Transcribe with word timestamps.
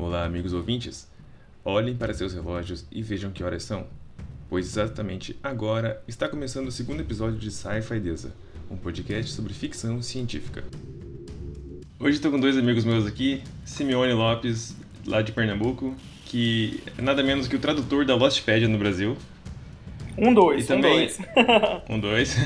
Olá, 0.00 0.24
amigos 0.24 0.52
ouvintes. 0.52 1.08
Olhem 1.64 1.96
para 1.96 2.14
seus 2.14 2.32
relógios 2.32 2.86
e 2.92 3.02
vejam 3.02 3.32
que 3.32 3.42
horas 3.42 3.64
são, 3.64 3.84
pois 4.48 4.64
exatamente 4.66 5.36
agora 5.42 6.00
está 6.06 6.28
começando 6.28 6.68
o 6.68 6.72
segundo 6.72 7.00
episódio 7.00 7.36
de 7.36 7.50
Sci-Fi 7.50 7.98
Deza, 7.98 8.32
um 8.70 8.76
podcast 8.76 9.32
sobre 9.32 9.52
ficção 9.52 10.00
científica. 10.00 10.62
Hoje 11.98 12.16
estou 12.16 12.30
com 12.30 12.38
dois 12.38 12.56
amigos 12.56 12.84
meus 12.84 13.06
aqui, 13.06 13.42
Simeone 13.64 14.12
Lopes, 14.12 14.76
lá 15.04 15.20
de 15.20 15.32
Pernambuco, 15.32 15.96
que 16.26 16.80
é 16.96 17.02
nada 17.02 17.20
menos 17.24 17.48
que 17.48 17.56
o 17.56 17.58
tradutor 17.58 18.04
da 18.04 18.14
Lostpedia 18.14 18.68
no 18.68 18.78
Brasil. 18.78 19.16
Um 20.16 20.32
dois, 20.32 20.64
E 20.64 20.68
também- 20.68 20.92
um 20.92 20.96
dois. 20.96 21.18
Um, 21.90 22.00
dois. 22.00 22.36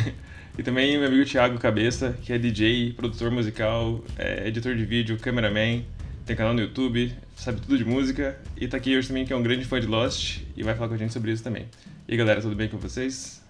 E 0.58 0.62
também 0.62 0.96
meu 0.98 1.06
amigo 1.06 1.24
Thiago 1.24 1.58
Cabeça, 1.58 2.16
que 2.22 2.32
é 2.32 2.38
DJ, 2.38 2.92
produtor 2.94 3.30
musical, 3.30 4.02
é 4.18 4.48
editor 4.48 4.74
de 4.74 4.84
vídeo, 4.84 5.18
cameraman, 5.18 5.82
tem 6.24 6.36
canal 6.36 6.54
no 6.54 6.60
YouTube, 6.60 7.12
sabe 7.34 7.60
tudo 7.60 7.76
de 7.76 7.84
música 7.84 8.38
e 8.56 8.68
tá 8.68 8.76
aqui 8.76 8.96
hoje 8.96 9.08
também 9.08 9.24
que 9.24 9.32
é 9.32 9.36
um 9.36 9.42
grande 9.42 9.64
fã 9.64 9.80
de 9.80 9.86
Lost 9.86 10.42
e 10.56 10.62
vai 10.62 10.74
falar 10.74 10.88
com 10.88 10.94
a 10.94 10.98
gente 10.98 11.12
sobre 11.12 11.32
isso 11.32 11.42
também. 11.42 11.66
E 12.06 12.12
aí, 12.12 12.16
galera, 12.16 12.40
tudo 12.40 12.54
bem 12.54 12.68
com 12.68 12.78
vocês? 12.78 13.42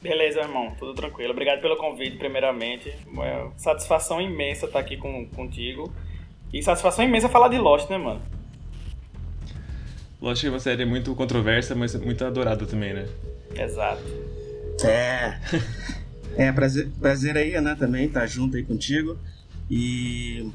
Beleza, 0.00 0.40
irmão, 0.40 0.74
tudo 0.78 0.94
tranquilo. 0.94 1.32
Obrigado 1.32 1.60
pelo 1.60 1.76
convite, 1.76 2.16
primeiramente. 2.16 2.92
Uma 3.06 3.52
satisfação 3.56 4.20
imensa 4.20 4.66
estar 4.66 4.78
aqui 4.78 4.96
com, 4.96 5.26
contigo. 5.26 5.92
E 6.52 6.62
satisfação 6.62 7.04
imensa 7.04 7.28
falar 7.28 7.48
de 7.48 7.58
Lost, 7.58 7.90
né, 7.90 7.98
mano? 7.98 8.22
Lost 10.20 10.42
é 10.44 10.48
uma 10.48 10.60
série 10.60 10.84
muito 10.84 11.14
controversa, 11.14 11.74
mas 11.74 11.94
muito 11.96 12.24
adorada 12.24 12.64
também, 12.66 12.94
né? 12.94 13.08
Exato. 13.56 14.02
É. 14.84 15.38
É, 16.36 16.52
prazer, 16.52 16.88
prazer 17.00 17.36
aí, 17.36 17.60
né, 17.60 17.74
também, 17.76 18.06
estar 18.06 18.26
junto 18.26 18.56
aí 18.56 18.62
contigo. 18.62 19.18
E, 19.68 20.48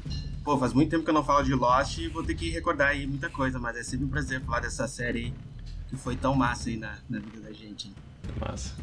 pô, 0.44 0.58
faz 0.58 0.72
muito 0.72 0.90
tempo 0.90 1.02
que 1.02 1.10
eu 1.10 1.14
não 1.14 1.24
falo 1.24 1.42
de 1.42 1.54
Lost 1.54 1.98
e 1.98 2.08
vou 2.08 2.22
ter 2.22 2.34
que 2.34 2.50
recordar 2.50 2.88
aí 2.88 3.06
muita 3.06 3.28
coisa, 3.30 3.58
mas 3.58 3.76
é 3.76 3.82
sempre 3.82 4.04
um 4.04 4.08
prazer 4.08 4.40
falar 4.42 4.60
dessa 4.60 4.86
série 4.86 5.32
que 5.88 5.96
foi 5.96 6.14
tão 6.16 6.34
massa 6.34 6.68
aí 6.68 6.76
na, 6.76 6.94
na 7.08 7.18
vida 7.18 7.40
da 7.40 7.52
gente. 7.52 7.90
Massa. 8.38 8.74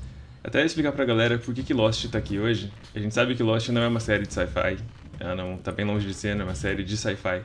Até 0.44 0.66
explicar 0.66 0.92
pra 0.92 1.06
galera 1.06 1.38
por 1.38 1.54
que, 1.54 1.62
que 1.62 1.74
Lost 1.74 2.06
tá 2.10 2.18
aqui 2.18 2.40
hoje. 2.40 2.72
A 2.96 3.00
gente 3.00 3.14
sabe 3.14 3.36
que 3.36 3.44
Lost 3.44 3.70
não 3.70 3.82
é 3.82 3.88
uma 3.88 4.00
série 4.00 4.26
de 4.26 4.34
sci-fi. 4.34 4.78
Ela 5.20 5.36
não 5.36 5.56
tá 5.58 5.72
bem 5.72 5.86
longe 5.86 6.08
de 6.08 6.16
ser, 6.16 6.36
não 6.36 6.42
é 6.46 6.48
uma 6.48 6.56
série 6.56 6.84
de 6.84 6.98
sci-fi. 6.98 7.44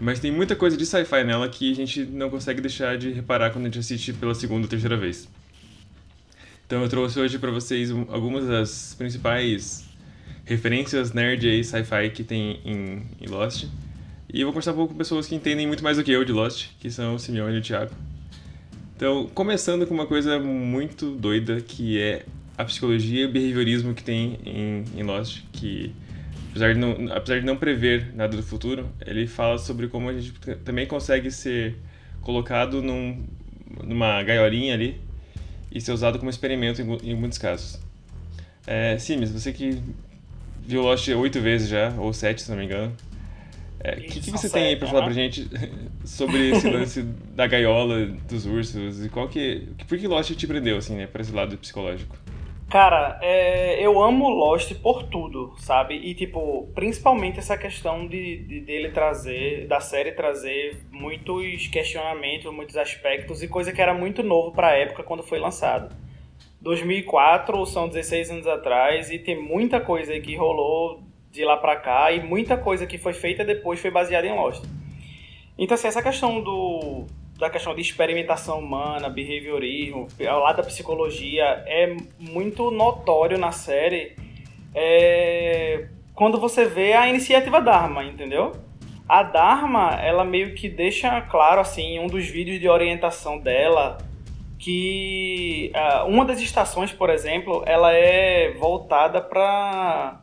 Mas 0.00 0.18
tem 0.18 0.32
muita 0.32 0.56
coisa 0.56 0.76
de 0.76 0.84
sci-fi 0.84 1.22
nela 1.24 1.48
que 1.48 1.70
a 1.70 1.74
gente 1.74 2.04
não 2.04 2.28
consegue 2.28 2.60
deixar 2.60 2.98
de 2.98 3.12
reparar 3.12 3.50
quando 3.50 3.66
a 3.66 3.68
gente 3.68 3.78
assiste 3.78 4.12
pela 4.12 4.34
segunda 4.34 4.62
ou 4.62 4.68
terceira 4.68 4.96
vez. 4.96 5.28
Então 6.66 6.82
eu 6.82 6.88
trouxe 6.88 7.18
hoje 7.18 7.38
pra 7.38 7.50
vocês 7.50 7.90
um- 7.90 8.06
algumas 8.12 8.46
das 8.46 8.94
principais 8.98 9.87
referências 10.48 11.12
nerd 11.12 11.46
aí 11.46 11.62
sci-fi 11.62 12.08
que 12.10 12.24
tem 12.24 12.58
em, 12.64 13.02
em 13.20 13.28
Lost. 13.28 13.66
E 14.32 14.42
vou 14.42 14.52
conversar 14.52 14.72
um 14.72 14.76
pouco 14.76 14.92
com 14.92 14.98
pessoas 14.98 15.26
que 15.26 15.34
entendem 15.34 15.66
muito 15.66 15.84
mais 15.84 15.98
do 15.98 16.04
que 16.04 16.10
eu 16.10 16.24
de 16.24 16.32
Lost, 16.32 16.68
que 16.80 16.90
são 16.90 17.14
o 17.14 17.18
Simeone 17.18 17.56
e 17.56 17.58
o 17.58 17.62
Thiago. 17.62 17.92
Então, 18.96 19.28
começando 19.34 19.86
com 19.86 19.92
uma 19.92 20.06
coisa 20.06 20.38
muito 20.38 21.14
doida, 21.14 21.60
que 21.60 22.00
é 22.00 22.24
a 22.56 22.64
psicologia 22.64 23.22
e 23.22 23.26
o 23.26 23.30
behaviorismo 23.30 23.94
que 23.94 24.02
tem 24.02 24.38
em, 24.44 24.84
em 24.96 25.02
Lost, 25.02 25.42
que 25.52 25.94
apesar 26.50 26.72
de, 26.72 26.80
não, 26.80 27.12
apesar 27.12 27.40
de 27.40 27.46
não 27.46 27.56
prever 27.56 28.12
nada 28.14 28.36
do 28.36 28.42
futuro, 28.42 28.88
ele 29.06 29.26
fala 29.26 29.58
sobre 29.58 29.86
como 29.86 30.08
a 30.08 30.14
gente 30.14 30.32
também 30.64 30.86
consegue 30.86 31.30
ser 31.30 31.76
colocado 32.22 32.82
num, 32.82 33.22
numa 33.84 34.22
gaiolinha 34.22 34.74
ali 34.74 34.98
e 35.70 35.80
ser 35.80 35.92
usado 35.92 36.18
como 36.18 36.30
experimento 36.30 36.80
em, 36.80 37.10
em 37.10 37.14
muitos 37.14 37.38
casos. 37.38 37.78
É, 38.66 38.98
Sims, 38.98 39.30
você 39.30 39.52
que 39.52 39.80
viu 40.68 40.82
Lost 40.82 41.08
oito 41.08 41.40
vezes 41.40 41.68
já, 41.68 41.92
ou 41.98 42.12
sete, 42.12 42.42
se 42.42 42.50
não 42.50 42.58
me 42.58 42.64
engano, 42.66 42.94
o 43.80 44.02
que, 44.02 44.20
que 44.20 44.30
Isso, 44.30 44.32
você 44.32 44.50
tem 44.50 44.66
aí 44.66 44.76
pra 44.76 44.88
falar 44.88 45.02
aham. 45.02 45.04
pra 45.04 45.12
gente 45.12 45.48
sobre 46.04 46.50
esse 46.50 46.68
lance 46.68 47.02
da 47.02 47.46
gaiola, 47.46 48.06
dos 48.06 48.46
ursos, 48.46 49.04
e 49.04 49.08
qual 49.08 49.28
que... 49.28 49.68
Por 49.88 49.98
que 49.98 50.06
Lost 50.08 50.34
te 50.34 50.46
prendeu, 50.46 50.76
assim, 50.78 50.96
né, 50.96 51.06
pra 51.06 51.22
esse 51.22 51.32
lado 51.32 51.56
psicológico? 51.58 52.16
Cara, 52.70 53.18
é, 53.22 53.82
eu 53.84 53.98
amo 54.02 54.28
Lost 54.28 54.74
por 54.82 55.04
tudo, 55.04 55.54
sabe? 55.58 55.94
E, 55.94 56.14
tipo, 56.14 56.70
principalmente 56.74 57.38
essa 57.38 57.56
questão 57.56 58.06
de, 58.06 58.44
de- 58.44 58.60
dele 58.60 58.90
trazer, 58.90 59.66
da 59.66 59.80
série 59.80 60.12
trazer 60.12 60.86
muitos 60.90 61.66
questionamentos, 61.68 62.52
muitos 62.52 62.76
aspectos 62.76 63.42
e 63.42 63.48
coisa 63.48 63.72
que 63.72 63.80
era 63.80 63.94
muito 63.94 64.22
novo 64.22 64.52
pra 64.52 64.76
época 64.76 65.02
quando 65.02 65.22
foi 65.22 65.38
lançado. 65.38 65.96
2004 66.60 67.66
são 67.66 67.88
16 67.88 68.30
anos 68.30 68.46
atrás 68.46 69.10
e 69.10 69.18
tem 69.18 69.40
muita 69.40 69.80
coisa 69.80 70.18
que 70.20 70.36
rolou 70.36 71.02
de 71.30 71.44
lá 71.44 71.56
pra 71.56 71.76
cá 71.76 72.10
e 72.10 72.20
muita 72.20 72.56
coisa 72.56 72.86
que 72.86 72.98
foi 72.98 73.12
feita 73.12 73.44
depois 73.44 73.80
foi 73.80 73.90
baseada 73.90 74.26
em 74.26 74.34
Lost. 74.34 74.64
Então, 75.56 75.74
assim, 75.74 75.88
essa 75.88 76.02
questão 76.02 76.40
do, 76.40 77.06
da 77.38 77.48
questão 77.50 77.74
de 77.74 77.80
experimentação 77.80 78.58
humana, 78.58 79.08
behaviorismo, 79.08 80.08
ao 80.28 80.40
lado 80.40 80.56
da 80.56 80.62
psicologia, 80.62 81.44
é 81.66 81.96
muito 82.18 82.70
notório 82.70 83.38
na 83.38 83.52
série 83.52 84.16
é, 84.74 85.88
quando 86.14 86.38
você 86.38 86.64
vê 86.64 86.92
a 86.92 87.08
iniciativa 87.08 87.60
Dharma, 87.60 88.04
entendeu? 88.04 88.52
A 89.08 89.22
Dharma, 89.22 89.94
ela 90.00 90.24
meio 90.24 90.54
que 90.54 90.68
deixa 90.68 91.20
claro, 91.22 91.60
assim, 91.60 91.98
um 91.98 92.06
dos 92.06 92.26
vídeos 92.26 92.60
de 92.60 92.68
orientação 92.68 93.38
dela, 93.38 93.98
que 94.58 95.70
ah, 95.74 96.04
uma 96.04 96.24
das 96.24 96.40
estações, 96.40 96.92
por 96.92 97.10
exemplo, 97.10 97.62
ela 97.66 97.92
é 97.92 98.52
voltada 98.58 99.20
para 99.20 100.20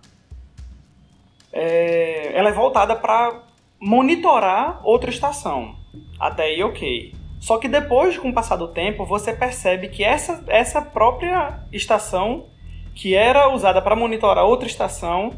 ela 1.53 2.50
é 2.50 2.51
voltada 2.51 2.97
para 2.97 3.44
monitorar 3.79 4.81
outra 4.84 5.09
estação. 5.09 5.75
Até 6.19 6.44
aí, 6.44 6.62
ok. 6.62 7.13
Só 7.40 7.57
que 7.57 7.68
depois, 7.68 8.18
com 8.18 8.29
o 8.29 8.34
passar 8.34 8.56
do 8.56 8.68
tempo, 8.68 9.06
você 9.06 9.31
percebe 9.31 9.88
que 9.88 10.03
essa, 10.03 10.44
essa 10.47 10.81
própria 10.81 11.59
estação, 11.72 12.47
que 12.94 13.16
era 13.16 13.47
usada 13.53 13.81
para 13.81 13.95
monitorar 13.95 14.44
outra 14.44 14.68
estação, 14.68 15.31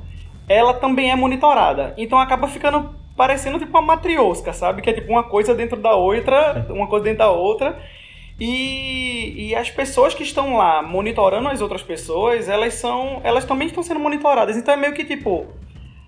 ela 0.48 0.74
também 0.74 1.12
é 1.12 1.16
monitorada. 1.16 1.94
Então 1.98 2.18
acaba 2.18 2.48
ficando 2.48 2.96
parecendo 3.16 3.58
tipo 3.60 3.72
uma 3.72 3.82
matriosca, 3.82 4.54
sabe? 4.54 4.82
Que 4.82 4.92
é 4.92 4.94
tipo 4.94 5.12
uma 5.12 5.24
coisa 5.24 5.54
dentro 5.54 5.76
da 5.76 5.96
outra, 5.96 6.66
uma 6.70 6.88
coisa 6.88 7.04
dentro 7.04 7.20
da 7.20 7.32
outra. 7.32 7.78
E, 8.40 9.50
e 9.50 9.56
as 9.56 9.70
pessoas 9.72 10.14
que 10.14 10.22
estão 10.22 10.58
lá 10.58 10.84
monitorando 10.84 11.48
as 11.48 11.60
outras 11.60 11.82
pessoas, 11.82 12.48
elas 12.48 12.76
são. 12.76 13.20
Elas 13.24 13.46
também 13.46 13.68
estão 13.68 13.82
sendo 13.82 14.00
monitoradas. 14.00 14.56
Então 14.56 14.74
é 14.74 14.78
meio 14.78 14.94
que 14.94 15.04
tipo. 15.04 15.48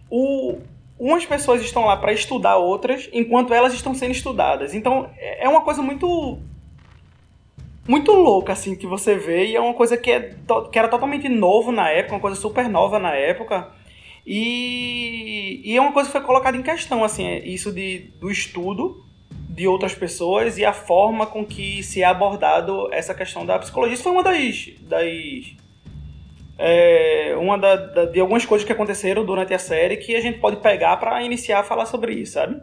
O, 0.09 0.59
umas 0.97 1.25
pessoas 1.25 1.61
estão 1.61 1.85
lá 1.85 1.97
para 1.97 2.13
estudar 2.13 2.57
outras, 2.57 3.09
enquanto 3.11 3.53
elas 3.53 3.73
estão 3.73 3.95
sendo 3.95 4.11
estudadas. 4.11 4.75
Então 4.75 5.09
é 5.17 5.45
é 5.45 5.49
uma 5.49 5.61
coisa 5.61 5.81
muito 5.81 6.39
muito 7.87 8.11
louca 8.11 8.53
assim 8.53 8.75
que 8.75 8.85
você 8.85 9.15
vê 9.15 9.47
e 9.47 9.55
é 9.55 9.59
uma 9.59 9.73
coisa 9.73 9.97
que, 9.97 10.11
é 10.11 10.35
que 10.71 10.77
era 10.77 10.87
totalmente 10.87 11.27
novo 11.27 11.71
na 11.71 11.89
época, 11.89 12.13
uma 12.13 12.21
coisa 12.21 12.39
super 12.39 12.69
nova 12.69 12.99
na 12.99 13.15
época. 13.15 13.71
E, 14.27 15.61
e 15.65 15.75
é 15.75 15.81
uma 15.81 15.91
coisa 15.91 16.07
que 16.07 16.11
foi 16.11 16.21
colocada 16.21 16.55
em 16.55 16.61
questão 16.61 17.03
assim, 17.03 17.25
é 17.25 17.47
isso 17.47 17.71
de, 17.71 18.11
do 18.19 18.29
estudo 18.29 19.08
de 19.59 19.67
outras 19.67 19.93
pessoas 19.93 20.57
e 20.57 20.63
a 20.63 20.71
forma 20.71 21.25
com 21.27 21.45
que 21.45 21.83
se 21.83 22.01
é 22.01 22.05
abordado 22.05 22.87
essa 22.93 23.13
questão 23.13 23.45
da 23.45 23.59
psicologia. 23.59 23.93
Isso 23.93 24.03
foi 24.03 24.13
uma 24.13 24.23
das, 24.23 24.69
das 24.83 25.57
é, 26.57 27.35
uma 27.37 27.57
da- 27.57 27.75
da- 27.75 28.05
de 28.05 28.21
algumas 28.21 28.45
coisas 28.45 28.65
que 28.65 28.71
aconteceram 28.71 29.25
durante 29.25 29.53
a 29.53 29.59
série 29.59 29.97
que 29.97 30.15
a 30.15 30.21
gente 30.21 30.39
pode 30.39 30.57
pegar 30.61 30.95
pra 30.95 31.21
iniciar 31.23 31.59
a 31.59 31.63
falar 31.63 31.85
sobre 31.85 32.13
isso, 32.13 32.33
sabe? 32.33 32.61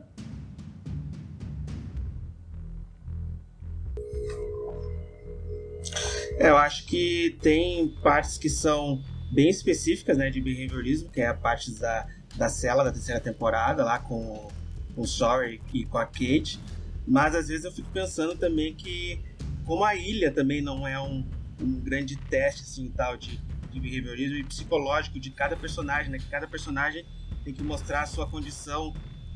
É, 6.38 6.48
eu 6.50 6.56
acho 6.56 6.86
que 6.86 7.36
tem 7.42 7.88
partes 8.02 8.36
que 8.36 8.48
são 8.48 9.02
bem 9.30 9.48
específicas, 9.48 10.16
né, 10.18 10.30
de 10.30 10.40
behaviorismo, 10.40 11.10
que 11.10 11.20
é 11.20 11.26
a 11.26 11.34
parte 11.34 11.72
da, 11.78 12.06
da 12.36 12.48
cela 12.48 12.84
da 12.84 12.92
terceira 12.92 13.20
temporada, 13.20 13.84
lá 13.84 13.98
com, 13.98 14.48
com 14.94 15.00
o 15.02 15.06
Sorry 15.06 15.60
e 15.72 15.84
com 15.84 15.98
a 15.98 16.04
Kate. 16.06 16.58
Mas 17.06 17.34
às 17.34 17.48
vezes 17.48 17.64
eu 17.64 17.72
fico 17.72 17.88
pensando 17.90 18.36
também 18.36 18.74
que, 18.74 19.20
como 19.64 19.84
a 19.84 19.94
ilha 19.94 20.32
também 20.32 20.60
não 20.60 20.86
é 20.86 21.00
um, 21.00 21.24
um 21.60 21.80
grande 21.80 22.16
teste 22.16 22.62
assim, 22.62 22.90
tal 22.90 23.16
de, 23.16 23.38
de 23.70 23.80
behaviorismo 23.80 24.36
e 24.36 24.44
psicológico 24.44 25.20
de 25.20 25.30
cada 25.30 25.56
personagem, 25.56 26.10
né, 26.10 26.18
que 26.18 26.28
cada 26.28 26.46
personagem 26.46 27.04
tem 27.44 27.54
que 27.54 27.62
mostrar 27.62 28.02
a 28.02 28.06
sua 28.06 28.28
condição 28.28 28.92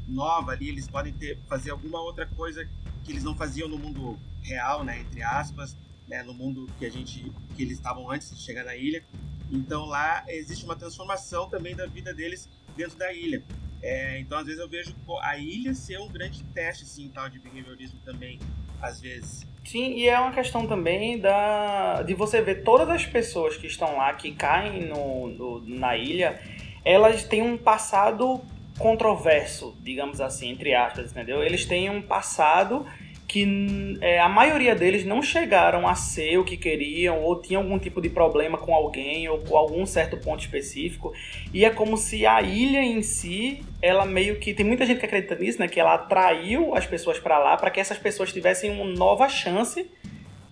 nova 0.08 0.52
ali, 0.52 0.68
eles 0.68 0.88
podem 0.88 1.12
ter, 1.12 1.38
fazer 1.48 1.70
alguma 1.70 2.00
outra 2.02 2.26
coisa 2.26 2.68
que 3.04 3.12
eles 3.12 3.22
não 3.22 3.36
faziam 3.36 3.68
no 3.68 3.78
mundo 3.78 4.18
real, 4.42 4.82
né, 4.82 5.00
entre 5.00 5.22
aspas 5.22 5.76
né, 6.10 6.24
no 6.24 6.34
mundo 6.34 6.66
que 6.76 6.84
a 6.84 6.90
gente 6.90 7.32
que 7.54 7.62
eles 7.62 7.78
estavam 7.78 8.10
antes 8.10 8.36
de 8.36 8.42
chegar 8.42 8.64
na 8.64 8.74
ilha. 8.74 9.02
Então 9.48 9.86
lá 9.86 10.24
existe 10.26 10.64
uma 10.64 10.74
transformação 10.74 11.48
também 11.48 11.74
da 11.74 11.86
vida 11.86 12.12
deles 12.12 12.48
dentro 12.76 12.98
da 12.98 13.12
ilha. 13.12 13.42
É, 13.82 14.18
então 14.20 14.38
às 14.38 14.44
vezes 14.46 14.60
eu 14.60 14.68
vejo 14.68 14.94
a 15.22 15.36
ilha 15.38 15.72
ser 15.74 15.98
um 15.98 16.08
grande 16.08 16.42
teste 16.54 16.84
assim 16.84 17.08
tal 17.08 17.28
de 17.30 17.38
behaviorismo 17.38 17.98
também 18.04 18.38
às 18.80 19.00
vezes. 19.00 19.46
Sim, 19.64 19.92
e 19.94 20.08
é 20.08 20.18
uma 20.18 20.32
questão 20.32 20.66
também 20.66 21.18
da 21.18 22.02
de 22.02 22.14
você 22.14 22.40
ver 22.42 22.62
todas 22.64 22.88
as 22.88 23.06
pessoas 23.06 23.56
que 23.56 23.66
estão 23.66 23.96
lá, 23.96 24.12
que 24.14 24.32
caem 24.32 24.86
no, 24.86 25.28
no- 25.28 25.60
na 25.66 25.96
ilha, 25.96 26.40
elas 26.84 27.24
têm 27.24 27.42
um 27.42 27.56
passado 27.58 28.40
controverso, 28.78 29.76
digamos 29.82 30.20
assim, 30.20 30.50
entre 30.50 30.74
aspas, 30.74 31.10
entendeu? 31.10 31.42
Eles 31.42 31.66
têm 31.66 31.90
um 31.90 32.00
passado 32.02 32.86
que 33.30 33.96
é, 34.00 34.18
a 34.18 34.28
maioria 34.28 34.74
deles 34.74 35.04
não 35.04 35.22
chegaram 35.22 35.86
a 35.86 35.94
ser 35.94 36.36
o 36.38 36.44
que 36.44 36.56
queriam 36.56 37.22
ou 37.22 37.40
tinham 37.40 37.62
algum 37.62 37.78
tipo 37.78 38.00
de 38.00 38.10
problema 38.10 38.58
com 38.58 38.74
alguém 38.74 39.28
ou 39.28 39.38
com 39.38 39.56
algum 39.56 39.86
certo 39.86 40.16
ponto 40.16 40.40
específico. 40.40 41.12
E 41.54 41.64
é 41.64 41.70
como 41.70 41.96
se 41.96 42.26
a 42.26 42.42
ilha 42.42 42.82
em 42.82 43.02
si 43.02 43.62
ela 43.80 44.04
meio 44.04 44.40
que 44.40 44.52
tem 44.52 44.66
muita 44.66 44.84
gente 44.84 44.98
que 44.98 45.06
acredita 45.06 45.36
nisso 45.36 45.60
né 45.60 45.68
que 45.68 45.78
ela 45.78 45.94
atraiu 45.94 46.74
as 46.74 46.86
pessoas 46.86 47.20
para 47.20 47.38
lá 47.38 47.56
para 47.56 47.70
que 47.70 47.78
essas 47.78 47.98
pessoas 47.98 48.32
tivessem 48.32 48.72
uma 48.72 48.84
nova 48.84 49.28
chance 49.28 49.88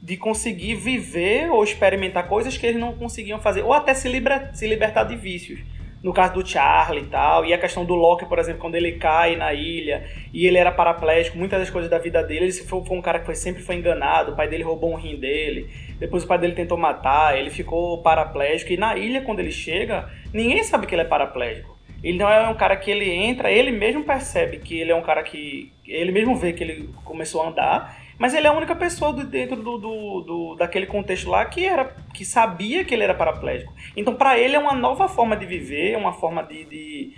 de 0.00 0.16
conseguir 0.16 0.76
viver 0.76 1.50
ou 1.50 1.64
experimentar 1.64 2.28
coisas 2.28 2.56
que 2.56 2.64
eles 2.64 2.80
não 2.80 2.92
conseguiam 2.92 3.40
fazer 3.40 3.62
ou 3.62 3.72
até 3.72 3.92
se, 3.92 4.08
liber, 4.08 4.54
se 4.54 4.68
libertar 4.68 5.02
de 5.02 5.16
vícios 5.16 5.58
no 6.02 6.12
caso 6.12 6.34
do 6.34 6.46
Charlie 6.46 7.02
e 7.02 7.06
tal, 7.06 7.44
e 7.44 7.52
a 7.52 7.58
questão 7.58 7.84
do 7.84 7.94
Loki, 7.94 8.26
por 8.26 8.38
exemplo, 8.38 8.60
quando 8.60 8.76
ele 8.76 8.92
cai 8.92 9.36
na 9.36 9.52
ilha 9.52 10.04
e 10.32 10.46
ele 10.46 10.56
era 10.56 10.70
paraplégico, 10.70 11.36
muitas 11.36 11.58
das 11.58 11.70
coisas 11.70 11.90
da 11.90 11.98
vida 11.98 12.22
dele, 12.22 12.46
ele 12.46 12.52
foi, 12.52 12.84
foi 12.84 12.96
um 12.96 13.02
cara 13.02 13.18
que 13.18 13.26
foi, 13.26 13.34
sempre 13.34 13.62
foi 13.62 13.76
enganado, 13.76 14.32
o 14.32 14.36
pai 14.36 14.48
dele 14.48 14.62
roubou 14.62 14.92
um 14.92 14.96
rim 14.96 15.16
dele, 15.16 15.68
depois 15.98 16.22
o 16.22 16.26
pai 16.26 16.38
dele 16.38 16.54
tentou 16.54 16.78
matar, 16.78 17.36
ele 17.36 17.50
ficou 17.50 18.00
paraplégico, 18.02 18.72
e 18.72 18.76
na 18.76 18.96
ilha, 18.96 19.22
quando 19.22 19.40
ele 19.40 19.50
chega, 19.50 20.08
ninguém 20.32 20.62
sabe 20.62 20.86
que 20.86 20.94
ele 20.94 21.02
é 21.02 21.06
paraplégico. 21.06 21.76
Ele 22.02 22.16
não 22.16 22.30
é 22.30 22.48
um 22.48 22.54
cara 22.54 22.76
que 22.76 22.90
ele 22.90 23.10
entra, 23.10 23.50
ele 23.50 23.72
mesmo 23.72 24.04
percebe 24.04 24.58
que 24.58 24.78
ele 24.78 24.92
é 24.92 24.94
um 24.94 25.02
cara 25.02 25.20
que. 25.24 25.72
Ele 25.84 26.12
mesmo 26.12 26.36
vê 26.36 26.52
que 26.52 26.62
ele 26.62 26.88
começou 27.04 27.42
a 27.42 27.48
andar 27.48 27.96
mas 28.18 28.34
ele 28.34 28.46
é 28.46 28.50
a 28.50 28.52
única 28.52 28.74
pessoa 28.74 29.12
dentro 29.24 29.56
do, 29.56 29.78
do, 29.78 30.20
do, 30.22 30.54
daquele 30.56 30.86
contexto 30.86 31.30
lá 31.30 31.44
que 31.44 31.64
era 31.64 31.94
que 32.12 32.24
sabia 32.24 32.84
que 32.84 32.92
ele 32.92 33.04
era 33.04 33.14
paraplégico. 33.14 33.72
Então, 33.96 34.14
para 34.14 34.38
ele 34.38 34.56
é 34.56 34.58
uma 34.58 34.74
nova 34.74 35.08
forma 35.08 35.36
de 35.36 35.46
viver, 35.46 35.96
uma 35.96 36.12
forma 36.12 36.42
de, 36.42 36.64
de 36.64 37.12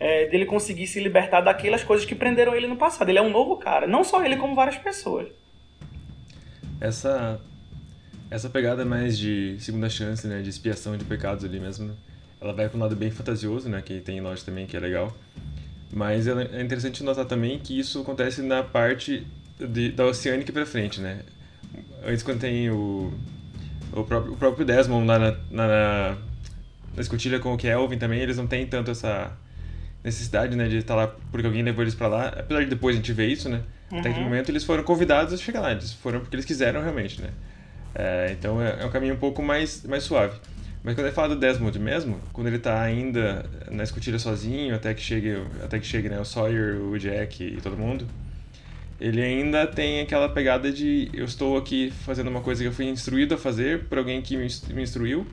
é, 0.00 0.26
dele 0.26 0.46
conseguir 0.46 0.86
se 0.86 0.98
libertar 0.98 1.42
daquelas 1.42 1.84
coisas 1.84 2.06
que 2.06 2.14
prenderam 2.14 2.54
ele 2.54 2.66
no 2.66 2.76
passado. 2.76 3.08
Ele 3.10 3.18
é 3.18 3.22
um 3.22 3.30
novo 3.30 3.56
cara, 3.56 3.86
não 3.86 4.02
só 4.02 4.24
ele, 4.24 4.36
como 4.36 4.54
várias 4.54 4.78
pessoas. 4.78 5.28
Essa 6.80 7.40
essa 8.30 8.50
pegada 8.50 8.84
mais 8.84 9.16
de 9.16 9.56
segunda 9.60 9.88
chance, 9.88 10.26
né, 10.26 10.42
de 10.42 10.50
expiação 10.50 10.96
de 10.96 11.04
pecados 11.04 11.44
ali 11.44 11.60
mesmo, 11.60 11.96
ela 12.40 12.52
vai 12.52 12.68
para 12.68 12.76
um 12.76 12.80
lado 12.80 12.96
bem 12.96 13.10
fantasioso, 13.10 13.68
né, 13.68 13.80
que 13.80 14.00
tem 14.00 14.20
loja 14.20 14.44
também 14.44 14.66
que 14.66 14.76
é 14.76 14.80
legal. 14.80 15.16
Mas 15.92 16.26
é 16.26 16.60
interessante 16.60 17.04
notar 17.04 17.24
também 17.24 17.58
que 17.58 17.78
isso 17.78 18.00
acontece 18.00 18.42
na 18.42 18.62
parte 18.62 19.24
de, 19.58 19.90
da 19.92 20.04
Oceanic 20.06 20.50
pra 20.52 20.66
frente, 20.66 21.00
né? 21.00 21.20
Antes 22.04 22.22
quando 22.22 22.40
tem 22.40 22.70
o, 22.70 23.12
o, 23.92 24.04
próprio, 24.04 24.32
o 24.32 24.36
próprio 24.36 24.64
Desmond 24.64 25.06
lá 25.06 25.18
na, 25.18 25.36
na, 25.50 26.16
na 26.94 27.02
escotilha 27.02 27.38
com 27.38 27.52
o 27.52 27.56
Kelvin 27.56 27.98
também, 27.98 28.20
eles 28.20 28.36
não 28.36 28.46
têm 28.46 28.66
tanto 28.66 28.90
essa 28.90 29.32
necessidade, 30.04 30.54
né, 30.54 30.68
de 30.68 30.76
estar 30.76 30.94
lá 30.94 31.08
porque 31.30 31.46
alguém 31.46 31.62
levou 31.62 31.82
eles 31.82 31.94
para 31.94 32.06
lá. 32.06 32.28
Apesar 32.28 32.60
de 32.62 32.70
depois 32.70 32.94
a 32.94 32.98
gente 32.98 33.12
ver 33.12 33.26
isso, 33.26 33.48
né? 33.48 33.62
Uhum. 33.90 33.98
Até 33.98 34.12
que 34.12 34.18
no 34.18 34.24
momento 34.24 34.48
eles 34.50 34.64
foram 34.64 34.82
convidados 34.82 35.32
a 35.32 35.36
chegar 35.36 35.60
lá, 35.60 35.72
eles 35.72 35.92
foram 35.92 36.20
porque 36.20 36.36
eles 36.36 36.44
quiseram 36.44 36.80
realmente, 36.82 37.20
né? 37.20 37.30
É, 37.94 38.30
então 38.38 38.60
é, 38.60 38.82
é, 38.82 38.84
um 38.84 38.90
caminho 38.90 39.14
um 39.14 39.18
pouco 39.18 39.42
mais, 39.42 39.82
mais 39.84 40.04
suave. 40.04 40.38
Mas 40.84 40.94
quando 40.94 41.06
ele 41.06 41.14
fala 41.14 41.30
do 41.30 41.36
Desmond 41.36 41.76
mesmo, 41.80 42.20
quando 42.32 42.46
ele 42.46 42.58
tá 42.58 42.80
ainda 42.80 43.44
na 43.70 43.82
escotilha 43.82 44.18
sozinho, 44.18 44.74
até 44.74 44.94
que 44.94 45.00
chegue, 45.00 45.42
até 45.64 45.80
que 45.80 45.86
chegue 45.86 46.08
né, 46.08 46.20
o 46.20 46.24
Sawyer, 46.24 46.76
o 46.80 46.96
Jack 46.96 47.42
e 47.42 47.60
todo 47.60 47.76
mundo, 47.76 48.06
ele 49.00 49.22
ainda 49.22 49.66
tem 49.66 50.00
aquela 50.00 50.28
pegada 50.28 50.72
de 50.72 51.10
eu 51.12 51.24
estou 51.24 51.56
aqui 51.56 51.90
fazendo 51.90 52.28
uma 52.28 52.40
coisa 52.40 52.62
que 52.62 52.68
eu 52.68 52.72
fui 52.72 52.86
instruído 52.86 53.34
a 53.34 53.38
fazer 53.38 53.84
por 53.84 53.98
alguém 53.98 54.22
que 54.22 54.36
me 54.36 54.82
instruiu. 54.82 55.26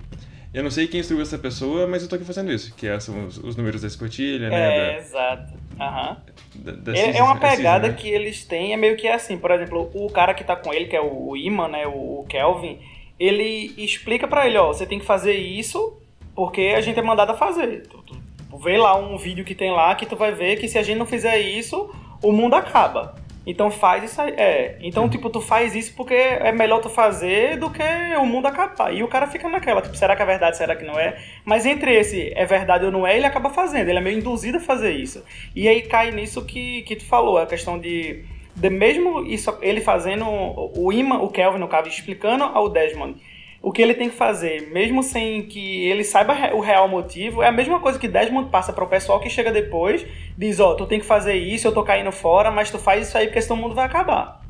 Eu 0.54 0.62
não 0.62 0.70
sei 0.70 0.88
quem 0.88 1.00
instruiu 1.00 1.24
essa 1.24 1.38
pessoa, 1.38 1.88
mas 1.88 2.04
eu 2.04 2.06
estou 2.06 2.16
aqui 2.16 2.26
fazendo 2.26 2.52
isso, 2.52 2.76
que 2.76 2.86
é, 2.86 3.00
são 3.00 3.26
os, 3.26 3.38
os 3.40 3.56
números 3.56 3.82
da 3.82 3.88
escotilha, 3.88 4.50
né? 4.50 4.96
É, 4.96 4.98
exato. 5.00 5.54
Uhum. 5.72 6.16
Da, 6.56 6.72
da 6.74 6.96
é, 6.96 7.18
é, 7.18 7.24
uma 7.24 7.40
pegada 7.40 7.88
né? 7.88 7.96
que 7.96 8.08
eles 8.08 8.46
têm, 8.46 8.72
é 8.72 8.78
meio 8.78 8.96
que 8.96 9.08
assim, 9.08 9.36
por 9.36 9.50
exemplo, 9.50 9.90
o 9.96 10.12
cara 10.12 10.34
que 10.36 10.42
está 10.42 10.56
com 10.56 10.72
ele, 10.72 10.86
que 10.86 10.96
é 10.96 11.02
o, 11.02 11.30
o 11.30 11.38
Iman, 11.38 11.70
né, 11.70 11.88
o, 11.88 12.24
Kelvin, 12.30 12.80
ele 13.20 13.74
explica 13.78 14.28
para 14.28 14.46
ele, 14.46 14.58
ó, 14.58 14.68
você 14.68 14.86
tem 14.86 15.00
que 15.00 15.06
fazer 15.06 15.34
isso 15.34 16.00
porque 16.36 16.74
a 16.76 16.82
gente 16.82 17.00
é 17.00 17.02
mandado 17.02 17.32
a 17.32 17.36
fazer. 17.36 17.88
Tu, 17.88 18.04
tu 18.04 18.58
vê 18.58 18.78
lá 18.78 18.96
um 18.96 19.18
vídeo 19.18 19.44
que 19.44 19.56
tem 19.56 19.72
lá 19.72 19.96
que 19.96 20.06
tu 20.06 20.16
vai 20.16 20.34
ver 20.34 20.58
que 20.58 20.68
se 20.68 20.78
a 20.78 20.84
gente 20.84 21.00
não 21.00 21.06
fizer 21.08 21.40
isso, 21.40 21.92
o 22.22 22.32
mundo 22.32 22.56
acaba. 22.56 23.16
Então 23.46 23.70
faz 23.70 24.04
isso 24.04 24.22
aí. 24.22 24.32
É. 24.32 24.78
Então, 24.82 25.10
tipo, 25.10 25.30
tu 25.30 25.42
faz 25.42 25.76
isso 25.76 25.94
porque 25.96 26.14
é 26.14 26.52
melhor 26.52 26.80
tu 26.80 26.90
fazer 26.90 27.58
do 27.58 27.70
que 27.70 27.84
o 28.18 28.26
mundo 28.26 28.48
acabar. 28.48 28.94
E 28.94 29.04
o 29.04 29.08
cara 29.08 29.28
fica 29.28 29.50
naquela, 29.50 29.82
tipo, 29.82 29.96
será 29.98 30.16
que 30.16 30.22
é 30.22 30.26
verdade, 30.26 30.58
será 30.58 30.76
que 30.76 30.86
não 30.86 31.00
é? 31.00 31.18
Mas 31.44 31.66
entre 31.66 31.94
esse 31.94 32.32
é 32.36 32.46
verdade 32.46 32.86
ou 32.86 32.92
não 32.92 33.06
é, 33.06 33.16
ele 33.18 33.26
acaba 33.26 33.50
fazendo. 33.50 33.90
Ele 33.90 33.98
é 33.98 34.02
meio 34.02 34.18
induzido 34.18 34.58
a 34.58 34.62
fazer 34.62 34.92
isso. 34.92 35.24
E 35.56 35.68
aí 35.68 35.82
cai 35.82 36.12
nisso 36.12 36.46
que, 36.46 36.84
que 36.84 36.96
tu 36.96 37.06
falou, 37.06 37.38
a 37.38 37.46
questão 37.46 37.80
de. 37.80 38.26
De 38.56 38.70
mesmo 38.70 39.26
isso, 39.26 39.58
ele 39.64 39.82
fazendo 39.82 40.26
o 40.28 40.94
Iman, 40.94 41.22
o 41.24 41.30
Kelvin, 41.30 41.58
no 41.58 41.68
caso, 41.68 41.90
explicando 41.90 42.44
ao 42.44 42.70
Desmond 42.70 43.20
o 43.64 43.72
que 43.72 43.82
ele 43.82 43.94
tem 43.94 44.10
que 44.10 44.16
fazer, 44.18 44.70
mesmo 44.74 45.02
sem 45.02 45.44
que 45.44 45.86
ele 45.86 46.04
saiba 46.04 46.54
o 46.54 46.60
real 46.60 46.90
motivo, 46.90 47.42
é 47.42 47.48
a 47.48 47.52
mesma 47.52 47.80
coisa 47.80 47.98
que 47.98 48.10
Desmond 48.10 48.50
passa 48.50 48.74
para 48.74 48.84
o 48.84 48.88
pessoal 48.88 49.22
que 49.22 49.30
chega 49.30 49.54
depois, 49.54 50.06
diz, 50.38 50.60
ó, 50.60 50.74
oh, 50.74 50.76
tu 50.76 50.86
tem 50.86 51.00
que 51.00 51.06
fazer 51.06 51.36
isso, 51.36 51.66
eu 51.66 51.72
tô 51.72 51.82
caindo 51.82 52.12
fora, 52.12 52.52
mas 52.52 52.70
tu 52.70 52.78
faz 52.78 53.08
isso 53.08 53.18
aí 53.18 53.28
porque 53.28 53.42
senão 53.42 53.56
o 53.56 53.62
mundo 53.62 53.74
vai 53.74 53.86
acabar. 53.86 54.44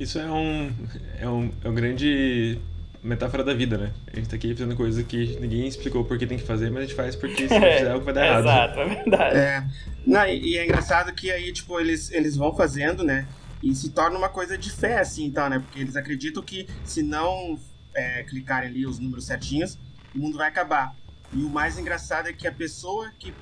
Isso 0.00 0.18
é 0.18 0.28
um, 0.28 0.72
é 1.20 1.28
um, 1.28 1.50
é 1.62 1.68
um 1.68 1.74
grande 1.74 2.58
metáfora 3.04 3.44
da 3.44 3.54
vida, 3.54 3.78
né? 3.78 3.92
A 4.12 4.16
gente 4.16 4.28
tá 4.28 4.34
aqui 4.34 4.52
fazendo 4.52 4.74
coisa 4.74 5.04
que 5.04 5.38
ninguém 5.40 5.68
explicou 5.68 6.04
por 6.04 6.18
que 6.18 6.26
tem 6.26 6.38
que 6.38 6.44
fazer, 6.44 6.70
mas 6.70 6.82
a 6.82 6.86
gente 6.86 6.96
faz 6.96 7.14
porque 7.14 7.46
se 7.46 7.54
não 7.56 7.72
fizer 7.72 7.90
algo 7.92 8.04
vai 8.04 8.14
dar 8.14 8.26
errado. 8.26 8.44
Exato, 8.46 8.80
é 8.80 8.84
verdade. 8.84 9.36
É. 9.36 9.64
Não, 10.04 10.26
e, 10.26 10.54
e 10.54 10.58
é 10.58 10.64
engraçado 10.64 11.12
que 11.12 11.30
aí, 11.30 11.52
tipo, 11.52 11.78
eles, 11.78 12.10
eles 12.10 12.36
vão 12.36 12.52
fazendo, 12.52 13.04
né? 13.04 13.28
E 13.62 13.74
se 13.74 13.90
torna 13.90 14.16
uma 14.16 14.28
coisa 14.28 14.56
de 14.56 14.70
fé, 14.70 15.00
assim, 15.00 15.24
então, 15.24 15.48
né? 15.48 15.58
Porque 15.58 15.80
eles 15.80 15.96
acreditam 15.96 16.42
que 16.42 16.68
se 16.84 17.02
não 17.02 17.58
é, 17.94 18.22
clicarem 18.22 18.70
ali 18.70 18.86
os 18.86 18.98
números 18.98 19.26
certinhos, 19.26 19.78
o 20.14 20.18
mundo 20.18 20.38
vai 20.38 20.48
acabar. 20.48 20.94
E 21.32 21.42
o 21.42 21.50
mais 21.50 21.78
engraçado 21.78 22.28
é 22.28 22.32
que 22.32 22.46
a 22.46 22.52
pessoa 22.52 23.10
que, 23.18 23.34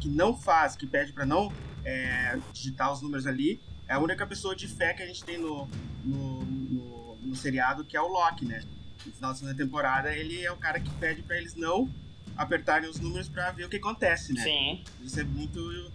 que 0.00 0.08
não 0.08 0.36
faz, 0.36 0.76
que 0.76 0.86
pede 0.86 1.12
para 1.12 1.26
não 1.26 1.52
é, 1.84 2.38
digitar 2.52 2.92
os 2.92 3.02
números 3.02 3.26
ali, 3.26 3.60
é 3.88 3.94
a 3.94 3.98
única 3.98 4.26
pessoa 4.26 4.54
de 4.54 4.68
fé 4.68 4.94
que 4.94 5.02
a 5.02 5.06
gente 5.06 5.24
tem 5.24 5.38
no, 5.38 5.68
no, 6.04 6.44
no, 6.44 7.16
no 7.22 7.36
seriado, 7.36 7.84
que 7.84 7.96
é 7.96 8.00
o 8.00 8.06
Loki, 8.06 8.44
né? 8.44 8.62
No 9.04 9.12
final 9.12 9.30
da 9.30 9.36
segunda 9.36 9.56
temporada, 9.56 10.14
ele 10.14 10.44
é 10.44 10.50
o 10.50 10.56
cara 10.56 10.80
que 10.80 10.90
pede 10.94 11.22
para 11.22 11.36
eles 11.36 11.54
não 11.54 11.88
apertarem 12.36 12.88
os 12.88 12.98
números 12.98 13.28
para 13.28 13.50
ver 13.52 13.64
o 13.64 13.68
que 13.68 13.76
acontece, 13.76 14.32
né? 14.32 14.42
Sim. 14.42 14.84
Isso 15.02 15.20
é 15.20 15.24
muito, 15.24 15.90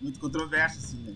muito 0.00 0.18
controverso, 0.18 0.78
assim, 0.78 0.96
né? 0.98 1.14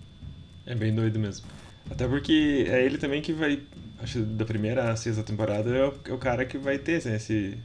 É 0.64 0.74
bem 0.74 0.94
doido 0.94 1.18
mesmo. 1.18 1.46
Até 1.90 2.06
porque 2.06 2.66
é 2.68 2.84
ele 2.84 2.98
também 2.98 3.20
que 3.20 3.32
vai, 3.32 3.60
acho 4.02 4.20
da 4.20 4.44
primeira 4.44 4.90
à 4.90 4.96
sexta 4.96 5.22
temporada, 5.22 5.70
é 5.70 5.86
o, 5.86 5.94
é 6.08 6.12
o 6.12 6.18
cara 6.18 6.44
que 6.44 6.58
vai 6.58 6.78
ter 6.78 6.96
assim, 6.96 7.14
esse, 7.14 7.58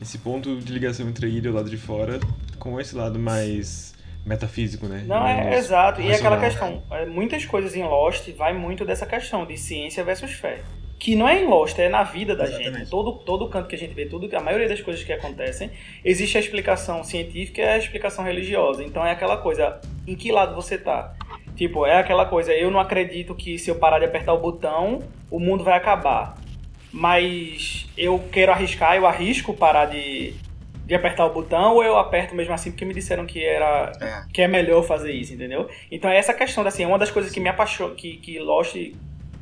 esse 0.00 0.18
ponto 0.18 0.56
de 0.56 0.72
ligação 0.72 1.08
entre 1.08 1.26
a 1.26 1.28
ilha 1.28 1.48
e 1.48 1.50
o 1.50 1.54
lado 1.54 1.70
de 1.70 1.76
fora 1.76 2.20
com 2.58 2.80
esse 2.80 2.94
lado 2.94 3.18
mais 3.18 3.92
metafísico, 4.24 4.86
né? 4.86 5.04
Não, 5.06 5.26
é 5.26 5.56
exato. 5.56 6.00
E 6.00 6.12
aquela 6.12 6.38
questão, 6.38 6.82
é, 6.90 7.04
muitas 7.06 7.44
coisas 7.44 7.74
em 7.74 7.82
Lost 7.82 8.28
vai 8.36 8.52
muito 8.52 8.84
dessa 8.84 9.06
questão 9.06 9.44
de 9.44 9.56
ciência 9.58 10.04
versus 10.04 10.32
fé. 10.32 10.60
Que 10.98 11.16
não 11.16 11.28
é 11.28 11.42
em 11.42 11.48
Lost, 11.48 11.76
é 11.80 11.88
na 11.88 12.04
vida 12.04 12.36
da 12.36 12.44
Exatamente. 12.44 12.78
gente. 12.78 12.90
Todo, 12.90 13.14
todo 13.14 13.48
canto 13.48 13.66
que 13.66 13.74
a 13.74 13.78
gente 13.78 13.92
vê, 13.92 14.06
tudo, 14.06 14.32
a 14.36 14.40
maioria 14.40 14.68
das 14.68 14.80
coisas 14.80 15.02
que 15.02 15.12
acontecem, 15.12 15.70
existe 16.04 16.36
a 16.36 16.40
explicação 16.40 17.02
científica 17.02 17.60
e 17.60 17.64
a 17.64 17.76
explicação 17.76 18.24
religiosa. 18.24 18.84
Então 18.84 19.04
é 19.04 19.10
aquela 19.10 19.36
coisa, 19.36 19.80
em 20.06 20.14
que 20.14 20.30
lado 20.30 20.54
você 20.54 20.78
tá? 20.78 21.12
Tipo, 21.56 21.86
é 21.86 21.98
aquela 21.98 22.24
coisa, 22.26 22.52
eu 22.52 22.70
não 22.70 22.80
acredito 22.80 23.34
que 23.34 23.58
se 23.58 23.70
eu 23.70 23.76
parar 23.76 23.98
de 23.98 24.04
apertar 24.04 24.32
o 24.32 24.38
botão, 24.38 25.00
o 25.30 25.38
mundo 25.38 25.62
vai 25.62 25.74
acabar. 25.76 26.36
Mas 26.92 27.88
eu 27.96 28.22
quero 28.30 28.52
arriscar, 28.52 28.96
eu 28.96 29.06
arrisco 29.06 29.54
parar 29.54 29.86
de, 29.86 30.34
de 30.84 30.94
apertar 30.94 31.26
o 31.26 31.32
botão 31.32 31.74
ou 31.74 31.84
eu 31.84 31.96
aperto 31.96 32.34
mesmo 32.34 32.52
assim 32.52 32.70
porque 32.70 32.84
me 32.84 32.92
disseram 32.92 33.24
que 33.24 33.42
era 33.42 33.92
é. 34.00 34.32
que 34.32 34.42
é 34.42 34.48
melhor 34.48 34.82
fazer 34.82 35.12
isso, 35.12 35.32
entendeu? 35.32 35.68
Então 35.90 36.10
é 36.10 36.16
essa 36.16 36.34
questão 36.34 36.66
assim, 36.66 36.84
uma 36.84 36.98
das 36.98 37.10
coisas 37.10 37.32
que 37.32 37.40
me 37.40 37.48
apaixonou, 37.48 37.94
que, 37.94 38.18
que 38.18 38.38
Lost 38.38 38.74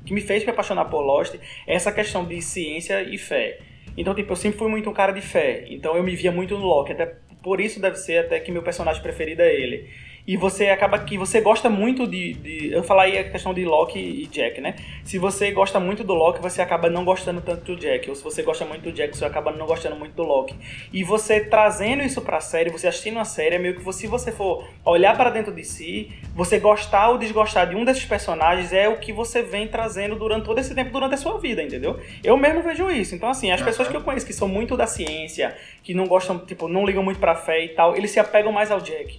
que 0.04 0.14
me 0.14 0.20
fez 0.20 0.44
me 0.44 0.50
apaixonar 0.50 0.86
por 0.86 1.00
Lost 1.00 1.34
é 1.66 1.74
essa 1.74 1.92
questão 1.92 2.24
de 2.24 2.40
ciência 2.40 3.02
e 3.02 3.18
fé. 3.18 3.58
Então, 3.96 4.14
tipo, 4.14 4.32
eu 4.32 4.36
sempre 4.36 4.58
fui 4.58 4.68
muito 4.68 4.88
um 4.88 4.92
cara 4.92 5.12
de 5.12 5.20
fé. 5.20 5.64
Então 5.68 5.96
eu 5.96 6.02
me 6.02 6.14
via 6.14 6.32
muito 6.32 6.56
no 6.56 6.64
Loki, 6.64 6.92
até 6.92 7.16
por 7.42 7.60
isso 7.60 7.80
deve 7.80 7.96
ser 7.96 8.24
até 8.24 8.38
que 8.38 8.52
meu 8.52 8.62
personagem 8.62 9.02
preferido 9.02 9.42
é 9.42 9.52
ele 9.52 9.88
e 10.30 10.36
você 10.36 10.68
acaba 10.68 10.96
que 10.96 11.18
você 11.18 11.40
gosta 11.40 11.68
muito 11.68 12.06
de, 12.06 12.34
de, 12.34 12.72
eu 12.72 12.84
falei 12.84 13.18
a 13.18 13.28
questão 13.28 13.52
de 13.52 13.64
Loki 13.64 13.98
e 13.98 14.26
Jack, 14.28 14.60
né? 14.60 14.76
Se 15.02 15.18
você 15.18 15.50
gosta 15.50 15.80
muito 15.80 16.04
do 16.04 16.14
Loki, 16.14 16.40
você 16.40 16.62
acaba 16.62 16.88
não 16.88 17.04
gostando 17.04 17.40
tanto 17.40 17.64
do 17.64 17.76
Jack, 17.76 18.08
ou 18.08 18.14
se 18.14 18.22
você 18.22 18.40
gosta 18.40 18.64
muito 18.64 18.82
do 18.82 18.92
Jack, 18.92 19.18
você 19.18 19.24
acaba 19.24 19.50
não 19.50 19.66
gostando 19.66 19.96
muito 19.96 20.14
do 20.14 20.22
Loki. 20.22 20.54
E 20.92 21.02
você 21.02 21.40
trazendo 21.40 22.04
isso 22.04 22.22
para 22.22 22.36
a 22.36 22.40
série, 22.40 22.70
você 22.70 22.86
assistindo 22.86 23.18
a 23.18 23.24
série, 23.24 23.56
é 23.56 23.58
meio 23.58 23.74
que 23.74 23.92
se 23.92 24.06
você 24.06 24.30
for 24.30 24.68
olhar 24.84 25.16
para 25.16 25.30
dentro 25.30 25.52
de 25.52 25.64
si, 25.64 26.12
você 26.32 26.60
gostar 26.60 27.08
ou 27.08 27.18
desgostar 27.18 27.68
de 27.68 27.74
um 27.74 27.84
desses 27.84 28.04
personagens 28.04 28.72
é 28.72 28.88
o 28.88 29.00
que 29.00 29.12
você 29.12 29.42
vem 29.42 29.66
trazendo 29.66 30.14
durante 30.14 30.44
todo 30.44 30.60
esse 30.60 30.72
tempo 30.76 30.92
durante 30.92 31.14
a 31.14 31.18
sua 31.18 31.38
vida, 31.38 31.60
entendeu? 31.60 31.98
Eu 32.22 32.36
mesmo 32.36 32.62
vejo 32.62 32.88
isso. 32.88 33.16
Então 33.16 33.28
assim, 33.28 33.50
as 33.50 33.60
pessoas 33.60 33.88
que 33.88 33.96
eu 33.96 34.00
conheço 34.00 34.26
que 34.26 34.32
são 34.32 34.46
muito 34.46 34.76
da 34.76 34.86
ciência, 34.86 35.56
que 35.82 35.92
não 35.92 36.06
gostam, 36.06 36.38
tipo, 36.38 36.68
não 36.68 36.86
ligam 36.86 37.02
muito 37.02 37.18
para 37.18 37.34
fé 37.34 37.64
e 37.64 37.70
tal, 37.70 37.96
eles 37.96 38.12
se 38.12 38.20
apegam 38.20 38.52
mais 38.52 38.70
ao 38.70 38.80
Jack. 38.80 39.18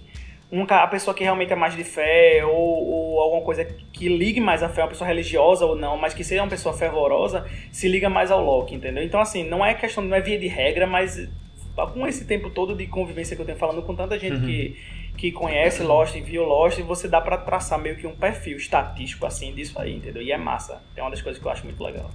Um, 0.52 0.66
a 0.68 0.86
pessoa 0.86 1.14
que 1.14 1.24
realmente 1.24 1.50
é 1.50 1.56
mais 1.56 1.74
de 1.74 1.82
fé, 1.82 2.44
ou, 2.44 2.52
ou, 2.52 3.20
alguma 3.20 3.40
coisa 3.40 3.64
que 3.64 4.06
ligue 4.06 4.38
mais 4.38 4.62
à 4.62 4.68
fé, 4.68 4.82
uma 4.82 4.88
pessoa 4.88 5.08
religiosa 5.08 5.64
ou 5.64 5.74
não, 5.74 5.96
mas 5.96 6.12
que 6.12 6.22
seja 6.22 6.42
uma 6.42 6.50
pessoa 6.50 6.76
fervorosa, 6.76 7.46
se 7.70 7.88
liga 7.88 8.10
mais 8.10 8.30
ao 8.30 8.44
Loki, 8.44 8.74
entendeu? 8.74 9.02
Então, 9.02 9.18
assim, 9.18 9.48
não 9.48 9.64
é 9.64 9.72
questão, 9.72 10.04
não 10.04 10.14
é 10.14 10.20
via 10.20 10.38
de 10.38 10.46
regra, 10.46 10.86
mas 10.86 11.26
com 11.74 12.06
esse 12.06 12.26
tempo 12.26 12.50
todo 12.50 12.74
de 12.74 12.86
convivência 12.86 13.34
que 13.34 13.40
eu 13.40 13.46
tenho 13.46 13.56
falando 13.56 13.80
com 13.82 13.96
tanta 13.96 14.18
gente 14.18 14.36
uhum. 14.36 14.44
que, 14.44 14.76
que 15.16 15.32
conhece 15.32 15.82
Lost 15.82 16.14
e 16.14 16.20
viu 16.20 16.44
Lost, 16.44 16.78
você 16.80 17.08
dá 17.08 17.18
para 17.18 17.38
traçar 17.38 17.78
meio 17.78 17.96
que 17.96 18.06
um 18.06 18.14
perfil 18.14 18.58
estatístico 18.58 19.24
assim 19.24 19.54
disso 19.54 19.78
aí, 19.78 19.96
entendeu? 19.96 20.20
E 20.20 20.30
é 20.30 20.36
massa. 20.36 20.82
É 20.94 21.00
uma 21.00 21.10
das 21.10 21.22
coisas 21.22 21.40
que 21.40 21.48
eu 21.48 21.50
acho 21.50 21.64
muito 21.64 21.82
legal. 21.82 22.10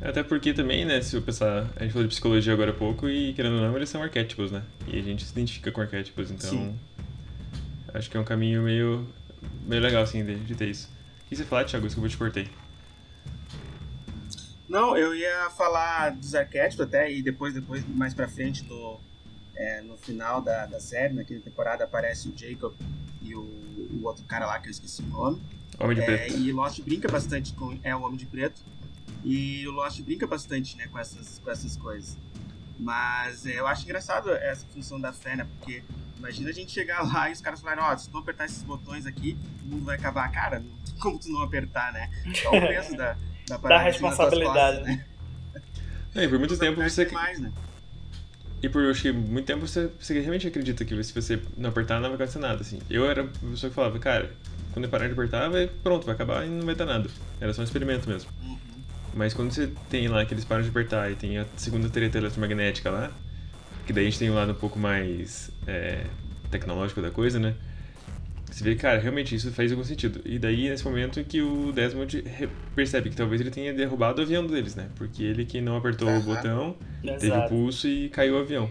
Até 0.00 0.22
porque 0.22 0.54
também, 0.54 0.86
né, 0.86 1.02
se 1.02 1.16
eu 1.16 1.22
pensar, 1.22 1.66
a 1.76 1.82
gente 1.82 1.92
falou 1.92 2.06
de 2.06 2.14
psicologia 2.14 2.52
agora 2.52 2.70
há 2.70 2.74
pouco 2.74 3.08
e 3.10 3.34
querendo 3.34 3.56
ou 3.56 3.62
não, 3.62 3.76
eles 3.76 3.90
são 3.90 4.02
arquétipos, 4.02 4.50
né? 4.50 4.62
E 4.86 4.98
a 4.98 5.02
gente 5.02 5.24
se 5.24 5.32
identifica 5.32 5.70
com 5.70 5.82
arquétipos, 5.82 6.30
então 6.30 6.50
Sim. 6.50 6.74
Acho 7.96 8.10
que 8.10 8.16
é 8.16 8.20
um 8.20 8.24
caminho 8.24 8.62
meio, 8.62 9.08
meio 9.66 9.82
legal, 9.82 10.02
assim, 10.02 10.24
de, 10.24 10.36
de 10.36 10.54
ter 10.54 10.68
isso. 10.68 10.88
O 11.24 11.28
que 11.28 11.36
você 11.36 11.44
falar, 11.44 11.64
Thiago? 11.64 11.86
Desculpa, 11.86 12.06
eu 12.06 12.10
te 12.10 12.16
cortei. 12.16 12.48
Não, 14.68 14.96
eu 14.96 15.14
ia 15.14 15.48
falar 15.50 16.10
dos 16.10 16.34
arquétipos 16.34 16.84
até, 16.84 17.12
e 17.12 17.22
depois, 17.22 17.54
depois 17.54 17.86
mais 17.88 18.12
pra 18.12 18.28
frente, 18.28 18.64
no, 18.64 19.00
é, 19.54 19.80
no 19.80 19.96
final 19.96 20.42
da, 20.42 20.66
da 20.66 20.80
série, 20.80 21.14
naquela 21.14 21.40
temporada, 21.40 21.84
aparece 21.84 22.28
o 22.28 22.36
Jacob 22.36 22.74
e 23.22 23.34
o, 23.34 23.40
o 23.40 24.00
outro 24.04 24.24
cara 24.24 24.46
lá, 24.46 24.58
que 24.58 24.68
eu 24.68 24.72
esqueci 24.72 25.02
o 25.02 25.06
nome. 25.06 25.40
Homem 25.78 25.96
de 25.96 26.02
é, 26.02 26.04
Preto. 26.04 26.38
E 26.38 26.52
Lost 26.52 26.80
brinca 26.80 27.08
bastante 27.08 27.52
com... 27.54 27.78
É, 27.82 27.94
o 27.94 28.02
Homem 28.02 28.16
de 28.16 28.26
Preto. 28.26 28.60
E 29.24 29.66
o 29.66 29.72
Lost 29.72 30.00
brinca 30.02 30.26
bastante, 30.26 30.76
né, 30.76 30.88
com 30.88 30.98
essas, 30.98 31.38
com 31.38 31.50
essas 31.50 31.76
coisas. 31.76 32.16
Mas 32.78 33.46
é, 33.46 33.58
eu 33.58 33.66
acho 33.66 33.84
engraçado 33.84 34.30
essa 34.30 34.66
função 34.66 35.00
da 35.00 35.12
fé, 35.12 35.36
né, 35.36 35.46
porque 35.56 35.82
imagina 36.18 36.50
a 36.50 36.52
gente 36.52 36.72
chegar 36.72 37.02
lá 37.02 37.28
e 37.30 37.32
os 37.32 37.40
caras 37.40 37.60
falarem, 37.60 37.82
ó, 37.82 37.92
oh, 37.92 37.98
se 37.98 38.08
tu 38.08 38.18
apertar 38.18 38.46
esses 38.46 38.62
botões 38.62 39.06
aqui, 39.06 39.36
o 39.64 39.68
mundo 39.68 39.84
vai 39.84 39.96
acabar. 39.96 40.30
Cara, 40.30 40.62
como 41.00 41.18
tu 41.18 41.28
não 41.28 41.42
apertar, 41.42 41.92
né? 41.92 42.10
Só 42.34 42.48
o 42.48 42.60
peso 42.60 42.96
da 42.96 43.16
da, 43.48 43.56
da 43.68 43.78
responsabilidade, 43.78 44.78
costas, 44.78 44.96
né? 44.96 45.04
É, 46.14 46.24
e 46.24 46.28
por 46.28 46.38
muito 46.38 46.56
tempo 46.58 46.82
você. 46.82 47.06
Mais, 47.06 47.38
né? 47.38 47.52
E 48.62 48.68
por 48.68 48.82
acho 48.90 49.02
que 49.02 49.12
muito 49.12 49.44
tempo 49.46 49.66
você, 49.66 49.90
você 50.00 50.18
realmente 50.18 50.48
acredita 50.48 50.84
que 50.84 51.04
se 51.04 51.12
você 51.12 51.40
não 51.56 51.68
apertar 51.70 52.00
não 52.00 52.08
vai 52.08 52.14
acontecer 52.14 52.38
nada, 52.38 52.62
assim. 52.62 52.80
Eu 52.88 53.08
era 53.08 53.22
a 53.22 53.26
pessoa 53.26 53.68
que 53.68 53.76
falava, 53.76 53.98
cara, 53.98 54.32
quando 54.72 54.86
eu 54.86 54.90
parar 54.90 55.06
de 55.06 55.12
apertar, 55.12 55.48
vai, 55.50 55.66
pronto, 55.66 56.06
vai 56.06 56.14
acabar 56.14 56.46
e 56.46 56.48
não 56.48 56.64
vai 56.64 56.74
dar 56.74 56.86
nada. 56.86 57.08
Era 57.38 57.52
só 57.52 57.60
um 57.60 57.64
experimento 57.64 58.08
mesmo. 58.08 58.30
Uhum. 58.42 58.58
Mas 59.16 59.32
quando 59.32 59.50
você 59.50 59.70
tem 59.88 60.06
lá 60.08 60.26
que 60.26 60.34
eles 60.34 60.44
param 60.44 60.62
de 60.62 60.68
apertar 60.68 61.10
e 61.10 61.14
tem 61.14 61.38
a 61.38 61.46
segunda 61.56 61.88
treta 61.88 62.18
eletromagnética 62.18 62.90
lá, 62.90 63.10
que 63.86 63.92
daí 63.92 64.06
a 64.06 64.10
gente 64.10 64.18
tem 64.18 64.30
um 64.30 64.34
lado 64.34 64.52
um 64.52 64.56
pouco 64.56 64.78
mais 64.78 65.50
é, 65.66 66.04
tecnológico 66.50 67.00
da 67.00 67.10
coisa, 67.10 67.38
né? 67.40 67.54
Você 68.44 68.62
vê, 68.62 68.74
cara, 68.76 68.98
realmente 68.98 69.34
isso 69.34 69.50
faz 69.52 69.72
algum 69.72 69.82
sentido. 69.82 70.20
E 70.24 70.38
daí, 70.38 70.68
nesse 70.68 70.84
momento 70.84 71.22
que 71.24 71.40
o 71.40 71.72
Desmond 71.72 72.24
percebe 72.76 73.08
que 73.08 73.16
talvez 73.16 73.40
ele 73.40 73.50
tenha 73.50 73.72
derrubado 73.72 74.20
o 74.20 74.24
avião 74.24 74.46
deles, 74.46 74.76
né? 74.76 74.88
Porque 74.96 75.22
ele 75.22 75.46
que 75.46 75.62
não 75.62 75.76
apertou 75.78 76.08
uhum. 76.08 76.18
o 76.18 76.22
botão, 76.22 76.76
Exato. 77.02 77.20
teve 77.20 77.36
o 77.38 77.48
pulso 77.48 77.88
e 77.88 78.10
caiu 78.10 78.36
o 78.36 78.38
avião. 78.38 78.70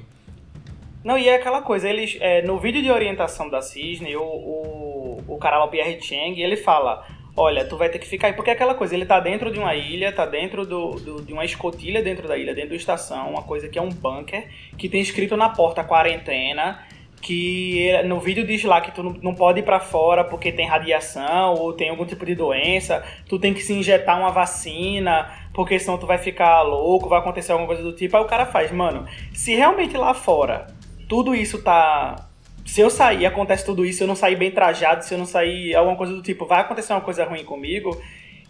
Não, 1.04 1.18
e 1.18 1.28
é 1.28 1.36
aquela 1.36 1.62
coisa, 1.62 1.90
eles, 1.90 2.18
é, 2.20 2.42
no 2.44 2.60
vídeo 2.60 2.82
de 2.82 2.90
orientação 2.90 3.50
da 3.50 3.62
Cisne, 3.62 4.16
o, 4.16 4.24
o, 4.24 5.24
o 5.28 5.38
cara 5.38 5.60
lá, 5.60 5.66
o 5.66 5.70
Pierre 5.70 6.02
Chang, 6.02 6.42
ele 6.42 6.58
fala, 6.58 7.06
olha, 7.36 7.66
tu 7.66 7.78
vai 7.78 7.90
ter 7.90 8.00
que 8.00 8.08
ficar 8.08 8.28
aí, 8.28 8.34
porque 8.34 8.50
é 8.50 8.54
aquela 8.54 8.74
coisa, 8.74 8.96
ele 8.96 9.06
tá 9.06 9.20
dentro 9.20 9.52
de 9.52 9.60
uma 9.60 9.76
ilha, 9.76 10.12
tá 10.12 10.26
dentro 10.26 10.66
do, 10.66 10.92
do, 10.92 11.22
de 11.22 11.34
uma 11.34 11.44
escotilha 11.44 12.02
dentro 12.02 12.28
da 12.28 12.38
ilha, 12.38 12.56
dentro 12.56 12.72
da 12.72 12.76
estação, 12.76 13.30
uma 13.30 13.44
coisa 13.44 13.68
que 13.68 13.78
é 13.78 13.82
um 13.82 13.90
bunker, 13.90 14.48
que 14.78 14.88
tem 14.88 15.02
escrito 15.02 15.36
na 15.36 15.50
porta 15.50 15.84
quarentena, 15.84 16.80
que 17.22 17.92
no 18.06 18.20
vídeo 18.20 18.46
diz 18.46 18.64
lá 18.64 18.80
que 18.82 18.92
tu 18.92 19.02
não 19.22 19.34
pode 19.34 19.60
ir 19.60 19.64
para 19.64 19.80
fora 19.80 20.24
porque 20.24 20.52
tem 20.52 20.68
radiação 20.68 21.56
ou 21.56 21.74
tem 21.74 21.90
algum 21.90 22.06
tipo 22.06 22.26
de 22.26 22.36
doença, 22.36 23.04
tu 23.28 23.40
tem 23.40 23.54
que 23.54 23.64
se 23.64 23.74
injetar 23.74 24.20
uma 24.20 24.32
vacina, 24.32 25.32
porque 25.54 25.80
senão 25.80 25.98
tu 25.98 26.06
vai 26.06 26.20
ficar 26.20 26.62
louco, 26.62 27.10
vai 27.10 27.20
acontecer 27.20 27.52
alguma 27.52 27.68
coisa 27.68 27.82
do 27.82 27.94
tipo. 27.94 28.16
Aí 28.16 28.24
o 28.24 28.28
cara 28.28 28.46
faz, 28.46 28.72
mano, 28.72 29.08
se 29.34 29.56
realmente 29.56 29.98
lá 29.98 30.14
fora 30.14 30.68
tudo 31.08 31.36
isso 31.36 31.62
tá 31.62 32.30
se 32.66 32.82
eu 32.82 32.90
sair, 32.90 33.26
acontece 33.28 33.64
tudo 33.64 33.86
isso, 33.86 34.00
se 34.00 34.04
eu 34.04 34.08
não 34.08 34.16
sair 34.16 34.36
bem 34.36 34.52
trajado, 34.52 35.06
se 35.06 35.14
eu 35.14 35.18
não 35.20 35.26
sair 35.26 35.76
alguma 35.76 35.96
coisa 35.96 36.14
do 36.14 36.22
tipo, 36.22 36.48
vai 36.48 36.62
acontecer 36.62 36.92
uma 36.94 37.02
coisa 37.02 37.24
ruim 37.24 37.46
comigo. 37.46 38.02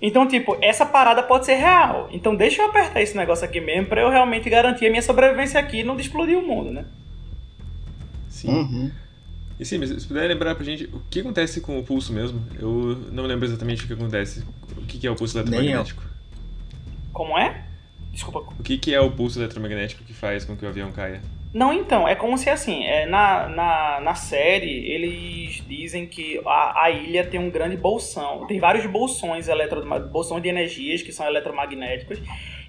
Então, 0.02 0.28
tipo, 0.28 0.58
essa 0.62 0.86
parada 0.86 1.22
pode 1.22 1.46
ser 1.46 1.56
real. 1.56 2.08
Então, 2.12 2.36
deixa 2.36 2.62
eu 2.62 2.68
apertar 2.68 3.02
esse 3.02 3.16
negócio 3.16 3.46
aqui 3.46 3.60
mesmo 3.60 3.88
para 3.88 4.02
eu 4.02 4.10
realmente 4.10 4.50
garantir 4.50 4.88
a 4.88 4.90
minha 4.90 5.02
sobrevivência 5.02 5.60
aqui 5.60 5.80
e 5.80 5.84
não 5.84 6.00
explodir 6.00 6.38
o 6.38 6.48
mundo, 6.48 6.72
né? 6.72 6.86
Sim. 8.30 8.50
Uhum. 8.50 8.92
E 9.60 9.66
sim, 9.66 9.78
mas 9.78 9.90
se 9.90 10.08
puder 10.08 10.28
lembrar 10.28 10.56
pra 10.56 10.64
gente 10.64 10.86
o 10.86 11.02
que 11.10 11.22
acontece 11.22 11.62
com 11.62 11.78
o 11.78 11.84
pulso 11.84 12.12
mesmo, 12.12 12.42
eu 12.60 12.98
não 13.12 13.26
lembro 13.26 13.46
exatamente 13.46 13.84
o 13.84 13.88
que 13.88 13.94
acontece. 13.94 14.44
O 14.78 14.82
que 14.82 15.06
é 15.06 15.12
o 15.12 15.16
pulso 15.16 15.38
eletromagnético? 15.38 16.04
Como 17.14 17.38
é? 17.38 17.66
Desculpa. 18.12 18.40
O 18.60 18.64
que 18.64 18.94
é 18.94 19.00
o 19.00 19.12
pulso 19.12 19.40
eletromagnético 19.40 20.04
que 20.04 20.14
faz 20.14 20.44
com 20.46 20.56
que 20.56 20.66
o 20.66 20.70
avião 20.70 20.92
caia? 20.92 21.22
Não, 21.56 21.72
então, 21.72 22.06
é 22.06 22.14
como 22.16 22.38
se 22.38 22.50
assim, 22.50 22.84
é, 22.84 23.06
na, 23.06 23.48
na, 23.48 24.02
na 24.02 24.14
série 24.14 24.92
eles 24.92 25.64
dizem 25.66 26.06
que 26.06 26.42
a, 26.46 26.84
a 26.84 26.92
ilha 26.92 27.26
tem 27.26 27.40
um 27.40 27.50
grande 27.50 27.78
bolsão, 27.78 28.46
tem 28.46 28.60
vários 28.60 28.86
bolsões, 28.86 29.48
eletro, 29.48 29.82
bolsões 30.12 30.44
de 30.44 30.50
energias 30.50 31.02
que 31.02 31.14
são 31.14 31.26
eletromagnéticos, 31.26 32.20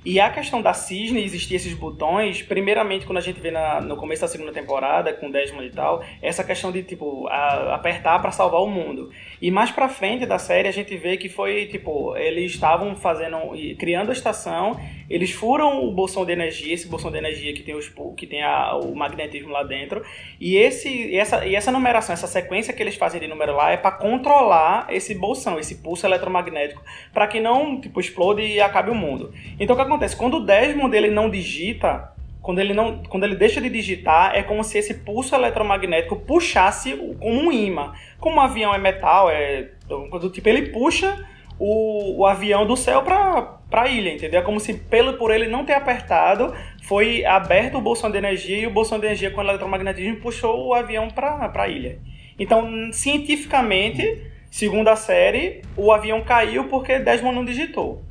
e 0.07 0.21
a 0.21 0.31
questão 0.31 0.63
da 0.63 0.73
cisne 0.73 1.25
existir 1.25 1.57
esses 1.57 1.75
botões, 1.75 2.41
primeiramente 2.41 3.05
quando 3.05 3.19
a 3.19 3.21
gente 3.21 3.41
vê 3.41 3.51
na, 3.51 3.81
no 3.81 3.97
começo 3.97 4.23
da 4.23 4.29
segunda 4.29 4.53
temporada, 4.53 5.13
com 5.13 5.29
Desmond 5.29 5.67
e 5.67 5.71
tal, 5.73 6.01
essa 6.23 6.45
questão 6.45 6.71
de, 6.71 6.85
tipo, 6.85 7.27
a, 7.27 7.75
apertar 7.75 8.21
para 8.21 8.31
salvar 8.31 8.63
o 8.63 8.69
mundo. 8.69 9.11
E 9.43 9.51
mais 9.51 9.73
pra 9.73 9.89
frente 9.89 10.25
da 10.25 10.39
série 10.39 10.69
a 10.69 10.71
gente 10.71 10.97
vê 10.97 11.17
que 11.17 11.29
foi, 11.29 11.67
tipo, 11.67 12.17
eles 12.17 12.53
estavam 12.53 12.95
fazendo, 12.95 13.37
criando 13.81 14.11
a 14.11 14.13
estação, 14.13 14.79
eles 15.11 15.33
furam 15.33 15.85
o 15.85 15.91
bolsão 15.91 16.25
de 16.25 16.31
energia, 16.31 16.73
esse 16.73 16.87
bolsão 16.87 17.11
de 17.11 17.19
energia 17.19 17.53
que 17.53 17.65
tem, 17.65 17.75
os, 17.75 17.93
que 18.17 18.29
tem 18.29 18.45
a, 18.45 18.77
o 18.77 18.95
magnetismo 18.95 19.51
lá 19.51 19.65
dentro, 19.65 20.05
e, 20.41 20.57
esse, 20.57 21.17
essa, 21.17 21.45
e 21.45 21.57
essa 21.57 21.73
numeração, 21.73 22.13
essa 22.13 22.29
sequência 22.29 22.73
que 22.73 22.81
eles 22.81 22.95
fazem 22.95 23.21
de 23.21 23.27
número 23.27 23.57
lá 23.57 23.73
é 23.73 23.77
para 23.77 23.91
controlar 23.91 24.87
esse 24.89 25.17
bolsão, 25.17 25.59
esse 25.59 25.83
pulso 25.83 26.07
eletromagnético, 26.07 26.81
para 27.13 27.27
que 27.27 27.41
não, 27.41 27.81
tipo, 27.81 27.99
explode 27.99 28.43
e 28.43 28.61
acabe 28.61 28.89
o 28.89 28.95
mundo. 28.95 29.35
Então 29.59 29.75
o 29.75 29.77
que 29.77 29.83
acontece? 29.83 29.96
Quando 30.17 30.38
o 30.38 30.45
Desmond 30.45 30.97
ele 30.97 31.11
não 31.11 31.29
digita, 31.29 32.12
quando 32.47 32.61
ele, 32.61 32.73
não, 32.73 33.03
quando 33.09 33.25
ele 33.25 33.35
deixa 33.35 33.61
de 33.61 33.69
digitar, 33.69 34.37
é 34.37 34.43
como 34.43 34.62
se 34.62 34.79
esse 34.79 34.95
pulso 34.95 35.35
eletromagnético 35.35 36.15
puxasse 36.15 36.95
como 37.19 37.41
um 37.41 37.50
imã. 37.50 37.93
Como 38.21 38.37
um 38.37 38.41
avião 38.41 38.73
é 38.73 38.79
metal, 38.79 39.29
é 39.29 39.71
do 39.88 40.31
tipo, 40.31 40.49
ele 40.49 40.71
puxa 40.71 41.26
o, 41.59 42.21
o 42.21 42.26
avião 42.26 42.67
do 42.67 42.76
céu 42.76 43.03
para 43.03 43.59
a 43.73 43.88
ilha, 43.88 44.12
entendeu? 44.12 44.41
É 44.41 44.43
como 44.45 44.61
se, 44.61 44.75
pelo, 44.75 45.15
por 45.15 45.33
ele 45.33 45.49
não 45.49 45.65
ter 45.65 45.73
apertado, 45.73 46.55
foi 46.85 47.25
aberto 47.25 47.79
o 47.79 47.81
bolsão 47.81 48.11
de 48.11 48.19
energia 48.19 48.59
e 48.59 48.67
o 48.67 48.71
bolsão 48.71 49.00
de 49.00 49.07
energia 49.07 49.31
com 49.31 49.41
o 49.41 49.45
eletromagnetismo 49.45 50.21
puxou 50.21 50.69
o 50.69 50.75
avião 50.75 51.09
para 51.09 51.50
a 51.53 51.69
ilha. 51.69 51.99
Então, 52.38 52.93
cientificamente, 52.93 54.23
segundo 54.50 54.87
a 54.87 54.95
série, 54.95 55.62
o 55.76 55.91
avião 55.91 56.21
caiu 56.23 56.69
porque 56.69 57.00
Desmond 57.00 57.35
não 57.35 57.45
digitou. 57.45 58.06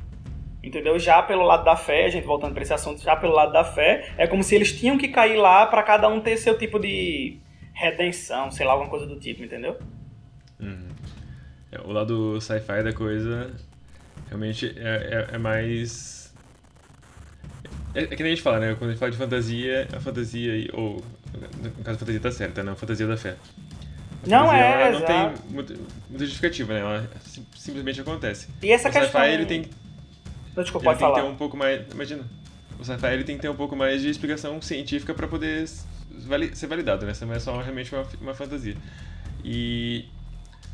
Entendeu? 0.66 0.98
Já 0.98 1.22
pelo 1.22 1.44
lado 1.44 1.64
da 1.64 1.76
fé, 1.76 2.06
a 2.06 2.08
gente 2.08 2.26
voltando 2.26 2.52
para 2.52 2.62
esse 2.64 2.74
assunto, 2.74 3.00
já 3.00 3.14
pelo 3.14 3.32
lado 3.32 3.52
da 3.52 3.62
fé, 3.62 4.12
é 4.18 4.26
como 4.26 4.42
se 4.42 4.52
eles 4.52 4.76
tinham 4.76 4.98
que 4.98 5.06
cair 5.06 5.36
lá 5.36 5.64
para 5.64 5.80
cada 5.80 6.08
um 6.08 6.20
ter 6.20 6.36
seu 6.36 6.58
tipo 6.58 6.80
de 6.80 7.38
redenção, 7.72 8.50
sei 8.50 8.66
lá, 8.66 8.72
alguma 8.72 8.90
coisa 8.90 9.06
do 9.06 9.16
tipo, 9.16 9.44
entendeu? 9.44 9.78
Uhum. 10.58 10.88
É, 11.70 11.80
o 11.82 11.92
lado 11.92 12.40
sci-fi 12.40 12.82
da 12.82 12.92
coisa 12.92 13.54
realmente 14.26 14.74
é, 14.76 15.28
é, 15.30 15.34
é 15.36 15.38
mais. 15.38 16.34
É, 17.94 18.02
é, 18.02 18.06
que 18.08 18.24
nem 18.24 18.32
a 18.32 18.34
gente 18.34 18.42
fala, 18.42 18.58
né? 18.58 18.74
Quando 18.76 18.90
a 18.90 18.92
gente 18.92 18.98
fala 18.98 19.12
de 19.12 19.18
fantasia, 19.18 19.86
a 19.96 20.00
fantasia, 20.00 20.68
ou 20.72 21.00
no 21.62 21.84
caso 21.84 21.94
a 21.94 22.00
fantasia 22.00 22.20
tá 22.20 22.32
certa, 22.32 22.64
né? 22.64 22.72
A 22.72 22.74
fantasia 22.74 23.06
da 23.06 23.16
fé. 23.16 23.36
A 24.24 24.28
não 24.28 24.52
é, 24.52 24.88
ela 24.88 24.98
não 24.98 25.06
tem 25.06 25.32
muita, 25.48 25.74
muita 26.10 26.24
justificativa, 26.24 26.74
né? 26.74 26.80
Ela 26.80 27.08
simplesmente 27.54 28.00
acontece. 28.00 28.48
E 28.60 28.72
essa 28.72 28.88
o 28.88 28.92
questão... 28.92 29.20
sci-fi 29.20 29.32
ele 29.32 29.46
tem 29.46 29.70
não, 30.56 30.62
desculpa, 30.62 30.90
ele 30.90 30.98
pode 30.98 30.98
tem 30.98 31.14
que 31.14 31.28
ter 31.28 31.34
um 31.34 31.36
pouco 31.36 31.56
mais. 31.56 31.92
Imagina. 31.92 32.24
O 32.78 32.84
sci-fi 32.84 33.06
ele 33.06 33.24
tem 33.24 33.36
que 33.36 33.42
ter 33.42 33.48
um 33.48 33.56
pouco 33.56 33.74
mais 33.76 34.02
de 34.02 34.10
explicação 34.10 34.60
científica 34.60 35.14
para 35.14 35.26
poder 35.26 35.66
ser 35.68 36.66
validado, 36.66 37.06
né? 37.06 37.12
Isso 37.12 37.24
não 37.24 37.34
é 37.34 37.38
só 37.38 37.60
realmente 37.60 37.94
uma, 37.94 38.06
uma 38.20 38.34
fantasia. 38.34 38.76
E 39.44 40.06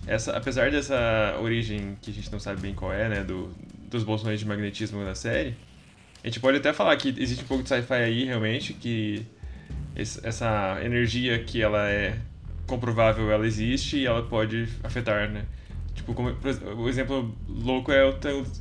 essa, 0.06 0.36
apesar 0.36 0.70
dessa 0.70 1.36
origem 1.40 1.96
que 2.00 2.10
a 2.10 2.14
gente 2.14 2.30
não 2.32 2.40
sabe 2.40 2.60
bem 2.60 2.74
qual 2.74 2.92
é, 2.92 3.08
né, 3.08 3.22
do, 3.22 3.52
dos 3.88 4.02
bolsões 4.02 4.40
de 4.40 4.46
magnetismo 4.46 5.02
na 5.04 5.14
série, 5.14 5.54
a 6.22 6.26
gente 6.26 6.40
pode 6.40 6.58
até 6.58 6.72
falar 6.72 6.96
que 6.96 7.14
existe 7.18 7.44
um 7.44 7.46
pouco 7.46 7.62
de 7.62 7.68
sci-fi 7.68 7.94
aí, 7.94 8.24
realmente, 8.24 8.72
que 8.74 9.24
essa 9.94 10.78
energia 10.82 11.38
que 11.44 11.62
ela 11.62 11.88
é 11.88 12.18
comprovável, 12.66 13.30
ela 13.30 13.46
existe 13.46 13.98
e 13.98 14.06
ela 14.06 14.22
pode 14.22 14.68
afetar, 14.82 15.28
né? 15.28 15.44
Tipo, 15.94 16.14
como, 16.14 16.34
o 16.76 16.88
exemplo 16.88 17.34
louco 17.46 17.92
é 17.92 18.04
o 18.04 18.14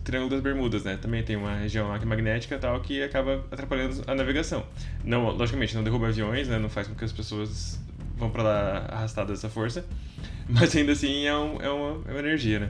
Triângulo 0.03 0.29
das 0.29 0.41
Bermudas, 0.41 0.83
né? 0.83 0.97
Também 1.01 1.23
tem 1.23 1.35
uma 1.35 1.55
região 1.55 1.87
lá 1.87 1.97
que 1.97 2.03
é 2.03 2.07
magnética 2.07 2.55
e 2.55 2.59
tal 2.59 2.79
que 2.81 3.01
acaba 3.01 3.45
atrapalhando 3.49 4.03
a 4.05 4.13
navegação. 4.13 4.63
Não, 5.03 5.29
logicamente, 5.29 5.75
não 5.75 5.83
derruba 5.83 6.07
aviões, 6.07 6.47
né? 6.49 6.59
Não 6.59 6.69
faz 6.69 6.87
com 6.87 6.95
que 6.95 7.05
as 7.05 7.11
pessoas 7.11 7.79
vão 8.17 8.29
para 8.29 8.43
lá 8.43 8.85
arrastados 8.89 9.31
dessa 9.31 9.49
força, 9.49 9.85
mas 10.47 10.75
ainda 10.75 10.91
assim 10.91 11.25
é, 11.25 11.35
um, 11.35 11.61
é, 11.61 11.69
uma, 11.69 12.01
é 12.07 12.11
uma 12.11 12.19
energia, 12.19 12.59
né? 12.59 12.69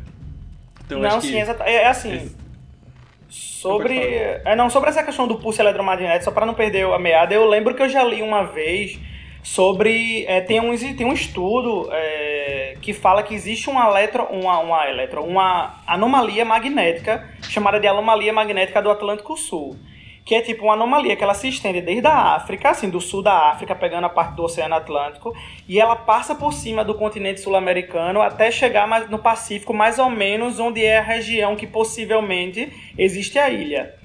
Então, 0.86 1.00
não, 1.00 1.20
sim, 1.20 1.32
que... 1.32 1.64
é, 1.64 1.74
é 1.74 1.88
assim. 1.88 2.32
Sobre. 3.30 3.98
É, 3.98 4.56
não, 4.56 4.70
sobre 4.70 4.90
essa 4.90 5.04
questão 5.04 5.28
do 5.28 5.38
pulso 5.38 5.62
eletromagnético, 5.62 6.26
só 6.26 6.32
para 6.32 6.46
não 6.46 6.54
perder 6.54 6.86
a 6.86 7.00
meada, 7.00 7.34
eu 7.34 7.48
lembro 7.48 7.74
que 7.74 7.82
eu 7.82 7.90
já 7.90 8.04
li 8.04 8.22
uma 8.22 8.44
vez 8.44 9.00
sobre. 9.42 10.26
É, 10.26 10.42
tem, 10.42 10.60
um, 10.60 10.76
tem 10.78 11.06
um 11.06 11.14
estudo 11.14 11.88
é, 11.92 12.61
que 12.82 12.94
fala 12.94 13.24
que 13.24 13.34
existe 13.34 13.70
uma 13.70 13.88
eletro, 13.88 14.24
uma, 14.24 14.60
uma 14.60 14.90
eletro, 14.90 15.24
uma 15.24 15.82
anomalia 15.88 16.44
magnética 16.44 17.30
chamada 17.44 17.80
de 17.80 17.88
anomalia 17.88 18.34
magnética 18.34 18.82
do 18.82 18.90
Atlântico 18.90 19.38
Sul 19.38 19.78
que 20.24 20.36
é 20.36 20.42
tipo 20.42 20.66
uma 20.66 20.74
anomalia 20.74 21.16
que 21.16 21.24
ela 21.24 21.34
se 21.34 21.48
estende 21.48 21.82
desde 21.82 22.08
a 22.08 22.36
África, 22.36 22.70
assim, 22.70 22.90
do 22.90 23.02
sul 23.02 23.24
da 23.24 23.50
África, 23.50 23.76
pegando 23.76 24.06
a 24.06 24.10
parte 24.10 24.36
do 24.36 24.44
Oceano 24.44 24.76
Atlântico, 24.76 25.36
e 25.68 25.80
ela 25.80 25.96
passa 25.96 26.36
por 26.36 26.54
cima 26.54 26.84
do 26.84 26.96
continente 26.96 27.42
sul-americano 27.42 28.22
até 28.22 28.52
chegar 28.52 28.88
no 29.10 29.20
Pacífico, 29.20 29.74
mais 29.74 30.00
ou 30.00 30.10
menos 30.10 30.60
onde 30.60 30.84
é 30.84 31.00
a 31.00 31.04
região 31.04 31.56
que 31.56 31.66
possivelmente 31.66 32.72
existe 32.98 33.40
a 33.40 33.50
ilha. 33.50 33.96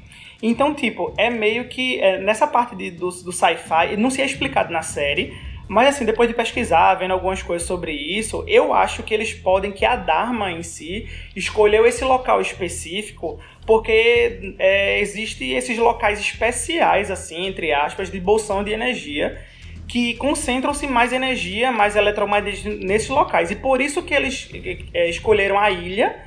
Então, 0.42 0.74
tipo, 0.74 1.12
é 1.16 1.30
meio 1.30 1.68
que 1.68 1.98
é, 2.00 2.18
nessa 2.18 2.46
parte 2.46 2.76
de, 2.76 2.90
do, 2.90 3.08
do 3.08 3.32
sci-fi, 3.32 3.96
não 3.96 4.10
se 4.10 4.20
é 4.20 4.26
explicado 4.26 4.72
na 4.72 4.82
série, 4.82 5.34
mas 5.68 5.88
assim, 5.88 6.04
depois 6.04 6.28
de 6.28 6.34
pesquisar, 6.34 6.94
vendo 6.94 7.12
algumas 7.12 7.42
coisas 7.42 7.66
sobre 7.66 7.92
isso, 7.92 8.44
eu 8.46 8.72
acho 8.72 9.02
que 9.02 9.12
eles 9.12 9.34
podem, 9.34 9.72
que 9.72 9.84
a 9.84 9.96
Dharma 9.96 10.52
em 10.52 10.62
si 10.62 11.08
escolheu 11.34 11.86
esse 11.86 12.04
local 12.04 12.40
específico 12.40 13.40
porque 13.66 14.54
é, 14.58 15.00
existem 15.00 15.56
esses 15.56 15.76
locais 15.76 16.20
especiais, 16.20 17.10
assim, 17.10 17.46
entre 17.46 17.72
aspas, 17.72 18.10
de 18.10 18.20
bolsão 18.20 18.62
de 18.62 18.70
energia, 18.70 19.42
que 19.88 20.14
concentram-se 20.14 20.86
mais 20.86 21.12
energia, 21.12 21.72
mais 21.72 21.96
eletromagnetismo 21.96 22.74
nesses 22.84 23.08
locais. 23.08 23.50
E 23.50 23.56
por 23.56 23.80
isso 23.80 24.02
que 24.02 24.14
eles 24.14 24.48
é, 24.94 25.08
escolheram 25.08 25.58
a 25.58 25.70
ilha 25.70 26.24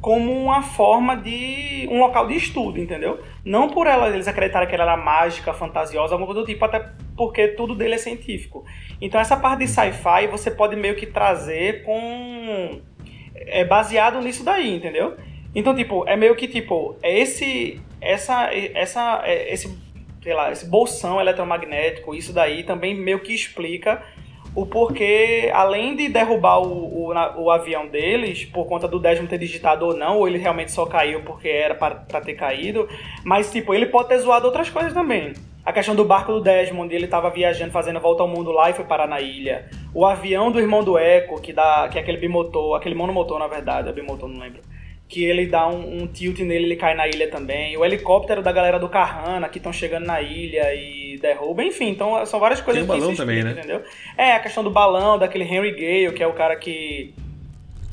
como 0.00 0.32
uma 0.32 0.62
forma 0.62 1.16
de 1.16 1.88
um 1.90 1.98
local 1.98 2.28
de 2.28 2.36
estudo, 2.36 2.78
entendeu? 2.78 3.20
Não 3.44 3.68
por 3.68 3.88
ela, 3.88 4.08
eles 4.08 4.28
acreditarem 4.28 4.68
que 4.68 4.74
ela 4.74 4.84
era 4.84 4.96
mágica, 4.96 5.52
fantasiosa, 5.52 6.14
alguma 6.14 6.26
coisa 6.26 6.42
do 6.42 6.46
tipo, 6.46 6.64
até 6.64 6.90
porque 7.16 7.48
tudo 7.48 7.74
dele 7.74 7.94
é 7.94 7.98
científico. 7.98 8.64
Então 9.00 9.20
essa 9.20 9.36
parte 9.36 9.60
de 9.60 9.68
sci-fi 9.68 10.26
você 10.30 10.50
pode 10.50 10.76
meio 10.76 10.94
que 10.94 11.06
trazer 11.06 11.82
com 11.82 12.80
é 13.34 13.64
baseado 13.64 14.20
nisso 14.20 14.44
daí, 14.44 14.76
entendeu? 14.76 15.16
Então, 15.54 15.74
tipo, 15.74 16.06
é 16.06 16.16
meio 16.16 16.34
que 16.34 16.46
tipo, 16.48 16.96
é 17.02 17.18
esse 17.18 17.80
essa 18.00 18.50
essa 18.52 19.22
é, 19.24 19.52
esse 19.52 19.86
sei 20.22 20.34
lá, 20.34 20.50
esse 20.50 20.66
bolsão 20.66 21.20
eletromagnético, 21.20 22.12
isso 22.12 22.32
daí 22.32 22.64
também 22.64 22.96
meio 22.96 23.20
que 23.20 23.32
explica 23.32 24.02
o 24.56 24.64
porquê, 24.64 25.50
além 25.52 25.94
de 25.94 26.08
derrubar 26.08 26.58
o, 26.60 27.10
o, 27.10 27.42
o, 27.42 27.50
avião 27.50 27.86
deles, 27.86 28.46
por 28.46 28.64
conta 28.64 28.88
do 28.88 28.98
Desmond 28.98 29.28
ter 29.28 29.36
digitado 29.36 29.84
ou 29.84 29.94
não, 29.94 30.16
ou 30.16 30.26
ele 30.26 30.38
realmente 30.38 30.72
só 30.72 30.86
caiu 30.86 31.20
porque 31.20 31.46
era 31.46 31.74
para 31.74 32.20
ter 32.22 32.32
caído, 32.32 32.88
mas, 33.22 33.52
tipo, 33.52 33.74
ele 33.74 33.84
pode 33.84 34.08
ter 34.08 34.18
zoado 34.18 34.46
outras 34.46 34.70
coisas 34.70 34.94
também. 34.94 35.34
A 35.62 35.74
questão 35.74 35.94
do 35.94 36.06
barco 36.06 36.32
do 36.32 36.40
Desmond, 36.40 36.94
ele 36.94 37.04
estava 37.04 37.28
viajando, 37.28 37.70
fazendo 37.70 37.96
a 37.96 38.00
volta 38.00 38.22
ao 38.22 38.28
mundo 38.28 38.50
lá 38.50 38.70
e 38.70 38.72
foi 38.72 38.86
parar 38.86 39.06
na 39.06 39.20
ilha. 39.20 39.68
O 39.92 40.06
avião 40.06 40.50
do 40.50 40.58
irmão 40.58 40.82
do 40.82 40.98
Echo, 40.98 41.34
que, 41.34 41.52
dá, 41.52 41.86
que 41.92 41.98
é 41.98 42.00
aquele 42.00 42.16
bimotor, 42.16 42.76
aquele 42.76 42.94
monomotor, 42.94 43.38
na 43.38 43.48
verdade, 43.48 43.90
é 43.90 43.92
bimotor, 43.92 44.26
não 44.26 44.40
lembro 44.40 44.62
que 45.08 45.24
ele 45.24 45.46
dá 45.46 45.68
um, 45.68 46.02
um, 46.02 46.06
tilt 46.06 46.40
nele 46.40 46.64
ele 46.64 46.76
cai 46.76 46.94
na 46.94 47.06
ilha 47.06 47.30
também. 47.30 47.76
O 47.76 47.84
helicóptero 47.84 48.42
da 48.42 48.50
galera 48.50 48.78
do 48.78 48.88
Carrana 48.88 49.48
que 49.48 49.58
estão 49.58 49.72
chegando 49.72 50.06
na 50.06 50.20
ilha 50.20 50.74
e 50.74 51.18
derruba. 51.18 51.62
Enfim, 51.62 51.90
então 51.90 52.24
são 52.26 52.40
várias 52.40 52.60
coisas 52.60 52.84
Tem 52.84 52.96
o 52.96 52.98
balão 52.98 53.14
também, 53.14 53.42
né? 53.42 53.52
Entendeu? 53.52 53.82
É, 54.16 54.32
a 54.32 54.40
questão 54.40 54.64
do 54.64 54.70
balão, 54.70 55.18
daquele 55.18 55.44
Henry 55.44 55.72
Gale, 55.72 56.14
que 56.14 56.22
é 56.22 56.26
o 56.26 56.32
cara 56.32 56.56
que 56.56 57.14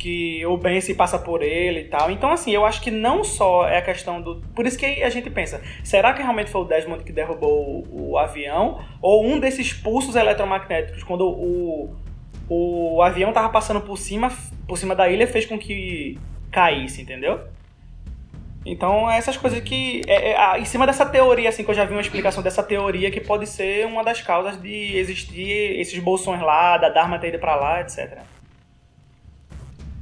que 0.03 0.45
o 0.45 0.57
Ben 0.57 0.81
se 0.81 0.95
passa 0.95 1.17
por 1.17 1.41
ele 1.41 1.79
e 1.79 1.83
tal. 1.85 2.11
Então, 2.11 2.29
assim, 2.29 2.51
eu 2.51 2.65
acho 2.65 2.81
que 2.81 2.91
não 2.91 3.23
só 3.23 3.65
é 3.65 3.77
a 3.77 3.81
questão 3.81 4.21
do. 4.21 4.41
Por 4.53 4.65
isso 4.65 4.77
que 4.77 4.85
a 5.01 5.09
gente 5.09 5.29
pensa, 5.29 5.61
será 5.81 6.11
que 6.11 6.21
realmente 6.21 6.51
foi 6.51 6.59
o 6.59 6.65
Desmond 6.65 7.05
que 7.05 7.13
derrubou 7.13 7.85
o, 7.89 8.09
o 8.11 8.17
avião? 8.17 8.83
Ou 9.01 9.25
um 9.25 9.39
desses 9.39 9.71
pulsos 9.71 10.17
eletromagnéticos, 10.17 11.03
quando 11.03 11.25
o, 11.25 11.95
o 12.49 13.01
avião 13.01 13.31
tava 13.31 13.47
passando 13.47 13.79
por 13.79 13.97
cima, 13.97 14.29
por 14.67 14.77
cima 14.77 14.93
da 14.93 15.09
ilha, 15.09 15.25
fez 15.25 15.45
com 15.45 15.57
que 15.57 16.19
caísse, 16.53 17.01
entendeu? 17.01 17.41
Então, 18.65 19.09
essas 19.09 19.35
coisas 19.35 19.59
que. 19.59 20.01
É, 20.07 20.31
é, 20.31 20.59
em 20.59 20.65
cima 20.65 20.85
dessa 20.85 21.05
teoria, 21.05 21.49
assim, 21.49 21.63
que 21.63 21.71
eu 21.71 21.75
já 21.75 21.83
vi 21.83 21.93
uma 21.93 22.01
explicação 22.01 22.41
dessa 22.41 22.63
teoria, 22.63 23.11
que 23.11 23.19
pode 23.19 23.47
ser 23.47 23.85
uma 23.85 24.03
das 24.03 24.21
causas 24.21 24.61
de 24.61 24.95
existir 24.95 25.79
esses 25.79 25.99
bolsões 25.99 26.41
lá, 26.41 26.77
da 26.77 26.89
Dharma 26.89 27.19
ter 27.19 27.29
ido 27.29 27.39
pra 27.39 27.55
lá, 27.55 27.81
etc. 27.81 28.19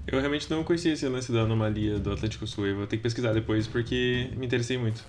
Eu 0.05 0.19
realmente 0.19 0.49
não 0.51 0.63
conhecia 0.63 0.93
esse 0.93 1.07
lance 1.07 1.31
da 1.31 1.41
anomalia 1.41 1.97
do 1.97 2.11
Atlântico 2.11 2.45
Sul. 2.45 2.67
Eu 2.67 2.77
vou 2.77 2.87
ter 2.87 2.97
que 2.97 3.03
pesquisar 3.03 3.33
depois 3.33 3.65
porque 3.67 4.29
me 4.35 4.45
interessei 4.45 4.77
muito. 4.77 5.03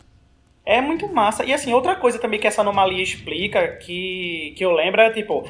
É 0.65 0.81
muito 0.81 1.09
massa. 1.09 1.45
E 1.45 1.53
assim, 1.53 1.73
outra 1.73 1.97
coisa 1.97 2.19
também 2.19 2.39
que 2.39 2.47
essa 2.47 2.61
anomalia 2.61 3.03
explica, 3.03 3.77
que, 3.79 4.55
que 4.57 4.65
eu 4.65 4.73
lembro, 4.73 5.01
é 5.01 5.11
tipo. 5.11 5.47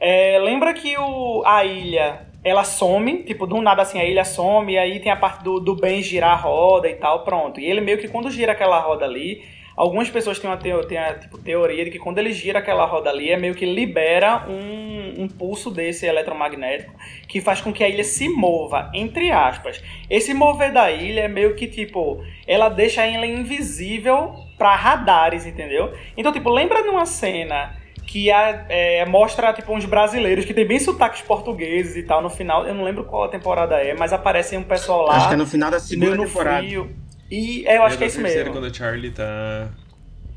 É, 0.00 0.38
lembra 0.40 0.74
que 0.74 0.96
o, 0.98 1.42
a 1.46 1.64
ilha 1.64 2.26
ela 2.44 2.62
some, 2.62 3.22
tipo, 3.22 3.46
do 3.46 3.60
nada 3.62 3.82
assim, 3.82 3.98
a 3.98 4.04
ilha 4.04 4.24
some, 4.24 4.72
e 4.72 4.78
aí 4.78 5.00
tem 5.00 5.10
a 5.10 5.16
parte 5.16 5.42
do, 5.42 5.58
do 5.58 5.74
bem 5.74 6.02
girar 6.02 6.32
a 6.32 6.36
roda 6.36 6.88
e 6.88 6.94
tal, 6.94 7.24
pronto. 7.24 7.58
E 7.58 7.64
ele 7.64 7.80
meio 7.80 7.98
que 7.98 8.06
quando 8.06 8.30
gira 8.30 8.52
aquela 8.52 8.78
roda 8.78 9.06
ali, 9.06 9.42
algumas 9.74 10.10
pessoas 10.10 10.38
têm 10.38 10.50
uma 10.50 10.58
teo, 10.58 10.86
têm 10.86 10.98
a 10.98 11.14
tipo, 11.14 11.38
teoria 11.38 11.86
de 11.86 11.90
que 11.90 11.98
quando 11.98 12.18
ele 12.18 12.32
gira 12.32 12.58
aquela 12.58 12.84
roda 12.84 13.08
ali, 13.08 13.30
é 13.30 13.36
meio 13.38 13.54
que 13.54 13.64
libera 13.64 14.44
um, 14.46 15.22
um 15.22 15.26
pulso 15.28 15.70
desse 15.70 16.04
eletromagnético 16.04 16.92
que 17.26 17.40
faz 17.40 17.62
com 17.62 17.72
que 17.72 17.82
a 17.82 17.88
ilha 17.88 18.04
se 18.04 18.28
mova, 18.28 18.90
entre 18.92 19.30
aspas. 19.30 19.82
Esse 20.10 20.34
mover 20.34 20.70
da 20.70 20.92
ilha 20.92 21.22
é 21.22 21.28
meio 21.28 21.54
que, 21.54 21.66
tipo, 21.66 22.22
ela 22.46 22.68
deixa 22.68 23.06
ela 23.06 23.26
invisível 23.26 24.34
para 24.58 24.76
radares, 24.76 25.46
entendeu? 25.46 25.94
Então, 26.14 26.30
tipo, 26.30 26.50
lembra 26.50 26.82
de 26.82 26.90
uma 26.90 27.06
cena 27.06 27.82
que 28.06 28.30
a, 28.30 28.66
é, 28.68 29.04
mostra 29.06 29.52
tipo 29.52 29.72
uns 29.72 29.84
brasileiros 29.84 30.44
que 30.44 30.54
tem 30.54 30.66
bem 30.66 30.78
sotaques 30.78 31.22
portugueses 31.22 31.96
e 31.96 32.02
tal 32.02 32.22
no 32.22 32.30
final. 32.30 32.66
Eu 32.66 32.74
não 32.74 32.84
lembro 32.84 33.04
qual 33.04 33.24
a 33.24 33.28
temporada 33.28 33.76
é, 33.76 33.94
mas 33.94 34.12
aparece 34.12 34.56
um 34.56 34.62
pessoal 34.62 35.06
lá. 35.06 35.16
Acho 35.16 35.28
que 35.28 35.34
é 35.34 35.36
no 35.36 35.46
final 35.46 35.70
da 35.70 35.80
segunda 35.80 36.16
temporada. 36.16 36.66
Frio. 36.66 36.90
E 37.30 37.66
é, 37.66 37.78
eu 37.78 37.82
acho 37.82 37.98
que 37.98 38.04
é 38.04 38.06
isso 38.06 38.20
mesmo. 38.20 38.52
quando 38.52 38.66
a 38.66 38.72
Charlie 38.72 39.10
tá 39.10 39.68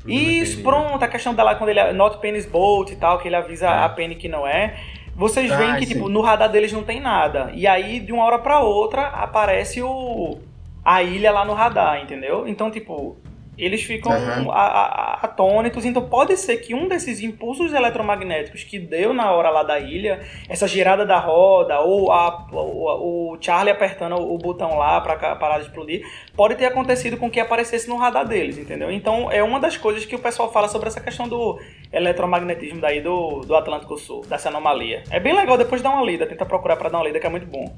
isso, 0.06 0.62
pronto, 0.62 1.02
a 1.02 1.08
questão 1.08 1.34
dela 1.34 1.54
quando 1.54 1.70
ele 1.70 1.92
not 1.92 2.18
Penny's 2.18 2.46
boat 2.46 2.92
e 2.92 2.96
tal, 2.96 3.18
que 3.18 3.28
ele 3.28 3.36
avisa 3.36 3.66
é. 3.66 3.84
a 3.84 3.88
Penny 3.88 4.14
que 4.14 4.28
não 4.28 4.46
é. 4.46 4.76
Vocês 5.14 5.50
veem 5.50 5.72
ah, 5.72 5.76
que 5.76 5.86
tipo 5.86 6.08
no 6.08 6.20
radar 6.20 6.50
deles 6.50 6.72
não 6.72 6.82
tem 6.82 7.00
nada. 7.00 7.50
E 7.54 7.66
aí 7.66 8.00
de 8.00 8.12
uma 8.12 8.24
hora 8.24 8.38
para 8.38 8.60
outra 8.60 9.08
aparece 9.08 9.82
o 9.82 10.38
a 10.84 11.02
ilha 11.02 11.30
lá 11.30 11.44
no 11.44 11.52
radar, 11.52 12.00
entendeu? 12.02 12.48
Então, 12.48 12.70
tipo, 12.70 13.18
eles 13.58 13.82
ficam 13.82 14.12
uhum. 14.12 14.52
atônitos. 14.52 15.84
Então 15.84 16.08
pode 16.08 16.36
ser 16.36 16.58
que 16.58 16.74
um 16.74 16.86
desses 16.86 17.20
impulsos 17.20 17.72
eletromagnéticos 17.72 18.62
que 18.62 18.78
deu 18.78 19.12
na 19.12 19.32
hora 19.32 19.50
lá 19.50 19.62
da 19.62 19.78
ilha, 19.80 20.20
essa 20.48 20.68
girada 20.68 21.04
da 21.04 21.18
roda, 21.18 21.80
ou 21.80 22.12
a, 22.12 22.46
o, 22.52 23.32
o 23.32 23.38
Charlie 23.40 23.72
apertando 23.72 24.16
o 24.16 24.38
botão 24.38 24.78
lá 24.78 25.00
para 25.00 25.36
parar 25.36 25.58
de 25.58 25.66
explodir, 25.66 26.06
pode 26.36 26.54
ter 26.54 26.66
acontecido 26.66 27.16
com 27.16 27.30
que 27.30 27.40
aparecesse 27.40 27.88
no 27.88 27.96
radar 27.96 28.26
deles, 28.26 28.56
entendeu? 28.56 28.90
Então 28.90 29.30
é 29.30 29.42
uma 29.42 29.58
das 29.58 29.76
coisas 29.76 30.04
que 30.04 30.14
o 30.14 30.18
pessoal 30.18 30.52
fala 30.52 30.68
sobre 30.68 30.88
essa 30.88 31.00
questão 31.00 31.28
do 31.28 31.58
eletromagnetismo 31.92 32.80
daí 32.80 33.00
do, 33.00 33.40
do 33.40 33.56
Atlântico 33.56 33.98
Sul, 33.98 34.24
dessa 34.26 34.48
anomalia. 34.48 35.02
É 35.10 35.18
bem 35.18 35.34
legal, 35.34 35.58
depois 35.58 35.82
dá 35.82 35.90
uma 35.90 36.04
lida, 36.04 36.26
tenta 36.26 36.46
procurar 36.46 36.76
para 36.76 36.88
dar 36.88 36.98
uma 36.98 37.06
lida 37.06 37.18
que 37.18 37.26
é 37.26 37.30
muito 37.30 37.46
bom. 37.46 37.74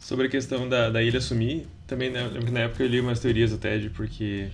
Sobre 0.00 0.26
a 0.26 0.30
questão 0.30 0.68
da, 0.68 0.88
da 0.88 1.02
ilha 1.02 1.20
sumir, 1.20 1.66
também 1.86 2.10
né, 2.10 2.22
lembro 2.22 2.46
que 2.46 2.50
na 2.50 2.60
época 2.60 2.82
eu 2.82 2.88
li 2.88 3.00
umas 3.00 3.20
teorias 3.20 3.50
do 3.50 3.58
TED, 3.58 3.90
porque 3.90 4.48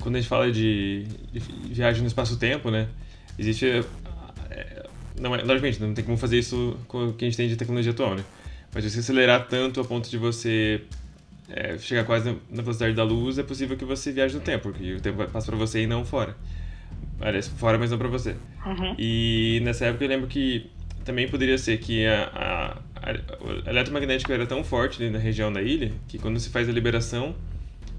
quando 0.00 0.14
a 0.14 0.20
gente 0.20 0.28
fala 0.28 0.50
de, 0.50 1.04
de 1.32 1.40
viagem 1.74 2.00
no 2.00 2.08
espaço-tempo, 2.08 2.70
né, 2.70 2.88
existe... 3.38 3.66
É, 4.50 4.86
não 5.20 5.34
é, 5.34 5.42
logicamente, 5.42 5.80
não 5.80 5.92
tem 5.92 6.04
como 6.04 6.16
fazer 6.16 6.38
isso 6.38 6.78
com 6.86 7.08
o 7.08 7.12
que 7.12 7.24
a 7.24 7.28
gente 7.28 7.36
tem 7.36 7.48
de 7.48 7.56
tecnologia 7.56 7.92
atual, 7.92 8.14
né? 8.14 8.24
Mas 8.72 8.90
se 8.90 8.98
acelerar 8.98 9.46
tanto 9.48 9.80
a 9.80 9.84
ponto 9.84 10.08
de 10.08 10.18
você 10.18 10.82
é, 11.48 11.76
chegar 11.78 12.04
quase 12.04 12.36
na 12.50 12.62
velocidade 12.62 12.94
da 12.94 13.04
luz, 13.04 13.38
é 13.38 13.42
possível 13.42 13.76
que 13.76 13.84
você 13.84 14.12
viaje 14.12 14.34
no 14.34 14.40
tempo, 14.40 14.70
porque 14.70 14.94
o 14.94 15.00
tempo 15.00 15.24
passa 15.28 15.46
para 15.46 15.56
você 15.56 15.82
e 15.82 15.86
não 15.86 16.04
fora. 16.04 16.36
Aliás, 17.20 17.48
fora, 17.48 17.78
mas 17.78 17.90
não 17.90 17.98
para 17.98 18.08
você. 18.08 18.36
Uhum. 18.66 18.94
E 18.98 19.60
nessa 19.62 19.86
época 19.86 20.04
eu 20.04 20.08
lembro 20.08 20.26
que 20.26 20.70
também 21.04 21.28
poderia 21.28 21.58
ser 21.58 21.78
que 21.78 22.06
a, 22.06 22.24
a, 22.24 23.10
a, 23.10 23.12
o 23.40 23.68
eletromagnético 23.68 24.32
era 24.32 24.46
tão 24.46 24.64
forte 24.64 25.08
na 25.10 25.18
região 25.18 25.52
da 25.52 25.62
ilha 25.62 25.92
que 26.08 26.18
quando 26.18 26.40
se 26.40 26.50
faz 26.50 26.68
a 26.68 26.72
liberação 26.72 27.34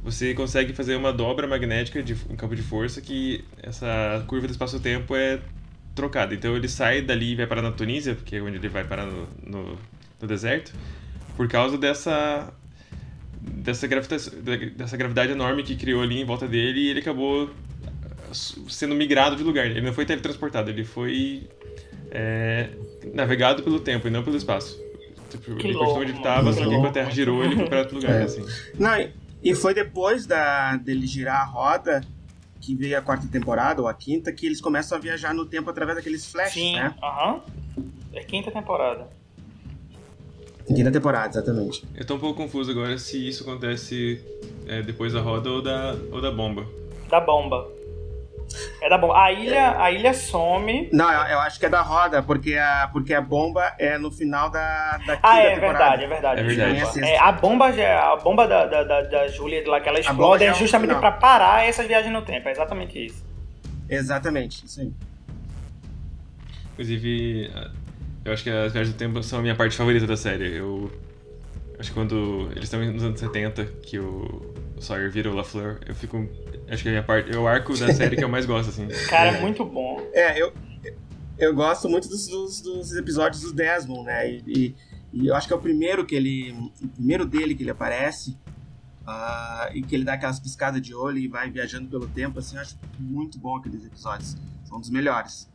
você 0.03 0.35
consegue 0.35 0.71
fazer 0.71 0.95
uma 0.95 1.11
dobra 1.11 1.47
magnética 1.47 2.03
de 2.03 2.13
um 2.29 2.35
campo 2.35 2.55
de 2.55 2.61
força 2.61 3.01
que 3.01 3.43
essa 3.63 4.23
curva 4.27 4.45
do 4.45 4.51
espaço-tempo 4.51 5.15
é 5.15 5.39
trocada. 5.95 6.35
Então 6.35 6.55
ele 6.55 6.67
sai 6.67 7.01
dali 7.01 7.31
e 7.31 7.35
vai 7.35 7.47
parar 7.47 7.63
na 7.63 7.71
Tunísia, 7.71 8.13
porque 8.13 8.35
é 8.35 8.41
onde 8.41 8.57
ele 8.57 8.69
vai 8.69 8.83
parar 8.83 9.07
no, 9.07 9.27
no, 9.43 9.77
no 10.21 10.27
deserto, 10.27 10.73
por 11.35 11.47
causa 11.47 11.75
dessa 11.75 12.53
dessa 13.41 13.87
gravidade, 13.87 14.69
dessa 14.71 14.95
gravidade 14.97 15.31
enorme 15.31 15.63
que 15.63 15.75
criou 15.75 16.01
ali 16.03 16.21
em 16.21 16.25
volta 16.25 16.47
dele 16.47 16.81
e 16.81 16.89
ele 16.89 16.99
acabou 16.99 17.49
sendo 18.31 18.93
migrado 18.93 19.35
de 19.35 19.43
lugar. 19.43 19.65
Ele 19.65 19.81
não 19.81 19.93
foi 19.93 20.05
teletransportado, 20.05 20.69
ele 20.69 20.83
foi 20.83 21.47
é, 22.15 22.69
navegado 23.13 23.61
pelo 23.63 23.79
tempo 23.79 24.07
e 24.07 24.11
não 24.11 24.23
pelo 24.23 24.37
espaço. 24.37 24.79
Tipo, 25.29 25.55
Que 25.55 25.67
ele 25.67 25.73
louco, 25.73 25.93
continuou 25.93 25.95
onde 26.01 26.11
ele 26.11 26.11
mano. 26.13 26.23
tava, 26.23 26.49
Que 26.51 26.55
só 26.57 26.63
que 26.69 26.75
quando 26.75 26.85
a. 26.87 26.91
Terra 26.91 27.09
girou, 27.11 27.43
ele 27.43 27.55
foi 27.55 27.65
pra 27.67 27.79
outro 27.79 27.95
lugar, 27.95 28.21
É. 28.21 28.23
assim. 28.23 28.45
Não, 28.79 29.09
e- 29.43 29.55
foi 29.55 29.73
depois 29.73 30.25
da, 30.25 30.77
dele 30.77 31.05
girar 31.05 31.41
a 31.41 31.45
roda 31.45 32.01
que 32.61 32.73
veio 32.73 32.97
a 32.97 33.01
quarta 33.01 33.27
temporada, 33.27 33.81
ou 33.81 33.87
a 33.87 33.93
quinta, 33.93 34.31
que 34.31 34.45
eles 34.45 34.59
começam 34.61 34.97
a 34.97 35.01
viajar 35.01 35.33
no 35.33 35.45
tempo 35.45 35.69
através 35.69 35.97
daqueles 35.97 36.25
flashes, 36.25 36.53
Sim, 36.53 36.75
né? 36.75 36.95
aham. 37.03 37.41
É 38.13 38.23
quinta 38.23 38.49
temporada. 38.49 39.07
Quinta 40.65 40.91
temporada, 40.91 41.29
exatamente. 41.29 41.85
Eu 41.93 42.05
tô 42.05 42.15
um 42.15 42.19
pouco 42.19 42.41
confuso 42.41 42.71
agora 42.71 42.97
se 42.97 43.27
isso 43.27 43.43
acontece 43.43 44.19
é, 44.67 44.81
depois 44.81 45.13
da 45.13 45.21
roda 45.21 45.49
ou 45.51 45.61
da, 45.61 45.95
ou 46.11 46.19
da 46.19 46.31
bomba. 46.31 46.65
Da 47.07 47.19
bomba. 47.19 47.67
É 48.81 48.89
da 48.89 48.97
bomba. 48.97 49.17
A 49.21 49.31
ilha, 49.31 49.81
a 49.81 49.91
ilha 49.91 50.13
some. 50.13 50.89
Não, 50.93 51.11
eu, 51.11 51.21
eu 51.31 51.39
acho 51.39 51.59
que 51.59 51.65
é 51.65 51.69
da 51.69 51.81
roda, 51.81 52.21
porque 52.23 52.55
a, 52.55 52.89
porque 52.91 53.13
a 53.13 53.19
bomba 53.21 53.73
é 53.79 53.97
no 53.97 54.11
final 54.11 54.49
da, 54.49 54.97
da 55.05 55.15
quinta 55.15 55.19
Ah, 55.23 55.39
é 55.39 55.59
verdade, 55.59 56.03
é 56.03 56.07
verdade. 56.07 56.41
É 56.41 56.43
verdade. 56.43 56.99
É, 57.05 57.17
a 57.17 57.31
bomba, 57.31 57.71
já- 57.73 58.11
a 58.13 58.15
bomba 58.17 58.47
da, 58.47 58.65
da, 58.65 58.83
da, 58.83 59.01
da 59.01 59.27
Juliet 59.27 59.65
lá 59.67 59.81
que 59.81 59.89
ela 59.89 59.99
explode 59.99 60.43
é 60.43 60.47
é 60.47 60.53
justamente 60.53 60.95
pra 60.95 61.11
parar 61.11 61.67
essas 61.67 61.85
viagens 61.87 62.13
no 62.13 62.21
tempo. 62.21 62.47
É 62.47 62.51
exatamente 62.51 63.05
isso. 63.05 63.25
Exatamente, 63.89 64.65
isso 64.65 64.81
aí. 64.81 64.91
Inclusive, 66.73 67.51
eu 68.23 68.33
acho 68.33 68.43
que 68.43 68.49
as 68.49 68.71
viagens 68.73 68.93
do 68.93 68.97
tempo 68.97 69.21
são 69.23 69.39
a 69.39 69.41
minha 69.41 69.55
parte 69.55 69.75
favorita 69.75 70.05
da 70.05 70.17
série. 70.17 70.55
Eu 70.57 70.91
acho 71.79 71.89
que 71.89 71.95
quando 71.95 72.49
eles 72.51 72.65
estão 72.65 72.79
nos 72.85 73.03
anos 73.03 73.19
70, 73.19 73.65
que 73.83 73.99
o 73.99 74.53
o 74.77 74.81
Sawyer 74.81 75.09
vira 75.09 75.29
o 75.29 75.33
LaFleur, 75.33 75.79
eu 75.87 75.95
fico. 75.95 76.27
Acho 76.69 76.83
que 76.83 76.89
é 76.89 76.97
a 76.97 77.03
parte. 77.03 77.31
É 77.33 77.37
o 77.37 77.47
arco 77.47 77.77
da 77.77 77.93
série 77.93 78.15
que 78.15 78.23
eu 78.23 78.29
mais 78.29 78.45
gosto, 78.45 78.69
assim. 78.69 78.87
Cara, 79.09 79.37
é 79.37 79.41
muito 79.41 79.63
bom. 79.65 80.01
É, 80.13 80.41
eu, 80.41 80.51
eu 81.37 81.53
gosto 81.53 81.87
muito 81.89 82.07
dos, 82.09 82.27
dos, 82.27 82.61
dos 82.61 82.95
episódios 82.95 83.41
do 83.41 83.53
Desmond, 83.53 84.03
né? 84.05 84.29
E, 84.31 84.43
e- 84.47 84.75
e 85.13 85.27
eu 85.27 85.35
acho 85.35 85.47
que 85.47 85.53
é 85.53 85.55
o 85.55 85.61
primeiro 85.61 86.05
que 86.05 86.13
ele. 86.15 86.51
O 86.83 86.87
primeiro 86.89 87.25
dele 87.25 87.55
que 87.55 87.63
ele 87.63 87.71
aparece. 87.71 88.35
ah, 89.07 89.69
e 89.73 89.81
que 89.81 89.95
ele 89.95 90.03
dá 90.03 90.13
aquelas 90.13 90.39
piscadas 90.39 90.81
de 90.81 90.93
olho 90.95 91.17
e 91.19 91.27
vai 91.27 91.49
viajando 91.49 91.87
pelo 91.87 92.07
tempo, 92.07 92.39
assim, 92.39 92.55
eu 92.55 92.61
acho 92.61 92.77
muito 92.99 93.37
bom 93.39 93.55
aqueles 93.57 93.85
episódios. 93.85 94.35
São 94.65 94.79
dos 94.79 94.89
melhores. 94.89 95.49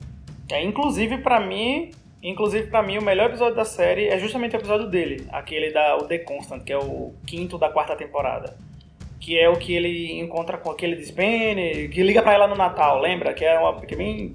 É, 0.50 0.62
inclusive 0.64 1.18
pra 1.18 1.40
mim, 1.44 1.90
inclusive 2.22 2.68
para 2.68 2.82
mim 2.82 2.98
o 2.98 3.02
melhor 3.02 3.26
episódio 3.28 3.54
da 3.56 3.64
série 3.64 4.06
é 4.06 4.18
justamente 4.18 4.54
o 4.54 4.58
episódio 4.58 4.88
dele, 4.88 5.26
aquele 5.30 5.72
da 5.72 5.96
o 5.96 6.04
The 6.04 6.18
Constant, 6.20 6.62
que 6.64 6.72
é 6.72 6.78
o 6.78 7.12
quinto 7.26 7.58
da 7.58 7.68
quarta 7.68 7.94
temporada. 7.96 8.56
Que 9.20 9.38
é 9.38 9.48
o 9.48 9.56
que 9.56 9.74
ele 9.74 10.18
encontra 10.18 10.56
com 10.56 10.70
aquele 10.70 10.96
diz 10.96 11.10
Penny, 11.10 11.88
que 11.88 12.02
liga 12.02 12.22
pra 12.22 12.32
ela 12.32 12.46
no 12.46 12.56
Natal, 12.56 12.98
lembra? 13.00 13.32
Que 13.34 13.44
é 13.44 13.58
uma 13.58 13.78
que 13.80 13.94
é 13.94 13.96
bem 13.96 14.34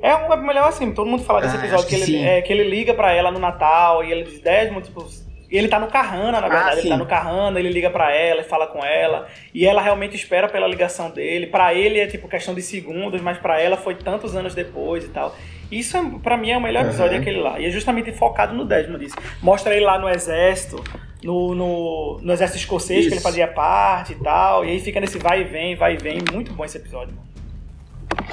é 0.00 0.14
um 0.14 0.32
é 0.32 0.36
melhor 0.36 0.68
assim, 0.68 0.92
todo 0.92 1.08
mundo 1.10 1.24
fala 1.24 1.40
desse 1.40 1.56
Ah, 1.56 1.58
episódio 1.58 1.86
que, 1.88 1.96
que 1.96 2.02
ele 2.02 2.22
é, 2.24 2.40
que 2.42 2.52
ele 2.52 2.62
liga 2.64 2.94
pra 2.94 3.12
ela 3.12 3.32
no 3.32 3.38
Natal 3.40 4.04
e 4.04 4.12
ele 4.12 4.22
diz 4.22 4.40
Desmond, 4.40 4.86
tipo, 4.86 5.04
ele 5.50 5.66
tá 5.66 5.80
no 5.80 5.88
Carrana, 5.88 6.40
na 6.40 6.46
Ah, 6.46 6.50
verdade, 6.50 6.72
ele 6.74 6.82
sim. 6.82 6.88
tá 6.90 6.96
no 6.96 7.06
Carrana, 7.06 7.58
ele 7.58 7.70
liga 7.70 7.90
pra 7.90 8.14
ela 8.14 8.42
e 8.42 8.44
fala 8.44 8.66
com 8.68 8.84
ela, 8.84 9.26
e 9.52 9.66
ela 9.66 9.82
realmente 9.82 10.14
espera 10.14 10.48
pela 10.48 10.68
ligação 10.68 11.10
dele. 11.10 11.48
Pra 11.48 11.74
ele 11.74 11.98
é 11.98 12.06
tipo 12.06 12.28
questão 12.28 12.54
de 12.54 12.62
segundos, 12.62 13.20
mas 13.20 13.38
pra 13.38 13.60
ela 13.60 13.76
foi 13.76 13.94
tantos 13.96 14.36
anos 14.36 14.54
depois 14.54 15.04
e 15.04 15.08
tal. 15.08 15.34
Isso 15.72 15.96
é, 15.96 16.02
pra 16.22 16.36
mim 16.36 16.50
é 16.50 16.56
o 16.56 16.60
melhor 16.60 16.84
episódio 16.84 17.14
Aham. 17.14 17.20
aquele 17.22 17.40
lá. 17.40 17.58
E 17.58 17.66
é 17.66 17.70
justamente 17.70 18.12
focado 18.12 18.54
no 18.54 18.64
Desmond 18.64 19.04
disso. 19.04 19.16
Mostra 19.42 19.74
ele 19.74 19.84
lá 19.84 19.98
no 19.98 20.08
exército, 20.08 20.82
no, 21.22 21.54
no, 21.54 22.18
no 22.22 22.32
exército 22.32 22.58
escocês 22.60 23.00
que 23.00 23.06
ele 23.08 23.14
Isso. 23.16 23.22
fazia 23.24 23.48
parte 23.48 24.12
e 24.12 24.16
tal. 24.16 24.64
E 24.64 24.70
aí 24.70 24.80
fica 24.80 25.00
nesse 25.00 25.18
vai 25.18 25.40
e 25.42 25.44
vem, 25.44 25.74
vai 25.76 25.94
e 25.94 25.96
vem. 25.96 26.18
Muito 26.32 26.52
bom 26.52 26.64
esse 26.64 26.76
episódio, 26.78 27.14
mano. 27.14 27.28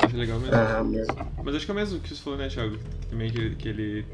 Acho 0.03 0.15
legal 0.17 0.39
mesmo. 0.39 0.55
Ah, 0.55 0.83
mesmo. 0.83 1.15
Mas 1.43 1.55
acho 1.55 1.65
que 1.65 1.71
é 1.71 1.73
o 1.73 1.77
mesmo 1.77 1.99
que 1.99 2.09
você 2.09 2.21
falou, 2.23 2.39
né, 2.39 2.47
Thiago? 2.47 2.77
Também 3.09 3.29
que, 3.31 3.37
ele- 3.39 3.55
que 3.55 3.69
ele. 3.69 4.05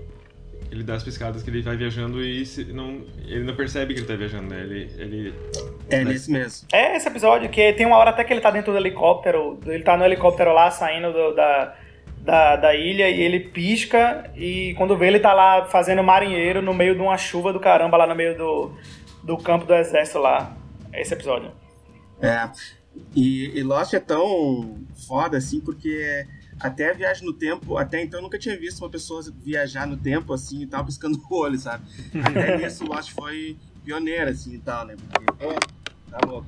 Ele 0.71 0.83
dá 0.83 0.93
as 0.95 1.03
piscadas 1.03 1.43
que 1.43 1.49
ele 1.49 1.61
vai 1.61 1.75
viajando 1.75 2.23
e 2.23 2.45
se- 2.45 2.63
não, 2.71 3.01
ele 3.27 3.43
não 3.43 3.53
percebe 3.57 3.93
que 3.93 3.99
ele 3.99 4.07
tá 4.07 4.15
viajando, 4.15 4.53
né? 4.53 4.61
Ele, 4.61 4.89
ele 4.97 5.33
É 5.89 6.01
nesse 6.05 6.31
mesmo. 6.31 6.65
É 6.71 6.95
esse 6.95 7.09
episódio 7.09 7.49
que 7.49 7.73
tem 7.73 7.85
uma 7.85 7.97
hora 7.97 8.11
até 8.11 8.23
que 8.23 8.31
ele 8.31 8.39
tá 8.39 8.49
dentro 8.51 8.71
do 8.71 8.77
helicóptero, 8.77 9.59
ele 9.65 9.83
tá 9.83 9.97
no 9.97 10.05
helicóptero 10.05 10.53
lá 10.53 10.71
saindo 10.71 11.11
do- 11.11 11.35
da, 11.35 11.75
da, 12.23 12.55
da 12.55 12.75
ilha 12.75 13.09
e 13.09 13.19
ele 13.19 13.39
pisca 13.39 14.29
e 14.35 14.73
quando 14.77 14.97
vê 14.97 15.07
ele 15.07 15.19
tá 15.19 15.33
lá 15.33 15.65
fazendo 15.65 16.03
marinheiro 16.03 16.61
no 16.61 16.73
meio 16.73 16.95
de 16.95 17.01
uma 17.01 17.17
chuva 17.17 17.51
do 17.51 17.59
caramba 17.59 17.97
lá 17.97 18.07
no 18.07 18.15
meio 18.15 18.37
do, 18.37 18.71
do 19.23 19.37
campo 19.37 19.65
do 19.65 19.73
exército 19.73 20.19
lá. 20.19 20.55
É 20.93 21.01
esse 21.01 21.13
episódio. 21.13 21.51
É. 22.21 22.49
E, 23.15 23.57
e 23.57 23.63
Lost 23.63 23.93
é 23.93 23.99
tão 23.99 24.77
foda 25.07 25.37
assim, 25.37 25.59
porque 25.61 26.25
até 26.59 26.91
a 26.91 26.93
viagem 26.93 27.25
no 27.25 27.33
tempo, 27.33 27.77
até 27.77 28.03
então 28.03 28.19
eu 28.19 28.23
nunca 28.23 28.37
tinha 28.37 28.57
visto 28.57 28.81
uma 28.81 28.89
pessoa 28.89 29.23
viajar 29.43 29.87
no 29.87 29.97
tempo 29.97 30.33
assim 30.33 30.61
e 30.61 30.67
tal, 30.67 30.85
piscando 30.85 31.19
o 31.19 31.35
olho, 31.35 31.57
sabe? 31.57 31.85
Até 32.23 32.57
nisso 32.61 32.85
Lost 32.85 33.11
foi 33.11 33.57
pioneira 33.83 34.29
assim 34.29 34.53
e 34.53 34.59
tal, 34.59 34.85
né? 34.85 34.95
Porque, 34.95 35.45
é, 35.45 35.59
tá 36.11 36.19
louco. 36.27 36.47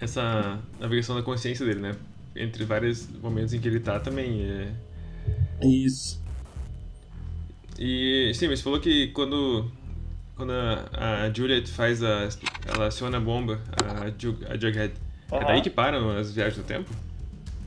essa 0.00 0.58
navegação 0.80 1.14
da 1.14 1.22
consciência 1.22 1.64
dele, 1.64 1.80
né? 1.80 1.96
Entre 2.34 2.64
vários 2.64 3.08
momentos 3.20 3.52
em 3.52 3.60
que 3.60 3.68
ele 3.68 3.80
tá 3.80 3.98
também. 3.98 4.42
É... 4.42 4.72
Isso. 5.62 6.20
E 7.78 8.32
sim, 8.34 8.48
mas 8.48 8.58
você 8.58 8.62
falou 8.62 8.80
que 8.80 9.08
quando, 9.08 9.70
quando 10.36 10.52
a, 10.52 11.24
a 11.24 11.32
Juliet 11.32 11.68
faz 11.68 12.02
a. 12.02 12.28
Ela 12.66 12.86
aciona 12.86 13.16
a 13.16 13.20
bomba, 13.20 13.60
a, 13.82 14.04
a 14.52 14.58
Jughead. 14.58 14.92
É 15.30 15.36
Aham. 15.36 15.46
daí 15.46 15.62
que 15.62 15.70
param 15.70 16.10
as 16.10 16.32
viagens 16.32 16.56
do 16.56 16.64
tempo? 16.64 16.90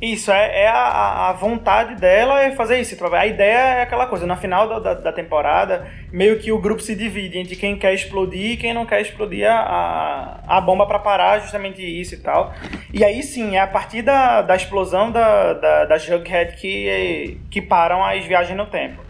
Isso, 0.04 0.30
é, 0.34 0.64
é 0.64 0.68
a, 0.68 1.30
a 1.30 1.32
vontade 1.32 1.96
dela 1.96 2.42
é 2.42 2.52
fazer 2.52 2.78
isso. 2.78 2.94
A 3.06 3.26
ideia 3.26 3.78
é 3.78 3.82
aquela 3.84 4.06
coisa, 4.06 4.28
no 4.28 4.36
final 4.36 4.68
da, 4.68 4.80
da, 4.80 4.94
da 4.96 5.14
temporada, 5.14 5.90
meio 6.12 6.38
que 6.40 6.52
o 6.52 6.60
grupo 6.60 6.82
se 6.82 6.94
divide 6.94 7.38
entre 7.38 7.56
quem 7.56 7.78
quer 7.80 7.94
explodir 7.94 8.52
e 8.52 8.58
quem 8.58 8.74
não 8.74 8.86
quer 8.86 9.00
explodir 9.00 9.50
a, 9.50 10.42
a, 10.46 10.58
a 10.58 10.60
bomba 10.60 10.86
pra 10.86 11.00
parar 11.00 11.40
justamente 11.40 11.82
isso 11.82 12.16
e 12.16 12.18
tal. 12.18 12.54
E 12.92 13.02
aí 13.02 13.24
sim, 13.24 13.56
é 13.56 13.62
a 13.62 13.68
partir 13.68 14.02
da, 14.02 14.42
da 14.42 14.58
explosão 14.58 15.10
da, 15.10 15.54
da, 15.54 15.86
da 15.86 15.98
Jughead 15.98 16.58
que, 16.58 17.40
que 17.50 17.62
param 17.62 18.04
as 18.04 18.26
viagens 18.26 18.58
no 18.58 18.66
tempo. 18.66 19.02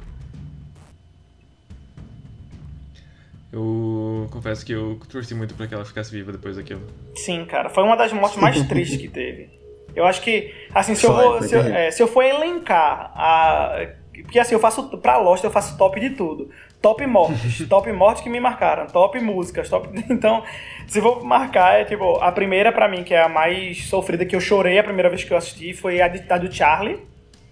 Eu 3.51 4.27
confesso 4.29 4.63
que 4.63 4.73
eu 4.73 4.99
torci 5.09 5.33
muito 5.33 5.55
pra 5.55 5.65
que 5.65 5.73
ela 5.73 5.85
ficasse 5.85 6.11
viva 6.11 6.31
depois 6.31 6.55
daquilo. 6.55 6.81
Sim, 7.15 7.45
cara, 7.45 7.67
foi 7.71 7.83
uma 7.83 7.97
das 7.97 8.13
mortes 8.13 8.39
mais 8.39 8.61
tristes 8.69 9.01
que 9.01 9.07
teve. 9.07 9.62
Eu 9.95 10.05
acho 10.05 10.21
que, 10.21 10.53
assim, 10.73 10.95
se 10.95 11.05
eu, 11.05 11.13
vou, 11.13 11.41
se, 11.41 11.55
eu, 11.55 11.61
é, 11.61 11.91
se 11.91 12.01
eu 12.01 12.07
for 12.07 12.23
elencar 12.23 13.11
a. 13.15 13.87
Porque 14.23 14.39
assim, 14.39 14.53
eu 14.55 14.59
faço. 14.59 14.89
Pra 14.97 15.17
Lost 15.17 15.43
eu 15.43 15.51
faço 15.51 15.77
top 15.77 15.99
de 15.99 16.11
tudo. 16.11 16.49
Top 16.81 17.05
mortes, 17.05 17.65
top 17.69 17.91
mortes 17.91 18.21
que 18.23 18.29
me 18.29 18.39
marcaram, 18.39 18.87
top 18.87 19.19
músicas, 19.19 19.69
top. 19.69 19.87
Então, 20.09 20.43
se 20.87 20.99
vou 20.99 21.23
marcar, 21.23 21.79
é 21.79 21.85
tipo, 21.85 22.17
a 22.21 22.31
primeira 22.31 22.71
pra 22.71 22.87
mim, 22.87 23.03
que 23.03 23.13
é 23.13 23.21
a 23.23 23.29
mais 23.29 23.85
sofrida, 23.85 24.25
que 24.25 24.35
eu 24.35 24.41
chorei 24.41 24.77
a 24.77 24.83
primeira 24.83 25.09
vez 25.09 25.23
que 25.23 25.31
eu 25.31 25.37
assisti, 25.37 25.73
foi 25.73 26.01
a, 26.01 26.07
de- 26.07 26.23
a 26.31 26.37
do 26.37 26.51
Charlie, 26.53 26.99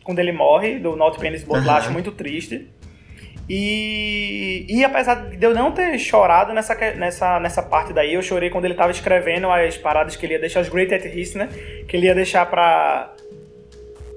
quando 0.03 0.19
ele 0.19 0.31
morre, 0.31 0.79
do 0.79 0.95
Not 0.95 1.17
Penis 1.19 1.43
Boat 1.43 1.65
lá, 1.65 1.73
Aham. 1.73 1.79
acho 1.81 1.91
muito 1.91 2.11
triste. 2.11 2.67
E, 3.49 4.65
e 4.69 4.83
apesar 4.83 5.29
de 5.29 5.45
eu 5.45 5.53
não 5.53 5.71
ter 5.71 5.97
chorado 5.97 6.53
nessa, 6.53 6.75
nessa, 6.95 7.39
nessa 7.39 7.61
parte 7.61 7.91
daí, 7.91 8.13
eu 8.13 8.21
chorei 8.21 8.49
quando 8.49 8.65
ele 8.65 8.75
tava 8.75 8.91
escrevendo 8.91 9.49
as 9.49 9.77
paradas 9.77 10.15
que 10.15 10.25
ele 10.25 10.33
ia 10.33 10.39
deixar, 10.39 10.61
os 10.61 10.69
Great 10.69 10.93
at 10.93 11.05
Hits, 11.05 11.35
né? 11.35 11.49
Que 11.87 11.97
ele 11.97 12.07
ia 12.07 12.15
deixar 12.15 12.45
pra, 12.45 13.13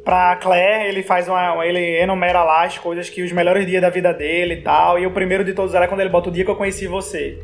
pra 0.04 0.36
Claire, 0.36 0.88
ele 0.88 1.02
faz 1.02 1.28
uma. 1.28 1.64
Ele 1.66 2.00
enumera 2.00 2.44
lá 2.44 2.64
as 2.64 2.78
coisas 2.78 3.08
que 3.08 3.22
os 3.22 3.32
melhores 3.32 3.66
dias 3.66 3.82
da 3.82 3.90
vida 3.90 4.12
dele 4.12 4.54
e 4.54 4.62
tal. 4.62 4.98
E 4.98 5.06
o 5.06 5.10
primeiro 5.10 5.44
de 5.44 5.54
todos 5.54 5.74
era 5.74 5.88
quando 5.88 6.00
ele 6.00 6.10
bota 6.10 6.28
o 6.28 6.32
dia 6.32 6.44
que 6.44 6.50
eu 6.50 6.56
conheci 6.56 6.86
você. 6.86 7.38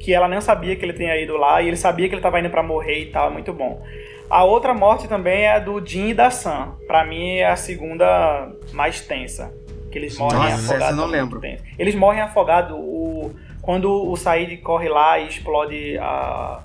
Que 0.00 0.12
ela 0.12 0.28
nem 0.28 0.40
sabia 0.40 0.76
que 0.76 0.84
ele 0.84 0.92
tinha 0.92 1.16
ido 1.16 1.36
lá 1.36 1.62
e 1.62 1.68
ele 1.68 1.76
sabia 1.76 2.08
que 2.08 2.14
ele 2.14 2.22
tava 2.22 2.40
indo 2.40 2.50
pra 2.50 2.62
morrer 2.62 3.00
e 3.00 3.06
tal, 3.06 3.30
muito 3.30 3.52
bom. 3.52 3.82
A 4.28 4.42
outra 4.44 4.74
morte 4.74 5.06
também 5.06 5.42
é 5.42 5.52
a 5.52 5.58
do 5.58 5.84
Jim 5.84 6.08
e 6.08 6.14
da 6.14 6.30
Sam. 6.30 6.76
Pra 6.86 7.04
mim 7.04 7.36
é 7.36 7.46
a 7.46 7.56
segunda 7.56 8.50
mais 8.72 9.00
tensa. 9.00 9.54
Que 9.96 10.00
eles 10.00 10.18
morrem 10.18 10.38
Nossa, 10.38 10.54
afogados. 10.56 10.82
essa 10.82 10.92
eu 10.92 10.96
não 10.96 11.06
lembro. 11.06 11.40
Eles 11.78 11.94
morrem 11.94 12.20
afogados. 12.20 12.76
O, 12.78 13.30
quando 13.62 13.90
o 13.90 14.14
Said 14.14 14.58
corre 14.58 14.90
lá 14.90 15.18
e 15.18 15.26
explode 15.28 15.96
a. 15.98 16.62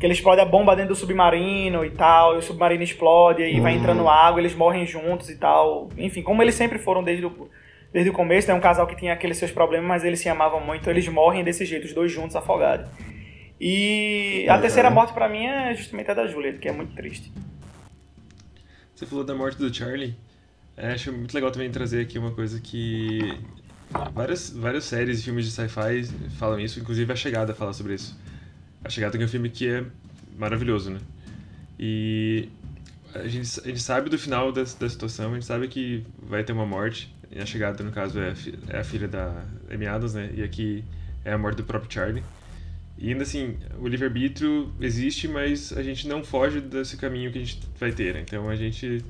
Que 0.00 0.04
ele 0.06 0.12
explode 0.12 0.40
a 0.40 0.44
bomba 0.44 0.74
dentro 0.74 0.88
do 0.94 0.96
submarino 0.98 1.84
e 1.84 1.90
tal, 1.90 2.34
e 2.34 2.38
o 2.38 2.42
submarino 2.42 2.82
explode 2.82 3.42
e 3.44 3.60
vai 3.60 3.74
Uhum. 3.74 3.78
entrando 3.78 4.08
água, 4.08 4.40
eles 4.40 4.56
morrem 4.56 4.84
juntos 4.86 5.30
e 5.30 5.36
tal. 5.36 5.88
Enfim, 5.96 6.20
como 6.20 6.42
eles 6.42 6.56
sempre 6.56 6.80
foram 6.80 7.04
desde 7.04 7.24
o, 7.24 7.48
desde 7.92 8.10
o 8.10 8.12
começo, 8.12 8.50
é 8.50 8.54
um 8.54 8.58
casal 8.60 8.88
que 8.88 8.96
tinha 8.96 9.12
aqueles 9.12 9.38
seus 9.38 9.52
problemas, 9.52 9.86
mas 9.86 10.04
eles 10.04 10.18
se 10.18 10.28
amavam 10.28 10.60
muito, 10.60 10.90
eles 10.90 11.06
morrem 11.06 11.44
desse 11.44 11.64
jeito, 11.64 11.84
os 11.86 11.94
dois 11.94 12.10
juntos 12.10 12.34
afogados. 12.34 12.86
E 13.60 14.44
a 14.48 14.56
Uhum. 14.56 14.60
terceira 14.62 14.90
morte 14.90 15.12
pra 15.12 15.28
mim 15.28 15.46
é 15.46 15.74
justamente 15.76 16.10
a 16.10 16.14
da 16.14 16.26
Juliet, 16.26 16.58
que 16.58 16.68
é 16.68 16.72
muito 16.72 16.92
triste. 16.96 17.32
Você 18.96 19.06
falou 19.06 19.24
da 19.24 19.34
morte 19.34 19.56
do 19.58 19.72
Charlie. 19.72 20.16
É, 20.76 20.92
acho 20.92 21.12
muito 21.12 21.32
legal 21.32 21.50
também 21.50 21.70
trazer 21.70 22.00
aqui 22.02 22.18
uma 22.18 22.32
coisa 22.32 22.60
que. 22.60 23.20
Várias, 24.12 24.50
várias 24.50 24.84
séries 24.84 25.20
e 25.20 25.22
filmes 25.22 25.46
de 25.46 25.52
sci-fi 25.52 26.04
falam 26.38 26.58
isso, 26.58 26.80
inclusive 26.80 27.10
A 27.12 27.16
Chegada 27.16 27.54
fala 27.54 27.72
sobre 27.72 27.94
isso. 27.94 28.18
A 28.84 28.90
Chegada 28.90 29.16
é 29.16 29.24
um 29.24 29.28
filme 29.28 29.48
que 29.48 29.68
é 29.68 29.84
maravilhoso, 30.36 30.90
né? 30.90 31.00
E 31.78 32.48
a 33.14 33.26
gente, 33.26 33.60
a 33.60 33.68
gente 33.68 33.80
sabe 33.80 34.10
do 34.10 34.18
final 34.18 34.52
da, 34.52 34.62
da 34.62 34.88
situação, 34.88 35.30
a 35.30 35.34
gente 35.34 35.46
sabe 35.46 35.68
que 35.68 36.04
vai 36.18 36.44
ter 36.44 36.52
uma 36.52 36.66
morte. 36.66 37.14
E 37.30 37.40
a 37.40 37.46
chegada, 37.46 37.82
no 37.82 37.90
caso, 37.90 38.18
é 38.20 38.30
a, 38.30 38.76
é 38.76 38.80
a 38.80 38.84
filha 38.84 39.08
da 39.08 39.44
Amy 39.70 39.86
Adams, 39.86 40.14
né? 40.14 40.30
E 40.34 40.42
aqui 40.42 40.84
é 41.24 41.32
a 41.32 41.38
morte 41.38 41.56
do 41.56 41.64
próprio 41.64 41.92
Charlie. 41.92 42.22
E 42.98 43.10
ainda 43.10 43.24
assim, 43.24 43.56
o 43.78 43.88
livre-arbítrio 43.88 44.72
existe, 44.80 45.28
mas 45.28 45.72
a 45.76 45.82
gente 45.82 46.08
não 46.08 46.24
foge 46.24 46.60
desse 46.60 46.96
caminho 46.96 47.30
que 47.30 47.38
a 47.38 47.40
gente 47.40 47.60
vai 47.78 47.92
ter. 47.92 48.14
Né? 48.14 48.20
Então 48.22 48.48
a 48.48 48.56
gente 48.56 49.04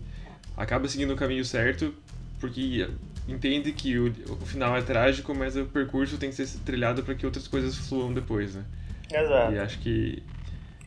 acaba 0.56 0.88
seguindo 0.88 1.12
o 1.12 1.16
caminho 1.16 1.44
certo 1.44 1.94
porque 2.40 2.88
entende 3.28 3.72
que 3.72 3.98
o, 3.98 4.12
o 4.28 4.46
final 4.46 4.76
é 4.76 4.82
trágico, 4.82 5.34
mas 5.34 5.56
o 5.56 5.64
percurso 5.66 6.18
tem 6.18 6.30
que 6.30 6.36
ser 6.36 6.58
trilhado 6.60 7.02
para 7.02 7.14
que 7.14 7.26
outras 7.26 7.48
coisas 7.48 7.76
fluam 7.76 8.12
depois, 8.12 8.54
né? 8.54 8.64
Exato. 9.12 9.52
E 9.52 9.58
acho 9.58 9.78
que 9.78 10.22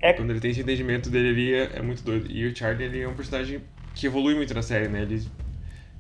é... 0.01 0.13
quando 0.13 0.32
ele 0.32 0.39
tem 0.39 0.51
esse 0.51 0.62
entendimento 0.62 1.10
dele 1.10 1.29
ali 1.29 1.53
é, 1.53 1.77
é, 1.77 1.82
muito 1.82 2.03
doido. 2.03 2.32
E 2.32 2.47
o 2.47 2.55
Charlie 2.55 2.86
ele 2.86 3.01
é 3.01 3.08
um 3.08 3.13
personagem 3.13 3.62
que 3.95 4.05
evolui 4.05 4.36
muito 4.36 4.53
na 4.53 4.62
série, 4.62 4.88
né? 4.88 5.01
Ele, 5.01 5.25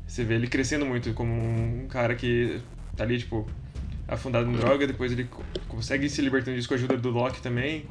você 0.07 0.23
vê 0.23 0.35
ele 0.35 0.47
crescendo 0.47 0.85
muito 0.85 1.13
como 1.13 1.33
um 1.33 1.87
cara 1.87 2.15
que 2.15 2.61
tá 2.95 3.03
ali, 3.03 3.17
tipo, 3.17 3.47
afundado 4.07 4.49
em 4.49 4.53
droga, 4.53 4.87
depois 4.87 5.11
ele 5.11 5.27
consegue 5.67 6.09
se 6.09 6.21
libertando 6.21 6.55
disso 6.55 6.67
com 6.67 6.73
a 6.73 6.77
ajuda 6.77 6.97
do 6.97 7.09
Loki 7.09 7.41
também, 7.41 7.85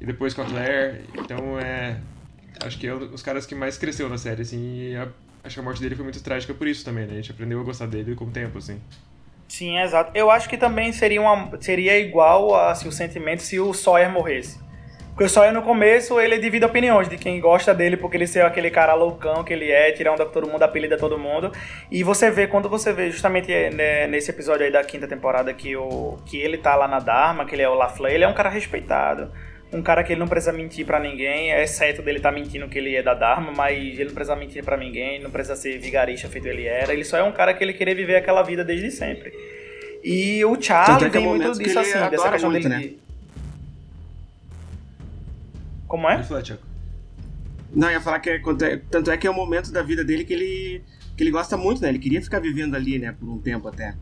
e 0.00 0.06
depois 0.06 0.34
com 0.34 0.42
a 0.42 0.44
Claire. 0.46 1.04
Então 1.18 1.58
é. 1.58 1.98
Acho 2.64 2.78
que 2.78 2.86
é 2.86 2.94
um 2.94 2.98
dos 2.98 3.22
caras 3.22 3.46
que 3.46 3.54
mais 3.54 3.78
cresceu 3.78 4.08
na 4.08 4.18
série, 4.18 4.42
assim, 4.42 4.90
e 4.90 4.96
a, 4.96 5.08
acho 5.44 5.54
que 5.54 5.60
a 5.60 5.62
morte 5.62 5.80
dele 5.80 5.94
foi 5.94 6.04
muito 6.04 6.22
trágica 6.22 6.52
por 6.52 6.66
isso 6.66 6.84
também, 6.84 7.06
né? 7.06 7.12
A 7.12 7.16
gente 7.16 7.30
aprendeu 7.30 7.60
a 7.60 7.64
gostar 7.64 7.86
dele 7.86 8.14
com 8.14 8.24
o 8.24 8.30
tempo, 8.30 8.58
assim. 8.58 8.80
Sim, 9.48 9.78
exato. 9.80 10.12
Eu 10.14 10.30
acho 10.30 10.48
que 10.48 10.56
também 10.56 10.92
seria, 10.92 11.20
uma, 11.20 11.60
seria 11.60 11.98
igual 11.98 12.54
assim, 12.54 12.86
o 12.86 12.92
sentimento 12.92 13.42
se 13.42 13.58
o 13.58 13.74
Sawyer 13.74 14.08
morresse. 14.08 14.60
Porque 15.08 15.24
o 15.24 15.28
Sawyer 15.28 15.52
no 15.52 15.60
começo 15.60 16.20
ele 16.20 16.38
divide 16.38 16.64
opiniões 16.64 17.08
de 17.08 17.18
quem 17.18 17.40
gosta 17.40 17.74
dele 17.74 17.96
porque 17.96 18.16
ele 18.16 18.28
ser 18.28 18.44
aquele 18.44 18.70
cara 18.70 18.94
loucão 18.94 19.42
que 19.42 19.52
ele 19.52 19.68
é, 19.70 19.90
tirar 19.90 20.12
onda 20.12 20.24
com 20.24 20.30
todo 20.30 20.48
mundo, 20.48 20.62
apelida 20.62 20.96
todo 20.96 21.18
mundo. 21.18 21.52
E 21.90 22.04
você 22.04 22.30
vê, 22.30 22.46
quando 22.46 22.68
você 22.68 22.92
vê 22.92 23.10
justamente 23.10 23.48
né, 23.70 24.06
nesse 24.06 24.30
episódio 24.30 24.64
aí 24.64 24.70
da 24.70 24.84
quinta 24.84 25.08
temporada 25.08 25.52
que, 25.52 25.76
o, 25.76 26.16
que 26.24 26.38
ele 26.38 26.56
tá 26.56 26.76
lá 26.76 26.86
na 26.86 27.00
Dharma, 27.00 27.44
que 27.44 27.54
ele 27.54 27.62
é 27.62 27.68
o 27.68 27.74
LaFleur, 27.74 28.14
ele 28.14 28.24
é 28.24 28.28
um 28.28 28.34
cara 28.34 28.48
respeitado. 28.48 29.32
Um 29.72 29.82
cara 29.82 30.02
que 30.02 30.12
ele 30.12 30.18
não 30.18 30.26
precisa 30.26 30.52
mentir 30.52 30.84
para 30.84 30.98
ninguém, 30.98 31.52
exceto 31.52 32.02
dele 32.02 32.18
tá 32.18 32.32
mentindo 32.32 32.68
que 32.68 32.76
ele 32.76 32.96
é 32.96 33.02
da 33.02 33.14
Dharma, 33.14 33.52
mas 33.52 33.78
ele 33.78 34.06
não 34.06 34.14
precisa 34.14 34.34
mentir 34.34 34.64
para 34.64 34.76
ninguém, 34.76 35.22
não 35.22 35.30
precisa 35.30 35.54
ser 35.54 35.78
vigarista 35.78 36.28
feito 36.28 36.48
ele 36.48 36.64
era. 36.64 36.92
Ele 36.92 37.04
só 37.04 37.18
é 37.18 37.22
um 37.22 37.30
cara 37.30 37.54
que 37.54 37.62
ele 37.62 37.72
queria 37.72 37.94
viver 37.94 38.16
aquela 38.16 38.42
vida 38.42 38.64
desde 38.64 38.90
sempre. 38.90 39.32
E 40.02 40.44
o 40.44 40.60
Charlie 40.60 41.06
é 41.06 41.10
tem 41.10 41.24
muito 41.24 41.52
disso 41.58 41.78
assim, 41.78 41.92
dessa 41.92 42.30
questão 42.30 42.50
muito, 42.50 42.68
dele. 42.68 42.86
Né? 42.86 43.10
Como 45.86 46.08
é? 46.08 46.16
Não, 47.72 47.90
ia 47.90 48.00
falar 48.00 48.18
que 48.18 48.30
é, 48.30 48.40
tanto 48.90 49.10
é 49.10 49.16
que 49.16 49.26
é 49.26 49.30
o 49.30 49.34
momento 49.34 49.70
da 49.70 49.82
vida 49.82 50.04
dele 50.04 50.24
que 50.24 50.32
ele, 50.32 50.82
que 51.16 51.22
ele 51.22 51.30
gosta 51.30 51.56
muito, 51.56 51.80
né? 51.80 51.88
Ele 51.90 51.98
queria 51.98 52.20
ficar 52.20 52.40
vivendo 52.40 52.74
ali, 52.74 52.98
né, 52.98 53.12
por 53.12 53.28
um 53.28 53.38
tempo 53.38 53.68
até. 53.68 53.94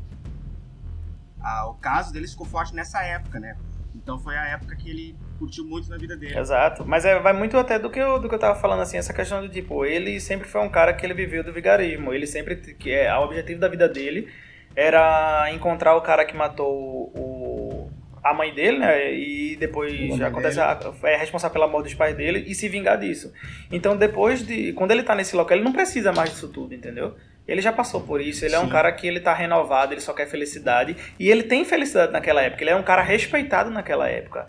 Ah, 1.40 1.68
o 1.68 1.74
caso 1.74 2.12
dele 2.12 2.26
ficou 2.26 2.46
forte 2.46 2.74
nessa 2.74 3.02
época, 3.02 3.38
né? 3.38 3.56
Então 4.02 4.18
foi 4.18 4.36
a 4.36 4.46
época 4.46 4.74
que 4.76 4.88
ele 4.88 5.16
curtiu 5.38 5.64
muito 5.64 5.88
na 5.90 5.96
vida 5.96 6.16
dele. 6.16 6.38
Exato. 6.38 6.84
Mas 6.86 7.04
é, 7.04 7.18
vai 7.18 7.32
muito 7.32 7.56
até 7.56 7.78
do 7.78 7.90
que, 7.90 7.98
eu, 7.98 8.18
do 8.18 8.28
que 8.28 8.34
eu 8.34 8.38
tava 8.38 8.58
falando, 8.58 8.80
assim, 8.80 8.96
essa 8.96 9.12
questão 9.12 9.40
do 9.40 9.48
tipo, 9.48 9.84
ele 9.84 10.20
sempre 10.20 10.48
foi 10.48 10.60
um 10.60 10.68
cara 10.68 10.92
que 10.92 11.04
ele 11.04 11.14
viveu 11.14 11.44
do 11.44 11.52
vigarismo. 11.52 12.12
Ele 12.12 12.26
sempre, 12.26 12.56
que 12.56 12.90
é, 12.90 13.14
o 13.16 13.22
objetivo 13.22 13.60
da 13.60 13.68
vida 13.68 13.88
dele 13.88 14.28
era 14.74 15.50
encontrar 15.52 15.96
o 15.96 16.00
cara 16.00 16.24
que 16.24 16.36
matou 16.36 17.12
o, 17.14 17.90
a 18.22 18.32
mãe 18.34 18.54
dele, 18.54 18.78
né? 18.78 19.12
E 19.12 19.56
depois 19.56 20.20
acontece 20.20 20.60
a, 20.60 20.78
é 21.04 21.16
responsável 21.16 21.52
pela 21.52 21.66
morte 21.66 21.86
dos 21.86 21.94
pais 21.94 22.16
dele 22.16 22.44
e 22.46 22.54
se 22.54 22.68
vingar 22.68 22.98
disso. 22.98 23.32
Então 23.72 23.96
depois 23.96 24.46
de 24.46 24.72
quando 24.74 24.92
ele 24.92 25.02
tá 25.02 25.14
nesse 25.14 25.34
local, 25.34 25.56
ele 25.56 25.64
não 25.64 25.72
precisa 25.72 26.12
mais 26.12 26.30
disso 26.30 26.48
tudo, 26.48 26.74
entendeu? 26.74 27.16
Ele 27.48 27.62
já 27.62 27.72
passou 27.72 28.02
por 28.02 28.20
isso, 28.20 28.44
ele 28.44 28.50
Sim. 28.50 28.56
é 28.56 28.60
um 28.60 28.68
cara 28.68 28.92
que 28.92 29.06
ele 29.06 29.20
tá 29.20 29.32
renovado, 29.32 29.94
ele 29.94 30.02
só 30.02 30.12
quer 30.12 30.28
felicidade 30.28 30.94
e 31.18 31.30
ele 31.30 31.42
tem 31.42 31.64
felicidade 31.64 32.12
naquela 32.12 32.42
época, 32.42 32.62
ele 32.62 32.70
é 32.70 32.76
um 32.76 32.82
cara 32.82 33.00
respeitado 33.00 33.70
naquela 33.70 34.06
época. 34.06 34.46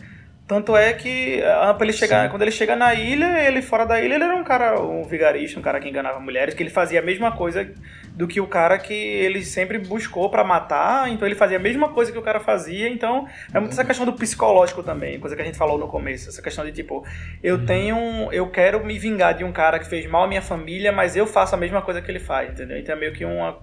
Tanto 0.50 0.76
é 0.76 0.92
que 0.94 1.44
ah, 1.44 1.78
ele 1.80 1.94
chegar, 1.94 2.28
quando 2.32 2.42
ele 2.42 2.50
chega 2.50 2.76
na 2.76 2.96
ilha, 2.96 3.48
ele 3.48 3.62
fora 3.62 3.86
da 3.86 4.02
ilha, 4.02 4.16
ele 4.16 4.24
era 4.24 4.36
um 4.36 4.44
cara, 4.44 4.82
um 4.82 5.04
vigarista, 5.04 5.60
um 5.60 5.62
cara 5.62 5.80
que 5.80 5.88
enganava 5.88 6.20
mulheres, 6.20 6.56
que 6.56 6.64
ele 6.64 6.72
fazia 6.72 7.02
a 7.02 7.04
mesma 7.04 7.32
coisa 7.32 7.72
do 8.16 8.28
que 8.28 8.42
o 8.42 8.48
cara 8.48 8.80
que 8.80 8.92
ele 8.92 9.46
sempre 9.46 9.78
buscou 9.78 10.28
para 10.28 10.44
matar, 10.44 11.08
então 11.08 11.28
ele 11.28 11.36
fazia 11.36 11.58
a 11.58 11.60
mesma 11.60 11.90
coisa 11.90 12.12
que 12.12 12.18
o 12.18 12.22
cara 12.24 12.40
fazia, 12.40 12.90
então 12.90 13.28
é 13.54 13.60
muito 13.60 13.74
essa 13.74 13.86
questão 13.86 14.08
do 14.08 14.14
psicológico 14.14 14.82
também, 14.82 15.20
coisa 15.20 15.36
que 15.36 15.42
a 15.44 15.46
gente 15.46 15.56
falou 15.56 15.78
no 15.78 15.88
começo, 15.88 16.30
essa 16.30 16.42
questão 16.42 16.66
de 16.66 16.72
tipo, 16.72 17.06
eu 17.44 17.58
uhum. 17.58 17.66
tenho, 17.68 18.34
eu 18.34 18.50
quero 18.50 18.84
me 18.84 18.98
vingar 18.98 19.36
de 19.36 19.44
um 19.44 19.52
cara 19.52 19.78
que 19.78 19.86
fez 19.86 20.10
mal 20.10 20.24
à 20.24 20.28
minha 20.28 20.42
família, 20.42 20.92
mas 20.92 21.16
eu 21.16 21.28
faço 21.28 21.54
a 21.54 21.60
mesma 21.60 21.84
coisa 21.84 22.02
que 22.02 22.10
ele 22.10 22.20
faz, 22.20 22.50
entendeu? 22.50 22.80
Então 22.80 22.96
é 22.96 23.00
meio 23.00 23.14
que 23.14 23.24
uma, 23.24 23.60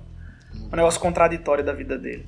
um 0.72 0.76
negócio 0.76 1.00
contraditório 1.00 1.64
da 1.64 1.72
vida 1.72 1.98
dele. 1.98 2.24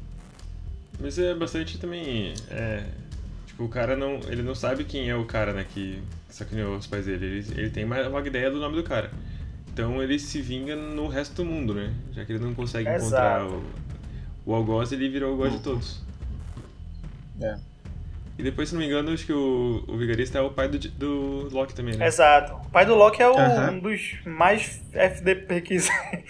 Mas 0.99 1.17
é 1.17 1.33
bastante 1.33 1.79
também. 1.79 2.35
É 2.51 2.83
Tipo, 3.59 3.65
o 3.65 3.69
cara 3.69 3.97
não. 3.97 4.21
Ele 4.29 4.43
não 4.43 4.55
sabe 4.55 4.85
quem 4.85 5.11
é 5.11 5.17
o 5.17 5.25
cara, 5.25 5.53
né, 5.53 5.67
que 5.69 6.01
sacaneou 6.29 6.77
os 6.77 6.87
pais 6.87 7.07
dele. 7.07 7.27
Ele, 7.27 7.61
ele 7.61 7.71
tem 7.71 7.85
uma 7.85 8.09
vaga 8.09 8.29
ideia 8.29 8.51
do 8.51 8.61
nome 8.61 8.77
do 8.77 8.85
cara. 8.85 9.11
Então 9.73 10.01
ele 10.01 10.17
se 10.17 10.41
vinga 10.41 10.77
no 10.77 11.09
resto 11.09 11.35
do 11.35 11.45
mundo, 11.45 11.75
né? 11.75 11.93
Já 12.13 12.25
que 12.25 12.33
ele 12.33 12.45
não 12.45 12.55
consegue 12.55 12.89
Exato. 12.89 13.07
encontrar 13.07 13.47
o, 13.47 13.65
o 14.47 14.55
algoz, 14.55 14.93
ele 14.93 15.09
virou 15.09 15.31
o 15.31 15.33
algoz 15.33 15.53
de 15.55 15.61
todos. 15.61 16.01
É. 17.41 17.57
E 18.39 18.43
depois, 18.45 18.69
se 18.69 18.77
não 18.77 18.81
me 18.81 18.87
engano, 18.87 19.13
acho 19.13 19.27
que 19.27 19.33
o, 19.33 19.85
o 19.89 19.97
Vigarista 19.97 20.39
é 20.39 20.41
o 20.41 20.51
pai 20.51 20.69
do, 20.69 20.79
do 20.79 21.49
Loki 21.51 21.75
também, 21.75 21.97
né? 21.97 22.07
Exato. 22.07 22.55
O 22.55 22.71
pai 22.71 22.87
do 22.87 22.95
Loki 22.95 23.21
é 23.21 23.29
o, 23.29 23.37
um 23.71 23.81
dos 23.81 24.19
mais 24.25 24.81
FDP 24.93 25.61
que, 25.63 25.77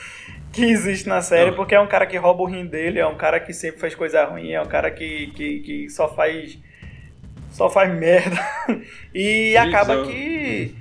que 0.51 0.65
existe 0.65 1.07
na 1.07 1.21
série, 1.21 1.51
não. 1.51 1.57
porque 1.57 1.75
é 1.75 1.81
um 1.81 1.87
cara 1.87 2.07
que 2.07 2.17
rouba 2.17 2.43
o 2.43 2.47
rim 2.47 2.65
dele, 2.65 2.99
é 2.99 3.07
um 3.07 3.17
cara 3.17 3.39
que 3.39 3.53
sempre 3.53 3.81
faz 3.81 3.95
coisa 3.95 4.25
ruim, 4.25 4.53
é 4.53 4.63
um 4.63 4.67
cara 4.67 4.91
que, 4.91 5.27
que, 5.35 5.61
que 5.61 5.91
só 5.91 6.09
faz 6.15 6.59
só 7.59 7.69
faz 7.69 7.93
merda. 7.93 8.39
e 9.13 9.57
acaba 9.57 10.07
que. 10.07 10.77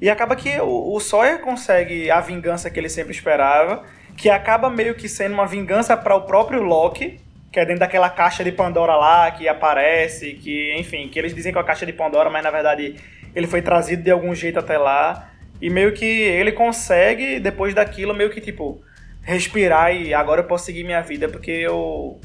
E 0.00 0.10
acaba 0.10 0.34
que 0.34 0.60
o, 0.60 0.94
o 0.94 1.00
Sawyer 1.00 1.38
consegue 1.38 2.10
a 2.10 2.20
vingança 2.20 2.68
que 2.68 2.80
ele 2.80 2.88
sempre 2.88 3.12
esperava, 3.12 3.84
que 4.16 4.28
acaba 4.28 4.68
meio 4.68 4.96
que 4.96 5.08
sendo 5.08 5.34
uma 5.34 5.46
vingança 5.46 5.96
para 5.96 6.16
o 6.16 6.22
próprio 6.22 6.62
Loki, 6.62 7.20
que 7.52 7.60
é 7.60 7.64
dentro 7.64 7.80
daquela 7.80 8.10
caixa 8.10 8.42
de 8.42 8.50
Pandora 8.50 8.96
lá, 8.96 9.30
que 9.30 9.48
aparece, 9.48 10.34
que, 10.34 10.74
enfim, 10.76 11.08
que 11.08 11.18
eles 11.18 11.32
dizem 11.32 11.52
que 11.52 11.58
é 11.58 11.60
a 11.60 11.64
caixa 11.64 11.86
de 11.86 11.92
Pandora, 11.92 12.28
mas 12.28 12.42
na 12.42 12.50
verdade 12.50 12.96
ele 13.34 13.46
foi 13.46 13.62
trazido 13.62 14.02
de 14.02 14.10
algum 14.10 14.34
jeito 14.34 14.58
até 14.58 14.76
lá. 14.76 15.30
E 15.62 15.70
meio 15.70 15.92
que 15.92 16.04
ele 16.04 16.52
consegue, 16.52 17.38
depois 17.38 17.72
daquilo, 17.72 18.12
meio 18.12 18.30
que 18.30 18.40
tipo, 18.40 18.82
respirar 19.22 19.94
e 19.94 20.12
agora 20.12 20.40
eu 20.40 20.46
posso 20.46 20.66
seguir 20.66 20.82
minha 20.82 21.00
vida 21.00 21.28
porque 21.28 21.52
eu. 21.52 22.20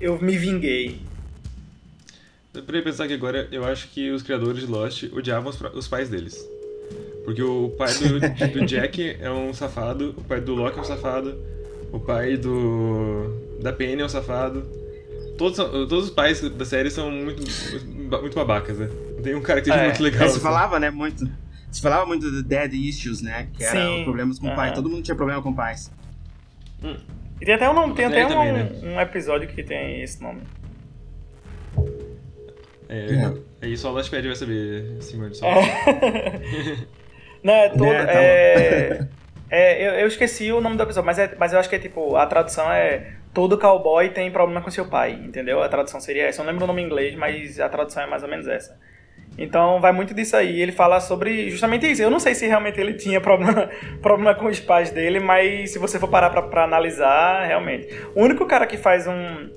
Eu 0.00 0.20
me 0.20 0.36
vinguei. 0.36 1.00
Eu 2.52 2.62
parei 2.64 2.82
pensar 2.82 3.06
que 3.06 3.14
agora 3.14 3.48
eu 3.52 3.64
acho 3.64 3.88
que 3.88 4.10
os 4.10 4.22
criadores 4.22 4.60
de 4.60 4.66
Lost 4.66 5.04
odiavam 5.12 5.50
os, 5.50 5.60
os 5.60 5.86
pais 5.86 6.08
deles. 6.08 6.36
Porque 7.24 7.42
o 7.42 7.70
pai 7.78 7.92
do, 7.94 8.18
do, 8.52 8.66
Jack 8.66 9.18
é 9.20 9.30
um 9.30 9.52
safado, 9.52 10.14
o 10.16 10.24
pai 10.24 10.40
do 10.40 10.54
Loki 10.54 10.78
é 10.78 10.80
um 10.80 10.84
safado, 10.84 11.38
o 11.92 12.00
pai 12.00 12.36
do 12.36 13.58
da 13.62 13.72
Penny 13.72 14.02
é 14.02 14.04
um 14.04 14.08
safado. 14.08 14.66
Todos, 15.38 15.56
todos 15.56 16.06
os 16.06 16.10
pais 16.10 16.40
da 16.40 16.64
série 16.64 16.90
são 16.90 17.10
muito, 17.10 17.42
muito 18.20 18.34
babacas, 18.34 18.78
né? 18.78 18.90
Tem 19.22 19.34
um 19.34 19.40
cara 19.40 19.60
que 19.60 19.68
seja 19.68 19.80
é, 19.80 19.84
muito 19.86 20.02
legal. 20.02 20.22
É, 20.22 20.28
se 20.28 20.34
assim. 20.34 20.40
falava, 20.40 20.78
né, 20.80 20.90
muito. 20.90 21.30
Se 21.70 21.80
falava 21.80 22.04
muito 22.04 22.30
do 22.30 22.42
dead 22.42 22.74
issues, 22.74 23.22
né? 23.22 23.48
Que 23.52 23.62
era 23.62 24.02
problemas 24.02 24.38
com 24.38 24.48
o 24.48 24.56
pai. 24.56 24.74
Todo 24.74 24.90
mundo 24.90 25.02
tinha 25.02 25.14
problema 25.14 25.40
com 25.40 25.54
pais. 25.54 25.90
Hum. 26.82 26.96
E 27.40 27.44
tem 27.44 27.54
até, 27.54 27.70
um, 27.70 27.94
tem 27.94 28.06
até 28.06 28.26
um, 28.26 28.28
também, 28.28 28.52
né? 28.52 28.70
um 28.82 29.00
episódio 29.00 29.48
que 29.48 29.62
tem 29.62 30.02
esse 30.02 30.20
nome. 30.20 30.40
É, 32.90 33.14
é. 33.14 33.32
Aí 33.62 33.76
só 33.76 33.90
o 33.90 33.94
Lastpad 33.94 34.26
vai 34.26 34.36
saber, 34.36 35.00
senhor. 35.00 35.32
Só. 35.32 35.46
É. 35.46 36.40
Não, 37.42 37.54
é 37.54 37.68
todo. 37.68 37.84
É, 37.84 38.04
tá 38.04 38.12
é, 38.12 39.08
é, 39.50 39.88
eu, 39.88 39.92
eu 40.00 40.08
esqueci 40.08 40.52
o 40.52 40.60
nome 40.60 40.76
do 40.76 40.82
episódio, 40.82 41.06
mas, 41.06 41.18
é, 41.18 41.34
mas 41.38 41.52
eu 41.52 41.60
acho 41.60 41.68
que 41.68 41.76
é 41.76 41.78
tipo, 41.78 42.16
a 42.16 42.26
tradução 42.26 42.70
é 42.70 43.12
todo 43.32 43.56
cowboy 43.56 44.10
tem 44.10 44.30
problema 44.30 44.60
com 44.60 44.70
seu 44.70 44.86
pai, 44.86 45.12
entendeu? 45.12 45.62
A 45.62 45.68
tradução 45.68 46.00
seria 46.00 46.26
essa. 46.26 46.40
Eu 46.40 46.44
não 46.44 46.52
lembro 46.52 46.64
o 46.64 46.66
nome 46.66 46.82
em 46.82 46.86
inglês, 46.86 47.14
mas 47.14 47.60
a 47.60 47.68
tradução 47.68 48.02
é 48.02 48.06
mais 48.06 48.22
ou 48.22 48.28
menos 48.28 48.48
essa. 48.48 48.76
Então 49.38 49.80
vai 49.80 49.92
muito 49.92 50.12
disso 50.12 50.36
aí. 50.36 50.60
Ele 50.60 50.72
fala 50.72 51.00
sobre 51.00 51.48
justamente 51.48 51.90
isso. 51.90 52.02
Eu 52.02 52.10
não 52.10 52.18
sei 52.18 52.34
se 52.34 52.46
realmente 52.46 52.80
ele 52.80 52.94
tinha 52.94 53.20
problema, 53.20 53.70
problema 54.02 54.34
com 54.34 54.46
os 54.46 54.60
pais 54.60 54.90
dele, 54.90 55.20
mas 55.20 55.70
se 55.70 55.78
você 55.78 55.98
for 55.98 56.08
parar 56.08 56.30
pra, 56.30 56.42
pra 56.42 56.64
analisar, 56.64 57.46
realmente. 57.46 57.88
O 58.14 58.22
único 58.22 58.44
cara 58.46 58.66
que 58.66 58.76
faz 58.76 59.06
um, 59.06 59.48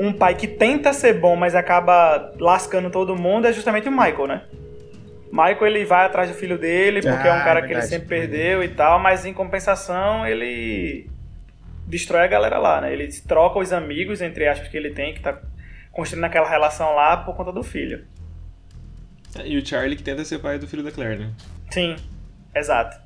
um 0.00 0.14
pai 0.14 0.34
que 0.34 0.46
tenta 0.46 0.94
ser 0.94 1.20
bom, 1.20 1.36
mas 1.36 1.54
acaba 1.54 2.32
lascando 2.40 2.88
todo 2.88 3.14
mundo, 3.14 3.46
é 3.46 3.52
justamente 3.52 3.86
o 3.86 3.92
Michael, 3.92 4.26
né? 4.26 4.42
Michael 5.30 5.66
ele 5.66 5.84
vai 5.84 6.06
atrás 6.06 6.30
do 6.30 6.34
filho 6.34 6.58
dele 6.58 7.02
porque 7.02 7.28
ah, 7.28 7.36
é 7.36 7.40
um 7.40 7.44
cara 7.44 7.62
que 7.62 7.72
ele 7.72 7.82
sempre 7.82 8.08
perdeu 8.08 8.64
e 8.64 8.68
tal, 8.68 8.98
mas 8.98 9.26
em 9.26 9.34
compensação 9.34 10.26
ele 10.26 11.06
destrói 11.86 12.22
a 12.22 12.26
galera 12.26 12.58
lá, 12.58 12.80
né? 12.80 12.92
Ele 12.92 13.08
troca 13.28 13.58
os 13.58 13.74
amigos, 13.74 14.22
entre 14.22 14.48
aspas, 14.48 14.68
que 14.68 14.76
ele 14.76 14.90
tem, 14.90 15.12
que 15.12 15.20
tá 15.20 15.38
construindo 15.92 16.24
aquela 16.24 16.48
relação 16.48 16.94
lá 16.94 17.18
por 17.18 17.36
conta 17.36 17.52
do 17.52 17.62
filho. 17.62 18.02
É, 19.38 19.46
e 19.46 19.58
o 19.58 19.64
Charlie 19.64 19.96
que 19.96 20.02
tenta 20.02 20.24
ser 20.24 20.38
pai 20.38 20.58
do 20.58 20.66
filho 20.66 20.82
da 20.82 20.90
Claire, 20.90 21.20
né? 21.20 21.30
Sim, 21.70 21.94
exato. 22.54 22.98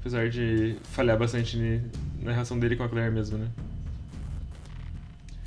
Apesar 0.00 0.30
de 0.30 0.76
falhar 0.84 1.18
bastante 1.18 1.82
na 2.18 2.32
relação 2.32 2.58
dele 2.58 2.76
com 2.76 2.82
a 2.82 2.88
Claire 2.88 3.12
mesmo, 3.12 3.36
né? 3.36 3.46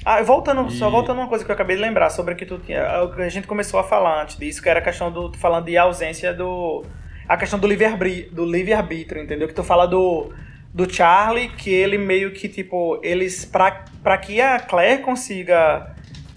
Ah, 0.05 0.21
voltando, 0.21 0.67
e... 0.67 0.71
só 0.71 0.89
voltando 0.89 1.19
uma 1.19 1.27
coisa 1.27 1.45
que 1.45 1.51
eu 1.51 1.53
acabei 1.53 1.75
de 1.75 1.81
lembrar 1.81 2.09
sobre 2.09 2.33
o 2.33 2.37
que 2.37 2.45
tu 2.45 2.57
tinha. 2.59 2.85
A 2.85 3.29
gente 3.29 3.47
começou 3.47 3.79
a 3.79 3.83
falar 3.83 4.23
antes 4.23 4.37
disso, 4.37 4.61
que 4.61 4.69
era 4.69 4.79
a 4.79 4.83
questão 4.83 5.11
do. 5.11 5.31
falando 5.37 5.65
de 5.65 5.77
ausência 5.77 6.33
do. 6.33 6.83
A 7.27 7.37
questão 7.37 7.57
do 7.57 7.67
livre-arbítrio, 7.67 8.33
do 8.33 8.45
livre-arbítrio, 8.45 9.21
entendeu? 9.21 9.47
Que 9.47 9.53
tu 9.53 9.63
fala 9.63 9.85
do. 9.85 10.31
Do 10.73 10.91
Charlie, 10.91 11.49
que 11.49 11.69
ele 11.69 11.99
meio 11.99 12.31
que, 12.31 12.49
tipo, 12.49 12.99
eles. 13.03 13.45
Pra, 13.45 13.85
pra 14.01 14.17
que 14.17 14.41
a 14.41 14.59
Claire 14.59 15.03
consiga 15.03 15.93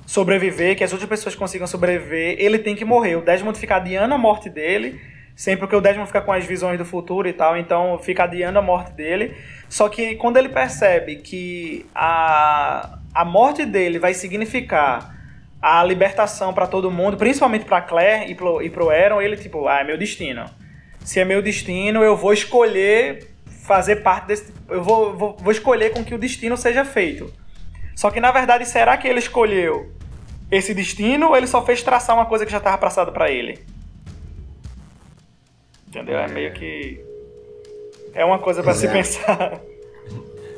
sobreviver, 0.07 0.77
que 0.77 0.85
as 0.85 0.93
outras 0.93 1.09
pessoas 1.09 1.35
consigam 1.35 1.67
sobreviver, 1.67 2.37
ele 2.39 2.59
tem 2.59 2.77
que 2.77 2.85
morrer. 2.85 3.17
O 3.17 3.23
Desmond 3.23 3.59
fica 3.59 3.77
adiando 3.77 4.15
a 4.15 4.19
morte 4.19 4.49
dele, 4.49 5.01
sempre 5.37 5.69
que 5.69 5.77
o 5.77 5.81
Desmond 5.83 6.07
fica 6.07 6.23
com 6.23 6.33
as 6.33 6.47
visões 6.47 6.79
do 6.79 6.85
futuro 6.85 7.29
e 7.29 7.33
tal, 7.35 7.59
então 7.59 7.99
fica 7.99 8.25
adiando 8.25 8.59
a 8.59 8.63
morte 8.63 8.93
dele. 8.93 9.37
Só 9.69 9.87
que 9.91 10.15
quando 10.17 10.39
ele 10.39 10.49
percebe 10.49 11.17
que 11.17 11.85
a, 11.95 12.99
a 13.15 13.25
morte 13.25 13.67
dele 13.67 13.99
vai 13.99 14.15
significar 14.15 15.15
a 15.61 15.85
libertação 15.85 16.55
para 16.55 16.67
todo 16.67 16.91
mundo, 16.91 17.19
principalmente 17.19 17.67
para 17.67 17.83
Claire 17.83 18.31
e 18.31 18.35
pro, 18.35 18.63
e 18.63 18.71
pro 18.71 18.89
Aaron, 18.89 19.21
ele 19.21 19.37
tipo, 19.37 19.69
ah, 19.69 19.81
é 19.81 19.85
meu 19.85 19.99
destino. 19.99 20.47
Se 21.05 21.21
é 21.21 21.25
meu 21.25 21.43
destino, 21.43 22.03
eu 22.03 22.17
vou 22.17 22.33
escolher 22.33 23.29
fazer 23.63 23.97
parte 23.97 24.29
desse. 24.29 24.55
Eu 24.69 24.83
vou, 24.83 25.15
vou, 25.15 25.37
vou 25.39 25.53
escolher 25.53 25.91
com 25.91 26.03
que 26.03 26.15
o 26.15 26.19
destino 26.19 26.57
seja 26.57 26.85
feito. 26.85 27.31
Só 27.95 28.11
que 28.11 28.21
na 28.21 28.33
verdade, 28.33 28.65
será 28.67 28.97
que 28.97 29.07
ele 29.07 29.19
escolheu 29.19 29.93
esse 30.51 30.73
destino 30.73 31.29
ou 31.29 31.37
ele 31.37 31.47
só 31.47 31.65
fez 31.65 31.83
traçar 31.83 32.17
uma 32.17 32.27
coisa 32.27 32.47
que 32.47 32.53
já 32.53 32.59
estava 32.59 32.79
passada 32.79 33.13
para 33.13 33.31
ele? 33.31 33.76
Entendeu? 35.89 36.19
É 36.19 36.29
meio 36.29 36.53
que. 36.53 37.01
É 38.13 38.25
uma 38.25 38.39
coisa 38.39 38.63
para 38.63 38.75
se 38.75 38.89
pensar. 38.89 39.61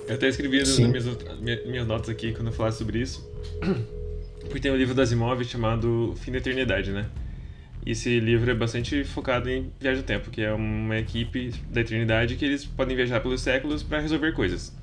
Eu 0.06 0.14
até 0.14 0.28
escrevi 0.28 0.58
nas 0.60 0.78
minhas, 0.78 1.66
minhas 1.66 1.86
notas 1.86 2.08
aqui 2.08 2.32
quando 2.32 2.46
eu 2.46 2.52
falasse 2.52 2.78
sobre 2.78 2.98
isso. 2.98 3.28
Porque 4.40 4.60
tem 4.60 4.72
um 4.72 4.76
livro 4.76 4.94
das 4.94 5.12
imóveis 5.12 5.48
chamado 5.48 6.14
Fim 6.18 6.32
da 6.32 6.38
Eternidade, 6.38 6.92
né? 6.92 7.06
E 7.84 7.92
esse 7.92 8.18
livro 8.20 8.50
é 8.50 8.54
bastante 8.54 9.04
focado 9.04 9.48
em 9.48 9.72
viagem 9.78 10.02
do 10.02 10.06
tempo, 10.06 10.30
que 10.30 10.42
é 10.42 10.52
uma 10.52 10.98
equipe 10.98 11.52
da 11.70 11.80
eternidade 11.80 12.36
que 12.36 12.44
eles 12.44 12.64
podem 12.64 12.96
viajar 12.96 13.20
pelos 13.20 13.40
séculos 13.40 13.82
para 13.82 14.00
resolver 14.00 14.32
coisas. 14.32 14.76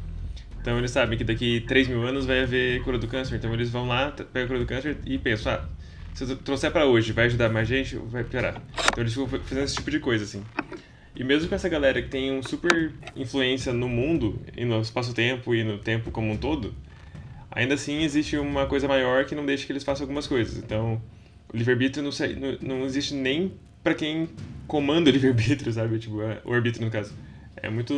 Então 0.62 0.78
eles 0.78 0.92
sabem 0.92 1.18
que 1.18 1.24
daqui 1.24 1.62
3 1.68 1.88
mil 1.88 2.02
anos 2.02 2.26
vai 2.26 2.42
haver 2.42 2.82
cura 2.84 2.98
do 2.98 3.08
câncer, 3.08 3.36
então 3.36 3.54
eles 3.54 3.70
vão 3.70 3.88
lá, 3.88 4.12
pegam 4.12 4.44
a 4.44 4.48
cura 4.48 4.60
do 4.60 4.66
câncer 4.66 4.98
e 5.06 5.18
pensam, 5.18 5.54
ah, 5.54 5.70
se 6.16 6.24
eu 6.24 6.38
trouxer 6.38 6.72
para 6.72 6.86
hoje, 6.86 7.12
vai 7.12 7.26
ajudar 7.26 7.50
mais 7.50 7.68
gente 7.68 7.98
vai 7.98 8.24
piorar? 8.24 8.62
Então 8.88 9.04
eles 9.04 9.14
ficam 9.14 9.28
fazendo 9.28 9.66
esse 9.66 9.76
tipo 9.76 9.92
de 9.92 10.00
coisa, 10.00 10.24
assim. 10.24 10.42
E 11.14 11.24
mesmo 11.24 11.50
com 11.50 11.56
essa 11.56 11.68
galera 11.68 12.02
que 12.02 12.08
tem 12.08 12.32
um 12.32 12.42
super 12.42 12.94
influência 13.16 13.74
no 13.74 13.90
mundo, 13.90 14.40
e 14.56 14.64
no 14.64 14.80
espaço-tempo 14.80 15.54
e 15.54 15.64
no 15.64 15.78
tempo 15.78 16.12
como 16.12 16.32
um 16.32 16.38
todo, 16.38 16.74
ainda 17.52 17.74
assim 17.74 18.02
existe 18.02 18.38
uma 18.38 18.66
coisa 18.66 18.88
maior 18.88 19.26
que 19.26 19.36
não 19.36 19.46
deixa 19.46 19.66
que 19.66 19.74
eles 19.74 19.84
façam 19.84 20.06
algumas 20.06 20.26
coisas. 20.26 20.58
Então, 20.58 21.02
o 21.54 21.58
livre-arbítrio 21.58 22.04
não, 22.04 22.12
não, 22.62 22.86
existe 22.86 23.14
nem 23.14 23.54
para 23.84 23.94
quem 23.94 24.30
comanda 24.68 25.10
o 25.10 25.14
livre-arbítrio, 25.14 25.72
sabe? 25.72 26.00
Tipo, 26.00 26.22
é, 26.22 26.42
o 26.46 26.54
arbítrio, 26.54 26.86
no 26.86 26.92
caso. 26.92 27.14
É 27.58 27.70
muito... 27.70 27.94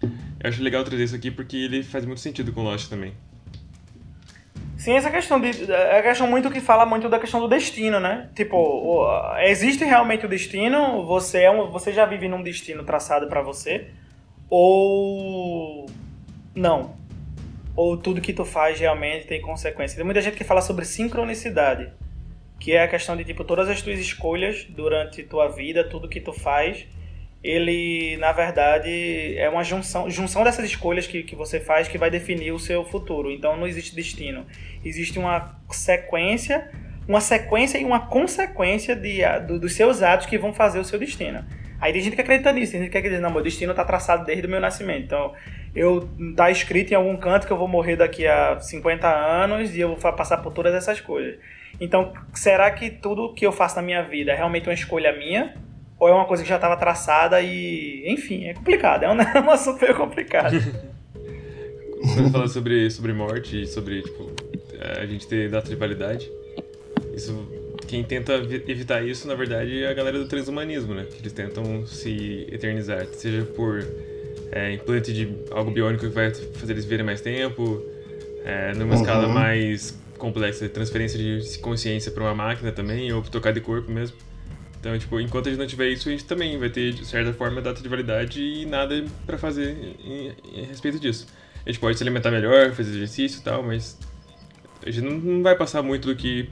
Eu 0.00 0.48
acho 0.48 0.62
legal 0.62 0.84
trazer 0.84 1.04
isso 1.04 1.14
aqui 1.14 1.30
porque 1.30 1.56
ele 1.56 1.82
faz 1.82 2.04
muito 2.04 2.20
sentido 2.20 2.52
com 2.52 2.62
Lost 2.62 2.88
também. 2.88 3.14
Sim, 4.82 4.94
essa 4.94 5.12
questão 5.12 5.40
de. 5.40 5.70
É 5.70 6.02
questão 6.02 6.26
muito 6.26 6.50
que 6.50 6.60
fala 6.60 6.84
muito 6.84 7.08
da 7.08 7.16
questão 7.16 7.38
do 7.38 7.46
destino, 7.46 8.00
né? 8.00 8.28
Tipo, 8.34 9.06
existe 9.44 9.84
realmente 9.84 10.26
o 10.26 10.28
destino? 10.28 11.06
Você, 11.06 11.42
é 11.42 11.50
um, 11.52 11.70
você 11.70 11.92
já 11.92 12.04
vive 12.04 12.26
num 12.26 12.42
destino 12.42 12.82
traçado 12.82 13.28
para 13.28 13.40
você? 13.40 13.90
Ou. 14.50 15.86
Não. 16.52 16.96
Ou 17.76 17.96
tudo 17.96 18.20
que 18.20 18.32
tu 18.32 18.44
faz 18.44 18.80
realmente 18.80 19.28
tem 19.28 19.40
consequência? 19.40 19.94
Tem 19.94 20.04
muita 20.04 20.20
gente 20.20 20.36
que 20.36 20.42
fala 20.42 20.60
sobre 20.60 20.84
sincronicidade. 20.84 21.92
Que 22.58 22.72
é 22.72 22.82
a 22.82 22.88
questão 22.88 23.16
de, 23.16 23.22
tipo, 23.22 23.44
todas 23.44 23.68
as 23.68 23.80
tuas 23.82 24.00
escolhas 24.00 24.66
durante 24.68 25.22
tua 25.22 25.46
vida, 25.46 25.84
tudo 25.84 26.08
que 26.08 26.20
tu 26.20 26.32
faz 26.32 26.88
ele 27.42 28.16
na 28.18 28.32
verdade 28.32 29.36
é 29.36 29.48
uma 29.48 29.64
junção, 29.64 30.08
junção 30.08 30.44
dessas 30.44 30.64
escolhas 30.64 31.06
que, 31.06 31.22
que 31.22 31.34
você 31.34 31.58
faz 31.58 31.88
que 31.88 31.98
vai 31.98 32.10
definir 32.10 32.52
o 32.52 32.58
seu 32.58 32.84
futuro. 32.84 33.30
Então 33.30 33.56
não 33.56 33.66
existe 33.66 33.94
destino, 33.94 34.46
existe 34.84 35.18
uma 35.18 35.58
sequência, 35.70 36.70
uma 37.08 37.20
sequência 37.20 37.78
e 37.78 37.84
uma 37.84 38.06
consequência 38.06 38.94
de, 38.94 39.22
do, 39.46 39.58
dos 39.58 39.74
seus 39.74 40.02
atos 40.02 40.26
que 40.26 40.38
vão 40.38 40.52
fazer 40.52 40.78
o 40.78 40.84
seu 40.84 40.98
destino. 40.98 41.44
Aí 41.80 41.92
tem 41.92 42.00
gente 42.00 42.14
que 42.14 42.20
acredita 42.20 42.52
nisso, 42.52 42.70
tem 42.70 42.82
gente 42.82 42.92
que 42.92 42.98
acredita, 42.98 43.20
não, 43.20 43.32
meu 43.32 43.42
destino 43.42 43.72
está 43.72 43.84
traçado 43.84 44.24
desde 44.24 44.46
o 44.46 44.48
meu 44.48 44.60
nascimento. 44.60 45.02
Então, 45.02 45.32
eu 45.74 46.08
tá 46.36 46.48
escrito 46.48 46.92
em 46.92 46.94
algum 46.94 47.16
canto 47.16 47.44
que 47.44 47.52
eu 47.52 47.56
vou 47.56 47.66
morrer 47.66 47.96
daqui 47.96 48.24
a 48.24 48.60
50 48.60 49.08
anos 49.08 49.74
e 49.74 49.80
eu 49.80 49.96
vou 49.96 50.12
passar 50.12 50.36
por 50.36 50.52
todas 50.52 50.72
essas 50.74 51.00
coisas. 51.00 51.40
Então, 51.80 52.12
será 52.32 52.70
que 52.70 52.88
tudo 52.88 53.34
que 53.34 53.44
eu 53.44 53.50
faço 53.50 53.74
na 53.74 53.82
minha 53.82 54.00
vida 54.00 54.30
é 54.30 54.36
realmente 54.36 54.68
uma 54.68 54.74
escolha 54.74 55.12
minha? 55.12 55.56
Ou 56.02 56.08
é 56.08 56.12
uma 56.12 56.24
coisa 56.24 56.42
que 56.42 56.48
já 56.48 56.56
estava 56.56 56.76
traçada 56.76 57.40
e. 57.40 58.02
Enfim, 58.06 58.46
é 58.46 58.54
complicado, 58.54 59.04
é 59.04 59.08
um, 59.08 59.20
é 59.20 59.40
um 59.40 59.50
assunto 59.52 59.80
meio 59.80 59.94
complicado. 59.94 60.56
Quando 62.14 62.32
fala 62.32 62.48
sobre, 62.48 62.90
sobre 62.90 63.12
morte 63.12 63.62
e 63.62 63.66
sobre 63.68 64.02
tipo, 64.02 64.32
a 65.00 65.06
gente 65.06 65.28
ter 65.28 65.48
data 65.48 65.68
de 65.68 65.76
validade, 65.76 66.28
isso, 67.14 67.48
quem 67.86 68.02
tenta 68.02 68.32
evitar 68.66 69.06
isso, 69.06 69.28
na 69.28 69.36
verdade, 69.36 69.84
é 69.84 69.88
a 69.88 69.94
galera 69.94 70.18
do 70.18 70.26
transhumanismo, 70.26 70.92
né? 70.92 71.06
Eles 71.20 71.32
tentam 71.32 71.86
se 71.86 72.48
eternizar, 72.50 73.06
seja 73.12 73.44
por 73.44 73.86
é, 74.50 74.72
implante 74.72 75.12
de 75.12 75.32
algo 75.52 75.70
biônico 75.70 76.08
que 76.08 76.12
vai 76.12 76.34
fazer 76.34 76.72
eles 76.72 76.82
viverem 76.82 77.06
mais 77.06 77.20
tempo, 77.20 77.80
é, 78.44 78.74
numa 78.74 78.96
uhum. 78.96 79.00
escala 79.00 79.28
mais 79.28 79.96
complexa, 80.18 80.68
transferência 80.68 81.16
de 81.16 81.58
consciência 81.60 82.10
para 82.10 82.24
uma 82.24 82.34
máquina 82.34 82.72
também, 82.72 83.12
ou 83.12 83.22
trocar 83.22 83.52
de 83.52 83.60
corpo 83.60 83.88
mesmo. 83.88 84.16
Então, 84.82 84.98
tipo, 84.98 85.20
enquanto 85.20 85.46
a 85.46 85.50
gente 85.50 85.60
não 85.60 85.66
tiver 85.66 85.90
isso, 85.90 86.08
a 86.08 86.10
gente 86.10 86.24
também 86.24 86.58
vai 86.58 86.68
ter, 86.68 86.92
de 86.92 87.06
certa 87.06 87.32
forma, 87.32 87.62
data 87.62 87.80
de 87.80 87.88
validade 87.88 88.42
e 88.42 88.66
nada 88.66 89.04
para 89.24 89.38
fazer 89.38 89.76
em, 90.04 90.32
em, 90.52 90.64
respeito 90.64 90.98
disso. 90.98 91.28
A 91.64 91.70
gente 91.70 91.78
pode 91.78 91.96
se 91.96 92.02
alimentar 92.02 92.32
melhor, 92.32 92.72
fazer 92.72 92.90
exercício 92.90 93.38
e 93.38 93.42
tal, 93.44 93.62
mas 93.62 93.96
a 94.84 94.90
gente 94.90 95.04
não, 95.04 95.16
não 95.18 95.40
vai 95.40 95.54
passar 95.54 95.84
muito 95.84 96.08
do 96.08 96.16
que 96.16 96.50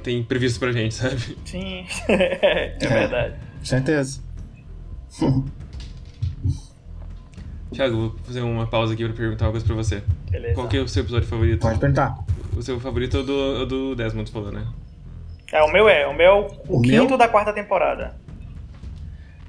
tem 0.00 0.22
previsto 0.22 0.60
pra 0.60 0.70
gente, 0.70 0.94
sabe? 0.94 1.36
Sim, 1.44 1.84
é, 2.08 2.76
é 2.80 2.88
verdade. 2.88 3.34
Certeza. 3.64 4.22
Thiago, 7.74 7.96
vou 7.96 8.16
fazer 8.22 8.42
uma 8.42 8.68
pausa 8.68 8.94
aqui 8.94 9.04
pra 9.04 9.12
perguntar 9.12 9.46
uma 9.46 9.50
coisa 9.50 9.66
pra 9.66 9.74
você. 9.74 10.04
Beleza. 10.30 10.54
Qual 10.54 10.68
que 10.68 10.76
é 10.76 10.80
o 10.80 10.86
seu 10.86 11.02
episódio 11.02 11.26
favorito? 11.26 11.62
Pode 11.62 11.80
perguntar. 11.80 12.16
O 12.56 12.62
seu 12.62 12.78
favorito 12.78 13.16
é 13.16 13.20
o 13.20 13.22
do, 13.24 13.62
é 13.62 13.66
do 13.66 13.96
Desmond, 13.96 14.30
falou, 14.30 14.52
né? 14.52 14.64
É, 15.52 15.62
o 15.62 15.70
meu 15.70 15.88
é. 15.88 16.06
O 16.08 16.14
meu 16.14 16.26
é 16.26 16.32
o, 16.32 16.46
o, 16.68 16.78
o 16.78 16.82
quinto 16.82 17.08
meu? 17.08 17.18
da 17.18 17.28
quarta 17.28 17.52
temporada. 17.52 18.18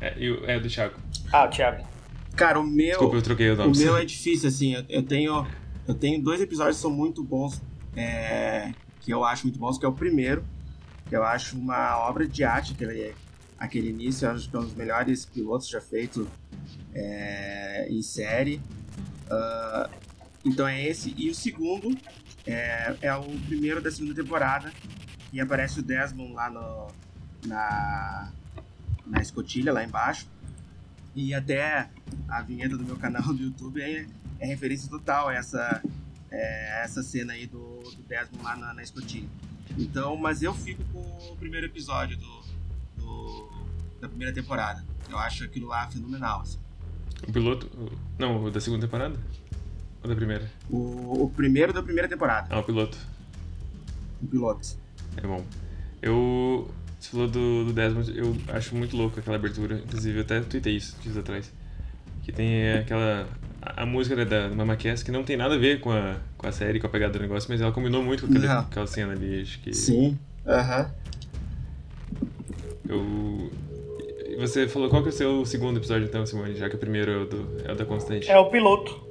É, 0.02 0.14
e 0.20 0.30
o, 0.30 0.46
é 0.46 0.60
do 0.60 0.70
Thiago. 0.70 0.96
Ah, 1.32 1.46
o 1.46 1.48
Thiago. 1.48 1.88
Cara, 2.36 2.60
o 2.60 2.64
meu. 2.64 2.90
Desculpa, 2.90 3.16
eu 3.16 3.22
troquei 3.22 3.50
o 3.52 3.56
nome. 3.56 3.74
O 3.74 3.80
meu 3.80 3.96
é 3.96 4.04
difícil, 4.04 4.50
assim. 4.50 4.74
Eu, 4.76 4.84
eu 4.90 5.04
tenho. 5.04 5.48
Eu 5.88 5.94
tenho 5.94 6.22
dois 6.22 6.42
episódios 6.42 6.76
que 6.76 6.82
são 6.82 6.92
muito 6.92 7.24
bons. 7.24 7.62
É, 7.96 8.72
que 9.00 9.14
eu 9.14 9.24
acho 9.24 9.44
muito 9.44 9.58
bons, 9.58 9.78
que 9.78 9.86
é 9.86 9.88
o 9.88 9.94
primeiro. 9.94 10.44
Que 11.08 11.16
eu 11.16 11.24
acho 11.24 11.58
uma 11.58 11.98
obra 12.00 12.28
de 12.28 12.44
arte, 12.44 12.74
aquele, 12.74 13.14
aquele 13.58 13.90
início, 13.90 14.26
eu 14.26 14.32
acho 14.32 14.50
que 14.50 14.56
é 14.56 14.60
um 14.60 14.64
dos 14.64 14.74
melhores 14.74 15.26
pilotos 15.26 15.68
já 15.70 15.80
feito 15.80 16.28
é, 16.94 17.88
em 17.90 18.02
série. 18.02 18.62
Uh, 19.30 19.90
então 20.44 20.68
é 20.68 20.86
esse. 20.86 21.14
E 21.18 21.30
o 21.30 21.36
segundo 21.36 21.96
é, 22.46 22.96
é 23.02 23.16
o 23.16 23.24
primeiro 23.48 23.82
da 23.82 23.92
segunda 23.92 24.16
temporada, 24.16 24.72
e 25.34 25.42
aparece 25.42 25.80
o 25.80 25.84
Desmond 25.84 26.32
lá 26.32 26.50
no, 26.50 26.88
na, 27.48 28.32
na 29.04 29.20
escotilha, 29.20 29.74
lá 29.74 29.84
embaixo. 29.84 30.28
E 31.16 31.34
até 31.34 31.90
a 32.30 32.42
vinheta 32.44 32.78
do 32.78 32.84
meu 32.84 32.96
canal 32.96 33.24
do 33.34 33.42
YouTube 33.42 33.82
é, 33.82 34.06
é 34.40 34.46
referência 34.46 34.88
total 34.88 35.30
a 35.30 35.34
essa, 35.34 35.82
é, 36.30 36.84
essa 36.84 37.02
cena 37.02 37.34
aí 37.34 37.48
do, 37.48 37.80
do 37.80 38.04
Desmond 38.08 38.44
lá 38.44 38.56
na, 38.56 38.74
na, 38.76 38.84
escotilha. 38.84 39.28
Então, 39.76 40.16
mas 40.16 40.44
eu 40.44 40.54
fico 40.54 40.84
com 40.94 41.00
o 41.32 41.36
primeiro 41.36 41.66
episódio 41.66 42.16
do, 42.16 42.44
do 42.98 43.52
da 44.00 44.08
primeira 44.08 44.32
temporada. 44.32 44.86
Eu 45.10 45.18
acho 45.18 45.44
aquilo 45.44 45.68
lá 45.68 45.88
fenomenal. 45.88 46.42
Assim. 46.42 46.60
O 47.28 47.32
piloto? 47.32 47.72
Não, 48.20 48.44
o 48.44 48.52
da 48.52 48.62
segunda 48.62 48.86
temporada? 48.86 49.20
Ou 50.04 50.10
da 50.10 50.16
primeira? 50.16 50.52
O, 50.70 51.24
o 51.24 51.30
primeiro 51.36 51.74
da 51.74 51.82
primeira 51.82 52.08
temporada. 52.08 52.48
Ah, 52.52 52.60
o 52.60 52.64
piloto. 52.64 52.98
O 54.22 54.28
piloto. 54.28 54.83
É 55.18 55.28
bom. 55.28 55.44
Eu. 56.02 56.70
Você 57.00 57.12
falou 57.12 57.28
do, 57.28 57.66
do 57.66 57.74
Desmond, 57.74 58.18
eu 58.18 58.36
acho 58.48 58.76
muito 58.76 58.96
louco 58.96 59.20
aquela 59.20 59.36
abertura. 59.36 59.76
Inclusive, 59.76 60.20
eu 60.20 60.22
até 60.24 60.40
tuitei 60.40 60.78
isso 60.78 60.96
dias 61.02 61.18
atrás. 61.18 61.52
Que 62.24 62.32
tem 62.32 62.72
aquela. 62.74 63.28
A, 63.62 63.84
a 63.84 63.86
música 63.86 64.16
né, 64.16 64.26
da 64.26 64.50
Mama 64.50 64.76
Cass, 64.76 65.04
que 65.04 65.12
não 65.12 65.24
tem 65.24 65.36
nada 65.36 65.56
a 65.56 65.58
ver 65.58 65.80
com 65.80 65.92
a, 65.92 66.16
com 66.38 66.48
a 66.48 66.52
série, 66.52 66.80
com 66.80 66.88
a 66.88 66.90
pegada 66.90 67.14
do 67.14 67.20
negócio, 67.20 67.50
mas 67.50 67.62
ela 67.62 67.72
combinou 67.72 68.04
muito 68.04 68.28
com 68.28 68.34
aquela, 68.34 68.60
aquela 68.60 68.88
cena 68.88 69.14
ali. 69.14 69.42
Acho 69.42 69.60
que. 69.60 69.74
Sim, 69.74 70.18
aham. 70.46 70.82
Uh 70.82 70.86
-huh. 70.86 71.04
Eu. 72.90 73.50
você 74.40 74.68
falou 74.68 74.90
qual 74.90 75.02
que 75.02 75.10
é 75.10 75.12
o 75.12 75.16
seu 75.16 75.46
segundo 75.46 75.78
episódio 75.78 76.06
então, 76.06 76.26
Simone, 76.26 76.56
já 76.56 76.70
que 76.70 76.76
o 76.76 76.80
primeiro 76.80 77.12
é 77.12 77.18
o, 77.18 77.26
do, 77.26 77.58
é 77.66 77.72
o 77.72 77.76
da 77.76 77.86
Constante. 77.86 78.30
É 78.30 78.38
o 78.38 78.50
piloto. 78.50 79.02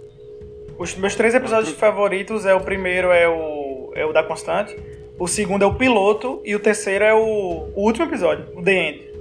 Os 0.78 0.96
meus 0.96 1.14
três 1.14 1.34
episódios 1.34 1.74
favoritos 1.74 2.44
é 2.44 2.54
o 2.54 2.60
primeiro 2.60 3.10
é 3.12 3.28
o, 3.28 3.92
é 3.94 4.04
o 4.04 4.12
da 4.12 4.22
Constante, 4.22 4.76
o 5.18 5.28
segundo 5.28 5.62
é 5.62 5.66
o 5.66 5.74
piloto 5.74 6.40
e 6.44 6.54
o 6.54 6.60
terceiro 6.60 7.04
é 7.04 7.14
o, 7.14 7.70
o 7.74 7.82
último 7.84 8.06
episódio, 8.06 8.46
o 8.56 8.62
The 8.62 8.72
End. 8.72 9.12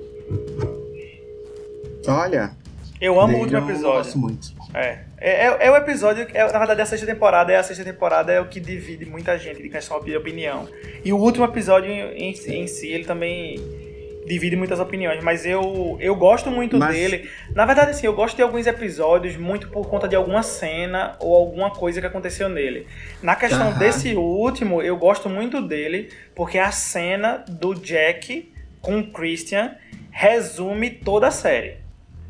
Olha. 2.08 2.52
Eu 3.00 3.20
amo 3.20 3.38
o 3.38 3.40
último 3.42 3.58
episódio. 3.60 3.88
Eu 3.88 3.94
gosto 3.94 4.18
muito. 4.18 4.48
É. 4.74 5.00
É, 5.18 5.48
é, 5.48 5.58
é 5.68 5.72
o 5.72 5.76
episódio, 5.76 6.28
é, 6.34 6.52
na 6.52 6.60
verdade, 6.60 6.82
a 6.82 6.86
sexta 6.86 7.06
temporada 7.06 7.52
é 7.52 7.58
a 7.58 7.64
sexta 7.64 7.84
temporada 7.84 8.32
é 8.32 8.40
o 8.40 8.48
que 8.48 8.60
divide 8.60 9.06
muita 9.06 9.38
gente 9.38 9.62
de 9.62 9.70
questão 9.70 10.04
de 10.04 10.16
opinião. 10.16 10.68
E 11.04 11.14
o 11.14 11.18
último 11.18 11.46
episódio 11.46 11.92
em, 11.92 12.32
em 12.32 12.68
si, 12.68 12.88
ele 12.88 13.06
também 13.06 13.91
divide 14.26 14.56
muitas 14.56 14.80
opiniões, 14.80 15.24
mas 15.24 15.46
eu, 15.46 15.98
eu 16.00 16.16
gosto 16.16 16.50
muito 16.50 16.78
mas... 16.78 16.96
dele. 16.96 17.30
Na 17.54 17.66
verdade, 17.66 17.92
assim, 17.92 18.06
eu 18.06 18.14
gosto 18.14 18.36
de 18.36 18.42
alguns 18.42 18.68
episódios 18.68 19.36
muito 19.36 19.70
por 19.70 19.88
conta 19.88 20.08
de 20.08 20.16
alguma 20.16 20.44
cena 20.44 21.16
ou 21.20 21.36
alguma 21.36 21.72
coisa 21.72 22.00
que 22.00 22.08
aconteceu 22.08 22.48
nele. 22.48 22.88
Na 23.22 23.36
questão 23.36 23.72
uhum. 23.72 23.78
desse 23.78 24.16
último, 24.16 24.82
eu 24.82 24.98
gosto 24.98 25.30
muito 25.30 25.62
dele 25.62 26.10
porque 26.36 26.58
a 26.58 26.72
cena 26.72 27.44
do 27.48 27.74
Jack 27.74 28.52
com 28.82 29.00
o 29.00 29.08
Christian 29.12 29.76
resume 30.12 30.90
toda 30.90 31.28
a 31.28 31.32
série. 31.32 31.78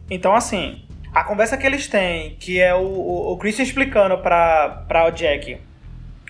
Então, 0.09 0.35
assim, 0.35 0.83
a 1.13 1.23
conversa 1.23 1.57
que 1.57 1.65
eles 1.65 1.87
têm, 1.87 2.35
que 2.39 2.59
é 2.59 2.73
o, 2.73 2.79
o, 2.79 3.33
o 3.33 3.37
Christian 3.37 3.63
explicando 3.63 4.17
para 4.17 5.05
o 5.07 5.11
Jack 5.11 5.57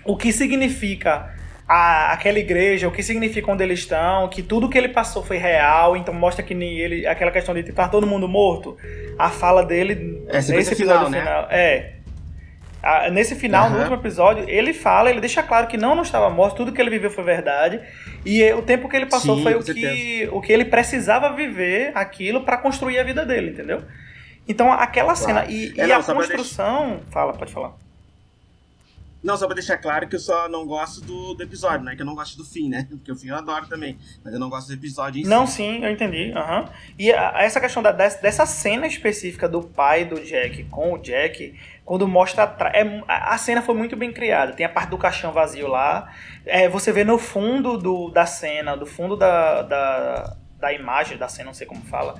o 0.04 0.16
que 0.16 0.32
significa 0.32 1.34
a, 1.72 2.12
aquela 2.12 2.38
igreja, 2.38 2.86
o 2.86 2.92
que 2.92 3.02
significa 3.02 3.50
onde 3.50 3.64
eles 3.64 3.78
estão, 3.78 4.28
que 4.28 4.42
tudo 4.42 4.68
que 4.68 4.76
ele 4.76 4.90
passou 4.90 5.22
foi 5.22 5.38
real, 5.38 5.96
então 5.96 6.12
mostra 6.12 6.42
que 6.42 6.54
nem 6.54 6.78
ele, 6.78 7.06
aquela 7.06 7.30
questão 7.30 7.54
de 7.54 7.60
estar 7.60 7.88
todo 7.88 8.06
mundo 8.06 8.28
morto, 8.28 8.76
a 9.18 9.30
fala 9.30 9.64
dele 9.64 10.22
é, 10.28 10.36
nesse 10.36 10.52
episódio 10.52 10.76
final, 10.76 11.10
né? 11.10 11.20
final 11.20 11.46
é. 11.50 11.94
A, 12.82 13.08
nesse 13.08 13.34
final, 13.36 13.68
uhum. 13.68 13.70
no 13.70 13.78
último 13.78 13.96
episódio, 13.96 14.44
ele 14.50 14.74
fala, 14.74 15.08
ele 15.08 15.20
deixa 15.20 15.42
claro 15.42 15.66
que 15.66 15.78
não, 15.78 15.94
não 15.94 16.02
estava 16.02 16.28
morto, 16.28 16.56
tudo 16.56 16.72
que 16.72 16.80
ele 16.80 16.90
viveu 16.90 17.10
foi 17.10 17.24
verdade. 17.24 17.80
E 18.26 18.42
o 18.52 18.60
tempo 18.60 18.88
que 18.88 18.96
ele 18.96 19.06
passou 19.06 19.36
Sim, 19.36 19.42
foi 19.42 19.54
o 19.54 19.62
que, 19.62 20.28
o 20.30 20.40
que 20.42 20.52
ele 20.52 20.64
precisava 20.66 21.32
viver 21.32 21.92
aquilo 21.94 22.42
para 22.42 22.58
construir 22.58 22.98
a 22.98 23.04
vida 23.04 23.24
dele, 23.24 23.52
entendeu? 23.52 23.82
Então 24.46 24.70
aquela 24.70 25.14
claro. 25.14 25.16
cena 25.16 25.46
e, 25.48 25.72
é, 25.78 25.84
e 25.84 25.86
não, 25.86 26.00
a 26.00 26.02
construção. 26.02 26.88
Deixa... 26.88 27.10
Fala, 27.12 27.32
pode 27.32 27.52
falar. 27.52 27.81
Não, 29.22 29.36
só 29.36 29.46
pra 29.46 29.54
deixar 29.54 29.78
claro 29.78 30.08
que 30.08 30.16
eu 30.16 30.20
só 30.20 30.48
não 30.48 30.66
gosto 30.66 31.00
do, 31.00 31.34
do 31.34 31.42
episódio, 31.42 31.84
né? 31.84 31.94
Que 31.94 32.02
eu 32.02 32.06
não 32.06 32.14
gosto 32.14 32.36
do 32.36 32.44
fim, 32.44 32.68
né? 32.68 32.86
Porque 32.90 33.12
o 33.12 33.16
fim 33.16 33.28
eu 33.28 33.36
adoro 33.36 33.66
também. 33.68 33.96
Mas 34.24 34.34
eu 34.34 34.40
não 34.40 34.50
gosto 34.50 34.68
do 34.68 34.74
episódio 34.74 35.20
em 35.20 35.24
Não, 35.24 35.46
si. 35.46 35.56
sim, 35.56 35.84
eu 35.84 35.90
entendi. 35.90 36.32
Uhum. 36.34 36.64
E 36.98 37.12
a, 37.12 37.42
essa 37.42 37.60
questão 37.60 37.82
da, 37.82 37.92
dessa 37.92 38.44
cena 38.46 38.86
específica 38.86 39.48
do 39.48 39.62
pai 39.62 40.04
do 40.04 40.20
Jack 40.20 40.64
com 40.64 40.94
o 40.94 40.98
Jack, 40.98 41.54
quando 41.84 42.06
mostra. 42.08 42.42
É, 42.74 43.02
a 43.06 43.38
cena 43.38 43.62
foi 43.62 43.74
muito 43.74 43.96
bem 43.96 44.12
criada. 44.12 44.52
Tem 44.52 44.66
a 44.66 44.68
parte 44.68 44.90
do 44.90 44.98
caixão 44.98 45.32
vazio 45.32 45.68
lá. 45.68 46.12
É, 46.44 46.68
você 46.68 46.90
vê 46.92 47.04
no 47.04 47.18
fundo 47.18 47.78
do, 47.78 48.10
da 48.10 48.26
cena, 48.26 48.76
do 48.76 48.86
fundo 48.86 49.16
da, 49.16 49.62
da, 49.62 50.36
da 50.62 50.72
imagem 50.72 51.18
da 51.18 51.28
cena, 51.28 51.48
não 51.48 51.54
sei 51.54 51.66
como 51.66 51.82
fala 51.82 52.18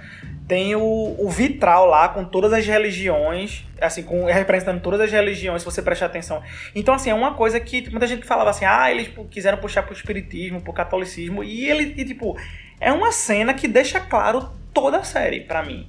tem 0.52 0.74
o, 0.74 1.16
o, 1.18 1.30
vitral 1.30 1.86
lá 1.86 2.08
com 2.08 2.24
todas 2.24 2.52
as 2.52 2.66
religiões, 2.66 3.64
assim, 3.80 4.02
com 4.02 4.24
representando 4.24 4.82
todas 4.82 5.00
as 5.00 5.10
religiões, 5.10 5.62
se 5.62 5.64
você 5.64 5.80
prestar 5.80 6.06
atenção. 6.06 6.42
Então, 6.74 6.94
assim, 6.94 7.08
é 7.10 7.14
uma 7.14 7.32
coisa 7.32 7.58
que 7.60 7.88
muita 7.90 8.06
gente 8.06 8.26
falava 8.26 8.50
assim, 8.50 8.64
ah, 8.64 8.90
eles 8.90 9.06
tipo, 9.06 9.24
quiseram 9.24 9.58
puxar 9.58 9.82
pro 9.82 9.94
espiritismo, 9.94 10.60
pro 10.60 10.72
catolicismo, 10.72 11.42
e 11.42 11.70
ele, 11.70 11.94
e, 11.96 12.04
tipo, 12.04 12.36
é 12.80 12.92
uma 12.92 13.12
cena 13.12 13.54
que 13.54 13.68
deixa 13.68 14.00
claro 14.00 14.50
toda 14.74 14.98
a 14.98 15.04
série 15.04 15.40
para 15.40 15.62
mim. 15.62 15.88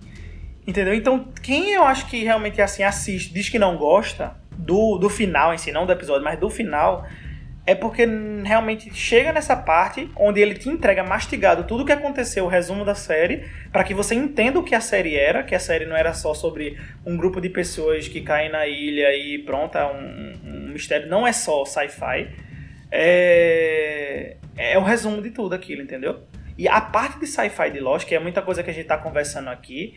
Entendeu? 0.66 0.94
Então, 0.94 1.28
quem 1.42 1.74
eu 1.74 1.84
acho 1.84 2.06
que 2.06 2.24
realmente, 2.24 2.62
assim, 2.62 2.84
assiste, 2.84 3.34
diz 3.34 3.50
que 3.50 3.60
não 3.60 3.76
gosta 3.76 4.36
do, 4.52 4.98
do 4.98 5.10
final 5.10 5.54
em 5.54 5.58
si, 5.58 5.72
não 5.72 5.86
do 5.86 5.92
episódio, 5.92 6.24
mas 6.24 6.40
do 6.40 6.50
final, 6.50 7.06
é 7.66 7.74
porque 7.74 8.06
realmente 8.44 8.94
chega 8.94 9.32
nessa 9.32 9.56
parte 9.56 10.10
onde 10.18 10.42
ele 10.42 10.54
te 10.56 10.68
entrega 10.68 11.04
mastigado 11.04 11.64
tudo 11.64 11.84
o 11.84 11.86
que 11.86 11.94
aconteceu, 11.94 12.44
o 12.44 12.50
resumo 12.50 12.84
da 12.84 12.94
série, 12.94 13.46
para 13.72 13.84
que 13.86 13.94
você 13.94 14.16
entenda 14.16 14.60
o 14.60 14.64
que 14.64 14.76
a 14.76 14.82
série 14.82 15.16
era, 15.16 15.44
que 15.44 15.56
a 15.56 15.60
série 15.60 15.86
não 15.86 15.96
era 15.96 16.14
só 16.14 16.34
sobre 16.34 16.78
um 17.06 17.16
grupo 17.16 17.40
de 17.40 17.50
pessoas 17.50 18.08
que 18.08 18.20
caem 18.22 18.52
na 18.52 18.68
ilha 18.68 19.16
e 19.16 19.40
pronto, 19.40 19.78
é 19.78 19.86
um, 19.86 20.34
um 20.44 20.68
mistério, 20.74 21.08
não 21.08 21.26
é 21.26 21.32
só 21.32 21.64
sci-fi. 21.64 22.30
É... 22.92 24.36
é 24.58 24.78
o 24.78 24.84
resumo 24.84 25.22
de 25.22 25.32
tudo 25.32 25.56
aquilo, 25.56 25.82
entendeu? 25.82 26.22
E 26.58 26.68
a 26.68 26.82
parte 26.82 27.20
de 27.20 27.26
sci-fi 27.26 27.72
de 27.72 27.80
Lost, 27.80 28.06
que 28.06 28.14
é 28.14 28.20
muita 28.20 28.42
coisa 28.42 28.62
que 28.62 28.70
a 28.70 28.74
gente 28.74 28.86
tá 28.86 28.98
conversando 28.98 29.50
aqui, 29.50 29.96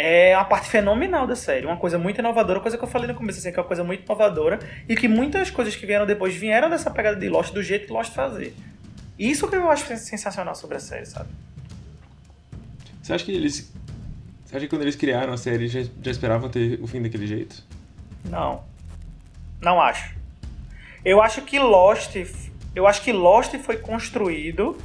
é 0.00 0.36
uma 0.36 0.44
parte 0.44 0.70
fenomenal 0.70 1.26
da 1.26 1.34
série. 1.34 1.66
Uma 1.66 1.76
coisa 1.76 1.98
muito 1.98 2.20
inovadora, 2.20 2.60
coisa 2.60 2.78
que 2.78 2.84
eu 2.84 2.88
falei 2.88 3.08
no 3.08 3.16
começo, 3.16 3.40
assim, 3.40 3.50
que 3.50 3.58
é 3.58 3.60
uma 3.60 3.66
coisa 3.66 3.82
muito 3.82 4.04
inovadora 4.04 4.60
e 4.88 4.94
que 4.94 5.08
muitas 5.08 5.50
coisas 5.50 5.74
que 5.74 5.84
vieram 5.84 6.06
depois 6.06 6.36
vieram 6.36 6.70
dessa 6.70 6.88
pegada 6.88 7.16
de 7.16 7.28
Lost, 7.28 7.52
do 7.52 7.60
jeito 7.60 7.88
que 7.88 7.92
Lost 7.92 8.12
fazia. 8.12 8.52
Isso 9.18 9.48
que 9.48 9.56
eu 9.56 9.68
acho 9.68 9.84
sensacional 9.96 10.54
sobre 10.54 10.76
a 10.76 10.80
série, 10.80 11.04
sabe? 11.04 11.28
Você 13.02 13.12
acha 13.12 13.24
que 13.24 13.32
eles. 13.32 13.72
Você 14.44 14.56
acha 14.56 14.66
que 14.66 14.70
quando 14.70 14.82
eles 14.82 14.94
criaram 14.94 15.32
a 15.32 15.36
série 15.36 15.66
já, 15.66 15.80
já 15.80 16.10
esperavam 16.12 16.48
ter 16.48 16.78
o 16.80 16.86
fim 16.86 17.02
daquele 17.02 17.26
jeito? 17.26 17.64
Não. 18.24 18.62
Não 19.60 19.80
acho. 19.80 20.14
Eu 21.04 21.20
acho 21.20 21.42
que 21.42 21.58
Lost. 21.58 22.14
Eu 22.72 22.86
acho 22.86 23.02
que 23.02 23.12
Lost 23.12 23.52
foi 23.56 23.78
construído 23.78 24.78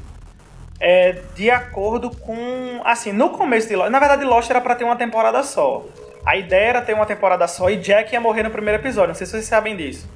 é, 0.86 1.15
de 1.34 1.49
acordo 1.49 2.11
com. 2.11 2.81
Assim, 2.84 3.13
no 3.13 3.29
começo 3.29 3.69
de 3.69 3.75
Lost. 3.75 3.89
Na 3.89 3.99
verdade, 3.99 4.25
Lost 4.25 4.49
era 4.49 4.59
para 4.59 4.75
ter 4.75 4.84
uma 4.84 4.97
temporada 4.97 5.41
só. 5.41 5.86
A 6.25 6.36
ideia 6.36 6.69
era 6.69 6.81
ter 6.81 6.93
uma 6.93 7.05
temporada 7.05 7.47
só 7.47 7.69
e 7.69 7.77
Jack 7.77 8.11
ia 8.11 8.19
morrer 8.19 8.43
no 8.43 8.51
primeiro 8.51 8.81
episódio. 8.81 9.09
Não 9.09 9.15
sei 9.15 9.25
se 9.25 9.31
vocês 9.31 9.45
sabem 9.45 9.77
disso. 9.77 10.09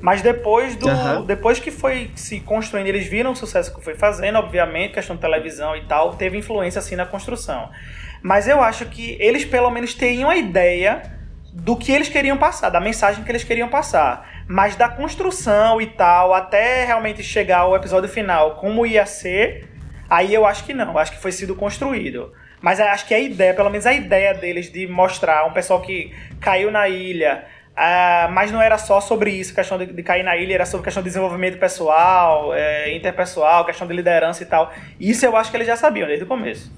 Mas 0.00 0.20
depois 0.20 0.74
do. 0.74 0.88
Uhum. 0.88 1.24
Depois 1.24 1.60
que 1.60 1.70
foi 1.70 2.10
se 2.16 2.40
construindo, 2.40 2.88
eles 2.88 3.06
viram 3.06 3.30
o 3.30 3.36
sucesso 3.36 3.72
que 3.72 3.84
foi 3.84 3.94
fazendo, 3.94 4.36
obviamente, 4.36 4.94
questão 4.94 5.14
de 5.14 5.22
televisão 5.22 5.76
e 5.76 5.82
tal, 5.82 6.14
teve 6.14 6.36
influência 6.36 6.80
assim 6.80 6.96
na 6.96 7.06
construção. 7.06 7.70
Mas 8.20 8.48
eu 8.48 8.60
acho 8.60 8.86
que 8.86 9.16
eles 9.20 9.44
pelo 9.44 9.70
menos 9.70 9.94
teriam 9.94 10.28
a 10.28 10.36
ideia 10.36 11.02
do 11.52 11.76
que 11.76 11.92
eles 11.92 12.08
queriam 12.08 12.36
passar, 12.36 12.68
da 12.68 12.80
mensagem 12.80 13.22
que 13.22 13.30
eles 13.30 13.44
queriam 13.44 13.68
passar. 13.68 14.28
Mas 14.48 14.74
da 14.74 14.88
construção 14.88 15.80
e 15.80 15.86
tal, 15.86 16.34
até 16.34 16.84
realmente 16.84 17.22
chegar 17.22 17.60
ao 17.60 17.76
episódio 17.76 18.08
final, 18.08 18.56
como 18.56 18.84
ia 18.84 19.06
ser, 19.06 19.70
Aí 20.10 20.34
eu 20.34 20.44
acho 20.44 20.64
que 20.64 20.74
não, 20.74 20.98
acho 20.98 21.12
que 21.12 21.18
foi 21.18 21.30
sido 21.30 21.54
construído. 21.54 22.32
Mas 22.60 22.80
acho 22.80 23.06
que 23.06 23.14
a 23.14 23.18
ideia, 23.20 23.54
pelo 23.54 23.70
menos 23.70 23.86
a 23.86 23.92
ideia 23.92 24.34
deles 24.34 24.70
de 24.70 24.88
mostrar 24.88 25.46
um 25.46 25.52
pessoal 25.52 25.80
que 25.80 26.12
caiu 26.40 26.70
na 26.70 26.88
ilha, 26.88 27.46
uh, 27.70 28.30
mas 28.32 28.50
não 28.50 28.60
era 28.60 28.76
só 28.76 29.00
sobre 29.00 29.30
isso, 29.30 29.54
questão 29.54 29.78
de, 29.78 29.86
de, 29.86 30.02
cair 30.02 30.24
na 30.24 30.36
ilha, 30.36 30.54
era 30.54 30.66
sobre 30.66 30.84
questão 30.84 31.02
de 31.02 31.08
desenvolvimento 31.08 31.58
pessoal, 31.58 32.52
é, 32.52 32.94
interpessoal, 32.94 33.64
questão 33.64 33.86
de 33.86 33.94
liderança 33.94 34.42
e 34.42 34.46
tal. 34.46 34.74
Isso 34.98 35.24
eu 35.24 35.36
acho 35.36 35.50
que 35.50 35.56
eles 35.56 35.66
já 35.66 35.76
sabiam 35.76 36.08
desde 36.08 36.24
o 36.24 36.28
começo. 36.28 36.70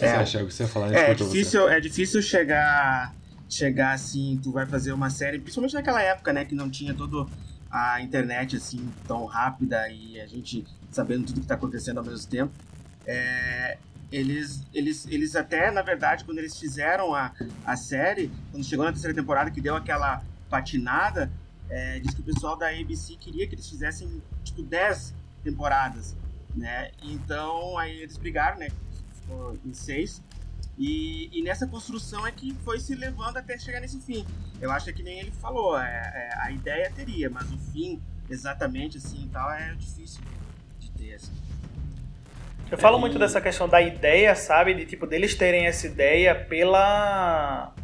É, 0.00 0.08
você 0.08 0.16
acha 0.16 0.38
que 0.38 0.52
você 0.52 0.66
falar 0.66 0.94
é, 0.94 1.10
é 1.10 1.14
difícil, 1.14 1.68
é 1.68 1.80
difícil 1.80 2.22
chegar 2.22 3.12
chegar 3.48 3.92
assim, 3.92 4.40
tu 4.42 4.50
vai 4.50 4.64
fazer 4.64 4.92
uma 4.92 5.10
série, 5.10 5.38
principalmente 5.38 5.74
naquela 5.74 6.00
época, 6.00 6.32
né, 6.32 6.46
que 6.46 6.54
não 6.54 6.70
tinha 6.70 6.94
todo 6.94 7.28
a 7.70 8.00
internet 8.00 8.56
assim 8.56 8.88
tão 9.06 9.26
rápida 9.26 9.90
e 9.90 10.18
a 10.18 10.26
gente 10.26 10.64
sabendo 10.92 11.26
tudo 11.26 11.36
que 11.36 11.40
está 11.40 11.54
acontecendo 11.54 11.98
ao 11.98 12.04
mesmo 12.04 12.28
tempo. 12.28 12.52
É, 13.06 13.78
eles, 14.12 14.62
eles, 14.74 15.06
eles 15.06 15.34
até, 15.34 15.70
na 15.70 15.82
verdade, 15.82 16.24
quando 16.24 16.38
eles 16.38 16.56
fizeram 16.58 17.14
a, 17.14 17.32
a 17.64 17.76
série, 17.76 18.30
quando 18.50 18.64
chegou 18.64 18.84
na 18.84 18.92
terceira 18.92 19.14
temporada, 19.14 19.50
que 19.50 19.60
deu 19.60 19.74
aquela 19.74 20.22
patinada, 20.50 21.32
é, 21.70 21.98
diz 21.98 22.14
que 22.14 22.20
o 22.20 22.24
pessoal 22.24 22.56
da 22.56 22.68
ABC 22.68 23.16
queria 23.16 23.46
que 23.46 23.54
eles 23.54 23.68
fizessem, 23.68 24.22
tipo, 24.44 24.62
10 24.62 25.14
temporadas, 25.42 26.14
né? 26.54 26.90
Então, 27.02 27.78
aí 27.78 28.02
eles 28.02 28.18
brigaram, 28.18 28.58
né? 28.58 28.68
Ficou 29.14 29.58
em 29.64 29.72
seis. 29.72 30.22
E, 30.76 31.30
e, 31.32 31.42
nessa 31.42 31.66
construção 31.66 32.26
é 32.26 32.32
que 32.32 32.54
foi 32.64 32.78
se 32.80 32.94
levando 32.94 33.38
até 33.38 33.58
chegar 33.58 33.80
nesse 33.80 33.98
fim. 34.00 34.26
Eu 34.60 34.70
acho 34.70 34.92
que 34.92 35.02
nem 35.02 35.20
ele 35.20 35.30
falou, 35.30 35.78
é, 35.78 35.84
é, 35.86 36.38
a 36.40 36.50
ideia 36.50 36.90
teria, 36.90 37.30
mas 37.30 37.50
o 37.50 37.58
fim 37.58 38.00
exatamente 38.28 38.98
assim 38.98 39.24
e 39.24 39.28
tal 39.28 39.50
é 39.50 39.74
difícil 39.74 40.22
Eu 42.70 42.78
falo 42.78 42.98
muito 42.98 43.18
dessa 43.18 43.40
questão 43.40 43.68
da 43.68 43.82
ideia, 43.82 44.34
sabe? 44.34 44.72
De 44.72 44.86
tipo, 44.86 45.06
deles 45.06 45.34
terem 45.34 45.66
essa 45.66 45.86
ideia 45.86 46.34
pela. 46.34 47.74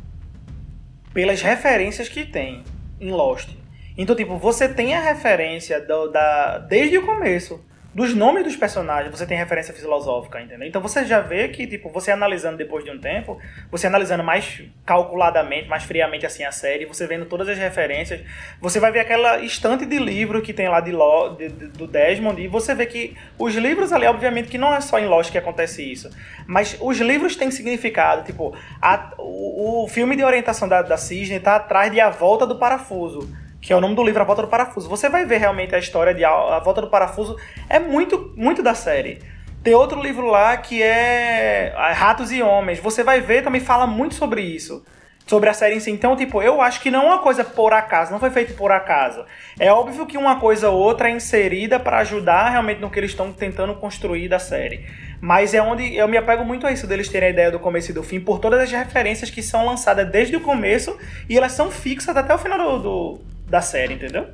pelas 1.12 1.42
referências 1.42 2.08
que 2.08 2.24
tem 2.24 2.64
em 2.98 3.10
Lost. 3.10 3.50
Então, 3.96 4.16
tipo, 4.16 4.38
você 4.38 4.68
tem 4.68 4.94
a 4.94 5.00
referência 5.00 5.80
do, 5.80 6.08
da, 6.08 6.58
desde 6.58 6.96
o 6.96 7.04
começo 7.04 7.62
dos 7.98 8.14
nomes 8.14 8.44
dos 8.44 8.54
personagens 8.54 9.10
você 9.10 9.26
tem 9.26 9.36
referência 9.36 9.74
filosófica, 9.74 10.40
entendeu? 10.40 10.68
Então 10.68 10.80
você 10.80 11.04
já 11.04 11.18
vê 11.18 11.48
que, 11.48 11.66
tipo, 11.66 11.90
você 11.90 12.12
analisando 12.12 12.56
depois 12.56 12.84
de 12.84 12.92
um 12.92 12.98
tempo, 13.00 13.40
você 13.72 13.88
analisando 13.88 14.22
mais 14.22 14.62
calculadamente, 14.86 15.68
mais 15.68 15.82
friamente 15.82 16.24
assim 16.24 16.44
a 16.44 16.52
série, 16.52 16.86
você 16.86 17.08
vendo 17.08 17.26
todas 17.26 17.48
as 17.48 17.58
referências, 17.58 18.20
você 18.60 18.78
vai 18.78 18.92
ver 18.92 19.00
aquela 19.00 19.38
estante 19.40 19.84
de 19.84 19.98
livro 19.98 20.40
que 20.40 20.52
tem 20.52 20.68
lá 20.68 20.80
de, 20.80 20.92
Lo, 20.92 21.30
de, 21.30 21.48
de, 21.48 21.66
do 21.66 21.88
Desmond, 21.88 22.40
e 22.40 22.46
você 22.46 22.72
vê 22.72 22.86
que 22.86 23.16
os 23.36 23.52
livros 23.56 23.92
ali, 23.92 24.06
obviamente 24.06 24.46
que 24.46 24.58
não 24.58 24.72
é 24.72 24.80
só 24.80 25.00
em 25.00 25.06
Lost 25.06 25.32
que 25.32 25.38
acontece 25.38 25.82
isso, 25.82 26.08
mas 26.46 26.78
os 26.80 26.98
livros 26.98 27.34
têm 27.34 27.50
significado, 27.50 28.22
tipo, 28.22 28.56
a, 28.80 29.12
o, 29.18 29.82
o 29.82 29.88
filme 29.88 30.14
de 30.14 30.22
orientação 30.22 30.68
da, 30.68 30.82
da 30.82 30.96
Cisne 30.96 31.40
tá 31.40 31.56
atrás 31.56 31.90
de 31.90 32.00
A 32.00 32.10
Volta 32.10 32.46
do 32.46 32.60
Parafuso 32.60 33.28
que 33.60 33.72
é 33.72 33.76
o 33.76 33.80
nome 33.80 33.94
do 33.94 34.02
livro 34.02 34.20
A 34.22 34.24
Volta 34.24 34.42
do 34.42 34.48
Parafuso. 34.48 34.88
Você 34.88 35.08
vai 35.08 35.24
ver 35.24 35.38
realmente 35.38 35.74
a 35.74 35.78
história 35.78 36.14
de 36.14 36.24
A 36.24 36.58
Volta 36.60 36.80
do 36.80 36.88
Parafuso, 36.88 37.36
é 37.68 37.78
muito, 37.78 38.32
muito 38.36 38.62
da 38.62 38.74
série. 38.74 39.20
Tem 39.62 39.74
outro 39.74 40.00
livro 40.00 40.26
lá 40.26 40.56
que 40.56 40.82
é 40.82 41.74
Ratos 41.94 42.30
e 42.30 42.42
Homens. 42.42 42.78
Você 42.78 43.02
vai 43.02 43.20
ver, 43.20 43.42
também 43.42 43.60
fala 43.60 43.86
muito 43.86 44.14
sobre 44.14 44.40
isso. 44.40 44.84
Sobre 45.26 45.50
a 45.50 45.52
série 45.52 45.74
em 45.74 45.80
si. 45.80 45.90
Então, 45.90 46.16
tipo, 46.16 46.40
eu 46.40 46.62
acho 46.62 46.80
que 46.80 46.90
não 46.90 47.02
é 47.02 47.06
uma 47.06 47.18
coisa 47.18 47.44
por 47.44 47.74
acaso, 47.74 48.10
não 48.10 48.18
foi 48.18 48.30
feito 48.30 48.54
por 48.54 48.72
acaso. 48.72 49.26
É 49.58 49.70
óbvio 49.70 50.06
que 50.06 50.16
uma 50.16 50.40
coisa 50.40 50.70
ou 50.70 50.78
outra 50.78 51.10
é 51.10 51.12
inserida 51.12 51.78
para 51.78 51.98
ajudar 51.98 52.48
realmente 52.48 52.80
no 52.80 52.88
que 52.88 52.98
eles 52.98 53.10
estão 53.10 53.30
tentando 53.30 53.74
construir 53.74 54.26
da 54.28 54.38
série. 54.38 54.86
Mas 55.20 55.52
é 55.52 55.60
onde 55.60 55.94
eu 55.94 56.08
me 56.08 56.16
apego 56.16 56.44
muito 56.44 56.66
a 56.66 56.72
isso, 56.72 56.86
deles 56.86 57.08
terem 57.08 57.28
a 57.28 57.32
ideia 57.32 57.50
do 57.50 57.58
começo 57.58 57.90
e 57.90 57.94
do 57.94 58.02
fim, 58.02 58.20
por 58.20 58.38
todas 58.38 58.60
as 58.60 58.70
referências 58.70 59.28
que 59.28 59.42
são 59.42 59.66
lançadas 59.66 60.08
desde 60.08 60.36
o 60.36 60.40
começo 60.40 60.96
e 61.28 61.36
elas 61.36 61.52
são 61.52 61.70
fixas 61.70 62.16
até 62.16 62.32
o 62.32 62.38
final 62.38 62.56
do, 62.56 62.78
do 62.78 63.20
da 63.48 63.60
série, 63.60 63.94
entendeu? 63.94 64.26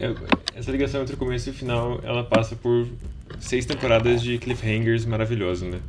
É, 0.00 0.12
essa 0.56 0.70
ligação 0.70 1.02
entre 1.02 1.14
o 1.14 1.18
começo 1.18 1.48
e 1.48 1.52
o 1.52 1.54
final, 1.54 2.00
ela 2.02 2.24
passa 2.24 2.56
por 2.56 2.88
seis 3.38 3.64
temporadas 3.64 4.22
de 4.22 4.38
cliffhangers 4.38 5.04
maravilhosos, 5.04 5.68
né? 5.68 5.80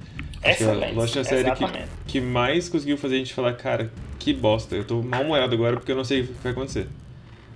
Excelente. 0.43 0.93
Lost 0.93 1.15
é 1.15 1.19
a 1.19 1.23
série 1.23 1.51
que, 1.51 1.65
que 2.07 2.21
mais 2.21 2.69
conseguiu 2.69 2.97
fazer 2.97 3.15
a 3.15 3.17
gente 3.17 3.33
falar, 3.33 3.53
cara, 3.53 3.91
que 4.19 4.33
bosta, 4.33 4.75
eu 4.75 4.83
tô 4.83 5.01
mal-humorado 5.01 5.55
agora 5.55 5.77
porque 5.77 5.91
eu 5.91 5.95
não 5.95 6.03
sei 6.03 6.21
o 6.21 6.27
que 6.27 6.33
vai 6.43 6.51
acontecer. 6.51 6.87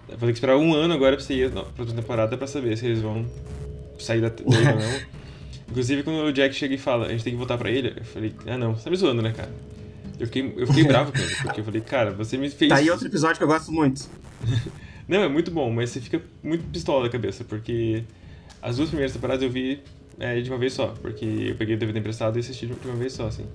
Eu 0.08 0.18
vou 0.18 0.28
ter 0.28 0.34
que 0.34 0.40
esperar 0.40 0.58
um 0.58 0.74
ano 0.74 0.94
agora 0.94 1.16
pra 1.16 1.24
você 1.24 1.36
ir 1.36 1.52
pra 1.52 1.62
outra 1.78 1.96
temporada 1.96 2.36
pra 2.36 2.48
saber 2.48 2.76
se 2.78 2.88
eles 2.88 3.02
vão 3.02 3.26
sair 4.00 4.22
da 4.22 4.32
ou 4.44 4.52
não. 4.52 5.20
Inclusive, 5.70 6.02
quando 6.02 6.24
o 6.24 6.34
Jack 6.34 6.56
chega 6.56 6.74
e 6.74 6.80
fala, 6.80 7.06
a 7.06 7.10
gente 7.10 7.24
tem 7.24 7.34
que 7.34 7.38
voltar 7.38 7.58
pra 7.58 7.70
ilha, 7.70 7.94
eu 7.96 8.04
falei, 8.04 8.34
ah 8.48 8.58
não, 8.58 8.74
você 8.74 8.86
tá 8.86 8.90
me 8.90 8.96
zoando, 8.96 9.22
né, 9.22 9.32
cara? 9.32 9.52
Eu 10.20 10.26
fiquei, 10.26 10.54
eu 10.58 10.68
fiquei 10.68 10.84
bravo 10.84 11.12
com 11.12 11.18
ele, 11.18 11.36
porque 11.44 11.62
eu 11.62 11.64
falei, 11.64 11.82
cara, 11.82 12.12
você 12.12 12.38
me 12.38 12.50
fez. 12.50 12.70
Tá 12.70 12.76
aí 12.76 12.90
outro 12.90 13.08
episódio 13.08 13.38
que 13.38 13.44
eu 13.44 13.48
gosto 13.48 13.72
muito. 13.72 14.10
Não, 15.08 15.24
é 15.24 15.28
muito 15.28 15.50
bom, 15.50 15.72
mas 15.72 15.90
você 15.90 16.02
fica 16.02 16.22
muito 16.44 16.64
pistola 16.66 17.06
da 17.06 17.10
cabeça, 17.10 17.44
porque 17.44 18.04
as 18.62 18.78
duas 18.78 18.90
primeiras 18.90 19.14
temporadas 19.14 19.42
eu 19.42 19.50
vi 19.50 19.82
é, 20.20 20.40
de 20.40 20.50
uma 20.50 20.60
vez 20.60 20.74
só, 20.74 20.88
porque 21.02 21.26
eu 21.26 21.56
peguei 21.56 21.76
o 21.76 21.78
DVD 21.80 22.00
emprestado 22.00 22.38
e 22.38 22.42
assisti 22.42 22.68
de 22.68 22.74
uma 22.86 22.96
vez 22.96 23.14
só, 23.14 23.28
assim. 23.28 23.46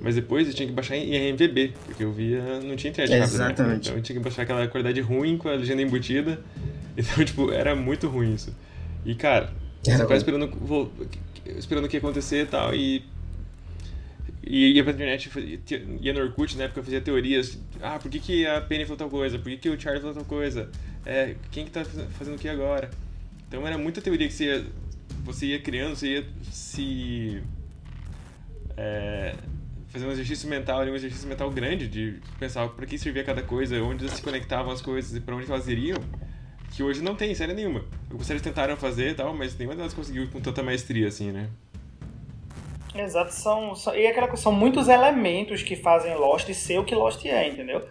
Mas 0.00 0.14
depois 0.14 0.46
eu 0.46 0.54
tinha 0.54 0.68
que 0.68 0.72
baixar 0.72 0.96
em 0.96 1.32
RMVB, 1.32 1.74
porque 1.84 2.04
eu 2.04 2.12
via. 2.12 2.60
não 2.60 2.76
tinha 2.76 2.90
internet 2.90 3.20
rápida. 3.20 3.38
Né? 3.38 3.44
Exatamente. 3.44 3.88
Então 3.88 3.98
eu 3.98 4.02
tinha 4.02 4.16
que 4.16 4.22
baixar 4.22 4.42
aquela 4.42 4.66
qualidade 4.68 5.00
ruim 5.00 5.36
com 5.36 5.48
a 5.48 5.52
legenda 5.52 5.82
embutida. 5.82 6.40
Então, 7.00 7.24
tipo, 7.24 7.52
era 7.52 7.76
muito 7.76 8.08
ruim 8.08 8.34
isso. 8.34 8.52
E, 9.06 9.14
cara, 9.14 9.52
você 9.80 9.92
ficava 9.92 10.16
esperando, 10.16 10.50
esperando 11.56 11.84
o 11.84 11.88
que 11.88 11.96
ia 11.96 12.00
acontecer 12.00 12.42
e 12.42 12.46
tal, 12.46 12.74
e 12.74 13.04
e 14.50 14.72
ia 14.72 14.82
pra 14.82 14.94
internet, 14.94 15.30
ia 16.00 16.14
no 16.14 16.20
Orkut, 16.20 16.56
na 16.56 16.64
época, 16.64 16.82
fazia 16.82 17.02
teorias. 17.02 17.58
Ah, 17.82 17.98
por 17.98 18.10
que, 18.10 18.18
que 18.18 18.46
a 18.46 18.62
Penny 18.62 18.84
falou 18.84 18.96
tal 18.96 19.10
coisa? 19.10 19.38
Por 19.38 19.50
que, 19.50 19.58
que 19.58 19.68
o 19.68 19.78
Charlie 19.78 20.00
falou 20.00 20.16
tal 20.16 20.24
coisa? 20.24 20.70
É, 21.04 21.34
quem 21.50 21.66
que 21.66 21.70
tá 21.70 21.84
fazendo 21.84 22.36
o 22.36 22.38
que 22.38 22.48
agora? 22.48 22.88
Então 23.46 23.66
era 23.66 23.76
muita 23.76 24.00
teoria 24.00 24.26
que 24.26 24.32
você 24.32 24.44
ia, 24.46 24.66
você 25.22 25.46
ia 25.46 25.60
criando, 25.60 25.96
você 25.96 26.14
ia 26.14 26.24
se... 26.50 27.42
É, 28.74 29.34
fazendo 29.88 30.08
um 30.08 30.12
exercício 30.12 30.48
mental, 30.48 30.82
um 30.84 30.94
exercício 30.94 31.28
mental 31.28 31.50
grande 31.50 31.86
de 31.86 32.18
pensar 32.40 32.66
para 32.70 32.86
que 32.86 32.96
servia 32.96 33.24
cada 33.24 33.42
coisa, 33.42 33.82
onde 33.82 34.08
se 34.10 34.22
conectavam 34.22 34.72
as 34.72 34.80
coisas 34.80 35.14
e 35.14 35.20
para 35.20 35.36
onde 35.36 35.50
elas 35.50 35.68
iriam, 35.68 35.98
que 36.70 36.82
hoje 36.82 37.02
não 37.02 37.14
tem 37.14 37.34
série 37.34 37.52
nenhuma. 37.52 37.84
Algumas 38.04 38.26
séries 38.26 38.42
tentaram 38.42 38.78
fazer 38.78 39.10
e 39.10 39.14
tal, 39.14 39.34
mas 39.34 39.54
nenhuma 39.58 39.76
delas 39.76 39.92
conseguiu 39.92 40.26
com 40.28 40.40
tanta 40.40 40.62
maestria 40.62 41.08
assim, 41.08 41.32
né? 41.32 41.50
Exato, 42.94 43.32
são, 43.32 43.74
são, 43.74 43.94
e 43.94 44.06
aquela 44.06 44.34
são 44.36 44.52
muitos 44.52 44.88
elementos 44.88 45.62
que 45.62 45.76
fazem 45.76 46.14
Lost 46.14 46.52
ser 46.52 46.78
o 46.78 46.84
que 46.84 46.94
Lost 46.94 47.24
é, 47.24 47.48
entendeu? 47.48 47.84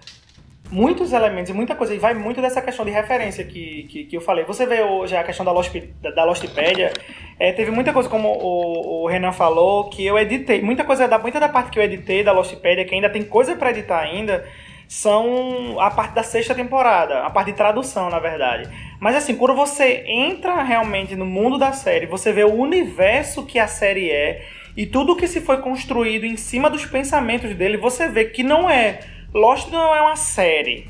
Muitos 0.70 1.14
elementos 1.14 1.50
e 1.50 1.54
muita 1.54 1.76
coisa, 1.76 1.96
e 1.96 1.98
vai 1.98 2.14
muito 2.14 2.42
dessa 2.42 2.62
questão 2.62 2.84
de 2.84 2.92
referência 2.92 3.44
que, 3.46 3.84
que, 3.84 4.04
que 4.04 4.18
eu 4.18 4.22
falei. 4.22 4.44
Você 4.44 4.66
vê 4.66 4.82
hoje 4.82 5.16
a 5.16 5.24
questão 5.24 5.46
da, 5.46 5.52
Lost, 5.52 5.74
da, 6.02 6.12
da 6.12 6.26
Lostpedia, 6.26 6.92
é, 7.40 7.54
teve 7.54 7.72
muita 7.72 7.94
coisa, 7.94 8.10
como 8.10 8.28
o, 8.28 9.04
o 9.04 9.08
Renan 9.08 9.32
falou, 9.32 9.90
que 9.90 10.06
eu 10.06 10.18
editei, 10.18 10.62
muita 10.62 10.84
coisa, 10.84 11.08
da, 11.08 11.18
muita 11.18 11.40
da 11.40 11.48
parte 11.48 11.72
que 11.72 11.80
eu 11.80 11.84
editei 11.84 12.24
da 12.24 12.34
Lostpedia, 12.34 12.84
que 12.84 12.94
ainda 12.94 13.10
tem 13.10 13.24
coisa 13.24 13.56
para 13.56 13.70
editar 13.70 14.00
ainda, 14.00 14.46
são 14.88 15.80
a 15.80 15.92
parte 15.92 16.14
da 16.14 16.24
sexta 16.24 16.56
temporada, 16.56 17.24
a 17.24 17.30
parte 17.30 17.52
de 17.52 17.58
tradução, 17.58 18.10
na 18.10 18.20
verdade. 18.20 18.70
Mas 19.00 19.16
assim, 19.16 19.36
quando 19.36 19.56
você 19.56 20.04
entra 20.06 20.64
realmente 20.64 21.16
no 21.16 21.26
mundo 21.26 21.58
da 21.58 21.72
série, 21.72 22.06
você 22.06 22.32
vê 22.32 22.44
o 22.44 22.54
universo 22.54 23.46
que 23.46 23.60
a 23.60 23.68
série 23.68 24.10
é, 24.10 24.46
e 24.78 24.86
tudo 24.86 25.16
que 25.16 25.28
se 25.28 25.42
foi 25.42 25.58
construído 25.58 26.24
em 26.24 26.38
cima 26.38 26.70
dos 26.70 26.86
pensamentos 26.86 27.56
dele, 27.56 27.78
você 27.78 28.08
vê 28.08 28.26
que 28.26 28.44
não 28.44 28.70
é. 28.70 29.00
Lost 29.34 29.72
não 29.72 29.96
é 29.96 30.00
uma 30.00 30.16
série. 30.16 30.88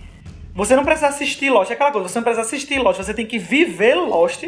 Você 0.54 0.76
não 0.76 0.84
precisa 0.84 1.08
assistir 1.08 1.50
Lost, 1.50 1.72
é 1.72 1.74
aquela 1.74 1.92
coisa, 1.92 2.10
você 2.10 2.20
não 2.20 2.24
precisa 2.24 2.46
assistir 2.46 2.80
Lost, 2.80 2.98
você 2.98 3.14
tem 3.14 3.26
que 3.26 3.40
viver 3.40 3.96
Lost 3.96 4.44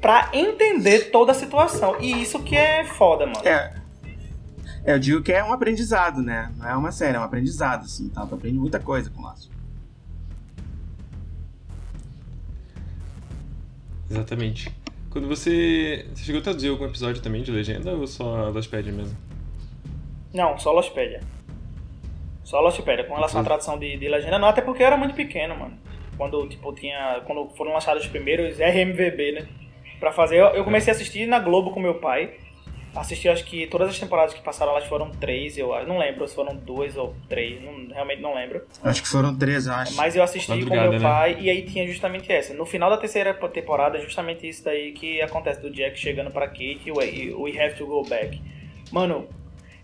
pra 0.00 0.30
entender 0.32 1.10
toda 1.10 1.32
a 1.32 1.34
situação. 1.34 2.00
E 2.00 2.22
isso 2.22 2.42
que 2.42 2.56
é 2.56 2.82
foda, 2.82 3.26
mano. 3.26 3.46
É. 3.46 3.74
é 4.86 4.94
eu 4.94 4.98
digo 4.98 5.22
que 5.22 5.32
é 5.32 5.44
um 5.44 5.52
aprendizado, 5.52 6.22
né? 6.22 6.50
Não 6.56 6.66
é 6.66 6.74
uma 6.74 6.90
série, 6.90 7.16
é 7.16 7.20
um 7.20 7.24
aprendizado, 7.24 7.84
assim, 7.84 8.08
tá? 8.08 8.24
Tu 8.24 8.34
aprende 8.36 8.58
muita 8.58 8.80
coisa 8.80 9.10
com 9.10 9.20
Lost. 9.20 9.50
Exatamente. 14.10 14.74
Quando 15.10 15.26
você. 15.28 16.06
Você 16.14 16.24
chegou 16.24 16.40
a 16.40 16.44
traduzir 16.44 16.68
algum 16.68 16.84
episódio 16.84 17.22
também 17.22 17.42
de 17.42 17.50
legenda 17.50 17.92
ou 17.92 18.06
só 18.06 18.50
Lostpedia 18.50 18.92
mesmo? 18.92 19.16
Não, 20.32 20.58
só 20.58 20.72
Lostpedia. 20.72 21.20
Só 22.44 22.60
Lostpedia. 22.60 23.04
Com 23.04 23.14
relação 23.14 23.40
à 23.40 23.44
tradução 23.44 23.78
de, 23.78 23.96
de 23.96 24.08
legenda, 24.08 24.38
não, 24.38 24.48
até 24.48 24.60
porque 24.60 24.82
eu 24.82 24.86
era 24.86 24.96
muito 24.96 25.14
pequeno, 25.14 25.56
mano. 25.56 25.78
Quando, 26.16 26.46
tipo, 26.48 26.72
tinha. 26.74 27.22
Quando 27.26 27.48
foram 27.56 27.72
lançados 27.72 28.04
os 28.04 28.08
primeiros 28.08 28.58
RMVB, 28.58 29.32
né? 29.32 29.48
Pra 29.98 30.12
fazer. 30.12 30.36
Eu, 30.36 30.48
eu 30.48 30.64
comecei 30.64 30.92
a 30.92 30.96
assistir 30.96 31.26
na 31.26 31.38
Globo 31.38 31.70
com 31.70 31.80
meu 31.80 31.94
pai 31.94 32.34
assisti 32.98 33.28
acho 33.28 33.44
que 33.44 33.66
todas 33.66 33.88
as 33.88 33.98
temporadas 33.98 34.34
que 34.34 34.40
passaram 34.40 34.72
lá 34.72 34.80
foram 34.82 35.10
três, 35.10 35.56
eu 35.56 35.68
não 35.86 35.98
lembro 35.98 36.26
se 36.26 36.34
foram 36.34 36.56
duas 36.56 36.96
ou 36.96 37.14
três, 37.28 37.62
não, 37.62 37.88
realmente 37.88 38.20
não 38.20 38.34
lembro. 38.34 38.62
Acho 38.82 39.02
que 39.02 39.08
foram 39.08 39.36
três, 39.36 39.66
acho. 39.68 39.94
Mas 39.94 40.16
eu 40.16 40.22
assisti 40.22 40.64
com 40.64 40.74
meu 40.74 40.92
né? 40.92 41.00
pai 41.00 41.36
e 41.40 41.50
aí 41.50 41.62
tinha 41.62 41.86
justamente 41.86 42.30
essa. 42.32 42.54
No 42.54 42.66
final 42.66 42.90
da 42.90 42.96
terceira 42.96 43.34
temporada, 43.34 43.98
justamente 44.00 44.48
isso 44.48 44.64
daí 44.64 44.92
que 44.92 45.20
acontece 45.20 45.60
do 45.60 45.70
Jack 45.70 45.98
chegando 45.98 46.30
pra 46.30 46.46
Kate 46.46 46.82
e 46.86 46.92
we, 46.92 47.34
we 47.34 47.60
have 47.60 47.74
to 47.76 47.86
go 47.86 48.02
back. 48.08 48.40
Mano, 48.90 49.28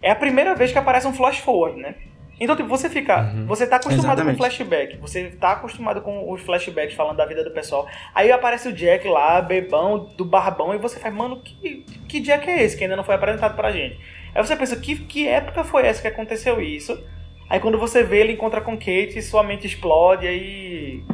é 0.00 0.10
a 0.10 0.16
primeira 0.16 0.54
vez 0.54 0.72
que 0.72 0.78
aparece 0.78 1.06
um 1.06 1.12
flash 1.12 1.38
forward, 1.38 1.80
né? 1.80 1.94
Então, 2.40 2.56
tipo, 2.56 2.68
você 2.68 2.90
fica. 2.90 3.32
Uhum. 3.32 3.46
Você 3.46 3.66
tá 3.66 3.76
acostumado 3.76 4.04
Exatamente. 4.04 4.36
com 4.36 4.42
flashback. 4.42 4.96
Você 4.98 5.30
tá 5.30 5.52
acostumado 5.52 6.00
com 6.00 6.32
os 6.32 6.40
flashbacks 6.40 6.94
falando 6.94 7.16
da 7.16 7.26
vida 7.26 7.44
do 7.44 7.50
pessoal. 7.50 7.86
Aí 8.14 8.32
aparece 8.32 8.68
o 8.68 8.72
Jack 8.72 9.06
lá, 9.06 9.40
bebão, 9.40 10.10
do 10.16 10.24
barbão, 10.24 10.74
e 10.74 10.78
você 10.78 10.98
faz, 10.98 11.14
mano, 11.14 11.40
que, 11.40 11.84
que 12.08 12.20
Jack 12.20 12.48
é 12.50 12.62
esse 12.62 12.76
que 12.76 12.84
ainda 12.84 12.96
não 12.96 13.04
foi 13.04 13.14
apresentado 13.14 13.54
pra 13.54 13.70
gente? 13.70 13.98
Aí 14.34 14.44
você 14.44 14.56
pensa, 14.56 14.76
que, 14.76 14.96
que 14.96 15.28
época 15.28 15.62
foi 15.62 15.86
essa 15.86 16.02
que 16.02 16.08
aconteceu 16.08 16.60
isso? 16.60 17.00
Aí 17.48 17.60
quando 17.60 17.78
você 17.78 18.02
vê, 18.02 18.20
ele 18.20 18.32
encontra 18.32 18.60
com 18.60 18.76
Kate, 18.76 19.20
sua 19.22 19.42
mente 19.42 19.66
explode, 19.66 20.26
aí. 20.26 21.04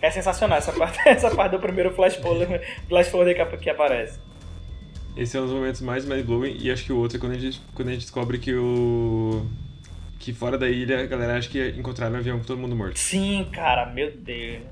É 0.00 0.10
sensacional 0.10 0.58
essa 0.58 0.72
parte, 0.72 0.98
essa 1.06 1.30
parte 1.30 1.52
do 1.52 1.58
primeiro 1.58 1.92
flash 1.92 2.16
forward, 2.16 2.60
flash 2.88 3.08
forward 3.08 3.34
que, 3.34 3.56
que 3.58 3.70
aparece. 3.70 4.18
Esse 5.16 5.36
é 5.36 5.40
um 5.40 5.44
dos 5.44 5.52
momentos 5.52 5.80
mais 5.80 6.04
mind-blowing, 6.04 6.58
e 6.60 6.70
acho 6.70 6.84
que 6.84 6.92
o 6.92 6.98
outro 6.98 7.16
é 7.16 7.20
quando 7.20 7.32
a 7.32 7.38
gente, 7.38 7.60
quando 7.74 7.88
a 7.88 7.92
gente 7.92 8.02
descobre 8.02 8.38
que 8.38 8.54
o 8.54 9.46
que 10.18 10.32
fora 10.32 10.56
da 10.58 10.68
ilha 10.68 11.00
a 11.00 11.06
galera 11.06 11.36
acha 11.36 11.48
que 11.48 11.68
encontraram 11.78 12.14
um 12.14 12.18
avião 12.18 12.38
com 12.38 12.44
todo 12.44 12.58
mundo 12.58 12.74
morto. 12.74 12.98
Sim, 12.98 13.48
cara, 13.52 13.86
meu 13.86 14.10
Deus. 14.10 14.62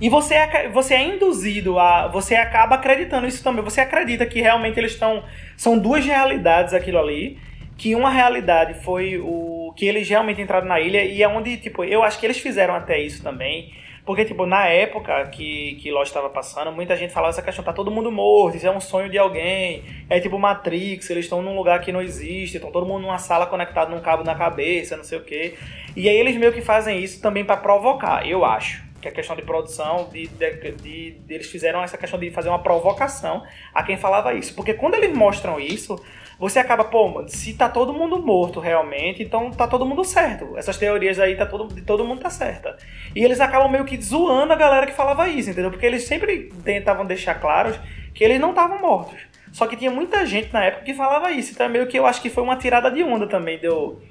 E 0.00 0.08
você 0.08 0.34
é, 0.34 0.68
você 0.68 0.94
é 0.94 1.14
induzido 1.14 1.78
a. 1.78 2.08
Você 2.08 2.34
acaba 2.34 2.74
acreditando 2.74 3.26
isso 3.26 3.42
também. 3.42 3.62
Você 3.62 3.80
acredita 3.80 4.26
que 4.26 4.40
realmente 4.40 4.78
eles 4.78 4.92
estão. 4.92 5.22
São 5.56 5.78
duas 5.78 6.04
realidades 6.04 6.74
aquilo 6.74 6.98
ali. 6.98 7.38
Que 7.76 7.94
uma 7.94 8.10
realidade 8.10 8.82
foi 8.82 9.18
o. 9.18 9.72
Que 9.76 9.86
eles 9.86 10.08
realmente 10.08 10.40
entraram 10.40 10.66
na 10.66 10.80
ilha 10.80 11.04
e 11.04 11.22
é 11.22 11.28
onde, 11.28 11.56
tipo, 11.56 11.84
eu 11.84 12.02
acho 12.02 12.18
que 12.18 12.26
eles 12.26 12.38
fizeram 12.38 12.74
até 12.74 13.00
isso 13.00 13.22
também. 13.22 13.72
Porque, 14.04 14.24
tipo, 14.26 14.44
na 14.44 14.66
época 14.66 15.26
que, 15.28 15.76
que 15.76 15.90
Lost 15.90 16.08
estava 16.08 16.28
passando, 16.28 16.70
muita 16.70 16.94
gente 16.94 17.12
falava 17.12 17.30
essa 17.30 17.40
questão, 17.40 17.64
tá 17.64 17.72
todo 17.72 17.90
mundo 17.90 18.12
morto, 18.12 18.56
isso 18.56 18.66
é 18.66 18.70
um 18.70 18.80
sonho 18.80 19.08
de 19.08 19.16
alguém. 19.16 19.82
É 20.10 20.20
tipo 20.20 20.38
Matrix, 20.38 21.08
eles 21.08 21.24
estão 21.24 21.40
num 21.40 21.56
lugar 21.56 21.80
que 21.80 21.90
não 21.90 22.02
existe, 22.02 22.56
estão 22.56 22.70
todo 22.70 22.86
mundo 22.86 23.02
numa 23.02 23.16
sala 23.16 23.46
conectado 23.46 23.90
num 23.90 24.00
cabo 24.00 24.22
na 24.22 24.34
cabeça, 24.34 24.96
não 24.96 25.04
sei 25.04 25.18
o 25.18 25.22
quê. 25.22 25.54
E 25.96 26.06
aí 26.06 26.16
eles 26.16 26.36
meio 26.36 26.52
que 26.52 26.60
fazem 26.60 27.02
isso 27.02 27.22
também 27.22 27.44
para 27.44 27.56
provocar, 27.56 28.28
eu 28.28 28.44
acho. 28.44 28.84
que 29.00 29.08
é 29.08 29.10
a 29.10 29.14
questão 29.14 29.34
de 29.34 29.42
produção, 29.42 30.10
de, 30.12 30.26
de, 30.26 30.72
de, 30.72 31.16
eles 31.28 31.46
fizeram 31.46 31.82
essa 31.82 31.96
questão 31.96 32.18
de 32.18 32.30
fazer 32.30 32.50
uma 32.50 32.62
provocação 32.62 33.42
a 33.72 33.82
quem 33.82 33.96
falava 33.96 34.34
isso. 34.34 34.54
Porque 34.54 34.74
quando 34.74 34.96
eles 34.96 35.16
mostram 35.16 35.58
isso, 35.58 35.98
você 36.38 36.58
acaba, 36.58 36.84
pô, 36.84 37.24
se 37.28 37.54
tá 37.54 37.68
todo 37.68 37.92
mundo 37.92 38.18
morto 38.18 38.60
realmente, 38.60 39.22
então 39.22 39.50
tá 39.50 39.66
todo 39.66 39.86
mundo 39.86 40.04
certo. 40.04 40.56
Essas 40.56 40.76
teorias 40.76 41.18
aí, 41.18 41.36
tá 41.36 41.46
todo, 41.46 41.82
todo 41.82 42.04
mundo 42.04 42.20
tá 42.20 42.30
certa. 42.30 42.76
E 43.14 43.22
eles 43.24 43.40
acabam 43.40 43.70
meio 43.70 43.84
que 43.84 44.00
zoando 44.00 44.52
a 44.52 44.56
galera 44.56 44.86
que 44.86 44.92
falava 44.92 45.28
isso, 45.28 45.50
entendeu? 45.50 45.70
Porque 45.70 45.86
eles 45.86 46.04
sempre 46.04 46.52
tentavam 46.64 47.06
deixar 47.06 47.34
claros 47.34 47.78
que 48.12 48.24
eles 48.24 48.40
não 48.40 48.50
estavam 48.50 48.80
mortos. 48.80 49.20
Só 49.52 49.68
que 49.68 49.76
tinha 49.76 49.90
muita 49.90 50.26
gente 50.26 50.52
na 50.52 50.64
época 50.64 50.84
que 50.84 50.94
falava 50.94 51.30
isso. 51.30 51.52
Então 51.52 51.66
é 51.66 51.68
meio 51.68 51.86
que 51.86 51.96
eu 51.96 52.06
acho 52.06 52.20
que 52.20 52.28
foi 52.28 52.42
uma 52.42 52.56
tirada 52.56 52.90
de 52.90 53.04
onda 53.04 53.28
também 53.28 53.58
deu, 53.58 54.02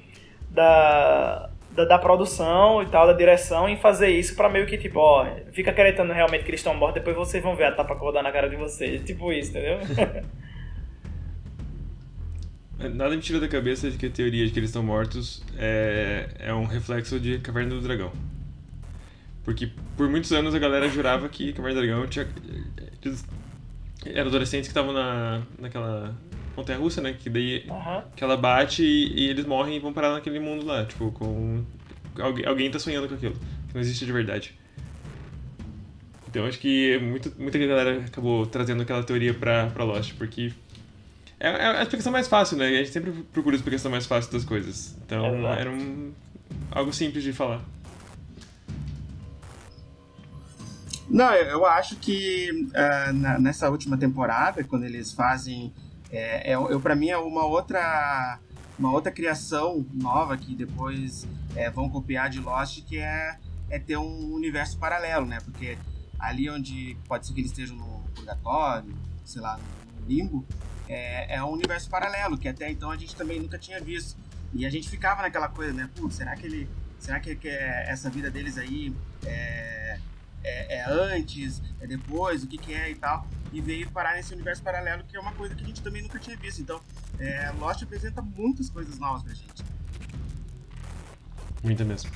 da, 0.49 1.49
da, 1.71 1.84
da, 1.84 1.99
produção 1.99 2.82
e 2.82 2.86
tal, 2.86 3.05
da 3.07 3.13
direção, 3.13 3.67
em 3.67 3.76
fazer 3.76 4.07
isso 4.07 4.36
pra 4.36 4.47
meio 4.47 4.65
que, 4.65 4.78
tipo, 4.78 4.99
ó, 4.99 5.26
fica 5.51 5.71
acreditando 5.71 6.13
realmente 6.13 6.45
que 6.45 6.51
eles 6.51 6.61
estão 6.61 6.74
mortos, 6.74 6.95
depois 6.95 7.15
vocês 7.15 7.43
vão 7.43 7.55
ver 7.55 7.65
a 7.65 7.71
tapa 7.74 7.93
que 7.93 7.99
eu 7.99 8.05
vou 8.05 8.13
dar 8.13 8.24
na 8.24 8.32
cara 8.32 8.47
de 8.47 8.55
vocês. 8.55 9.03
Tipo 9.03 9.34
isso, 9.34 9.49
entendeu? 9.51 9.80
Nada 12.80 13.15
me 13.15 13.21
tira 13.21 13.39
da 13.39 13.47
cabeça 13.47 13.89
de 13.89 13.97
que 13.97 14.07
a 14.07 14.09
teoria 14.09 14.45
de 14.45 14.51
que 14.51 14.59
eles 14.59 14.69
estão 14.69 14.84
mortos 14.84 15.43
é, 15.57 16.30
é 16.39 16.53
um 16.53 16.65
reflexo 16.65 17.19
de 17.19 17.39
Caverna 17.39 17.76
do 17.76 17.82
Dragão. 17.82 18.11
Porque 19.43 19.69
por 19.95 20.09
muitos 20.09 20.32
anos 20.32 20.55
a 20.55 20.59
galera 20.59 20.89
jurava 20.89 21.30
que 21.30 21.53
Caverna 21.53 21.80
do 21.80 21.86
Dragão 21.86 22.07
tinha. 22.07 22.28
Eram 24.05 24.28
adolescentes 24.28 24.67
que 24.67 24.71
estavam 24.71 24.91
na, 24.91 25.43
naquela 25.59 26.15
montanha 26.57 26.80
russa, 26.80 27.01
né? 27.01 27.13
Que 27.13 27.30
daí 27.30 27.65
uhum. 27.69 28.01
que 28.15 28.24
ela 28.24 28.36
bate 28.36 28.84
e, 28.84 29.21
e, 29.21 29.30
eles 29.30 29.45
morrem 29.45 29.78
e 29.78 29.80
vão 29.80 29.93
parar 29.93 30.13
naquele 30.13 30.39
mundo 30.39 30.65
lá. 30.65 30.86
Tipo, 30.86 31.11
com. 31.11 31.63
Alguém, 32.19 32.45
alguém 32.45 32.71
tá 32.71 32.80
sonhando 32.80 33.07
com 33.07 33.15
aquilo. 33.15 33.36
Que 33.67 33.74
não 33.74 33.82
existe 33.82 34.05
de 34.05 34.11
verdade. 34.11 34.53
Então 36.28 36.45
acho 36.47 36.57
que 36.59 36.97
muito, 36.97 37.32
muita 37.38 37.59
galera 37.59 38.05
acabou 38.05 38.47
trazendo 38.47 38.82
aquela 38.82 39.03
teoria 39.03 39.36
pra, 39.36 39.67
pra 39.67 39.84
Lost, 39.84 40.15
porque 40.17 40.51
é, 41.43 41.49
é 41.49 41.77
a 41.79 41.81
explicação 41.81 42.11
mais 42.11 42.27
fácil, 42.27 42.57
né? 42.57 42.67
A 42.67 42.71
gente 42.71 42.91
sempre 42.91 43.11
procura 43.33 43.55
a 43.55 43.57
explicação 43.57 43.91
mais 43.91 44.05
fácil 44.05 44.31
das 44.31 44.45
coisas. 44.45 44.95
Então 45.05 45.37
Exato. 45.37 45.59
era 45.59 45.69
um, 45.69 46.13
algo 46.71 46.93
simples 46.93 47.21
de 47.21 47.33
falar. 47.33 47.61
Não, 51.09 51.33
eu 51.33 51.65
acho 51.65 51.97
que 51.97 52.49
uh, 52.69 53.13
na, 53.13 53.37
nessa 53.37 53.69
última 53.69 53.97
temporada, 53.97 54.63
quando 54.63 54.85
eles 54.85 55.11
fazem. 55.11 55.73
É, 56.09 56.51
é, 56.51 56.55
eu, 56.55 56.79
para 56.79 56.95
mim 56.95 57.09
é 57.09 57.17
uma 57.17 57.45
outra 57.45 58.39
uma 58.77 58.91
outra 58.91 59.11
criação 59.11 59.85
nova 59.93 60.37
que 60.37 60.55
depois 60.55 61.27
é, 61.55 61.69
vão 61.69 61.89
copiar 61.89 62.29
de 62.29 62.39
Lost, 62.39 62.83
que 62.85 62.99
é, 62.99 63.37
é 63.69 63.79
ter 63.79 63.97
um 63.97 64.33
universo 64.33 64.77
paralelo, 64.77 65.25
né? 65.25 65.39
Porque 65.43 65.77
ali 66.17 66.49
onde 66.49 66.97
pode 67.07 67.27
ser 67.27 67.33
que 67.33 67.41
eles 67.41 67.51
estejam 67.51 67.75
no 67.75 68.01
purgatório, 68.15 68.95
sei 69.25 69.41
lá, 69.41 69.59
no 69.99 70.07
limbo, 70.07 70.45
é, 70.93 71.35
é 71.35 71.43
um 71.43 71.49
universo 71.49 71.89
paralelo, 71.89 72.37
que 72.37 72.47
até 72.47 72.69
então 72.69 72.91
a 72.91 72.97
gente 72.97 73.15
também 73.15 73.39
nunca 73.39 73.57
tinha 73.57 73.81
visto. 73.81 74.15
E 74.53 74.65
a 74.65 74.69
gente 74.69 74.87
ficava 74.87 75.23
naquela 75.23 75.49
coisa, 75.49 75.73
né? 75.73 75.89
Pô, 75.95 76.09
será 76.11 76.35
que 76.35 76.45
ele. 76.45 76.69
Será 76.99 77.19
que, 77.19 77.35
que 77.35 77.49
é 77.49 77.85
essa 77.89 78.09
vida 78.09 78.29
deles 78.29 78.57
aí 78.57 78.93
é, 79.25 79.99
é, 80.43 80.75
é, 80.77 80.85
antes, 80.85 81.61
é 81.81 81.87
depois, 81.87 82.43
o 82.43 82.47
que, 82.47 82.57
que 82.57 82.73
é 82.73 82.91
e 82.91 82.95
tal? 82.95 83.27
E 83.51 83.59
veio 83.59 83.89
parar 83.91 84.15
nesse 84.15 84.33
universo 84.33 84.61
paralelo, 84.61 85.03
que 85.03 85.17
é 85.17 85.19
uma 85.19 85.33
coisa 85.33 85.53
que 85.53 85.63
a 85.63 85.67
gente 85.67 85.81
também 85.81 86.01
nunca 86.01 86.17
tinha 86.19 86.37
visto. 86.37 86.61
Então, 86.61 86.79
é, 87.19 87.51
Lost 87.59 87.83
apresenta 87.83 88.21
muitas 88.21 88.69
coisas 88.69 88.97
novas 88.99 89.23
pra 89.23 89.33
gente. 89.33 89.63
Muita 91.61 91.83
mesmo. 91.83 92.09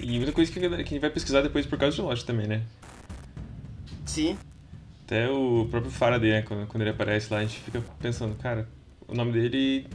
E 0.00 0.16
muita 0.16 0.32
coisa 0.32 0.50
que 0.50 0.58
a 0.58 0.76
gente 0.76 0.98
vai 0.98 1.10
pesquisar 1.10 1.42
depois 1.42 1.66
por 1.66 1.78
causa 1.78 1.94
de 1.94 2.02
Lost 2.02 2.26
também, 2.26 2.48
né? 2.48 2.62
Sim. 4.04 4.36
Até 5.06 5.30
o 5.30 5.68
próprio 5.70 5.92
Faraday, 5.92 6.30
né? 6.32 6.42
Quando, 6.42 6.66
quando 6.66 6.82
ele 6.82 6.90
aparece 6.90 7.32
lá, 7.32 7.38
a 7.38 7.42
gente 7.42 7.60
fica 7.60 7.80
pensando, 8.00 8.34
cara, 8.34 8.68
o 9.06 9.14
nome 9.14 9.30
dele 9.30 9.86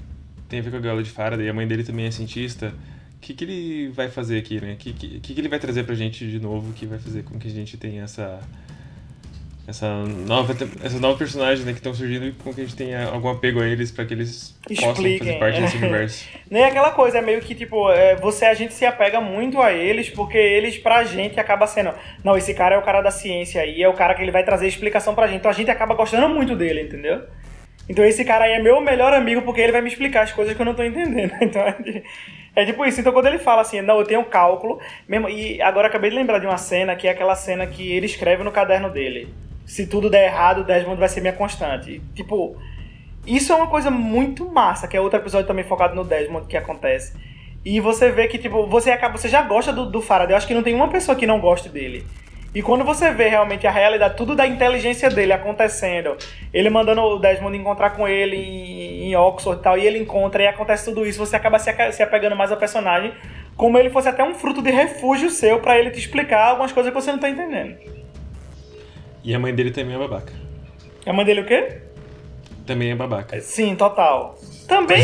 tem 0.48 0.60
a 0.60 0.64
ver 0.64 0.72
com 0.72 0.78
a 0.78 0.80
gaiola 0.80 1.04
de 1.04 1.10
Faraday, 1.10 1.50
a 1.50 1.54
mãe 1.54 1.68
dele 1.68 1.84
também 1.84 2.06
é 2.06 2.12
cientista. 2.12 2.74
O 3.18 3.20
que, 3.20 3.34
que 3.34 3.44
ele 3.44 3.90
vai 3.90 4.10
fazer 4.10 4.40
aqui, 4.40 4.62
né? 4.62 4.74
O 4.74 4.78
que, 4.78 4.94
que, 4.94 5.20
que 5.20 5.40
ele 5.40 5.50
vai 5.50 5.60
trazer 5.60 5.84
pra 5.84 5.94
gente 5.96 6.26
de 6.26 6.40
novo 6.40 6.72
que 6.72 6.86
vai 6.86 6.98
fazer 6.98 7.24
com 7.24 7.38
que 7.38 7.50
a 7.50 7.52
gente 7.52 7.76
tenha 7.76 8.04
essa 8.04 8.40
essa 9.72 9.88
nova, 10.28 10.56
essa 10.84 11.00
nova 11.00 11.18
personagem 11.18 11.66
né, 11.66 11.72
que 11.72 11.80
estão 11.80 11.94
surgindo 11.94 12.26
e 12.28 12.32
com 12.34 12.54
que 12.54 12.62
a 12.62 12.64
gente 12.64 12.76
tenha 12.76 13.08
algum 13.08 13.30
apego 13.30 13.62
a 13.62 13.68
eles 13.68 13.90
para 13.90 14.06
que 14.06 14.14
eles 14.14 14.56
Expliquem. 14.70 14.94
possam 14.94 15.18
fazer 15.18 15.40
parte 15.40 15.62
desse 15.62 15.78
universo. 15.78 16.30
Nem 16.52 16.64
aquela 16.64 16.92
coisa, 16.92 17.18
é 17.18 17.22
meio 17.22 17.42
que 17.42 17.56
tipo, 17.56 17.90
é, 17.90 18.16
você 18.16 18.46
a 18.46 18.54
gente 18.54 18.74
se 18.74 18.86
apega 18.86 19.20
muito 19.20 19.62
a 19.62 19.72
eles 19.72 20.10
porque 20.10 20.38
eles 20.38 20.78
pra 20.78 21.04
gente 21.04 21.40
acaba 21.40 21.66
sendo, 21.66 21.94
não, 22.24 22.38
esse 22.38 22.54
cara 22.54 22.76
é 22.76 22.78
o 22.78 22.82
cara 22.82 23.02
da 23.02 23.12
ciência 23.12 23.62
aí, 23.62 23.82
é 23.82 23.90
o 23.90 23.94
cara 23.94 24.14
que 24.14 24.22
ele 24.22 24.32
vai 24.32 24.44
trazer 24.44 24.68
explicação 24.68 25.16
pra 25.16 25.28
gente. 25.28 25.40
Então 25.40 25.52
a 25.52 25.54
gente 25.54 25.72
acaba 25.72 25.96
gostando 25.96 26.30
muito 26.30 26.56
dele, 26.56 26.82
entendeu? 26.82 27.24
Então 27.90 28.06
esse 28.06 28.24
cara 28.24 28.46
aí 28.46 28.54
é 28.54 28.62
meu 28.62 28.80
melhor 28.80 29.14
amigo 29.14 29.42
porque 29.42 29.62
ele 29.62 29.72
vai 29.72 29.82
me 29.82 29.90
explicar 29.90 30.24
as 30.24 30.32
coisas 30.32 30.54
que 30.54 30.62
eu 30.62 30.66
não 30.66 30.76
tô 30.76 30.84
entendendo. 30.84 31.34
Então 31.42 31.62
é, 31.62 32.04
é 32.56 32.66
tipo 32.66 32.86
isso. 32.86 33.00
Então 33.00 33.14
quando 33.14 33.28
ele 33.28 33.40
fala 33.40 33.62
assim, 33.62 33.82
não, 33.82 34.00
eu 34.00 34.06
tenho 34.06 34.24
cálculo, 34.26 34.80
mesmo 35.08 35.30
e 35.30 35.62
agora 35.62 35.88
acabei 35.88 36.10
de 36.10 36.16
lembrar 36.18 36.40
de 36.40 36.46
uma 36.46 36.58
cena 36.58 36.96
que 36.96 37.08
é 37.08 37.12
aquela 37.12 37.36
cena 37.36 37.66
que 37.66 37.90
ele 37.90 38.06
escreve 38.06 38.44
no 38.44 38.52
caderno 38.52 38.90
dele 38.90 39.34
se 39.66 39.88
tudo 39.88 40.10
der 40.10 40.26
errado, 40.26 40.62
o 40.62 40.64
Desmond 40.64 41.00
vai 41.00 41.10
ser 41.10 41.22
minha 41.22 41.34
constante. 41.34 42.02
tipo, 42.14 42.56
isso 43.26 43.54
é 43.54 43.56
uma 43.56 43.68
coisa 43.68 43.92
muito 43.92 44.50
massa, 44.50 44.88
que 44.88 44.98
é 44.98 45.02
outro 45.02 45.20
episódio 45.20 45.48
também 45.48 45.64
focado 45.64 45.96
no 45.96 46.04
Desmond 46.04 46.48
que 46.48 46.58
acontece. 46.58 47.14
E 47.64 47.80
você 47.80 48.12
vê 48.12 48.28
que, 48.28 48.40
tipo, 48.40 48.66
você 48.66 48.92
acaba. 48.92 49.18
Você 49.18 49.30
já 49.30 49.44
gosta 49.44 49.72
do, 49.72 49.86
do 49.86 50.02
Faraday. 50.02 50.34
Eu 50.34 50.38
acho 50.38 50.48
que 50.48 50.54
não 50.54 50.64
tem 50.64 50.74
uma 50.74 50.88
pessoa 50.88 51.16
que 51.16 51.28
não 51.28 51.40
goste 51.40 51.70
dele. 51.70 52.04
E 52.54 52.62
quando 52.62 52.84
você 52.84 53.12
vê 53.12 53.30
realmente 53.30 53.66
a 53.66 53.72
realidade, 53.72 54.18
tudo 54.18 54.36
da 54.36 54.46
inteligência 54.46 55.10
dele 55.10 55.32
acontecendo, 55.32 56.18
ele 56.54 56.70
mandando 56.70 57.02
o 57.02 57.18
Desmond 57.18 57.56
encontrar 57.56 57.92
com 57.92 58.06
ele 58.06 58.36
em, 58.36 59.10
em 59.10 59.16
Oxford 59.16 59.60
e 59.60 59.64
tal, 59.64 59.78
e 59.78 59.88
ele 59.88 60.00
encontra 60.00 60.44
e 60.44 60.48
acontece 60.48 60.84
tudo 60.84 61.06
isso, 61.06 61.18
você 61.18 61.38
acaba 61.38 61.58
se, 61.60 61.72
se 61.94 62.04
apegando 62.04 62.36
mais 62.36 62.52
ao 62.52 62.58
personagem, 62.58 63.14
como 63.56 63.78
ele 63.78 63.90
fosse 63.90 64.10
até 64.10 64.22
um 64.22 64.34
fruto 64.34 64.62
de 64.62 64.70
refúgio 64.70 65.30
seu 65.30 65.60
para 65.60 65.80
ele 65.80 65.92
te 65.92 66.00
explicar 66.00 66.48
algumas 66.48 66.74
coisas 66.74 66.92
que 66.92 67.00
você 67.00 67.14
não 67.14 67.20
tá 67.20 67.30
entendendo. 67.30 68.01
E 69.24 69.34
a 69.36 69.40
mãe 69.40 69.54
dele 69.54 69.72
também 69.72 69.96
é 69.96 70.00
babaca. 70.00 70.34
A 71.06 71.14
mãe 71.14 71.26
dele 71.26 71.42
o 71.42 71.46
quê? 71.46 71.82
Também 72.66 72.92
é 72.92 72.96
babaca. 72.96 73.40
Sim, 73.42 73.76
total. 73.76 74.38
Também. 74.68 75.04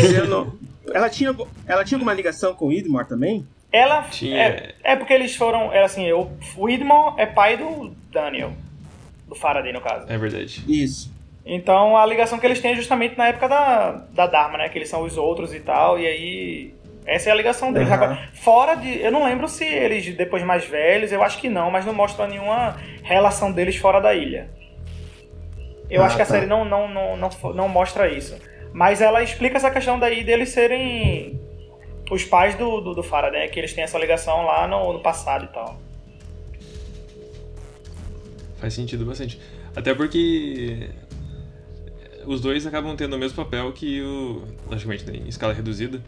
ela, 0.92 1.10
tinha, 1.10 1.34
ela 1.66 1.84
tinha 1.84 1.96
alguma 1.96 2.14
ligação 2.14 2.54
com 2.54 2.68
o 2.68 2.72
Idmore 2.72 3.06
também? 3.06 3.46
Ela. 3.70 4.02
Tinha. 4.02 4.36
É, 4.36 4.74
é 4.82 4.96
porque 4.96 5.12
eles 5.12 5.36
foram. 5.36 5.72
Era 5.72 5.86
assim, 5.86 6.04
eu, 6.06 6.30
o 6.56 6.68
Idmore 6.68 7.14
é 7.18 7.26
pai 7.26 7.56
do 7.56 7.94
Daniel. 8.10 8.52
Do 9.26 9.34
Faraday, 9.34 9.72
no 9.72 9.80
caso. 9.80 10.10
É 10.10 10.16
verdade. 10.16 10.64
Isso. 10.66 11.12
Então 11.44 11.96
a 11.96 12.04
ligação 12.04 12.38
que 12.38 12.46
eles 12.46 12.60
têm 12.60 12.72
é 12.72 12.76
justamente 12.76 13.16
na 13.16 13.28
época 13.28 13.48
da, 13.48 13.92
da 14.12 14.26
Dharma, 14.26 14.58
né? 14.58 14.68
Que 14.68 14.78
eles 14.78 14.88
são 14.88 15.02
os 15.02 15.16
outros 15.16 15.54
e 15.54 15.60
tal. 15.60 15.98
E 15.98 16.06
aí 16.06 16.74
essa 17.08 17.30
é 17.30 17.32
a 17.32 17.34
ligação 17.34 17.72
deles. 17.72 17.88
Uhum. 17.88 17.94
Agora, 17.94 18.28
fora 18.34 18.74
de. 18.74 19.00
Eu 19.00 19.10
não 19.10 19.24
lembro 19.24 19.48
se 19.48 19.64
eles, 19.64 20.14
depois 20.14 20.44
mais 20.44 20.66
velhos, 20.66 21.10
eu 21.10 21.22
acho 21.22 21.40
que 21.40 21.48
não, 21.48 21.70
mas 21.70 21.86
não 21.86 21.94
mostra 21.94 22.26
nenhuma 22.28 22.76
relação 23.02 23.50
deles 23.50 23.76
fora 23.76 23.98
da 23.98 24.14
ilha. 24.14 24.50
Eu 25.88 26.02
ah, 26.02 26.06
acho 26.06 26.16
que 26.16 26.22
a 26.22 26.26
tá. 26.26 26.32
série 26.32 26.44
não, 26.44 26.66
não, 26.66 26.86
não, 26.86 27.16
não, 27.16 27.30
não 27.54 27.68
mostra 27.68 28.12
isso. 28.12 28.36
Mas 28.74 29.00
ela 29.00 29.22
explica 29.22 29.56
essa 29.56 29.70
questão 29.70 29.98
daí 29.98 30.22
deles 30.22 30.50
serem 30.50 31.40
os 32.10 32.24
pais 32.24 32.54
do, 32.56 32.82
do, 32.82 32.94
do 32.94 33.02
Faraday, 33.02 33.40
né? 33.40 33.48
Que 33.48 33.58
eles 33.58 33.72
têm 33.72 33.84
essa 33.84 33.98
ligação 33.98 34.44
lá 34.44 34.68
no, 34.68 34.92
no 34.92 35.00
passado 35.00 35.46
e 35.46 35.48
tal. 35.48 35.80
Faz 38.58 38.74
sentido 38.74 39.06
bastante. 39.06 39.40
Até 39.74 39.94
porque 39.94 40.90
os 42.26 42.42
dois 42.42 42.66
acabam 42.66 42.94
tendo 42.94 43.16
o 43.16 43.18
mesmo 43.18 43.42
papel 43.42 43.72
que 43.72 44.02
o. 44.02 44.42
Logicamente, 44.68 45.06
né, 45.06 45.16
em 45.24 45.28
escala 45.28 45.54
reduzida 45.54 46.02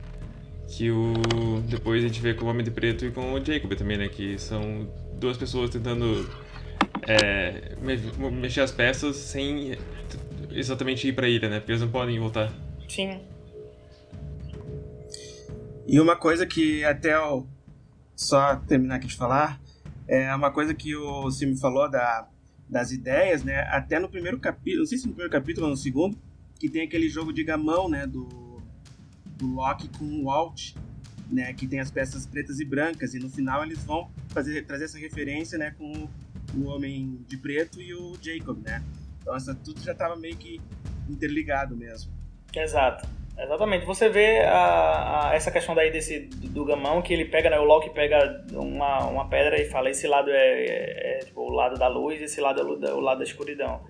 que 0.71 0.91
o 0.91 1.61
depois 1.69 2.05
a 2.05 2.07
gente 2.07 2.21
vê 2.21 2.33
com 2.33 2.45
o 2.45 2.49
Homem 2.49 2.65
de 2.65 2.71
Preto 2.71 3.05
e 3.05 3.11
com 3.11 3.33
o 3.33 3.45
Jacob 3.45 3.75
também, 3.75 3.99
né? 3.99 4.09
Que 4.09 4.39
são 4.39 4.89
duas 5.19 5.37
pessoas 5.37 5.69
tentando 5.69 6.31
é, 7.07 7.75
mexer 8.31 8.61
as 8.61 8.71
peças 8.71 9.17
sem 9.17 9.77
exatamente 10.53 11.09
ir 11.09 11.13
pra 11.13 11.29
ilha, 11.29 11.49
né? 11.49 11.59
Porque 11.59 11.73
eles 11.73 11.83
não 11.83 11.91
podem 11.91 12.19
voltar. 12.21 12.53
Sim. 12.89 13.21
E 15.87 16.01
uma 16.01 16.15
coisa 16.15 16.47
que 16.47 16.85
até 16.85 17.17
eu 17.17 17.49
só 18.15 18.55
terminar 18.57 18.97
aqui 18.97 19.09
de 19.09 19.17
falar 19.17 19.61
é 20.07 20.33
uma 20.35 20.53
coisa 20.53 20.73
que 20.73 20.95
o 20.95 21.31
Sim 21.33 21.57
falou 21.57 21.91
da, 21.91 22.29
das 22.69 22.93
ideias, 22.93 23.43
né? 23.43 23.63
Até 23.71 23.99
no 23.99 24.09
primeiro 24.09 24.39
capítulo, 24.39 24.81
não 24.81 24.87
sei 24.87 24.99
se 24.99 25.07
no 25.07 25.15
primeiro 25.15 25.33
capítulo 25.33 25.67
ou 25.67 25.71
no 25.71 25.77
segundo, 25.77 26.17
que 26.61 26.69
tem 26.69 26.83
aquele 26.83 27.09
jogo 27.09 27.33
de 27.33 27.43
gamão, 27.43 27.89
né? 27.89 28.07
Do 28.07 28.50
do 29.41 29.55
Loki 29.55 29.89
com 29.99 30.05
o 30.05 30.25
Walt, 30.25 30.73
né, 31.31 31.53
que 31.53 31.67
tem 31.67 31.81
as 31.81 31.91
peças 31.91 32.27
pretas 32.27 32.61
e 32.61 32.65
brancas, 32.65 33.15
e 33.15 33.19
no 33.19 33.31
final 33.31 33.65
eles 33.65 33.85
vão 33.85 34.11
fazer, 34.29 34.67
trazer 34.67 34.85
essa 34.85 34.99
referência 34.99 35.57
né, 35.57 35.75
com 35.79 36.09
o 36.55 36.67
Homem 36.67 37.25
de 37.29 37.37
Preto 37.37 37.81
e 37.81 37.95
o 37.95 38.17
Jacob, 38.21 38.61
né? 38.63 38.83
Então 39.21 39.35
essa, 39.37 39.55
tudo 39.55 39.81
já 39.81 39.93
estava 39.93 40.17
meio 40.17 40.37
que 40.37 40.61
interligado 41.09 41.77
mesmo. 41.77 42.13
Exato. 42.55 43.09
Exatamente. 43.39 43.87
Você 43.87 44.09
vê 44.09 44.41
a, 44.41 45.31
a, 45.31 45.35
essa 45.35 45.51
questão 45.51 45.75
daí 45.75 45.91
desse, 45.91 46.21
do, 46.21 46.49
do, 46.49 46.65
gamão, 46.65 47.01
que 47.01 47.13
ele 47.13 47.25
pega, 47.25 47.49
né, 47.49 47.59
o 47.59 47.65
Loki 47.65 47.91
pega 47.91 48.45
uma, 48.53 49.07
uma 49.07 49.29
pedra 49.29 49.61
e 49.61 49.65
fala, 49.71 49.89
esse 49.89 50.07
lado 50.07 50.31
é, 50.31 50.65
é, 50.65 51.17
é 51.17 51.19
tipo, 51.21 51.41
o 51.41 51.51
lado 51.51 51.79
da 51.79 51.89
luz, 51.89 52.21
esse 52.21 52.41
lado 52.41 52.61
é 52.61 52.65
o, 52.65 52.97
o 52.97 53.01
lado 53.01 53.19
da 53.19 53.25
escuridão. 53.25 53.81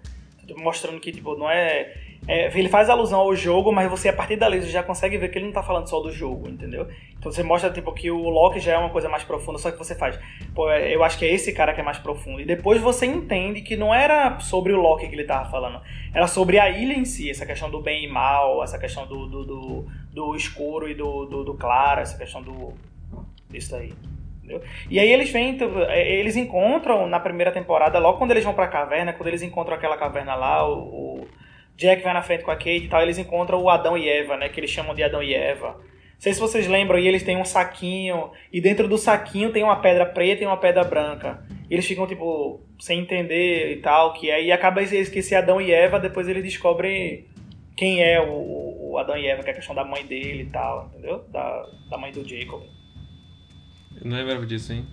Tipo, 0.47 0.61
mostrando 0.61 1.01
que, 1.01 1.11
tipo, 1.11 1.37
não 1.37 1.51
é 1.51 1.95
é, 2.29 2.47
ele 2.57 2.69
faz 2.69 2.91
alusão 2.91 3.21
ao 3.21 3.35
jogo, 3.35 3.73
mas 3.73 3.91
você, 3.91 4.09
a 4.09 4.13
partir 4.13 4.37
dali, 4.37 4.61
já 4.63 4.83
consegue 4.83 5.17
ver 5.17 5.31
que 5.31 5.39
ele 5.39 5.47
não 5.47 5.53
tá 5.53 5.63
falando 5.63 5.89
só 5.89 6.01
do 6.01 6.13
jogo, 6.13 6.49
entendeu? 6.49 6.87
Então 7.19 7.33
você 7.33 7.43
mostra, 7.43 7.71
tipo, 7.71 7.93
que 7.93 8.11
o 8.11 8.29
Loki 8.29 8.61
já 8.61 8.75
é 8.75 8.79
uma 8.79 8.91
coisa 8.91 9.09
mais 9.09 9.25
profunda, 9.25 9.59
só 9.59 9.71
que 9.71 9.79
você 9.79 9.95
faz, 9.95 10.19
pô, 10.55 10.71
é, 10.71 10.95
eu 10.95 11.03
acho 11.03 11.19
que 11.19 11.25
é 11.25 11.33
esse 11.33 11.53
cara 11.53 11.73
que 11.73 11.81
é 11.81 11.85
mais 11.85 11.99
profundo. 11.99 12.41
E 12.41 12.45
depois 12.45 12.81
você 12.81 13.07
entende 13.07 13.63
que 13.63 13.77
não 13.77 13.95
era 13.95 14.39
sobre 14.41 14.73
o 14.73 14.81
Loki 14.81 15.09
que 15.09 15.15
ele 15.15 15.25
tava 15.25 15.51
falando, 15.51 15.81
era 16.15 16.27
sobre 16.27 16.59
a 16.59 16.71
ilha 16.71 16.95
em 16.95 17.05
si, 17.05 17.31
essa 17.31 17.47
questão 17.47 17.71
do 17.71 17.81
bem 17.81 18.05
e 18.05 18.09
mal, 18.09 18.63
essa 18.63 18.79
questão 18.79 19.07
do, 19.07 19.27
do, 19.27 19.45
do, 19.45 19.87
do 20.13 20.37
escuro 20.37 20.89
e 20.89 20.95
do, 20.95 21.25
do, 21.25 21.45
do 21.45 21.55
claro, 21.55 22.01
essa 22.01 22.19
questão 22.19 22.43
do. 22.43 22.75
disso 23.49 23.75
aí. 23.75 23.93
Entendeu? 24.39 24.63
E 24.91 24.99
aí 24.99 25.11
eles 25.11 25.31
vêm, 25.31 25.59
é, 25.89 26.15
eles 26.17 26.37
encontram 26.37 27.07
na 27.07 27.19
primeira 27.19 27.51
temporada, 27.51 27.99
logo 27.99 28.19
quando 28.19 28.33
eles 28.33 28.45
vão 28.45 28.55
pra 28.55 28.69
caverna, 28.69 29.13
quando 29.13 29.29
eles 29.29 29.43
encontram 29.43 29.75
aquela 29.75 29.97
caverna 29.97 30.35
lá, 30.35 30.69
o, 30.69 31.23
o 31.23 31.29
Jack 31.81 32.03
vai 32.03 32.13
na 32.13 32.21
frente 32.21 32.45
com 32.45 32.51
a 32.51 32.57
Kate 32.57 32.85
e 32.85 32.89
tal, 32.89 33.01
eles 33.01 33.17
encontram 33.17 33.63
o 33.63 33.71
Adão 33.71 33.97
e 33.97 34.07
Eva, 34.07 34.37
né? 34.37 34.51
Que 34.51 34.61
eles 34.61 34.71
chamam 34.71 34.95
de 34.95 35.03
Adão 35.03 35.23
e 35.23 35.33
Eva. 35.33 35.79
Não 35.79 36.21
sei 36.21 36.35
se 36.35 36.39
vocês 36.39 36.69
lembram, 36.69 36.99
e 36.99 37.09
eles 37.09 37.23
têm 37.23 37.39
um 37.39 37.45
saquinho, 37.45 38.31
e 38.53 38.61
dentro 38.61 38.87
do 38.87 38.99
saquinho 38.99 39.51
tem 39.51 39.65
uma 39.65 39.81
pedra 39.81 40.05
preta 40.05 40.45
e 40.45 40.47
uma 40.47 40.59
pedra 40.59 40.85
branca. 40.85 41.43
E 41.71 41.73
eles 41.73 41.87
ficam, 41.87 42.07
tipo, 42.07 42.61
sem 42.79 43.01
entender 43.01 43.73
e 43.73 43.77
tal, 43.77 44.13
que 44.13 44.31
aí 44.31 44.53
acaba 44.53 44.83
esquecer 44.83 45.37
Adão 45.37 45.59
e 45.59 45.73
Eva, 45.73 45.99
depois 45.99 46.29
eles 46.29 46.45
descobrem 46.45 47.27
quem 47.75 48.03
é 48.03 48.21
o, 48.21 48.91
o 48.91 48.99
Adão 48.99 49.17
e 49.17 49.27
Eva, 49.27 49.43
que 49.43 49.49
é 49.49 49.53
a 49.53 49.57
questão 49.57 49.75
da 49.75 49.83
mãe 49.83 50.05
dele 50.05 50.43
e 50.43 50.51
tal, 50.51 50.91
entendeu? 50.93 51.25
Da, 51.31 51.67
da 51.89 51.97
mãe 51.97 52.13
do 52.13 52.29
Jacob. 52.29 52.63
Eu 53.97 54.05
não 54.05 54.19
lembrava 54.19 54.45
disso, 54.45 54.75
hein? 54.75 54.85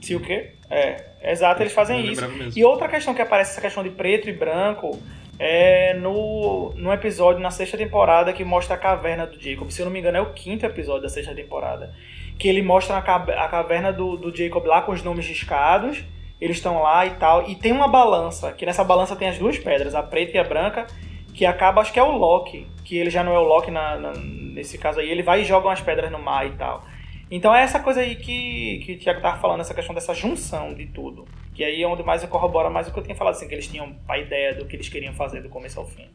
Se 0.00 0.14
o 0.14 0.20
quê? 0.20 0.52
É, 0.70 1.04
exato, 1.22 1.62
eles 1.62 1.72
fazem 1.72 2.06
isso. 2.06 2.22
E 2.54 2.64
outra 2.64 2.88
questão 2.88 3.14
que 3.14 3.22
aparece, 3.22 3.52
essa 3.52 3.60
questão 3.60 3.82
de 3.82 3.90
preto 3.90 4.28
e 4.28 4.32
branco, 4.32 4.98
é 5.38 5.94
no, 5.94 6.72
no 6.74 6.92
episódio 6.92 7.40
na 7.40 7.50
sexta 7.50 7.76
temporada 7.76 8.32
que 8.32 8.44
mostra 8.44 8.74
a 8.74 8.78
caverna 8.78 9.26
do 9.26 9.40
Jacob. 9.40 9.70
Se 9.70 9.80
eu 9.80 9.86
não 9.86 9.92
me 9.92 10.00
engano, 10.00 10.18
é 10.18 10.20
o 10.20 10.32
quinto 10.32 10.66
episódio 10.66 11.02
da 11.02 11.08
sexta 11.08 11.34
temporada. 11.34 11.94
Que 12.38 12.48
ele 12.48 12.62
mostra 12.62 12.96
a, 12.96 12.98
a 12.98 13.48
caverna 13.48 13.92
do, 13.92 14.16
do 14.16 14.34
Jacob 14.34 14.64
lá 14.66 14.82
com 14.82 14.92
os 14.92 15.02
nomes 15.02 15.26
riscados. 15.26 16.02
Eles 16.40 16.56
estão 16.56 16.82
lá 16.82 17.06
e 17.06 17.10
tal. 17.10 17.48
E 17.48 17.54
tem 17.54 17.72
uma 17.72 17.88
balança, 17.88 18.52
que 18.52 18.66
nessa 18.66 18.84
balança 18.84 19.16
tem 19.16 19.28
as 19.28 19.38
duas 19.38 19.58
pedras, 19.58 19.94
a 19.94 20.02
preta 20.02 20.36
e 20.36 20.40
a 20.40 20.44
branca, 20.44 20.86
que 21.34 21.44
acaba, 21.46 21.80
acho 21.80 21.92
que 21.92 21.98
é 21.98 22.02
o 22.02 22.16
Loki. 22.16 22.66
Que 22.84 22.96
ele 22.96 23.10
já 23.10 23.22
não 23.22 23.32
é 23.32 23.38
o 23.38 23.44
Loki 23.44 23.70
na, 23.70 23.96
na, 23.96 24.12
nesse 24.12 24.76
caso 24.76 25.00
aí. 25.00 25.08
Ele 25.08 25.22
vai 25.22 25.42
e 25.42 25.44
joga 25.44 25.68
umas 25.68 25.80
pedras 25.80 26.10
no 26.10 26.18
mar 26.18 26.46
e 26.46 26.50
tal. 26.50 26.84
Então 27.30 27.54
é 27.54 27.62
essa 27.62 27.78
coisa 27.78 28.00
aí 28.00 28.16
que, 28.16 28.78
que 28.78 28.92
o 28.94 28.98
Tiago 28.98 29.18
estava 29.18 29.38
falando, 29.38 29.60
essa 29.60 29.74
questão 29.74 29.94
dessa 29.94 30.14
junção 30.14 30.72
de 30.72 30.86
tudo. 30.86 31.26
Que 31.54 31.62
aí 31.62 31.82
é 31.82 31.86
onde 31.86 32.02
mais 32.02 32.24
corrobora 32.24 32.70
mais 32.70 32.88
o 32.88 32.92
que 32.92 32.98
eu 32.98 33.02
tinha 33.02 33.16
falado, 33.16 33.34
assim, 33.34 33.48
que 33.48 33.54
eles 33.54 33.66
tinham 33.66 33.94
a 34.08 34.18
ideia 34.18 34.54
do 34.54 34.64
que 34.64 34.76
eles 34.76 34.88
queriam 34.88 35.12
fazer 35.12 35.42
do 35.42 35.48
começo 35.48 35.78
ao 35.78 35.86
fim. 35.86 36.06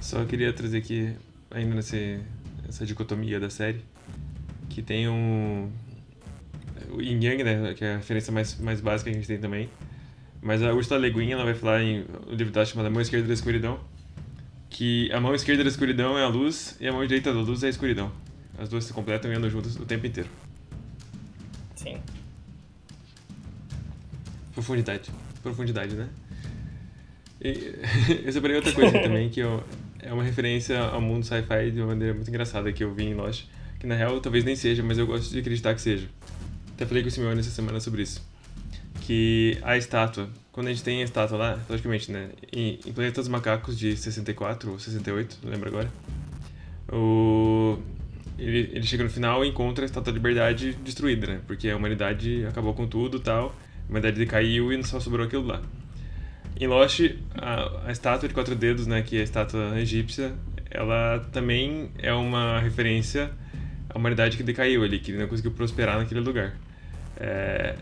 Só 0.00 0.24
queria 0.24 0.52
trazer 0.52 0.78
aqui, 0.78 1.14
ainda 1.50 1.76
nessa 1.76 1.96
essa 2.68 2.84
dicotomia 2.86 3.38
da 3.38 3.50
série, 3.50 3.80
que 4.68 4.82
tem 4.82 5.08
um. 5.08 5.70
O 6.90 7.00
Yin 7.00 7.22
Yang, 7.22 7.44
né? 7.44 7.74
Que 7.74 7.84
é 7.84 7.94
a 7.94 7.96
referência 7.98 8.32
mais, 8.32 8.58
mais 8.58 8.80
básica 8.80 9.10
que 9.10 9.16
a 9.16 9.18
gente 9.18 9.28
tem 9.28 9.38
também. 9.38 9.68
Mas 10.40 10.62
a 10.62 10.72
Ursula 10.72 10.98
Le 10.98 11.30
ela 11.30 11.44
vai 11.44 11.54
falar 11.54 11.82
em 11.82 12.04
o 12.26 12.34
livro 12.34 12.52
dela 12.52 12.66
chamado 12.66 12.90
Mão 12.90 13.00
Esquerda 13.00 13.28
da 13.28 13.34
Escuridão, 13.34 13.78
que 14.72 15.12
a 15.12 15.20
mão 15.20 15.34
esquerda 15.34 15.62
da 15.62 15.68
escuridão 15.68 16.18
é 16.18 16.24
a 16.24 16.28
luz 16.28 16.76
e 16.80 16.88
a 16.88 16.92
mão 16.92 17.02
direita 17.02 17.32
da 17.32 17.40
luz 17.40 17.62
é 17.62 17.66
a 17.66 17.70
escuridão. 17.70 18.10
As 18.58 18.68
duas 18.68 18.84
se 18.84 18.92
completam 18.92 19.30
e 19.30 19.34
andam 19.34 19.48
juntas 19.48 19.76
o 19.76 19.84
tempo 19.84 20.06
inteiro. 20.06 20.28
Sim. 21.76 21.98
Profundidade. 24.54 25.10
Profundidade, 25.42 25.94
né? 25.94 26.08
E 27.40 27.74
eu 28.24 28.32
separei 28.32 28.56
outra 28.56 28.72
coisa 28.72 28.98
também, 28.98 29.28
que 29.28 29.40
eu, 29.40 29.62
é 30.00 30.12
uma 30.12 30.22
referência 30.22 30.78
ao 30.78 31.00
mundo 31.00 31.24
sci-fi 31.24 31.70
de 31.70 31.80
uma 31.80 31.88
maneira 31.88 32.14
muito 32.14 32.28
engraçada 32.28 32.72
que 32.72 32.82
eu 32.82 32.94
vi 32.94 33.04
em 33.04 33.14
Lost, 33.14 33.44
que 33.78 33.86
na 33.86 33.94
real 33.94 34.20
talvez 34.20 34.42
nem 34.44 34.56
seja, 34.56 34.82
mas 34.82 34.96
eu 34.96 35.06
gosto 35.06 35.30
de 35.30 35.38
acreditar 35.38 35.74
que 35.74 35.82
seja. 35.82 36.08
Até 36.74 36.86
falei 36.86 37.02
com 37.02 37.08
o 37.08 37.12
Simeone 37.12 37.40
essa 37.40 37.50
semana 37.50 37.78
sobre 37.78 38.02
isso. 38.02 38.26
Que 39.02 39.58
a 39.62 39.76
estátua 39.76 40.30
quando 40.52 40.66
a 40.68 40.70
gente 40.70 40.84
tem 40.84 41.00
a 41.00 41.04
estátua 41.04 41.38
lá, 41.38 41.58
logicamente, 41.68 42.12
né? 42.12 42.28
Em, 42.52 42.78
em 42.86 42.92
Planeta 42.92 43.20
dos 43.22 43.28
Macacos 43.28 43.76
de 43.76 43.96
64 43.96 44.70
ou 44.70 44.78
68, 44.78 45.38
não 45.42 45.50
lembro 45.50 45.68
agora. 45.68 45.90
O, 46.92 47.78
ele, 48.38 48.70
ele 48.74 48.82
chega 48.82 49.02
no 49.02 49.08
final 49.08 49.42
e 49.44 49.48
encontra 49.48 49.84
a 49.84 49.86
Estátua 49.86 50.12
da 50.12 50.16
Liberdade 50.18 50.74
destruída, 50.84 51.26
né? 51.26 51.40
Porque 51.46 51.70
a 51.70 51.76
humanidade 51.76 52.44
acabou 52.44 52.74
com 52.74 52.86
tudo 52.86 53.18
tal. 53.18 53.54
A 53.86 53.90
humanidade 53.90 54.18
decaiu 54.18 54.70
e 54.72 54.84
só 54.84 55.00
sobrou 55.00 55.26
aquilo 55.26 55.46
lá. 55.46 55.62
Em 56.60 56.66
Lost, 56.66 57.00
a, 57.34 57.88
a 57.88 57.92
estátua 57.92 58.28
de 58.28 58.34
quatro 58.34 58.54
dedos, 58.54 58.86
né? 58.86 59.00
Que 59.00 59.16
é 59.16 59.20
a 59.20 59.24
estátua 59.24 59.80
egípcia, 59.80 60.34
ela 60.70 61.20
também 61.32 61.90
é 61.98 62.12
uma 62.12 62.60
referência 62.60 63.30
à 63.88 63.96
humanidade 63.96 64.36
que 64.36 64.42
decaiu 64.42 64.82
ali, 64.82 64.98
que 64.98 65.12
não 65.12 65.26
conseguiu 65.28 65.52
prosperar 65.52 65.98
naquele 65.98 66.20
lugar. 66.20 66.54
É, 67.16 67.74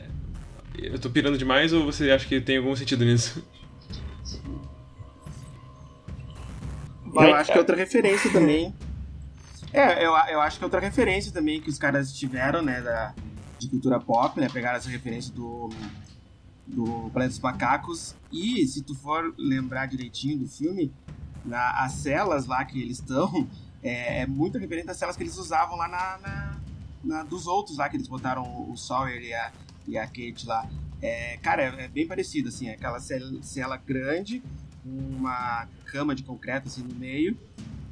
eu 0.86 0.98
tô 0.98 1.10
pirando 1.10 1.38
demais 1.38 1.72
ou 1.72 1.84
você 1.84 2.10
acha 2.10 2.26
que 2.26 2.40
tem 2.40 2.58
algum 2.58 2.74
sentido 2.74 3.04
nisso? 3.04 3.42
Vai, 7.06 7.30
eu 7.30 7.34
acho 7.34 7.50
que 7.50 7.58
é 7.58 7.60
outra 7.60 7.76
referência 7.76 8.30
também. 8.30 8.74
É, 9.72 10.04
eu, 10.04 10.10
eu 10.10 10.40
acho 10.40 10.58
que 10.58 10.64
é 10.64 10.66
outra 10.66 10.80
referência 10.80 11.30
também 11.30 11.60
que 11.60 11.70
os 11.70 11.78
caras 11.78 12.12
tiveram, 12.12 12.60
né, 12.60 12.80
da, 12.80 13.14
de 13.56 13.68
cultura 13.68 14.00
pop, 14.00 14.40
né, 14.40 14.48
pegaram 14.52 14.78
essa 14.78 14.90
referência 14.90 15.32
do, 15.32 15.70
do 16.66 17.08
Planeta 17.12 17.28
dos 17.28 17.38
Macacos. 17.38 18.16
E, 18.32 18.66
se 18.66 18.82
tu 18.82 18.96
for 18.96 19.32
lembrar 19.38 19.86
direitinho 19.86 20.38
do 20.38 20.48
filme, 20.48 20.92
na, 21.44 21.84
as 21.84 21.92
celas 21.92 22.46
lá 22.46 22.64
que 22.64 22.82
eles 22.82 22.98
estão, 22.98 23.46
é, 23.80 24.22
é 24.22 24.26
muito 24.26 24.58
referente 24.58 24.90
às 24.90 24.96
celas 24.96 25.16
que 25.16 25.22
eles 25.22 25.36
usavam 25.38 25.76
lá 25.76 25.86
na, 25.86 26.18
na, 26.18 26.60
na, 27.04 27.22
dos 27.22 27.46
outros 27.46 27.78
lá, 27.78 27.88
que 27.88 27.96
eles 27.96 28.08
botaram 28.08 28.68
o 28.68 28.76
Sawyer 28.76 29.22
e 29.22 29.32
a, 29.32 29.52
e 29.86 29.98
a 29.98 30.06
Kate 30.06 30.46
lá. 30.46 30.68
É, 31.02 31.38
cara, 31.38 31.62
é, 31.62 31.88
bem 31.88 32.06
parecido, 32.06 32.48
assim, 32.48 32.68
é 32.68 32.74
aquela 32.74 32.98
cela 33.00 33.76
grande, 33.76 34.42
uma 34.84 35.66
cama 35.86 36.14
de 36.14 36.22
concreto 36.22 36.68
assim 36.68 36.82
no 36.82 36.94
meio. 36.94 37.36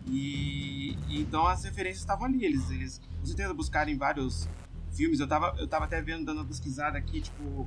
E, 0.07 0.97
e 1.09 1.21
então 1.21 1.47
as 1.47 1.65
referências 1.65 2.01
estavam 2.01 2.27
ali. 2.27 2.45
Eles, 2.45 2.71
eles 2.71 3.01
com 3.21 3.27
certeza 3.27 3.53
buscaram 3.55 3.91
em 3.91 3.97
vários 3.97 4.49
filmes. 4.93 5.21
Eu 5.21 5.29
tava, 5.29 5.55
eu 5.59 5.67
tava 5.67 5.85
até 5.85 6.01
vendo, 6.01 6.25
dando 6.25 6.39
uma 6.39 6.47
pesquisada 6.47 6.99
aqui, 6.99 7.21
tipo, 7.21 7.67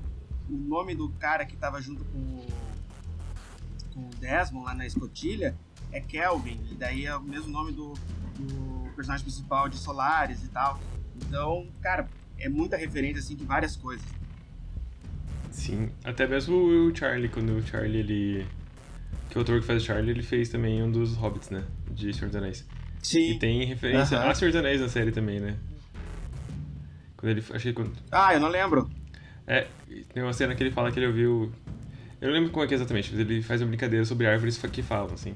o 0.50 0.58
nome 0.58 0.96
do 0.96 1.10
cara 1.14 1.46
que 1.46 1.56
tava 1.56 1.82
junto 1.82 2.04
com 2.06 2.18
o, 2.18 2.48
com 3.94 4.00
o 4.02 4.10
Desmond 4.20 4.66
lá 4.66 4.74
na 4.74 4.86
escotilha 4.86 5.56
é 5.92 6.00
Kelvin. 6.00 6.60
E 6.72 6.76
daí 6.76 7.06
é 7.06 7.16
o 7.16 7.22
mesmo 7.22 7.50
nome 7.50 7.72
do, 7.72 7.94
do 8.36 8.92
personagem 8.96 9.24
principal 9.24 9.70
de 9.70 9.78
Solaris 9.78 10.44
e 10.44 10.50
tal. 10.50 10.80
Então, 11.16 11.68
cara, 11.82 12.10
é 12.42 12.50
muita 12.50 12.78
referência 12.78 13.20
assim 13.20 13.36
de 13.36 13.44
várias 13.44 13.76
coisas. 13.76 14.06
Sim, 15.52 15.90
até 16.04 16.28
mesmo 16.28 16.56
o 16.56 16.96
Charlie, 16.96 17.30
quando 17.30 17.58
o 17.58 17.62
Charlie 17.62 18.00
ele. 18.00 18.46
Que 19.30 19.38
o 19.38 19.40
autor 19.40 19.60
que 19.62 19.66
faz 19.68 19.84
o 19.84 19.86
Charlie, 19.86 20.12
ele 20.12 20.24
fez 20.24 20.50
também 20.50 20.82
um 20.82 20.92
dos 20.92 21.16
Hobbits, 21.16 21.50
né? 21.50 21.64
De 21.90 22.14
Senhor 22.14 22.28
dos 22.28 22.36
Anéis. 22.36 22.68
Sim. 23.02 23.32
E 23.32 23.40
tem 23.40 23.66
referência 23.66 24.18
uh 24.18 24.24
-huh. 24.24 24.30
a 24.30 24.36
Senhor 24.36 24.52
dos 24.52 24.60
Anéis 24.60 24.82
na 24.82 24.90
série 24.90 25.12
também, 25.12 25.40
né? 25.40 25.58
Quando 27.18 27.32
ele. 27.32 27.44
Achei 27.54 27.74
quando. 27.74 27.92
Ah, 28.12 28.34
eu 28.34 28.40
não 28.40 28.48
lembro. 28.48 28.90
É, 29.46 29.68
tem 30.14 30.24
uma 30.24 30.34
cena 30.34 30.56
que 30.56 30.64
ele 30.64 30.72
fala 30.72 30.92
que 30.92 31.00
ele 31.00 31.08
ouviu. 31.08 31.52
Eu 32.20 32.28
não 32.28 32.34
lembro 32.34 32.52
como 32.52 32.64
é 32.64 32.68
que 32.68 32.74
é 32.74 32.78
exatamente, 32.78 33.12
mas 33.12 33.20
ele 33.20 33.42
faz 33.42 33.62
uma 33.62 33.68
brincadeira 33.68 34.06
sobre 34.06 34.28
árvores 34.28 34.58
que 34.58 34.82
falam, 34.82 35.14
assim. 35.14 35.36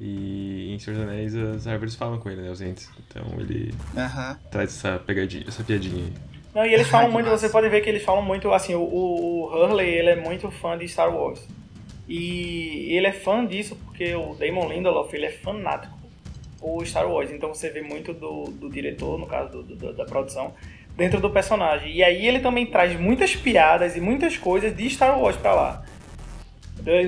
E 0.00 0.72
em 0.72 0.78
Senhor 0.78 0.96
dos 0.98 1.08
Anéis 1.08 1.34
as 1.34 1.66
árvores 1.66 1.94
falam 1.94 2.18
com 2.18 2.28
ele, 2.28 2.42
né? 2.42 2.50
Os 2.50 2.60
entes. 2.60 2.90
Então 3.06 3.26
ele 3.38 3.72
uh 3.94 3.96
-huh. 3.96 4.38
traz 4.50 4.70
essa 4.70 4.98
pegadinha, 4.98 5.44
essa 5.46 5.62
piadinha 5.62 6.04
aí. 6.04 6.12
Não, 6.54 6.64
e 6.64 6.72
eles 6.72 6.88
falam 6.88 7.10
muito, 7.10 7.28
você 7.28 7.48
pode 7.48 7.68
ver 7.68 7.80
que 7.80 7.90
eles 7.90 8.04
falam 8.04 8.22
muito, 8.22 8.52
assim, 8.52 8.74
o, 8.74 8.82
o 8.82 9.46
Hurley, 9.52 9.88
ele 9.88 10.10
é 10.10 10.16
muito 10.16 10.50
fã 10.50 10.78
de 10.78 10.86
Star 10.86 11.14
Wars. 11.14 11.40
E 12.08 12.94
ele 12.94 13.06
é 13.06 13.12
fã 13.12 13.44
disso 13.44 13.76
porque 13.84 14.14
o 14.14 14.34
Damon 14.34 14.68
Lindelof, 14.68 15.12
ele 15.14 15.26
é 15.26 15.30
fanático 15.30 15.98
por 16.60 16.86
Star 16.86 17.10
Wars. 17.10 17.30
Então 17.30 17.52
você 17.52 17.70
vê 17.70 17.82
muito 17.82 18.12
do, 18.12 18.44
do 18.44 18.70
diretor, 18.70 19.18
no 19.18 19.26
caso 19.26 19.62
do, 19.62 19.74
do, 19.74 19.92
da 19.92 20.04
produção, 20.04 20.54
dentro 20.96 21.20
do 21.20 21.30
personagem. 21.30 21.92
E 21.92 22.04
aí 22.04 22.26
ele 22.26 22.40
também 22.40 22.66
traz 22.66 22.98
muitas 22.98 23.34
piadas 23.34 23.96
e 23.96 24.00
muitas 24.00 24.36
coisas 24.36 24.76
de 24.76 24.88
Star 24.90 25.18
Wars 25.18 25.36
pra 25.36 25.54
lá. 25.54 25.84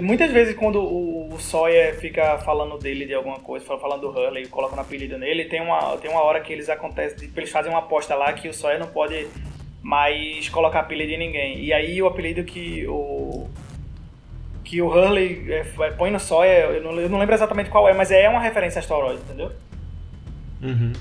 Muitas 0.03 0.31
vezes 0.31 0.57
quando 0.57 0.81
o 0.81 1.37
Sawyer 1.39 1.99
fica 2.01 2.39
falando 2.39 2.79
dele 2.79 3.05
de 3.05 3.13
alguma 3.13 3.39
coisa, 3.39 3.65
falando 3.79 4.01
do 4.01 4.09
Hurley, 4.09 4.47
colocando 4.47 4.81
apelido 4.81 5.19
nele, 5.19 5.45
tem 5.45 5.61
uma, 5.61 5.99
tem 5.99 6.11
uma 6.11 6.23
hora 6.23 6.41
que 6.41 6.51
eles 6.51 6.71
acontecem, 6.71 7.31
eles 7.37 7.51
fazem 7.51 7.71
uma 7.71 7.81
aposta 7.81 8.15
lá 8.15 8.33
que 8.33 8.49
o 8.49 8.55
Sawyer 8.55 8.81
não 8.81 8.87
pode 8.87 9.27
mais 9.83 10.49
colocar 10.49 10.81
apelido 10.81 11.13
em 11.13 11.19
ninguém. 11.19 11.63
E 11.63 11.73
aí 11.75 12.01
o 12.01 12.07
apelido 12.07 12.43
que 12.43 12.87
o 12.87 13.49
que 14.65 14.83
o 14.83 14.89
Hurley 14.89 15.45
é, 15.49 15.61
é, 15.61 15.91
põe 15.93 16.11
no 16.11 16.19
Sawyer, 16.19 16.71
eu 16.71 16.83
não, 16.83 17.01
eu 17.01 17.09
não 17.09 17.19
lembro 17.19 17.35
exatamente 17.35 17.71
qual 17.71 17.89
é, 17.89 17.95
mas 17.95 18.11
é 18.11 18.29
uma 18.29 18.41
referência 18.41 18.79
a 18.79 18.81
Asteroid, 18.81 19.21
entendeu? 19.21 19.53
Uhum. 20.63 20.93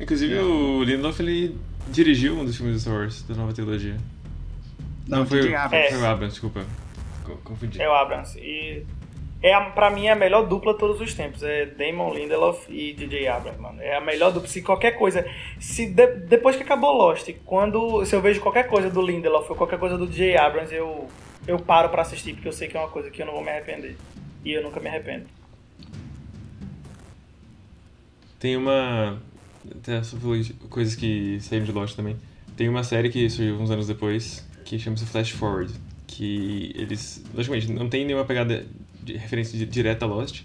Inclusive 0.00 0.38
o 0.38 0.82
Lindelof 0.82 1.20
ele 1.20 1.58
dirigiu 1.88 2.34
um 2.38 2.44
dos 2.44 2.56
filmes 2.56 2.76
do 2.76 2.80
Star 2.80 2.94
Wars, 2.94 3.22
da 3.24 3.34
nova 3.34 3.52
trilogia. 3.52 3.96
Não, 5.06 5.18
Não, 5.18 5.26
foi. 5.26 5.54
Abrams. 5.54 5.88
foi 5.90 5.98
o 5.98 6.06
Abrams, 6.06 6.32
desculpa. 6.32 6.64
Co- 7.24 7.36
Confundi. 7.42 7.80
É 7.80 7.88
o 7.88 7.92
Abrams. 7.92 8.38
E 8.38 8.84
é 9.42 9.52
a, 9.52 9.60
pra 9.70 9.90
mim 9.90 10.06
é 10.06 10.12
a 10.12 10.16
melhor 10.16 10.46
dupla 10.46 10.72
de 10.72 10.78
todos 10.78 11.00
os 11.00 11.12
tempos. 11.14 11.42
É 11.42 11.66
Damon 11.66 12.14
Lindelof 12.14 12.66
e 12.70 12.92
DJ 12.94 13.28
Abrams, 13.28 13.60
mano. 13.60 13.80
É 13.80 13.96
a 13.96 14.00
melhor 14.00 14.32
dupla. 14.32 14.48
Se 14.48 14.62
qualquer 14.62 14.92
coisa. 14.92 15.26
Se 15.58 15.86
de- 15.86 16.06
depois 16.26 16.56
que 16.56 16.62
acabou 16.62 16.92
Lost, 16.96 17.28
quando. 17.44 18.04
Se 18.06 18.14
eu 18.14 18.20
vejo 18.20 18.40
qualquer 18.40 18.66
coisa 18.68 18.88
do 18.90 19.02
Lindelof 19.02 19.50
ou 19.50 19.56
qualquer 19.56 19.78
coisa 19.78 19.98
do 19.98 20.06
DJ 20.06 20.36
Abrams, 20.36 20.74
eu, 20.74 21.08
eu 21.46 21.58
paro 21.58 21.88
pra 21.88 22.02
assistir, 22.02 22.34
porque 22.34 22.48
eu 22.48 22.52
sei 22.52 22.68
que 22.68 22.76
é 22.76 22.80
uma 22.80 22.88
coisa 22.88 23.10
que 23.10 23.20
eu 23.20 23.26
não 23.26 23.34
vou 23.34 23.42
me 23.42 23.50
arrepender. 23.50 23.96
E 24.44 24.52
eu 24.52 24.62
nunca 24.62 24.78
me 24.80 24.88
arrependo. 24.88 25.24
Tem 28.38 28.56
uma. 28.56 29.18
Até 29.70 30.02
só 30.02 30.16
falou 30.18 30.38
de 30.38 30.52
coisas 30.52 30.94
que 30.94 31.38
saíram 31.40 31.64
de 31.64 31.72
Lost 31.72 31.96
também. 31.96 32.16
Tem 32.56 32.68
uma 32.68 32.84
série 32.84 33.08
que 33.08 33.28
surgiu 33.30 33.56
uns 33.58 33.70
anos 33.70 33.86
depois 33.86 34.46
que 34.64 34.78
chama-se 34.78 35.06
Flash 35.06 35.30
Forward. 35.30 35.72
Que 36.06 36.72
eles, 36.74 37.24
logicamente, 37.34 37.70
não 37.72 37.88
tem 37.88 38.04
nenhuma 38.04 38.24
pegada 38.24 38.66
de 39.02 39.16
referência 39.16 39.58
di- 39.58 39.66
direta 39.66 40.04
a 40.04 40.08
Lost, 40.08 40.42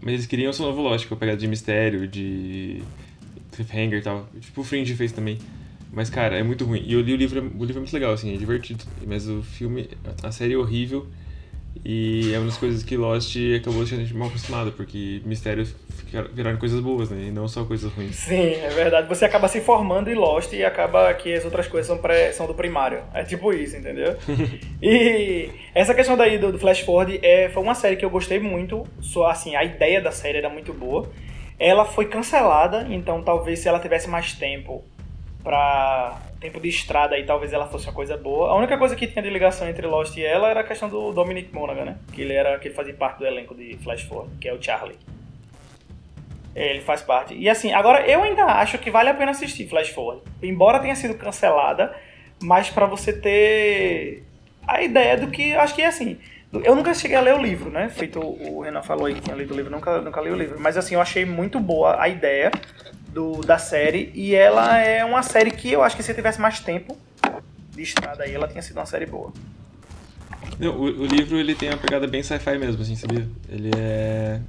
mas 0.00 0.14
eles 0.14 0.26
queriam 0.26 0.52
ser 0.52 0.62
um 0.62 0.66
novo 0.66 0.80
Lost, 0.82 1.06
com 1.08 1.14
a 1.14 1.16
pegada 1.16 1.38
de 1.38 1.46
mistério, 1.46 2.06
de 2.08 2.82
cliffhanger 3.52 3.98
e 3.98 4.02
tal. 4.02 4.28
Tipo 4.40 4.60
o 4.60 4.64
Fringe 4.64 4.94
fez 4.94 5.12
também. 5.12 5.38
Mas, 5.92 6.10
cara, 6.10 6.36
é 6.36 6.42
muito 6.42 6.64
ruim. 6.64 6.82
E 6.86 6.92
eu 6.92 7.00
li 7.00 7.12
o 7.12 7.16
livro, 7.16 7.40
o 7.40 7.64
livro 7.64 7.78
é 7.78 7.80
muito 7.80 7.92
legal, 7.92 8.12
assim, 8.12 8.34
é 8.34 8.36
divertido. 8.36 8.84
Mas 9.06 9.28
o 9.28 9.42
filme, 9.42 9.88
a 10.22 10.30
série 10.30 10.52
é 10.54 10.56
horrível. 10.56 11.06
E 11.84 12.32
é 12.34 12.38
uma 12.38 12.46
das 12.46 12.56
coisas 12.56 12.82
que 12.82 12.96
Lost 12.96 13.36
acabou 13.56 13.80
deixando 13.80 14.00
a 14.00 14.04
gente 14.04 14.16
mal 14.16 14.28
acostumado, 14.28 14.72
porque 14.72 15.22
mistérios 15.24 15.74
viraram 16.32 16.58
coisas 16.58 16.80
boas, 16.80 17.10
né? 17.10 17.26
E 17.28 17.30
não 17.30 17.46
só 17.46 17.64
coisas 17.64 17.92
ruins. 17.92 18.16
Sim, 18.16 18.54
é 18.54 18.68
verdade. 18.70 19.08
Você 19.08 19.24
acaba 19.24 19.48
se 19.48 19.60
formando 19.60 20.10
em 20.10 20.14
Lost 20.14 20.52
e 20.52 20.64
acaba 20.64 21.12
que 21.14 21.32
as 21.32 21.44
outras 21.44 21.68
coisas 21.68 21.86
são, 21.86 21.98
pré, 21.98 22.32
são 22.32 22.46
do 22.46 22.54
primário. 22.54 23.02
É 23.12 23.22
tipo 23.24 23.52
isso, 23.52 23.76
entendeu? 23.76 24.16
e 24.82 25.50
essa 25.74 25.94
questão 25.94 26.16
daí 26.16 26.38
do, 26.38 26.52
do 26.52 26.58
Flash 26.58 26.80
Forward 26.80 27.20
é, 27.22 27.48
foi 27.50 27.62
uma 27.62 27.74
série 27.74 27.96
que 27.96 28.04
eu 28.04 28.10
gostei 28.10 28.38
muito. 28.38 28.86
Só 29.00 29.26
assim, 29.26 29.54
a 29.54 29.64
ideia 29.64 30.00
da 30.00 30.10
série 30.10 30.38
era 30.38 30.48
muito 30.48 30.72
boa. 30.72 31.10
Ela 31.58 31.84
foi 31.84 32.06
cancelada, 32.06 32.86
então 32.88 33.22
talvez 33.22 33.58
se 33.58 33.68
ela 33.68 33.80
tivesse 33.80 34.08
mais 34.08 34.32
tempo 34.32 34.84
pra 35.42 36.20
tempo 36.40 36.60
de 36.60 36.68
estrada 36.68 37.14
aí, 37.14 37.24
talvez 37.24 37.52
ela 37.52 37.66
fosse 37.66 37.86
uma 37.86 37.92
coisa 37.92 38.16
boa. 38.16 38.50
A 38.50 38.54
única 38.56 38.78
coisa 38.78 38.94
que 38.94 39.06
tinha 39.06 39.22
de 39.22 39.30
ligação 39.30 39.68
entre 39.68 39.86
Lost 39.86 40.16
e 40.16 40.24
ela 40.24 40.48
era 40.48 40.60
a 40.60 40.64
questão 40.64 40.88
do 40.88 41.12
Dominic 41.12 41.52
Monaghan, 41.52 41.84
né? 41.84 41.98
Que 42.12 42.22
ele 42.22 42.32
era 42.32 42.58
que 42.58 42.68
ele 42.68 42.74
fazia 42.74 42.94
parte 42.94 43.18
do 43.18 43.26
elenco 43.26 43.54
de 43.54 43.76
Flash 43.78 44.02
Forward, 44.02 44.32
que 44.40 44.48
é 44.48 44.52
o 44.52 44.62
Charlie. 44.62 44.96
É, 46.54 46.70
Ele 46.70 46.80
faz 46.80 47.02
parte. 47.02 47.34
E 47.34 47.48
assim, 47.48 47.72
agora 47.72 48.04
eu 48.04 48.20
ainda 48.22 48.44
acho 48.44 48.78
que 48.78 48.90
vale 48.90 49.08
a 49.08 49.14
pena 49.14 49.30
assistir 49.30 49.68
Flash 49.68 49.90
Forward. 49.90 50.22
Embora 50.42 50.80
tenha 50.80 50.96
sido 50.96 51.14
cancelada, 51.14 51.94
mas 52.42 52.68
pra 52.68 52.84
você 52.84 53.12
ter 53.12 54.24
a 54.66 54.82
ideia 54.82 55.16
do 55.16 55.28
que. 55.28 55.54
Acho 55.54 55.74
que 55.74 55.82
é 55.82 55.86
assim. 55.86 56.18
Eu 56.52 56.74
nunca 56.74 56.94
cheguei 56.94 57.16
a 57.16 57.20
ler 57.20 57.34
o 57.34 57.42
livro, 57.42 57.70
né? 57.70 57.88
Feito 57.90 58.18
o 58.18 58.62
Renan 58.62 58.82
falou 58.82 59.06
aí 59.06 59.14
que 59.14 59.20
tinha 59.20 59.36
lido 59.36 59.52
o 59.52 59.56
livro, 59.56 59.70
nunca, 59.70 60.00
nunca 60.00 60.20
li 60.20 60.30
o 60.30 60.34
livro. 60.34 60.58
Mas 60.58 60.76
assim, 60.76 60.94
eu 60.94 61.00
achei 61.00 61.24
muito 61.24 61.60
boa 61.60 62.00
a 62.00 62.08
ideia 62.08 62.50
do, 63.18 63.40
da 63.40 63.58
série. 63.58 64.10
E 64.14 64.34
ela 64.34 64.78
é 64.78 65.04
uma 65.04 65.22
série 65.22 65.50
que 65.50 65.72
eu 65.72 65.82
acho 65.82 65.96
que 65.96 66.02
se 66.02 66.14
tivesse 66.14 66.40
mais 66.40 66.60
tempo 66.60 66.96
de 67.74 67.82
estrada 67.82 68.22
aí, 68.22 68.32
ela 68.32 68.46
tinha 68.46 68.62
sido 68.62 68.76
uma 68.76 68.86
série 68.86 69.06
boa. 69.06 69.32
Não, 70.58 70.72
o, 70.76 70.82
o 71.02 71.06
livro 71.06 71.36
ele 71.38 71.54
tem 71.54 71.68
uma 71.68 71.78
pegada 71.78 72.06
bem 72.06 72.22
sci-fi 72.22 72.56
mesmo, 72.58 72.80
assim, 72.82 72.94
sabia? 72.96 73.28
Ele 73.48 73.70
é. 73.76 74.40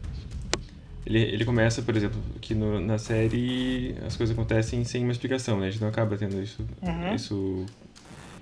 Ele, 1.06 1.20
ele 1.20 1.46
começa, 1.46 1.82
por 1.82 1.96
exemplo, 1.98 2.20
que 2.40 2.54
no- 2.54 2.80
na 2.80 3.00
série 3.00 3.96
as 4.06 4.16
coisas 4.16 4.36
acontecem 4.38 4.84
sem 4.84 5.04
uma 5.04 5.12
explicação, 5.12 5.60
né? 5.60 5.68
A 5.68 5.72
gente 5.72 5.82
não 5.82 5.90
acaba 5.90 6.16
tendo 6.18 6.42
isso. 6.42 6.64
Uhum. 6.82 7.16
isso... 7.16 7.66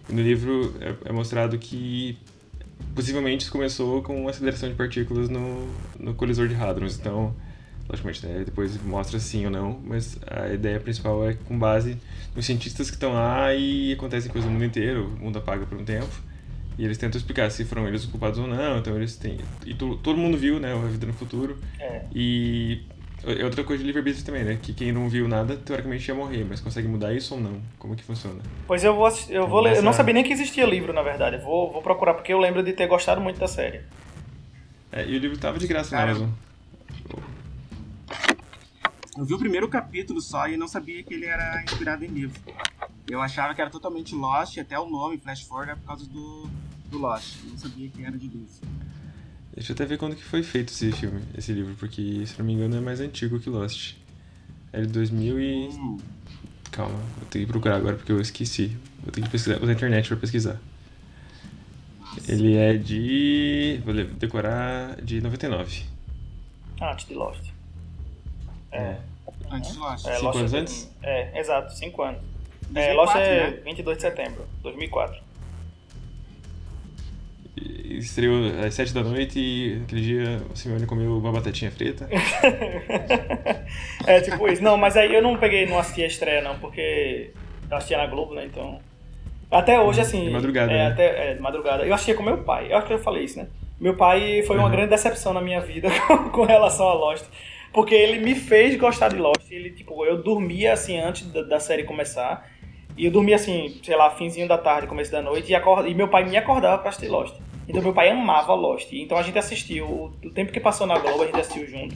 No 0.09 0.21
livro 0.21 0.73
é, 0.81 1.09
é 1.09 1.11
mostrado 1.11 1.57
que 1.57 2.17
possivelmente 2.95 3.43
isso 3.43 3.51
começou 3.51 4.01
com 4.01 4.21
uma 4.21 4.29
aceleração 4.31 4.69
de 4.69 4.75
partículas 4.75 5.29
no, 5.29 5.67
no 5.99 6.13
colisor 6.13 6.47
de 6.47 6.55
hadrons. 6.55 6.97
Então, 6.97 7.33
logicamente, 7.89 8.25
né? 8.25 8.43
depois 8.45 8.81
mostra 8.83 9.19
sim 9.19 9.45
ou 9.45 9.51
não, 9.51 9.79
mas 9.85 10.17
a 10.29 10.49
ideia 10.49 10.79
principal 10.79 11.27
é 11.27 11.33
com 11.33 11.57
base 11.57 11.97
nos 12.35 12.45
cientistas 12.45 12.89
que 12.89 12.95
estão 12.95 13.13
lá 13.13 13.53
e 13.53 13.93
acontecem 13.93 14.31
coisas 14.31 14.47
no 14.49 14.53
mundo 14.53 14.65
inteiro, 14.65 15.05
o 15.19 15.23
mundo 15.23 15.39
apaga 15.39 15.65
por 15.65 15.77
um 15.77 15.85
tempo. 15.85 16.27
E 16.77 16.85
eles 16.85 16.97
tentam 16.97 17.17
explicar 17.17 17.49
se 17.49 17.65
foram 17.65 17.87
eles 17.87 18.03
os 18.03 18.11
culpados 18.11 18.37
ou 18.37 18.45
não, 18.47 18.77
então 18.77 18.95
eles 18.95 19.15
têm. 19.15 19.39
E 19.65 19.73
to- 19.73 19.97
todo 19.97 20.15
mundo 20.17 20.37
viu, 20.37 20.59
né? 20.59 20.73
A 20.73 20.77
vida 20.87 21.07
no 21.07 21.13
futuro. 21.13 21.57
É. 21.79 22.01
E 22.13 22.83
é 23.25 23.43
outra 23.43 23.63
coisa 23.63 23.81
de 23.81 23.87
livre-arbítrio 23.87 24.23
também, 24.23 24.43
né? 24.43 24.59
Que 24.61 24.73
quem 24.73 24.91
não 24.91 25.09
viu 25.09 25.27
nada, 25.27 25.55
teoricamente 25.55 26.07
ia 26.07 26.13
morrer, 26.13 26.45
mas 26.47 26.61
consegue 26.61 26.87
mudar 26.87 27.13
isso 27.15 27.33
ou 27.33 27.41
não? 27.41 27.59
Como 27.79 27.95
que 27.95 28.03
funciona? 28.03 28.39
Pois 28.67 28.83
eu 28.83 28.93
vou 28.95 29.07
assistir, 29.07 29.33
eu 29.33 29.47
vou 29.47 29.59
ler. 29.59 29.77
Eu 29.77 29.81
não 29.81 29.91
sabia 29.91 30.13
nem 30.13 30.23
que 30.23 30.31
existia 30.31 30.67
livro, 30.67 30.93
na 30.93 31.01
verdade. 31.01 31.37
Eu 31.37 31.41
Vou, 31.41 31.71
vou 31.73 31.81
procurar, 31.81 32.13
porque 32.13 32.31
eu 32.31 32.37
lembro 32.37 32.61
de 32.61 32.73
ter 32.73 32.85
gostado 32.85 33.19
muito 33.19 33.39
da 33.39 33.47
série. 33.47 33.81
É, 34.91 35.03
e 35.03 35.15
o 35.15 35.19
livro 35.19 35.37
tava 35.37 35.57
de 35.57 35.65
graça 35.65 35.95
na 35.95 36.01
Cara, 36.01 36.11
Amazon. 36.11 36.29
Eu 39.17 39.25
vi 39.25 39.33
o 39.33 39.39
primeiro 39.39 39.67
capítulo 39.67 40.21
só 40.21 40.47
e 40.47 40.55
não 40.55 40.67
sabia 40.67 41.01
que 41.01 41.11
ele 41.15 41.25
era 41.25 41.63
inspirado 41.63 42.05
em 42.05 42.07
livro. 42.07 42.39
Eu 43.09 43.19
achava 43.19 43.55
que 43.55 43.59
era 43.59 43.69
totalmente 43.69 44.13
Lost, 44.13 44.59
até 44.59 44.77
o 44.77 44.87
nome 44.87 45.17
Flash 45.17 45.41
Forward 45.41 45.71
é 45.71 45.75
por 45.75 45.85
causa 45.85 46.05
do, 46.05 46.47
do 46.91 46.99
Lost. 46.99 47.37
Eu 47.43 47.49
não 47.49 47.57
sabia 47.57 47.89
que 47.89 48.03
era 48.03 48.15
de 48.15 48.27
livro. 48.27 48.47
Deixa 49.55 49.71
eu 49.71 49.73
até 49.73 49.85
ver 49.85 49.97
quando 49.97 50.15
que 50.15 50.23
foi 50.23 50.43
feito 50.43 50.71
esse 50.71 50.91
filme, 50.91 51.23
esse 51.35 51.51
livro, 51.51 51.73
porque 51.79 52.27
se 52.27 52.37
não 52.37 52.45
me 52.45 52.53
engano 52.53 52.77
é 52.77 52.79
mais 52.79 52.99
antigo 52.99 53.39
que 53.39 53.49
Lost. 53.49 53.95
É 54.71 54.81
de 54.81 54.87
2000 54.87 55.41
e... 55.41 55.67
Hum, 55.69 55.97
Calma, 56.71 56.99
vou 57.17 57.25
ter 57.31 57.39
que 57.39 57.47
procurar 57.47 57.77
agora 57.77 57.95
porque 57.95 58.11
eu 58.11 58.21
esqueci. 58.21 58.77
Vou 59.01 59.11
ter 59.11 59.21
que 59.23 59.29
pesquisar, 59.29 59.57
usar 59.63 59.71
a 59.71 59.73
internet 59.73 60.07
pra 60.09 60.17
pesquisar. 60.17 60.61
Ele 62.27 62.55
é 62.55 62.77
de... 62.77 63.81
vou 63.83 63.95
decorar, 63.95 65.01
de 65.01 65.21
99. 65.21 65.85
Antes 66.79 67.07
de 67.07 67.15
Lost. 67.15 67.56
É. 68.71 68.95
antes 69.51 69.73
do 69.75 69.79
Lost. 69.81 70.05
É, 70.07 70.13
Cinco 70.15 70.25
Lost 70.25 70.37
anos 70.39 70.53
é, 70.53 70.57
antes? 70.59 70.95
É, 71.03 71.39
exato, 71.39 71.73
5 71.73 72.01
anos. 72.01 72.21
é, 72.75 72.93
2004, 72.93 72.95
Lost 72.95 73.15
é 73.15 73.51
né? 73.51 73.57
22 73.65 73.97
de 73.97 74.01
setembro, 74.03 74.45
2004. 74.63 75.27
E 77.59 77.97
Estreou 77.97 78.37
às 78.63 78.73
7 78.75 78.93
da 78.93 79.01
noite 79.03 79.39
e 79.39 79.81
aquele 79.83 80.01
dia 80.01 80.41
o 80.53 80.55
Simeone 80.55 80.85
comeu 80.85 81.17
uma 81.17 81.31
batatinha 81.31 81.71
frita. 81.71 82.07
é 84.05 84.21
tipo 84.21 84.47
isso. 84.47 84.61
Não, 84.63 84.77
mas 84.77 84.95
aí 84.95 85.13
eu 85.13 85.21
não 85.21 85.37
peguei, 85.37 85.65
não 85.65 85.79
assisti 85.79 86.03
a 86.03 86.07
estreia 86.07 86.41
não, 86.41 86.59
porque 86.59 87.31
eu 87.69 87.77
assistia 87.77 87.97
na 87.97 88.05
Globo, 88.07 88.35
né? 88.35 88.45
Então. 88.45 88.79
Até 89.49 89.79
hoje, 89.79 90.01
assim. 90.01 90.25
De 90.25 90.29
madrugada, 90.29 90.71
É, 90.71 90.75
né? 90.75 90.87
até, 90.87 91.31
é, 91.31 91.33
de 91.35 91.41
madrugada. 91.41 91.85
Eu 91.85 91.93
assistia 91.93 92.13
com 92.15 92.21
meu 92.23 92.43
pai. 92.43 92.71
Eu 92.71 92.77
acho 92.77 92.87
que 92.87 92.93
eu 92.93 92.99
falei 92.99 93.23
isso, 93.23 93.39
né? 93.39 93.47
Meu 93.79 93.95
pai 93.95 94.43
foi 94.45 94.57
uma 94.57 94.65
Uhum. 94.65 94.71
grande 94.71 94.89
decepção 94.89 95.33
na 95.33 95.41
minha 95.41 95.61
vida 95.61 95.87
com 96.33 96.43
relação 96.43 96.87
a 96.89 96.93
Lost. 96.93 97.25
Porque 97.77 97.93
ele 97.93 98.17
me 98.17 98.33
fez 98.33 98.75
gostar 98.75 99.09
de 99.09 99.17
Lost. 99.17 99.51
Ele, 99.51 99.69
tipo, 99.69 100.03
eu 100.03 100.23
dormia 100.23 100.73
assim 100.73 100.97
antes 100.97 101.31
da, 101.31 101.43
da 101.43 101.59
série 101.59 101.83
começar. 101.83 102.49
E 102.97 103.05
eu 103.05 103.11
dormia 103.11 103.35
assim, 103.35 103.79
sei 103.83 103.95
lá, 103.95 104.09
finzinho 104.09 104.47
da 104.47 104.57
tarde, 104.57 104.87
começo 104.87 105.11
da 105.11 105.21
noite, 105.21 105.53
e, 105.53 105.91
e 105.91 105.93
meu 105.93 106.07
pai 106.07 106.27
me 106.27 106.35
acordava 106.35 106.79
pra 106.79 106.89
assistir 106.89 107.07
Lost. 107.07 107.35
Então 107.69 107.79
meu 107.79 107.93
pai 107.93 108.09
amava 108.09 108.55
Lost. 108.55 108.91
Então 108.93 109.15
a 109.15 109.21
gente 109.21 109.37
assistiu, 109.37 109.85
o 109.85 110.29
tempo 110.31 110.51
que 110.51 110.59
passou 110.59 110.87
na 110.87 110.97
Globo, 110.97 111.21
a 111.21 111.25
gente 111.27 111.39
assistiu 111.39 111.67
junto. 111.67 111.95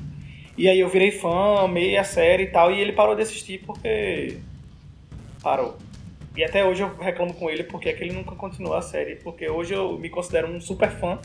E 0.55 0.69
aí 0.69 0.79
eu 0.79 0.87
virei 0.87 1.09
fã, 1.09 1.63
amei 1.63 1.97
a 1.97 2.03
série 2.03 2.43
e 2.43 2.51
tal, 2.51 2.71
e 2.71 2.79
ele 2.79 2.93
parou 2.93 3.15
de 3.15 3.23
assistir 3.23 3.63
porque. 3.65 4.37
Parou. 5.41 5.77
E 6.37 6.43
até 6.43 6.63
hoje 6.63 6.83
eu 6.83 6.95
reclamo 6.95 7.33
com 7.33 7.49
ele 7.49 7.63
porque 7.63 7.89
é 7.89 7.93
que 7.93 8.03
ele 8.03 8.13
nunca 8.13 8.35
continuou 8.35 8.75
a 8.75 8.83
série. 8.83 9.15
Porque 9.15 9.49
hoje 9.49 9.73
eu 9.73 9.97
me 9.97 10.11
considero 10.11 10.47
um 10.47 10.61
super 10.61 10.91
fã. 10.91 11.17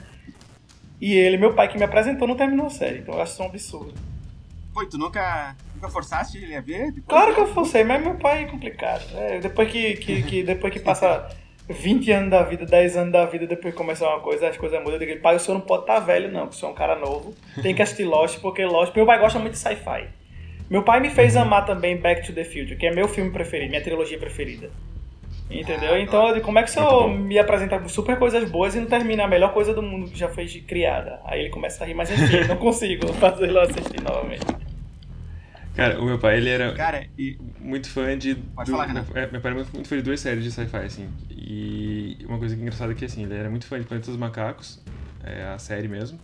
E 0.98 1.12
ele, 1.12 1.36
meu 1.36 1.52
pai 1.52 1.68
que 1.68 1.76
me 1.76 1.84
apresentou, 1.84 2.26
não 2.26 2.36
terminou 2.36 2.68
a 2.68 2.70
série. 2.70 3.00
Então 3.00 3.16
eu 3.16 3.20
acho 3.20 3.34
isso 3.34 3.42
um 3.42 3.46
absurdo. 3.46 4.15
Pô, 4.76 4.84
tu 4.84 4.98
nunca, 4.98 5.56
nunca 5.74 5.88
forçaste 5.88 6.36
ele 6.36 6.54
a 6.54 6.60
ver? 6.60 6.92
Depois? 6.92 7.06
Claro 7.08 7.34
que 7.34 7.40
eu 7.40 7.46
forcei, 7.46 7.82
mas 7.82 8.02
meu 8.02 8.14
pai 8.16 8.42
é 8.42 8.46
complicado. 8.46 9.02
É, 9.16 9.38
depois 9.40 9.70
que, 9.72 9.94
que, 9.96 10.22
que- 10.22 10.42
depois 10.42 10.70
que 10.70 10.80
passa 10.80 11.26
20 11.66 12.12
anos 12.12 12.30
da 12.30 12.42
vida, 12.42 12.66
10 12.66 12.94
anos 12.98 13.10
da 13.12 13.24
vida, 13.24 13.46
depois 13.46 13.72
que 13.72 13.78
começa 13.78 14.06
uma 14.06 14.20
coisa, 14.20 14.48
as 14.48 14.56
coisas 14.58 14.78
mudam. 14.80 14.92
Eu 14.94 14.98
digo, 14.98 15.18
pai, 15.22 15.34
o 15.36 15.40
senhor 15.40 15.56
não 15.58 15.64
pode 15.66 15.84
estar 15.84 15.98
velho, 16.00 16.30
não, 16.30 16.42
porque 16.42 16.56
o 16.56 16.58
senhor 16.58 16.72
é 16.72 16.74
um 16.74 16.76
cara 16.76 16.94
novo. 16.94 17.34
Tem 17.62 17.74
que 17.74 17.80
assistir 17.80 18.04
Lost, 18.04 18.38
porque 18.40 18.66
Lost. 18.66 18.94
Meu 18.94 19.06
pai 19.06 19.18
gosta 19.18 19.38
muito 19.38 19.52
de 19.54 19.58
sci-fi. 19.60 20.08
Meu 20.68 20.82
pai 20.82 21.00
me 21.00 21.08
fez 21.08 21.36
amar 21.38 21.64
também 21.64 21.96
Back 21.96 22.26
to 22.26 22.34
the 22.34 22.44
Future, 22.44 22.76
que 22.76 22.86
é 22.86 22.94
meu 22.94 23.08
filme 23.08 23.30
preferido, 23.30 23.70
minha 23.70 23.82
trilogia 23.82 24.18
preferida. 24.18 24.68
Entendeu? 25.48 25.92
Ah, 25.92 26.00
então, 26.00 26.26
eu 26.28 26.34
digo, 26.34 26.44
como 26.46 26.58
é 26.58 26.62
que 26.62 26.70
senhor 26.70 27.08
bom. 27.08 27.16
me 27.18 27.38
apresenta 27.38 27.78
com 27.78 27.88
super 27.88 28.18
coisas 28.18 28.50
boas 28.50 28.74
e 28.74 28.80
não 28.80 28.86
termina 28.86 29.24
a 29.24 29.28
melhor 29.28 29.52
coisa 29.52 29.72
do 29.72 29.80
mundo 29.82 30.10
que 30.10 30.18
já 30.18 30.28
foi 30.28 30.46
criada? 30.60 31.20
Aí 31.24 31.40
ele 31.40 31.50
começa 31.50 31.84
a 31.84 31.86
rir, 31.86 31.94
mas 31.94 32.10
enfim, 32.10 32.46
não 32.48 32.56
consigo 32.56 33.12
fazer 33.14 33.44
ele 33.48 33.58
assistir 33.58 34.02
novamente. 34.02 34.44
Cara, 35.74 36.00
o 36.00 36.04
meu 36.06 36.18
pai, 36.18 36.38
ele 36.38 36.48
era 36.48 36.74
Cara, 36.74 37.06
muito 37.60 37.88
fã 37.90 38.16
de. 38.16 38.34
Pode 38.34 38.70
do- 38.70 38.72
falar, 38.72 38.86
Renan. 38.86 39.04
é, 39.14 39.30
meu 39.30 39.40
pai 39.40 39.52
era 39.52 39.54
muito, 39.54 39.72
muito 39.74 39.88
fã 39.88 39.96
de 39.96 40.02
duas 40.02 40.20
séries 40.20 40.42
de 40.42 40.50
sci-fi, 40.50 40.76
assim. 40.78 41.08
E 41.30 42.16
uma 42.26 42.38
coisa 42.38 42.54
engraçada 42.54 42.92
é 42.92 42.94
que, 42.94 43.04
assim, 43.04 43.22
ele 43.24 43.34
era 43.34 43.50
muito 43.50 43.66
fã 43.66 43.78
de 43.78 43.84
Planeta 43.84 44.10
dos 44.10 44.18
Macacos. 44.18 44.80
é, 45.22 45.44
a 45.44 45.58
série 45.58 45.86
mesmo. 45.88 46.18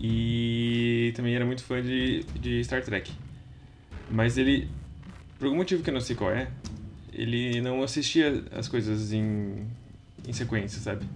E 0.00 1.12
também 1.16 1.34
era 1.34 1.44
muito 1.44 1.62
fã 1.64 1.80
de, 1.82 2.22
de 2.38 2.62
Star 2.64 2.82
Trek. 2.82 3.12
Mas 4.10 4.36
ele, 4.38 4.68
por 5.38 5.46
algum 5.46 5.56
motivo 5.58 5.82
que 5.82 5.90
eu 5.90 5.94
não 5.94 6.00
sei 6.00 6.16
qual 6.16 6.30
é, 6.30 6.48
ele 7.16 7.62
não 7.62 7.82
assistia 7.82 8.44
as 8.52 8.68
coisas 8.68 9.12
em, 9.12 9.66
em 10.28 10.32
sequência, 10.32 10.80
sabe? 10.80 11.06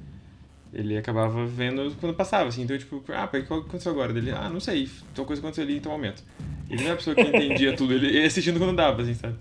Ele 0.72 0.96
acabava 0.96 1.44
vendo 1.46 1.94
quando 2.00 2.14
passava, 2.14 2.48
assim. 2.48 2.62
Então, 2.62 2.78
tipo, 2.78 3.04
ah, 3.08 3.24
o 3.24 3.28
que 3.28 3.38
aconteceu 3.38 3.92
agora? 3.92 4.12
Dele, 4.12 4.30
ah, 4.30 4.48
não 4.48 4.60
sei, 4.60 4.88
tal 5.14 5.26
coisa 5.26 5.42
aconteceu 5.42 5.64
ali 5.64 5.76
em 5.76 5.80
tal 5.80 5.92
momento. 5.92 6.22
Ele 6.70 6.82
não 6.82 6.90
é 6.90 6.92
a 6.94 6.96
pessoa 6.96 7.14
que 7.14 7.22
entendia 7.22 7.76
tudo, 7.76 7.92
ele 7.92 8.12
ia 8.12 8.26
assistindo 8.26 8.58
quando 8.58 8.74
dava, 8.74 9.02
assim, 9.02 9.14
sabe? 9.14 9.36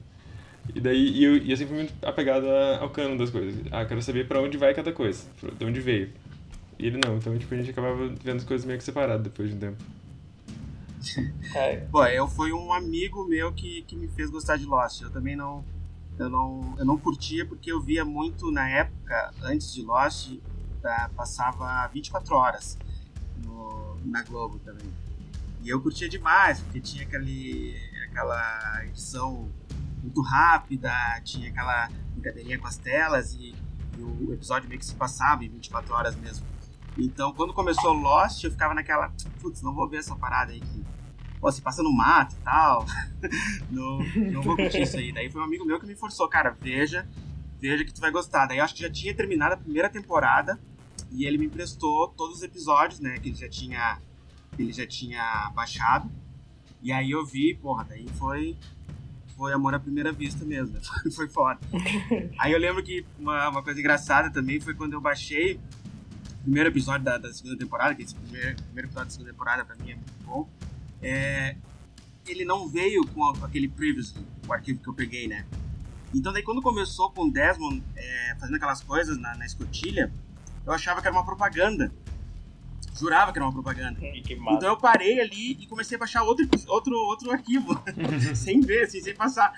E 0.76 0.82
daí 0.82 1.12
e 1.12 1.24
eu, 1.24 1.38
e 1.38 1.50
eu 1.50 1.58
sempre 1.58 1.76
muito 1.76 1.94
apegado 2.06 2.46
ao 2.48 2.90
cano 2.90 3.18
das 3.18 3.30
coisas. 3.30 3.56
Ah, 3.72 3.86
quero 3.86 4.02
saber 4.02 4.28
pra 4.28 4.42
onde 4.42 4.58
vai 4.58 4.74
cada 4.74 4.92
coisa, 4.92 5.26
de 5.58 5.66
onde 5.66 5.80
veio. 5.80 6.10
E 6.78 6.88
ele 6.88 7.00
não, 7.04 7.18
então 7.18 7.38
tipo, 7.38 7.54
a 7.54 7.58
gente 7.58 7.72
acabava 7.72 8.08
vendo 8.22 8.38
as 8.38 8.44
coisas 8.44 8.66
meio 8.66 8.78
que 8.78 8.84
separadas 8.84 9.24
depois 9.24 9.50
de 9.50 9.56
um 9.56 9.60
tempo. 9.60 9.84
É. 11.56 11.78
Pô, 11.92 12.06
eu 12.06 12.28
fui 12.28 12.52
um 12.52 12.74
amigo 12.74 13.26
meu 13.26 13.52
que, 13.54 13.84
que 13.84 13.96
me 13.96 14.08
fez 14.10 14.30
gostar 14.30 14.58
de 14.58 14.66
Lost. 14.66 15.02
Eu 15.02 15.10
também 15.10 15.36
não 15.36 15.64
eu 16.20 16.30
não 16.30 16.76
eu 16.78 16.86
não 16.86 16.98
curtia 16.98 17.46
porque 17.46 17.72
eu 17.72 17.82
via 17.82 18.04
muito 18.04 18.52
na 18.52 18.70
época 18.70 19.34
antes 19.42 19.74
de 19.74 19.82
Lost, 19.82 20.38
tá, 20.82 21.10
passava 21.16 21.88
24 21.88 22.36
horas 22.36 22.78
no, 23.44 23.98
na 24.06 24.22
Globo 24.24 24.60
também. 24.60 24.92
E 25.62 25.70
eu 25.70 25.82
curtia 25.82 26.08
demais, 26.08 26.60
porque 26.60 26.80
tinha 26.82 27.04
aquele 27.04 27.76
aquela 28.10 28.86
edição 28.86 29.50
muito 30.02 30.22
rápida, 30.22 30.92
tinha 31.24 31.50
aquela 31.50 31.90
brincadeirinha 32.14 32.60
com 32.60 32.68
as 32.68 32.78
telas 32.78 33.34
e, 33.34 33.56
e, 33.98 34.02
o 34.02 34.34
episódio 34.34 34.68
meio 34.68 34.80
que 34.80 34.86
se 34.86 34.96
passava 34.96 35.44
em 35.44 35.50
24 35.50 35.94
horas 35.94 36.16
mesmo. 36.16 36.46
Então, 36.98 37.34
quando 37.34 37.54
começou 37.54 37.94
Lost, 37.94 38.44
eu 38.44 38.52
ficava 38.52 38.74
naquela, 38.74 39.14
putz, 39.42 39.62
não 39.62 39.74
vou 39.74 39.88
ver 39.88 39.98
essa 39.98 40.16
parada 40.16 40.52
aí 40.52 40.60
que 40.60 40.86
pô, 41.40 41.52
se 41.52 41.62
passa 41.62 41.82
no 41.82 41.92
mato 41.92 42.36
e 42.36 42.44
tal. 42.44 42.86
não, 43.72 44.00
não 44.32 44.42
vou 44.42 44.56
curtir 44.56 44.82
isso 44.82 44.98
aí. 44.98 45.12
Daí 45.12 45.30
foi 45.30 45.42
um 45.42 45.46
amigo 45.46 45.66
meu 45.66 45.80
que 45.80 45.86
me 45.86 45.96
forçou, 45.96 46.28
cara, 46.28 46.56
veja, 46.60 47.08
veja 47.60 47.84
que 47.86 47.94
tu 47.94 48.02
vai 48.02 48.12
gostar. 48.12 48.46
Daí 48.46 48.58
eu 48.58 48.64
acho 48.64 48.76
que 48.76 48.82
já 48.82 48.90
tinha 48.90 49.14
terminado 49.14 49.54
a 49.54 49.58
primeira 49.58 49.90
temporada 49.90 50.60
e 51.12 51.26
ele 51.26 51.38
me 51.38 51.46
emprestou 51.46 52.08
todos 52.10 52.38
os 52.38 52.44
episódios, 52.44 53.00
né, 53.00 53.18
que 53.20 53.30
ele 53.30 53.38
já 53.38 53.50
tinha 53.50 54.00
ele 54.58 54.74
já 54.74 54.86
tinha 54.86 55.52
baixado. 55.56 56.10
E 56.82 56.92
aí 56.92 57.12
eu 57.12 57.26
vi, 57.26 57.54
porra, 57.56 57.86
daí 57.88 58.08
foi 58.18 58.58
foi 59.36 59.54
amor 59.54 59.74
à 59.74 59.80
primeira 59.80 60.12
vista 60.12 60.44
mesmo, 60.44 60.74
né? 60.74 60.82
foi 61.16 61.30
foda. 61.30 61.60
Aí 62.38 62.52
eu 62.52 62.60
lembro 62.60 62.84
que 62.84 63.06
uma, 63.18 63.48
uma 63.48 63.64
coisa 63.64 63.80
engraçada 63.80 64.30
também 64.30 64.60
foi 64.60 64.74
quando 64.74 64.94
eu 64.94 65.00
baixei 65.00 65.58
o 66.40 66.44
primeiro 66.44 66.70
episódio 66.70 67.06
da, 67.06 67.18
da 67.18 67.32
segunda 67.34 67.58
temporada, 67.58 67.96
que 67.96 68.04
esse 68.04 68.16
primeiro, 68.16 68.56
primeiro 68.64 68.88
episódio 68.88 69.08
da 69.08 69.12
segunda 69.12 69.32
temporada 69.32 69.64
pra 69.64 69.76
mim 69.78 69.92
é 69.92 69.96
muito 69.96 70.14
bom. 70.26 70.50
É, 71.02 71.56
ele 72.28 72.46
não 72.46 72.68
veio 72.68 73.06
com 73.08 73.26
aquele 73.44 73.68
previously, 73.68 74.26
o 74.48 74.54
arquivo 74.54 74.80
que 74.82 74.90
eu 74.90 74.94
peguei, 74.94 75.28
né? 75.28 75.46
Então 76.14 76.34
daí 76.34 76.44
quando 76.44 76.62
começou 76.62 77.12
com 77.12 77.24
o 77.24 77.32
Desmond 77.32 77.84
é, 77.96 78.36
fazendo 78.40 78.56
aquelas 78.56 78.82
coisas 78.82 79.18
na, 79.18 79.36
na 79.36 79.46
escotilha, 79.46 80.12
eu 80.66 80.74
achava 80.74 81.02
que 81.02 81.08
era 81.08 81.16
uma 81.16 81.26
propaganda 81.26 81.92
jurava 83.00 83.32
que 83.32 83.38
era 83.38 83.46
uma 83.46 83.54
propaganda. 83.54 84.00
Então 84.58 84.70
eu 84.70 84.78
parei 84.78 85.20
ali 85.20 85.52
e 85.52 85.68
comecei 85.68 85.96
a 85.96 86.00
baixar 86.00 86.24
outro, 86.24 86.48
outro, 86.68 86.96
outro 86.96 87.32
arquivo, 87.32 87.82
sem 88.36 88.60
ver, 88.60 88.84
assim, 88.84 89.02
sem 89.02 89.16
passar. 89.16 89.54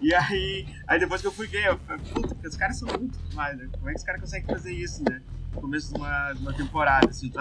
E 0.00 0.14
aí, 0.14 0.66
aí 0.86 0.98
depois 0.98 1.20
que 1.20 1.26
eu 1.26 1.32
fui 1.32 1.46
ver, 1.46 1.66
eu 1.66 1.78
falei, 1.78 2.04
puta, 2.12 2.48
os 2.48 2.56
caras 2.56 2.78
são 2.78 2.88
muito 2.88 3.18
demais, 3.28 3.56
né? 3.56 3.68
Como 3.72 3.88
é 3.88 3.92
que 3.92 3.98
os 3.98 4.04
cares 4.04 4.20
conseguem 4.20 4.46
fazer 4.46 4.72
isso, 4.72 5.02
né? 5.02 5.22
No 5.52 5.60
começo 5.60 5.92
de 5.92 6.00
uma, 6.00 6.32
de 6.32 6.42
uma 6.42 6.52
temporada, 6.52 7.08
assim, 7.08 7.28
um 7.28 7.30
que 7.30 7.38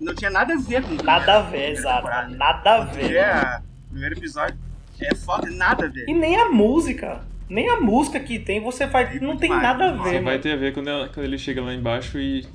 não 0.00 0.14
tinha 0.14 0.30
nada 0.30 0.54
a 0.54 0.56
ver 0.56 0.82
com 0.82 0.94
Nada 1.02 1.38
a 1.38 1.42
ver, 1.42 1.72
exato. 1.72 2.08
Nada 2.36 2.74
a 2.74 2.84
ver. 2.84 3.16
É, 3.16 3.60
o 3.86 3.90
primeiro 3.90 4.16
episódio 4.16 4.58
é 5.00 5.14
foda, 5.14 5.50
nada 5.50 5.86
a 5.86 5.88
ver. 5.88 6.08
E 6.08 6.14
nem 6.14 6.36
a 6.36 6.48
música. 6.48 7.24
Nem 7.48 7.68
a 7.68 7.80
música 7.80 8.20
que 8.20 8.38
tem, 8.38 8.60
você 8.60 8.86
vai. 8.86 9.16
É 9.16 9.20
não 9.20 9.36
tem 9.36 9.50
nada 9.50 9.90
a 9.90 9.92
ver. 9.92 10.02
Você 10.02 10.20
vai 10.20 10.38
ter 10.38 10.52
a 10.52 10.56
ver 10.56 10.72
quando, 10.72 10.88
ela, 10.88 11.08
quando 11.08 11.26
ele 11.26 11.38
chega 11.38 11.62
lá 11.62 11.74
embaixo 11.74 12.18
e 12.18 12.46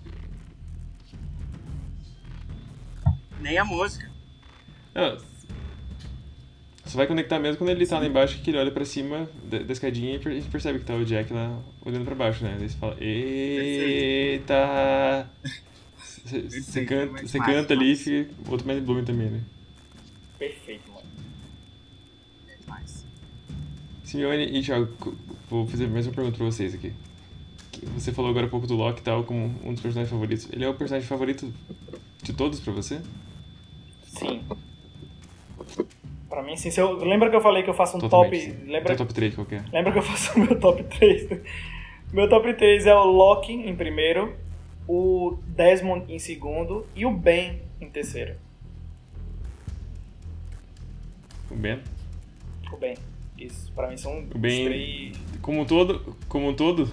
nem 3.39 3.57
a 3.57 3.65
música. 3.65 4.09
Não, 4.93 5.17
você 6.85 6.97
vai 6.97 7.07
conectar 7.07 7.39
mesmo 7.39 7.57
quando 7.57 7.71
ele 7.71 7.85
tá 7.85 7.99
lá 7.99 8.05
embaixo, 8.05 8.39
que 8.41 8.51
ele 8.51 8.57
olha 8.57 8.71
pra 8.71 8.85
cima 8.85 9.27
da, 9.43 9.59
da 9.59 9.73
escadinha 9.73 10.13
e 10.13 10.27
a 10.27 10.31
gente 10.31 10.49
percebe 10.49 10.79
que 10.79 10.85
tá 10.85 10.93
o 10.93 11.03
Jack 11.03 11.33
lá 11.33 11.59
olhando 11.83 12.05
pra 12.05 12.15
baixo, 12.15 12.43
né? 12.43 12.55
Daí 12.57 12.69
você 12.69 12.77
fala, 12.77 12.95
eita! 12.99 14.55
Você 16.25 16.85
canta, 16.85 17.21
você 17.21 17.39
canta 17.39 17.73
ali 17.73 17.91
e 17.91 17.95
fica 17.95 18.33
outro 18.49 18.65
mais 18.65 18.81
Bloom 18.83 19.03
também, 19.03 19.29
né? 19.29 19.41
Perfeito, 20.39 20.91
mano. 20.91 21.05
É 22.49 22.55
demais. 22.55 23.05
Simeone 24.03 24.45
e 24.45 24.61
Thiago, 24.63 24.89
vou 25.49 25.67
fazer 25.67 25.87
mais 25.87 26.07
uma 26.07 26.13
pergunta 26.13 26.37
pra 26.37 26.45
vocês 26.47 26.73
aqui. 26.73 26.91
Você 27.93 28.11
falou 28.11 28.31
agora 28.31 28.47
há 28.47 28.49
pouco 28.49 28.65
do 28.65 28.75
Loki 28.75 29.01
e 29.01 29.03
tal, 29.03 29.23
como 29.23 29.53
um 29.63 29.73
dos 29.73 29.81
personagens 29.81 30.09
favoritos. 30.09 30.47
Ele 30.51 30.65
é 30.65 30.69
o 30.69 30.73
personagem 30.73 31.07
favorito 31.07 31.53
de 32.23 32.33
todos 32.33 32.59
pra 32.59 32.73
você? 32.73 33.01
Sim. 34.07 34.41
Pra 36.27 36.41
mim, 36.41 36.57
sim. 36.57 36.71
Se 36.71 36.79
eu, 36.79 36.95
lembra 37.05 37.29
que 37.29 37.35
eu 37.35 37.41
falei 37.41 37.61
que 37.61 37.69
eu 37.69 37.73
faço 37.73 37.97
um 37.97 37.99
Totalmente. 37.99 38.51
top. 38.51 38.71
Lembra, 38.71 38.95
top 38.95 39.13
3 39.13 39.35
qualquer. 39.35 39.63
Lembra 39.71 39.91
que 39.91 39.99
eu 39.99 40.03
faço 40.03 40.33
o 40.39 40.39
meu 40.39 40.59
top 40.59 40.83
3? 40.83 41.41
meu 42.11 42.27
top 42.27 42.53
3 42.53 42.87
é 42.87 42.95
o 42.95 43.03
Loki 43.05 43.53
em 43.53 43.75
primeiro, 43.75 44.35
o 44.87 45.37
Desmond 45.47 46.11
em 46.13 46.19
segundo 46.19 46.85
e 46.95 47.05
o 47.05 47.11
Ben 47.11 47.61
em 47.79 47.89
terceiro. 47.89 48.35
O 51.49 51.55
Ben? 51.55 51.79
O 52.71 52.77
Ben. 52.77 52.95
Isso. 53.37 53.71
Pra 53.73 53.87
mim 53.87 53.97
são 53.97 54.19
o 54.19 54.37
ben, 54.37 54.65
três. 54.65 55.17
Como 55.41 55.61
um 55.61 55.65
todo? 55.65 56.15
Como 56.27 56.49
um 56.49 56.53
todo? 56.53 56.89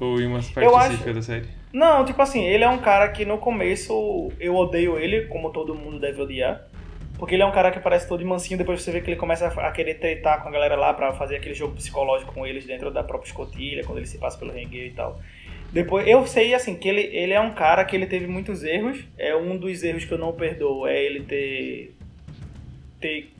Ou 0.00 0.20
em 0.20 0.26
uma 0.26 0.40
parte 0.40 0.66
específica 0.66 1.10
acho... 1.10 1.14
da 1.14 1.22
série? 1.22 1.48
Não, 1.72 2.04
tipo 2.04 2.20
assim, 2.22 2.44
ele 2.44 2.64
é 2.64 2.68
um 2.68 2.78
cara 2.78 3.08
que 3.08 3.24
no 3.24 3.38
começo 3.38 4.32
eu 4.40 4.56
odeio 4.56 4.98
ele, 4.98 5.26
como 5.26 5.50
todo 5.50 5.74
mundo 5.74 5.98
deve 5.98 6.20
odiar. 6.22 6.66
Porque 7.18 7.34
ele 7.34 7.42
é 7.42 7.46
um 7.46 7.52
cara 7.52 7.72
que 7.72 7.80
parece 7.80 8.08
todo 8.08 8.24
mansinho, 8.24 8.56
depois 8.56 8.80
você 8.80 8.92
vê 8.92 9.00
que 9.00 9.10
ele 9.10 9.16
começa 9.16 9.48
a 9.48 9.72
querer 9.72 9.94
tretar 9.94 10.40
com 10.40 10.48
a 10.48 10.52
galera 10.52 10.76
lá 10.76 10.94
para 10.94 11.12
fazer 11.14 11.36
aquele 11.36 11.54
jogo 11.54 11.74
psicológico 11.74 12.32
com 12.32 12.46
eles 12.46 12.64
dentro 12.64 12.92
da 12.92 13.02
própria 13.02 13.28
escotilha, 13.28 13.84
quando 13.84 13.98
ele 13.98 14.06
se 14.06 14.18
passa 14.18 14.38
pelo 14.38 14.52
rengue 14.52 14.86
e 14.86 14.90
tal. 14.92 15.20
Depois, 15.72 16.06
eu 16.06 16.26
sei, 16.26 16.54
assim, 16.54 16.74
que 16.74 16.88
ele, 16.88 17.02
ele 17.14 17.32
é 17.32 17.40
um 17.40 17.52
cara 17.52 17.84
que 17.84 17.94
ele 17.94 18.06
teve 18.06 18.26
muitos 18.26 18.64
erros. 18.64 19.04
É 19.18 19.36
um 19.36 19.56
dos 19.56 19.82
erros 19.82 20.04
que 20.04 20.12
eu 20.12 20.18
não 20.18 20.32
perdoo, 20.32 20.86
é 20.86 21.02
ele 21.02 21.20
ter... 21.20 21.94
ter 23.00 23.30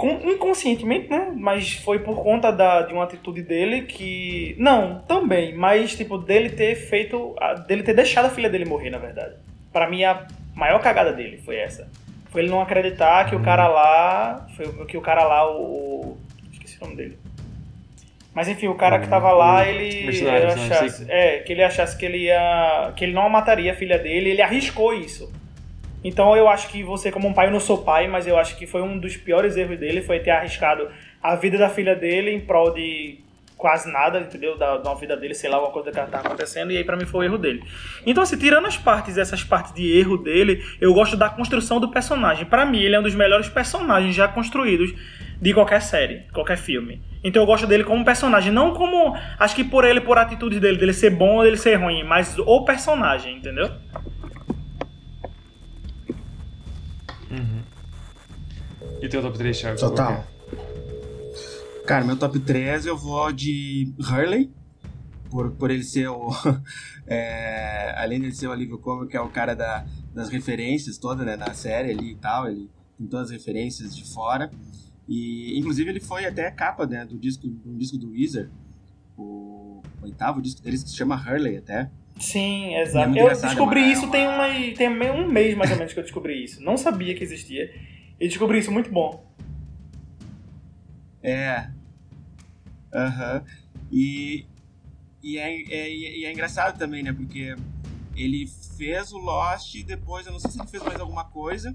inconscientemente, 0.00 1.10
né? 1.10 1.32
Mas 1.34 1.74
foi 1.74 1.98
por 1.98 2.22
conta 2.22 2.52
da, 2.52 2.82
de 2.82 2.92
uma 2.92 3.04
atitude 3.04 3.42
dele 3.42 3.82
que. 3.82 4.54
Não, 4.58 5.00
também, 5.00 5.54
mas 5.54 5.96
tipo, 5.96 6.16
dele 6.16 6.50
ter 6.50 6.76
feito. 6.76 7.34
dele 7.66 7.82
ter 7.82 7.94
deixado 7.94 8.26
a 8.26 8.30
filha 8.30 8.48
dele 8.48 8.64
morrer, 8.64 8.90
na 8.90 8.98
verdade. 8.98 9.34
para 9.72 9.90
mim, 9.90 10.04
a 10.04 10.26
maior 10.54 10.80
cagada 10.80 11.12
dele 11.12 11.38
foi 11.38 11.56
essa. 11.56 11.90
Foi 12.30 12.42
ele 12.42 12.50
não 12.50 12.60
acreditar 12.60 13.28
que 13.28 13.34
o 13.34 13.42
cara 13.42 13.66
lá. 13.66 14.46
Foi 14.56 14.86
que 14.86 14.96
o 14.96 15.00
cara 15.00 15.24
lá, 15.24 15.50
o. 15.50 16.16
Esqueci 16.52 16.78
o 16.80 16.84
nome 16.84 16.96
dele. 16.96 17.18
Mas 18.34 18.48
enfim, 18.48 18.68
o 18.68 18.74
cara 18.74 18.98
que 19.00 19.08
tava 19.08 19.32
lá, 19.32 19.66
ele, 19.66 20.08
ele 20.08 20.30
achasse. 20.30 21.06
É, 21.08 21.38
que 21.38 21.52
ele 21.52 21.62
achasse 21.62 21.96
que 21.96 22.04
ele 22.04 22.18
ia. 22.18 22.92
que 22.94 23.04
ele 23.04 23.12
não 23.12 23.28
mataria 23.28 23.72
a 23.72 23.74
filha 23.74 23.98
dele, 23.98 24.30
ele 24.30 24.42
arriscou 24.42 24.94
isso. 24.94 25.32
Então 26.04 26.36
eu 26.36 26.48
acho 26.48 26.68
que 26.68 26.82
você, 26.82 27.10
como 27.10 27.26
um 27.26 27.32
pai, 27.32 27.48
eu 27.48 27.50
não 27.50 27.60
sou 27.60 27.78
pai, 27.78 28.06
mas 28.06 28.26
eu 28.26 28.38
acho 28.38 28.56
que 28.56 28.66
foi 28.66 28.82
um 28.82 28.98
dos 28.98 29.16
piores 29.16 29.56
erros 29.56 29.78
dele, 29.78 30.00
foi 30.00 30.20
ter 30.20 30.30
arriscado 30.30 30.88
a 31.22 31.34
vida 31.34 31.58
da 31.58 31.68
filha 31.68 31.96
dele 31.96 32.30
em 32.30 32.40
prol 32.40 32.72
de 32.72 33.18
quase 33.56 33.90
nada, 33.90 34.20
entendeu? 34.20 34.56
Da, 34.56 34.78
da 34.78 34.94
vida 34.94 35.16
dele, 35.16 35.34
sei 35.34 35.50
lá, 35.50 35.56
alguma 35.56 35.72
coisa 35.72 35.90
que 35.90 36.10
tá 36.10 36.20
acontecendo, 36.20 36.70
e 36.70 36.76
aí 36.76 36.84
para 36.84 36.96
mim 36.96 37.04
foi 37.04 37.26
o 37.26 37.28
erro 37.28 37.38
dele. 37.38 37.62
Então, 38.06 38.22
assim, 38.22 38.38
tirando 38.38 38.66
as 38.66 38.76
partes, 38.76 39.18
essas 39.18 39.42
partes 39.42 39.74
de 39.74 39.98
erro 39.98 40.16
dele, 40.16 40.64
eu 40.80 40.94
gosto 40.94 41.16
da 41.16 41.28
construção 41.28 41.80
do 41.80 41.90
personagem. 41.90 42.46
para 42.46 42.64
mim, 42.64 42.80
ele 42.80 42.94
é 42.94 43.00
um 43.00 43.02
dos 43.02 43.16
melhores 43.16 43.48
personagens 43.48 44.14
já 44.14 44.28
construídos 44.28 44.94
de 45.42 45.52
qualquer 45.52 45.82
série, 45.82 46.22
qualquer 46.32 46.56
filme. 46.56 47.02
Então 47.22 47.42
eu 47.42 47.46
gosto 47.46 47.66
dele 47.66 47.84
como 47.84 48.04
personagem, 48.04 48.52
não 48.52 48.74
como. 48.74 49.16
Acho 49.38 49.54
que 49.54 49.64
por 49.64 49.84
ele, 49.84 50.00
por 50.00 50.18
atitude 50.18 50.60
dele, 50.60 50.78
dele 50.78 50.92
ser 50.92 51.10
bom 51.10 51.36
ou 51.36 51.42
dele 51.42 51.56
ser 51.56 51.76
ruim, 51.76 52.04
mas 52.04 52.38
o 52.38 52.64
personagem, 52.64 53.36
entendeu? 53.36 53.70
Uhum. 57.30 57.62
E 59.02 59.08
teu 59.08 59.22
top 59.22 59.36
3, 59.36 59.58
Thiago? 59.58 59.78
Total. 59.78 60.24
Cara, 61.86 62.04
meu 62.04 62.16
top 62.16 62.38
3 62.38 62.86
eu 62.86 62.96
vou 62.96 63.32
de 63.32 63.92
Hurley, 63.98 64.50
por, 65.30 65.50
por 65.52 65.70
ele 65.70 65.84
ser 65.84 66.08
o. 66.08 66.30
é, 67.06 67.94
além 67.96 68.20
de 68.20 68.32
ser 68.32 68.46
o 68.46 68.52
alívio 68.52 68.78
cômico, 68.78 69.08
que 69.08 69.16
é 69.16 69.20
o 69.20 69.28
cara 69.28 69.54
da, 69.54 69.86
das 70.14 70.28
referências 70.28 70.98
toda, 70.98 71.24
né, 71.24 71.36
na 71.36 71.54
série 71.54 71.92
ali 71.92 72.12
e 72.12 72.16
tal, 72.16 72.48
ele 72.48 72.70
tem 72.96 73.06
todas 73.06 73.26
as 73.26 73.32
referências 73.32 73.96
de 73.96 74.04
fora. 74.12 74.50
E 75.08 75.58
inclusive 75.58 75.88
ele 75.90 76.00
foi 76.00 76.26
até 76.26 76.46
a 76.46 76.50
capa 76.52 76.86
né, 76.86 77.04
do 77.06 77.18
disco 77.18 77.46
do 77.48 77.74
disco 77.78 77.96
do 77.96 78.10
Weezer, 78.10 78.50
o 79.16 79.82
oitavo 80.02 80.42
disco 80.42 80.60
deles 80.62 80.82
que 80.84 80.90
se 80.90 80.96
chama 80.96 81.16
Hurley 81.16 81.56
até. 81.56 81.90
Sim, 82.20 82.74
É 82.74 82.82
exato. 82.82 83.08
muito 83.10 83.20
eu 83.22 83.40
descobri 83.40 83.80
é 83.80 83.92
isso 83.92 84.02
uma- 84.04 84.12
tem, 84.12 84.26
uma, 84.26 84.76
tem 84.76 85.10
um 85.10 85.30
mês 85.30 85.56
mais 85.56 85.70
ou 85.70 85.76
menos 85.78 85.92
que 85.92 85.98
eu 85.98 86.02
descobri 86.02 86.44
isso. 86.44 86.62
Não 86.62 86.76
sabia 86.76 87.14
que 87.14 87.22
existia. 87.24 87.72
E 88.20 88.26
descobri 88.28 88.58
isso 88.58 88.70
muito 88.72 88.90
bom. 88.90 89.24
É. 91.22 91.68
Aham. 92.92 93.44
E, 93.90 94.44
e, 95.22 95.38
é, 95.38 95.62
é, 95.72 95.90
e 95.90 96.24
é 96.24 96.32
engraçado 96.32 96.76
também, 96.78 97.02
né? 97.02 97.12
Porque 97.12 97.54
ele 98.16 98.46
fez 98.76 99.12
o 99.12 99.18
Lost 99.18 99.74
e 99.74 99.82
depois, 99.82 100.26
eu 100.26 100.32
não 100.32 100.40
sei 100.40 100.50
se 100.50 100.60
ele 100.60 100.68
fez 100.68 100.82
mais 100.82 100.98
alguma 101.00 101.24
coisa. 101.24 101.74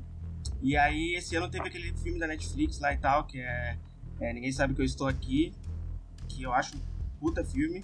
E 0.64 0.78
aí, 0.78 1.16
esse 1.16 1.36
ano 1.36 1.50
teve 1.50 1.68
aquele 1.68 1.92
filme 1.98 2.18
da 2.18 2.26
Netflix 2.26 2.80
lá 2.80 2.94
e 2.94 2.98
tal, 2.98 3.26
que 3.26 3.38
é, 3.38 3.78
é 4.22 4.32
Ninguém 4.32 4.50
Sabe 4.50 4.74
Que 4.74 4.80
Eu 4.80 4.86
Estou 4.86 5.10
Aqui, 5.10 5.54
que 6.30 6.42
eu 6.42 6.54
acho 6.54 6.78
um 6.78 6.82
puta 7.20 7.44
filme. 7.44 7.84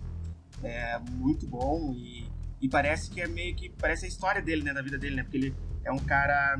É 0.63 0.97
muito 0.97 1.45
bom 1.45 1.93
e, 1.93 2.25
e 2.61 2.69
parece 2.69 3.09
que 3.09 3.19
é 3.19 3.27
meio 3.27 3.53
que. 3.53 3.69
Parece 3.69 4.05
a 4.05 4.07
história 4.07 4.41
dele, 4.41 4.63
né? 4.63 4.73
Da 4.73 4.81
vida 4.81 4.97
dele, 4.97 5.17
né? 5.17 5.23
Porque 5.23 5.35
ele 5.35 5.55
é 5.83 5.91
um 5.91 5.99
cara 5.99 6.57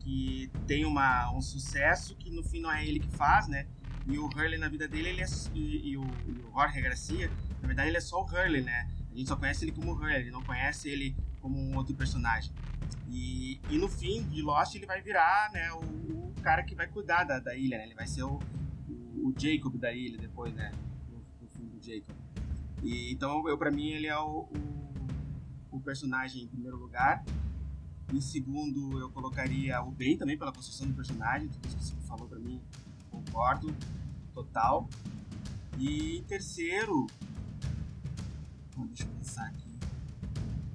que 0.00 0.50
tem 0.66 0.84
uma, 0.84 1.32
um 1.32 1.40
sucesso 1.40 2.14
que 2.16 2.30
no 2.30 2.44
fim 2.44 2.60
não 2.60 2.70
é 2.70 2.86
ele 2.86 3.00
que 3.00 3.08
faz, 3.08 3.48
né? 3.48 3.66
E 4.06 4.18
o 4.18 4.26
Hurley 4.26 4.58
na 4.58 4.68
vida 4.68 4.86
dele, 4.86 5.08
ele 5.08 5.22
é, 5.22 5.26
e, 5.54 5.92
e 5.92 5.96
o, 5.96 6.04
e 6.26 6.32
o 6.32 6.52
Jorge 6.52 6.82
Garcia, 6.82 7.30
na 7.62 7.66
verdade 7.66 7.88
ele 7.88 7.96
é 7.96 8.00
só 8.00 8.20
o 8.20 8.26
Hurley, 8.26 8.60
né? 8.60 8.90
A 9.10 9.16
gente 9.16 9.28
só 9.28 9.36
conhece 9.36 9.64
ele 9.64 9.72
como 9.72 9.92
Hurley, 9.92 10.30
não 10.30 10.42
conhece 10.42 10.90
ele 10.90 11.16
como 11.42 11.58
um 11.58 11.76
outro 11.76 11.94
personagem. 11.94 12.52
E, 13.10 13.60
e 13.68 13.76
no 13.76 13.88
fim 13.88 14.22
de 14.28 14.40
Lost 14.40 14.74
ele 14.74 14.86
vai 14.86 15.02
virar, 15.02 15.50
né, 15.52 15.70
o, 15.72 16.30
o 16.30 16.34
cara 16.40 16.62
que 16.62 16.74
vai 16.74 16.86
cuidar 16.86 17.24
da, 17.24 17.38
da 17.38 17.54
ilha, 17.54 17.76
né? 17.76 17.84
Ele 17.84 17.94
vai 17.94 18.06
ser 18.06 18.22
o, 18.22 18.38
o, 18.88 19.28
o 19.28 19.34
Jacob 19.36 19.76
da 19.76 19.92
ilha 19.92 20.16
depois, 20.16 20.54
né? 20.54 20.72
No, 21.10 21.18
no 21.42 21.48
filme 21.48 21.70
do 21.70 21.82
Jacob. 21.84 22.14
E, 22.82 23.12
então, 23.12 23.46
eu, 23.48 23.58
pra 23.58 23.70
mim, 23.70 23.90
ele 23.90 24.06
é 24.06 24.18
o, 24.18 24.48
o, 24.50 25.76
o 25.76 25.80
personagem 25.80 26.44
em 26.44 26.48
primeiro 26.48 26.76
lugar. 26.76 27.24
Em 28.12 28.20
segundo, 28.20 28.98
eu 28.98 29.10
colocaria 29.10 29.80
o 29.82 29.90
Ben 29.90 30.16
também, 30.16 30.38
pela 30.38 30.52
construção 30.52 30.86
do 30.86 30.94
personagem. 30.94 31.48
Tudo 31.48 31.68
isso 31.68 31.76
que 31.76 31.84
você 31.84 32.06
falou 32.06 32.26
pra 32.26 32.38
mim, 32.38 32.60
concordo. 33.10 33.74
Total. 34.32 34.88
E 35.78 36.18
em 36.18 36.22
terceiro. 36.24 37.06
Bom, 38.76 38.86
deixa 38.86 39.04
eu 39.04 39.08
pensar 39.08 39.46
aqui. 39.46 39.71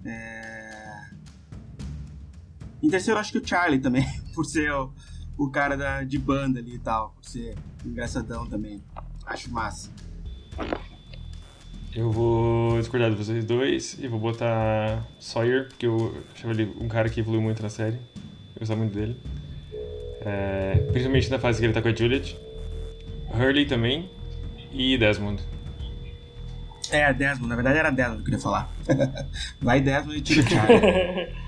É... 0.05 1.07
Em 2.81 2.89
terceiro, 2.89 3.19
acho 3.19 3.31
que 3.31 3.39
o 3.39 3.47
Charlie 3.47 3.79
também, 3.79 4.05
por 4.33 4.45
ser 4.45 4.71
o, 4.71 4.93
o 5.37 5.49
cara 5.49 5.75
da, 5.75 6.03
de 6.03 6.17
banda 6.17 6.59
ali 6.59 6.75
e 6.75 6.79
tal, 6.79 7.11
por 7.11 7.25
ser 7.25 7.55
engraçadão 7.85 8.47
também. 8.47 8.83
Acho 9.25 9.51
massa. 9.51 9.91
Eu 11.93 12.11
vou 12.11 12.77
discordar 12.79 13.09
de 13.09 13.15
vocês 13.15 13.43
dois 13.43 13.97
e 13.99 14.07
vou 14.07 14.19
botar 14.19 15.07
Sawyer, 15.19 15.67
porque 15.67 15.87
eu 15.87 16.15
achava 16.33 16.53
ele 16.53 16.75
um 16.79 16.87
cara 16.87 17.09
que 17.09 17.19
evoluiu 17.19 17.41
muito 17.41 17.61
na 17.61 17.69
série. 17.69 17.97
Eu 18.55 18.59
gostava 18.59 18.79
muito 18.79 18.93
dele. 18.93 19.19
É, 20.21 20.75
principalmente 20.91 21.29
na 21.29 21.39
fase 21.39 21.59
que 21.59 21.65
ele 21.65 21.73
tá 21.73 21.81
com 21.81 21.87
a 21.87 21.95
Juliet. 21.95 22.37
Hurley 23.33 23.65
também. 23.65 24.09
E 24.71 24.97
Desmond. 24.97 25.41
É, 26.91 27.13
Desmond, 27.13 27.47
na 27.47 27.55
verdade 27.55 27.77
era 27.79 27.89
Desmond 27.91 28.15
que 28.17 28.21
eu 28.21 28.25
queria 28.25 28.39
falar. 28.39 28.69
Vai 29.61 29.81
Desmond 29.81 30.17
e 30.17 30.21
tira 30.21 30.41
o 30.45 30.49
Charlie. 30.49 31.47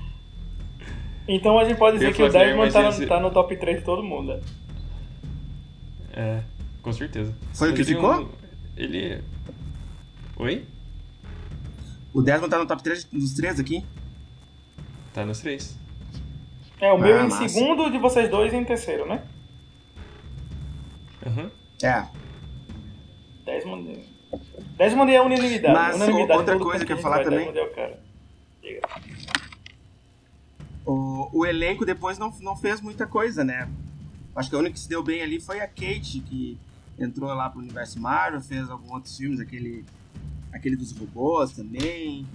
Então 1.28 1.56
a 1.60 1.64
gente 1.64 1.78
pode 1.78 1.96
dizer 1.98 2.08
Eu 2.10 2.14
que 2.14 2.22
o 2.24 2.28
Desmond 2.28 2.56
mas 2.56 2.72
tá, 2.72 2.88
esse- 2.88 3.02
no, 3.02 3.06
tá 3.08 3.20
no 3.20 3.30
top 3.30 3.56
3 3.56 3.78
de 3.78 3.84
todo 3.84 4.02
mundo. 4.02 4.34
né? 4.34 4.40
É, 6.12 6.42
com 6.82 6.92
certeza. 6.92 7.32
Foi 7.54 7.70
o 7.70 7.74
que 7.74 7.82
Ele 7.82 7.94
ficou? 7.94 8.22
um- 8.22 8.28
ele. 8.76 9.22
Oi? 10.36 10.64
o 12.12 12.20
Desmond 12.20 12.50
tá 12.50 12.58
no 12.58 12.66
top 12.66 12.82
3 12.82 13.04
dos 13.04 13.34
três 13.34 13.60
aqui? 13.60 13.86
Tá 15.14 15.24
nos 15.24 15.38
três. 15.40 15.78
É, 16.80 16.90
o 16.92 16.98
meu 16.98 17.16
Ah, 17.20 17.24
em 17.26 17.28
massa. 17.28 17.48
segundo, 17.48 17.88
de 17.92 17.98
vocês 17.98 18.28
dois 18.28 18.52
em 18.52 18.64
terceiro, 18.64 19.06
né? 19.06 19.22
Aham. 21.24 21.48
É. 21.82 22.06
Desmond. 23.46 24.00
Desmond 24.80 25.12
é 25.12 25.20
unanimidade. 25.20 25.74
Mas, 25.74 25.96
unanimidade 25.96 26.40
outra 26.40 26.58
coisa 26.58 26.86
que 26.86 26.92
eu 26.92 26.96
a 26.96 26.98
ia 26.98 27.02
falar 27.02 27.22
também- 27.22 27.48
é 27.48 27.98
o. 30.86 31.28
O, 31.32 31.44
elenco 31.44 31.84
depois 31.84 32.18
não, 32.18 32.32
não 32.40 32.56
fez 32.56 32.80
muita 32.80 33.06
coisa, 33.06 33.44
né? 33.44 33.68
Acho 34.34 34.48
que 34.48 34.56
a 34.56 34.58
única 34.58 34.72
que 34.72 34.80
se 34.80 34.88
deu 34.88 35.02
bem 35.02 35.20
ali 35.20 35.38
foi 35.38 35.60
a 35.60 35.66
Kate, 35.66 36.20
que 36.20 36.58
entrou 36.98 37.28
lá 37.34 37.50
pro 37.50 37.60
universo 37.60 38.00
Marvel, 38.00 38.40
fez 38.40 38.70
alguns 38.70 38.90
outros 38.90 39.16
filmes, 39.16 39.38
aquele, 39.38 39.84
aquele 40.50 40.76
dos 40.76 40.92
robôs 40.92 41.52
também. 41.52 42.26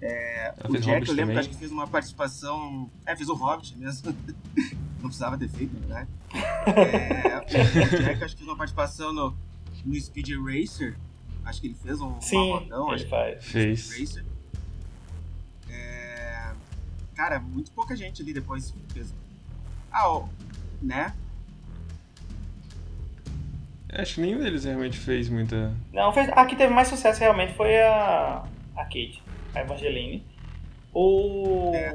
É, 0.00 0.54
o 0.68 0.72
Jack, 0.74 0.86
Hobbit 0.86 1.08
eu 1.08 1.14
lembro 1.16 1.32
que 1.34 1.40
acho 1.40 1.48
que 1.48 1.56
fez 1.56 1.72
uma 1.72 1.88
participação. 1.88 2.88
É, 3.04 3.16
fez 3.16 3.28
o 3.28 3.34
Hobbit 3.34 3.76
mesmo. 3.76 4.14
não 5.02 5.08
precisava 5.08 5.36
ter 5.36 5.48
feito, 5.48 5.74
na 5.74 5.80
verdade. 5.80 6.08
É, 6.66 7.38
o 7.38 8.02
Jack, 8.02 8.24
acho 8.24 8.34
que 8.36 8.42
fez 8.42 8.48
uma 8.48 8.56
participação 8.56 9.12
no, 9.12 9.36
no 9.84 10.00
Speed 10.00 10.30
Racer. 10.38 10.96
Acho 11.44 11.60
que 11.60 11.66
ele 11.68 11.76
fez 11.82 12.00
um 12.00 12.20
Sim, 12.20 12.50
malvadão, 12.50 12.86
ele 12.86 12.94
acho 12.94 13.04
que 13.04 13.10
faz. 13.10 13.44
Fez. 13.44 13.98
Racer. 13.98 14.24
É... 15.70 16.52
Cara, 17.14 17.38
muito 17.38 17.70
pouca 17.72 17.94
gente 17.94 18.22
ali 18.22 18.32
depois 18.32 18.74
fez. 18.92 19.12
Ah, 19.92 20.08
ó, 20.08 20.28
né? 20.80 21.14
Acho 23.96 24.16
que 24.16 24.20
nenhum 24.22 24.40
deles 24.40 24.64
realmente 24.64 24.98
fez 24.98 25.28
muita. 25.28 25.72
Não, 25.92 26.12
fez, 26.12 26.28
a 26.30 26.44
que 26.46 26.56
teve 26.56 26.72
mais 26.72 26.88
sucesso 26.88 27.20
realmente 27.20 27.54
foi 27.54 27.80
a, 27.80 28.44
a 28.74 28.84
Kate, 28.84 29.22
a 29.54 29.60
Evangeline. 29.60 30.24
O. 30.92 31.72
É. 31.74 31.92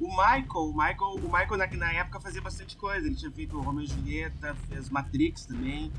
O 0.00 0.06
Michael, 0.10 0.46
o 0.54 0.72
Michael, 0.72 1.14
o 1.14 1.22
Michael 1.22 1.56
na, 1.56 1.66
na 1.66 1.92
época 1.92 2.20
fazia 2.20 2.40
bastante 2.40 2.76
coisa. 2.76 3.06
Ele 3.06 3.16
tinha 3.16 3.32
feito 3.32 3.58
Romeo 3.60 3.82
e 3.82 3.86
Julieta, 3.86 4.54
fez 4.68 4.88
Matrix 4.90 5.44
também. 5.44 5.90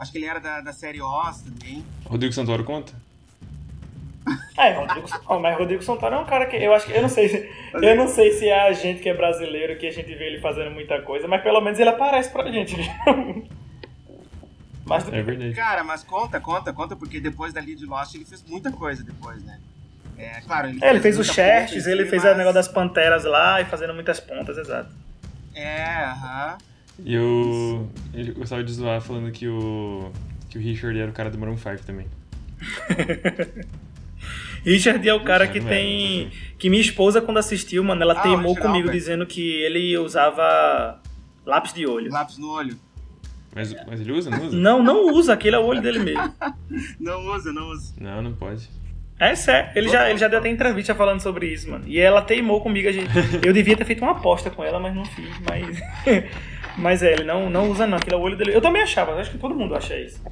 Acho 0.00 0.10
que 0.10 0.18
ele 0.18 0.26
era 0.26 0.40
da, 0.40 0.60
da 0.62 0.72
série 0.72 1.00
Oz 1.02 1.42
também. 1.42 1.84
Rodrigo 2.06 2.32
Santoro 2.32 2.64
conta? 2.64 2.92
É, 4.56 4.72
Rodrigo, 4.72 5.08
mas 5.40 5.58
Rodrigo 5.58 5.82
Santoro 5.82 6.14
é 6.14 6.18
um 6.18 6.24
cara 6.24 6.46
que 6.46 6.56
eu 6.56 6.72
acho 6.74 6.86
que 6.86 6.92
eu 6.92 7.02
não 7.02 7.08
sei 7.08 7.28
se 7.28 7.50
eu 7.74 7.96
não 7.96 8.08
sei 8.08 8.32
se 8.32 8.48
é 8.48 8.68
a 8.68 8.72
gente 8.72 9.00
que 9.02 9.08
é 9.08 9.14
brasileiro 9.14 9.78
que 9.78 9.86
a 9.86 9.90
gente 9.90 10.14
vê 10.14 10.26
ele 10.26 10.40
fazendo 10.40 10.70
muita 10.70 11.00
coisa, 11.02 11.28
mas 11.28 11.42
pelo 11.42 11.60
menos 11.60 11.78
ele 11.78 11.90
aparece 11.90 12.30
pra 12.30 12.50
gente. 12.50 12.74
Mas 14.86 15.06
É 15.12 15.22
verdade. 15.22 15.54
Cara, 15.54 15.84
mas 15.84 16.02
conta, 16.02 16.40
conta, 16.40 16.72
conta, 16.72 16.96
porque 16.96 17.20
depois 17.20 17.52
dali 17.52 17.76
de 17.76 17.86
Lost 17.86 18.12
ele 18.16 18.24
fez 18.24 18.42
muita 18.42 18.72
coisa 18.72 19.04
depois, 19.04 19.40
né? 19.44 19.60
É, 20.18 20.40
claro, 20.40 20.68
ele, 20.68 20.84
é, 20.84 20.90
ele 20.90 20.98
fez 21.00 21.16
os 21.16 21.28
muita 21.28 21.40
ponta 21.42 21.52
Xerxes, 21.58 21.86
ele 21.86 22.06
fez 22.06 22.24
mas- 22.24 22.34
o 22.34 22.36
negócio 22.36 22.54
das 22.54 22.66
panteras 22.66 23.22
lá 23.24 23.60
e 23.60 23.66
fazendo 23.66 23.94
muitas 23.94 24.18
pontas, 24.18 24.58
exato. 24.58 24.90
É, 25.54 25.84
aham. 26.04 26.58
E 27.04 27.14
eu. 27.14 27.88
Eu 28.14 28.34
gostava 28.34 28.62
de 28.62 28.72
zoar 28.72 29.00
falando 29.00 29.30
que 29.32 29.48
o. 29.48 30.12
que 30.48 30.58
o 30.58 30.60
Richard 30.60 30.98
era 30.98 31.10
o 31.10 31.14
cara 31.14 31.30
do 31.30 31.38
Maroon 31.38 31.56
5 31.56 31.84
também. 31.84 32.06
Richard 34.64 35.06
é 35.08 35.14
o 35.14 35.24
cara 35.24 35.46
que 35.48 35.58
era, 35.58 35.68
tem. 35.68 36.30
Que 36.58 36.68
minha 36.68 36.82
esposa, 36.82 37.20
quando 37.20 37.38
assistiu, 37.38 37.82
mano, 37.82 38.02
ela 38.02 38.14
Ah, 38.18 38.22
teimou 38.22 38.52
o 38.52 38.56
comigo 38.56 38.88
Alpert. 38.88 38.92
dizendo 38.92 39.26
que 39.26 39.40
ele 39.62 39.96
usava 39.96 41.00
lápis 41.46 41.72
de 41.72 41.86
olho. 41.86 42.10
Lápis 42.10 42.38
no 42.38 42.50
olho. 42.50 42.76
Mas, 43.54 43.74
mas 43.86 44.00
ele 44.00 44.12
usa? 44.12 44.30
Não 44.30 44.46
usa? 44.46 44.56
Não, 44.56 44.82
não 44.82 45.12
usa, 45.12 45.32
aquele 45.32 45.56
é 45.56 45.58
o 45.58 45.64
olho 45.64 45.82
dele 45.82 45.98
mesmo. 45.98 46.32
Não 47.00 47.26
usa, 47.34 47.52
não 47.52 47.68
usa. 47.70 47.92
Não, 48.00 48.22
não 48.22 48.32
pode. 48.32 48.68
É 49.18 49.34
sério, 49.34 49.70
ele 49.74 49.88
já, 49.88 50.08
ele 50.08 50.18
já 50.18 50.28
deu 50.28 50.38
até 50.38 50.48
entrevista 50.48 50.94
falando 50.94 51.20
sobre 51.20 51.52
isso, 51.52 51.68
mano. 51.68 51.84
E 51.88 51.98
ela 51.98 52.22
teimou 52.22 52.60
comigo, 52.60 52.88
a 52.88 52.92
gente, 52.92 53.08
eu 53.44 53.52
devia 53.52 53.76
ter 53.76 53.84
feito 53.84 54.02
uma 54.02 54.12
aposta 54.12 54.50
com 54.50 54.62
ela, 54.62 54.78
mas 54.78 54.94
não 54.94 55.04
fiz, 55.04 55.28
mas. 55.40 55.80
Mas 56.80 57.02
é, 57.02 57.12
ele 57.12 57.24
não, 57.24 57.48
não 57.50 57.70
usa 57.70 57.86
não, 57.86 57.98
aquele 57.98 58.14
é 58.14 58.18
o 58.18 58.22
olho 58.22 58.36
dele. 58.36 58.54
Eu 58.54 58.60
também 58.60 58.82
achava, 58.82 59.14
acho 59.14 59.30
que 59.30 59.38
todo 59.38 59.54
mundo 59.54 59.74
acha 59.74 59.96
isso. 59.98 60.22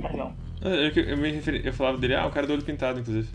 Mas 0.00 0.14
não. 0.14 0.34
Eu, 0.62 0.70
eu, 0.70 0.92
eu 0.92 1.16
me 1.16 1.30
referi, 1.30 1.64
eu 1.64 1.72
falava 1.72 1.98
dele, 1.98 2.14
ah, 2.14 2.26
o 2.26 2.30
cara 2.30 2.46
do 2.46 2.52
olho 2.52 2.62
pintado, 2.62 3.00
inclusive. 3.00 3.28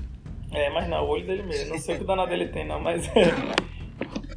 É, 0.51 0.69
mas 0.69 0.87
não, 0.87 1.03
o 1.03 1.07
olho 1.07 1.25
dele 1.25 1.43
mesmo. 1.43 1.71
Não 1.71 1.79
sei 1.79 1.95
o 1.95 1.99
que 1.99 2.05
danado 2.05 2.33
ele 2.33 2.47
tem, 2.47 2.65
não, 2.65 2.79
mas 2.79 3.07
é. 3.09 3.31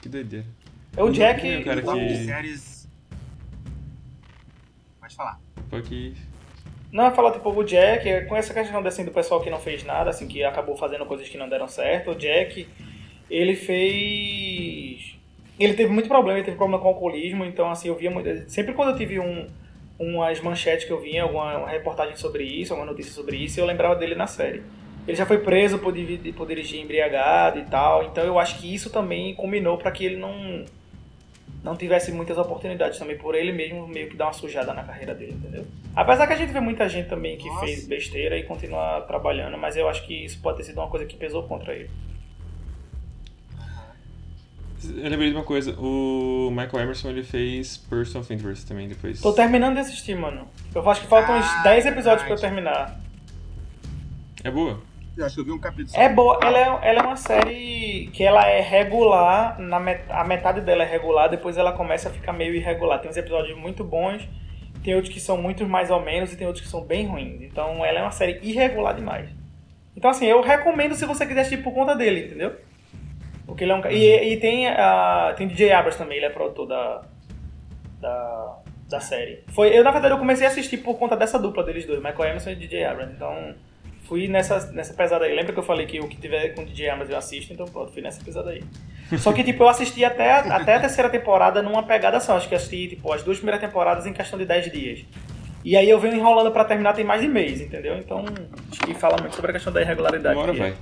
Que 0.00 0.08
doideira. 0.08 0.46
É 0.96 1.02
o 1.02 1.10
Jack. 1.10 1.40
Tem 1.40 1.58
um 1.60 1.64
cara 1.64 1.82
que- 1.82 2.24
séries. 2.24 2.88
Pode 5.00 5.14
falar. 5.14 5.40
Pô, 5.70 5.80
que. 5.80 6.14
Não, 6.90 7.04
eu 7.06 7.12
falar 7.12 7.32
tipo 7.32 7.50
o 7.50 7.64
Jack, 7.64 8.26
com 8.26 8.34
essa 8.36 8.54
questão 8.54 8.84
assim, 8.86 9.04
do 9.04 9.10
pessoal 9.10 9.42
que 9.42 9.50
não 9.50 9.58
fez 9.60 9.84
nada, 9.84 10.08
assim, 10.10 10.26
que 10.26 10.42
acabou 10.42 10.76
fazendo 10.76 11.04
coisas 11.04 11.28
que 11.28 11.36
não 11.36 11.48
deram 11.48 11.68
certo, 11.68 12.12
o 12.12 12.14
Jack, 12.14 12.66
ele 13.28 13.54
fez. 13.54 15.17
Ele 15.58 15.74
teve 15.74 15.92
muito 15.92 16.08
problema, 16.08 16.38
ele 16.38 16.44
teve 16.44 16.56
problema 16.56 16.80
com 16.80 16.88
alcoolismo, 16.88 17.44
então 17.44 17.70
assim, 17.70 17.88
eu 17.88 17.94
via 17.96 18.10
muito. 18.10 18.48
Sempre 18.48 18.72
quando 18.74 18.90
eu 18.90 18.96
tive 18.96 19.18
um, 19.18 19.46
umas 19.98 20.40
manchetes 20.40 20.84
que 20.84 20.92
eu 20.92 21.00
vinha, 21.00 21.24
alguma 21.24 21.58
uma 21.58 21.68
reportagem 21.68 22.16
sobre 22.16 22.44
isso, 22.44 22.72
alguma 22.72 22.90
notícia 22.90 23.12
sobre 23.12 23.36
isso, 23.36 23.58
eu 23.58 23.66
lembrava 23.66 23.96
dele 23.96 24.14
na 24.14 24.26
série. 24.26 24.62
Ele 25.06 25.16
já 25.16 25.26
foi 25.26 25.38
preso 25.38 25.78
por, 25.78 25.94
por 26.36 26.46
dirigir 26.46 26.80
embriagado 26.80 27.58
e 27.58 27.64
tal, 27.64 28.04
então 28.04 28.24
eu 28.24 28.38
acho 28.38 28.58
que 28.60 28.72
isso 28.72 28.90
também 28.90 29.34
combinou 29.34 29.78
para 29.78 29.90
que 29.90 30.04
ele 30.04 30.16
não 30.16 30.64
não 31.62 31.76
tivesse 31.76 32.12
muitas 32.12 32.38
oportunidades 32.38 32.98
também 32.98 33.18
por 33.18 33.34
ele 33.34 33.50
mesmo 33.50 33.86
meio 33.86 34.08
que 34.08 34.16
dar 34.16 34.26
uma 34.26 34.32
sujada 34.32 34.72
na 34.72 34.84
carreira 34.84 35.14
dele, 35.14 35.32
entendeu? 35.32 35.66
Apesar 35.94 36.26
que 36.26 36.32
a 36.32 36.36
gente 36.36 36.52
vê 36.52 36.60
muita 36.60 36.88
gente 36.88 37.08
também 37.08 37.36
que 37.36 37.48
Nossa. 37.48 37.66
fez 37.66 37.86
besteira 37.86 38.38
e 38.38 38.44
continua 38.44 39.00
trabalhando, 39.02 39.58
mas 39.58 39.76
eu 39.76 39.88
acho 39.88 40.06
que 40.06 40.24
isso 40.24 40.40
pode 40.40 40.58
ter 40.58 40.64
sido 40.64 40.78
uma 40.78 40.88
coisa 40.88 41.04
que 41.04 41.16
pesou 41.16 41.42
contra 41.42 41.74
ele. 41.74 41.90
Eu 44.84 45.10
lembrei 45.10 45.30
de 45.30 45.34
uma 45.36 45.44
coisa, 45.44 45.72
o 45.78 46.50
Michael 46.50 46.84
Emerson 46.84 47.08
ele 47.10 47.22
fez 47.24 47.76
Person 47.76 48.20
of 48.20 48.32
Interest 48.32 48.66
também 48.66 48.88
depois. 48.88 49.20
Tô 49.20 49.32
terminando 49.32 49.74
de 49.74 49.80
assistir, 49.80 50.14
mano. 50.16 50.46
Eu 50.74 50.88
acho 50.88 51.00
que 51.00 51.06
faltam 51.08 51.36
uns 51.36 51.44
Ah, 51.44 51.62
10 51.64 51.86
episódios 51.86 52.22
pra 52.22 52.32
eu 52.34 52.36
verdade. 52.38 52.40
terminar. 52.54 53.00
É 54.44 54.50
boa? 54.50 54.80
Eu 55.16 55.26
acho 55.26 55.34
que 55.34 55.40
eu 55.40 55.44
vi 55.46 55.50
um 55.50 55.58
capítulo. 55.58 55.98
É 55.98 56.08
boa, 56.08 56.38
ela 56.40 56.58
é, 56.58 56.90
ela 56.90 57.00
é 57.00 57.02
uma 57.02 57.16
série 57.16 58.08
que 58.12 58.22
ela 58.22 58.46
é 58.46 58.60
regular, 58.60 59.58
na 59.60 59.80
met, 59.80 60.02
a 60.08 60.22
metade 60.22 60.60
dela 60.60 60.84
é 60.84 60.86
regular, 60.86 61.28
depois 61.28 61.56
ela 61.58 61.72
começa 61.72 62.08
a 62.08 62.12
ficar 62.12 62.32
meio 62.32 62.54
irregular. 62.54 63.00
Tem 63.00 63.10
uns 63.10 63.16
episódios 63.16 63.58
muito 63.58 63.82
bons, 63.82 64.28
tem 64.84 64.94
outros 64.94 65.12
que 65.12 65.18
são 65.18 65.36
muito 65.36 65.66
mais 65.66 65.90
ou 65.90 66.00
menos 66.00 66.32
e 66.32 66.36
tem 66.36 66.46
outros 66.46 66.64
que 66.64 66.70
são 66.70 66.84
bem 66.84 67.04
ruins. 67.08 67.42
Então 67.42 67.84
ela 67.84 67.98
é 67.98 68.02
uma 68.02 68.12
série 68.12 68.38
irregular 68.42 68.94
demais. 68.94 69.28
Então 69.96 70.08
assim, 70.08 70.26
eu 70.26 70.40
recomendo 70.40 70.94
se 70.94 71.04
você 71.04 71.26
quiser 71.26 71.40
assistir 71.40 71.64
por 71.64 71.74
conta 71.74 71.96
dele, 71.96 72.26
entendeu? 72.26 72.54
Porque 73.48 73.64
ele 73.64 73.72
é 73.72 73.74
um 73.74 73.80
e, 73.86 74.34
e 74.34 74.36
tem 74.36 74.68
a 74.68 75.32
tem 75.34 75.48
DJ 75.48 75.72
Abrams 75.72 75.96
também, 75.96 76.18
ele 76.18 76.26
é 76.26 76.30
produtor 76.30 76.66
da 76.66 77.02
da, 77.98 78.58
da 78.86 79.00
série. 79.00 79.42
Foi, 79.48 79.76
eu 79.76 79.82
na 79.82 79.90
verdade 79.90 80.12
eu 80.12 80.18
comecei 80.18 80.46
a 80.46 80.50
assistir 80.50 80.76
por 80.76 80.98
conta 80.98 81.16
dessa 81.16 81.38
dupla 81.38 81.64
deles 81.64 81.86
dois, 81.86 81.98
Michael 81.98 82.28
Emerson 82.28 82.50
e 82.50 82.56
DJ 82.56 82.84
Abrams. 82.84 83.14
Então 83.16 83.54
fui 84.04 84.28
nessa, 84.28 84.70
nessa 84.72 84.92
pesada 84.92 85.24
aí. 85.24 85.34
Lembra 85.34 85.54
que 85.54 85.58
eu 85.58 85.64
falei 85.64 85.86
que 85.86 85.98
o 85.98 86.06
que 86.06 86.18
tiver 86.18 86.50
com 86.50 86.62
DJ 86.62 86.90
Abrams 86.90 87.10
eu 87.10 87.16
assisto, 87.16 87.50
então 87.50 87.64
pronto, 87.64 87.90
fui 87.90 88.02
nessa 88.02 88.22
pesada 88.22 88.50
aí. 88.50 88.62
Só 89.16 89.32
que 89.32 89.42
tipo, 89.42 89.62
eu 89.62 89.68
assisti 89.70 90.04
até, 90.04 90.30
até 90.30 90.74
a 90.74 90.80
terceira 90.80 91.08
temporada 91.08 91.62
numa 91.62 91.82
pegada 91.82 92.20
só. 92.20 92.36
Acho 92.36 92.50
que 92.50 92.54
assisti 92.54 92.88
tipo, 92.88 93.10
as 93.10 93.22
duas 93.22 93.38
primeiras 93.38 93.62
temporadas 93.62 94.04
em 94.04 94.12
questão 94.12 94.38
de 94.38 94.44
10 94.44 94.70
dias. 94.70 95.04
E 95.64 95.74
aí 95.74 95.88
eu 95.88 95.98
venho 95.98 96.16
enrolando 96.16 96.52
pra 96.52 96.66
terminar 96.66 96.92
tem 96.92 97.04
mais 97.04 97.22
de 97.22 97.28
mês, 97.28 97.62
entendeu? 97.62 97.96
Então 97.96 98.26
acho 98.70 98.80
que 98.80 98.92
fala 98.92 99.16
muito 99.18 99.34
sobre 99.34 99.52
a 99.52 99.54
questão 99.54 99.72
da 99.72 99.80
irregularidade. 99.80 100.36
Uma 100.36 100.42
hora 100.42 100.54
que 100.54 100.60
é. 100.60 100.74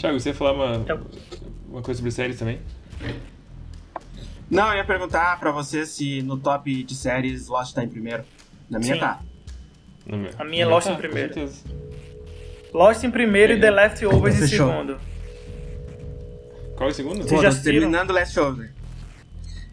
Thiago, 0.00 0.18
você 0.18 0.30
ia 0.30 0.34
falar 0.34 0.52
uma, 0.52 0.76
Então. 0.76 1.00
uma 1.68 1.82
coisa 1.82 1.98
sobre 1.98 2.10
séries 2.10 2.38
também? 2.38 2.58
Não, 4.50 4.68
eu 4.72 4.78
ia 4.78 4.84
perguntar 4.84 5.38
pra 5.38 5.50
você 5.52 5.86
se 5.86 6.22
no 6.22 6.36
top 6.36 6.82
de 6.82 6.94
séries 6.94 7.46
Lost 7.48 7.74
tá 7.74 7.84
em 7.84 7.88
primeiro. 7.88 8.24
Na 8.68 8.78
minha 8.78 8.94
Sim. 8.94 9.00
tá. 9.00 9.20
No 10.06 10.16
meu. 10.18 10.30
A 10.38 10.44
minha 10.44 10.62
é 10.64 10.66
Lost 10.66 10.86
tá, 10.88 10.94
em 10.94 10.96
primeiro. 10.96 11.50
Lost 12.72 13.04
em 13.04 13.10
primeiro 13.10 13.52
e 13.52 13.60
The 13.60 13.70
Leftovers 13.70 14.36
em 14.36 14.48
Fechou. 14.48 14.68
segundo. 14.70 14.98
Qual 16.76 16.88
é 16.88 16.92
o 16.92 16.94
segundo? 16.94 17.16
Vocês 17.18 17.30
Pô, 17.32 17.42
já 17.42 17.48
assistiram? 17.48 17.80
terminando 17.80 18.10
Last 18.12 18.40
Over. 18.40 18.72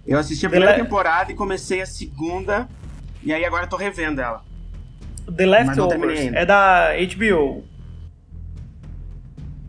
Eu 0.05 0.19
assisti 0.19 0.45
a 0.45 0.49
The 0.49 0.55
primeira 0.57 0.77
Le- 0.77 0.83
temporada 0.83 1.31
e 1.31 1.35
comecei 1.35 1.81
a 1.81 1.85
segunda. 1.85 2.67
E 3.23 3.33
aí 3.33 3.45
agora 3.45 3.63
eu 3.65 3.69
tô 3.69 3.77
revendo 3.77 4.21
ela. 4.21 4.43
The 5.35 5.45
Leftovers 5.45 6.19
é 6.33 6.45
da 6.45 6.89
HBO. 7.15 7.63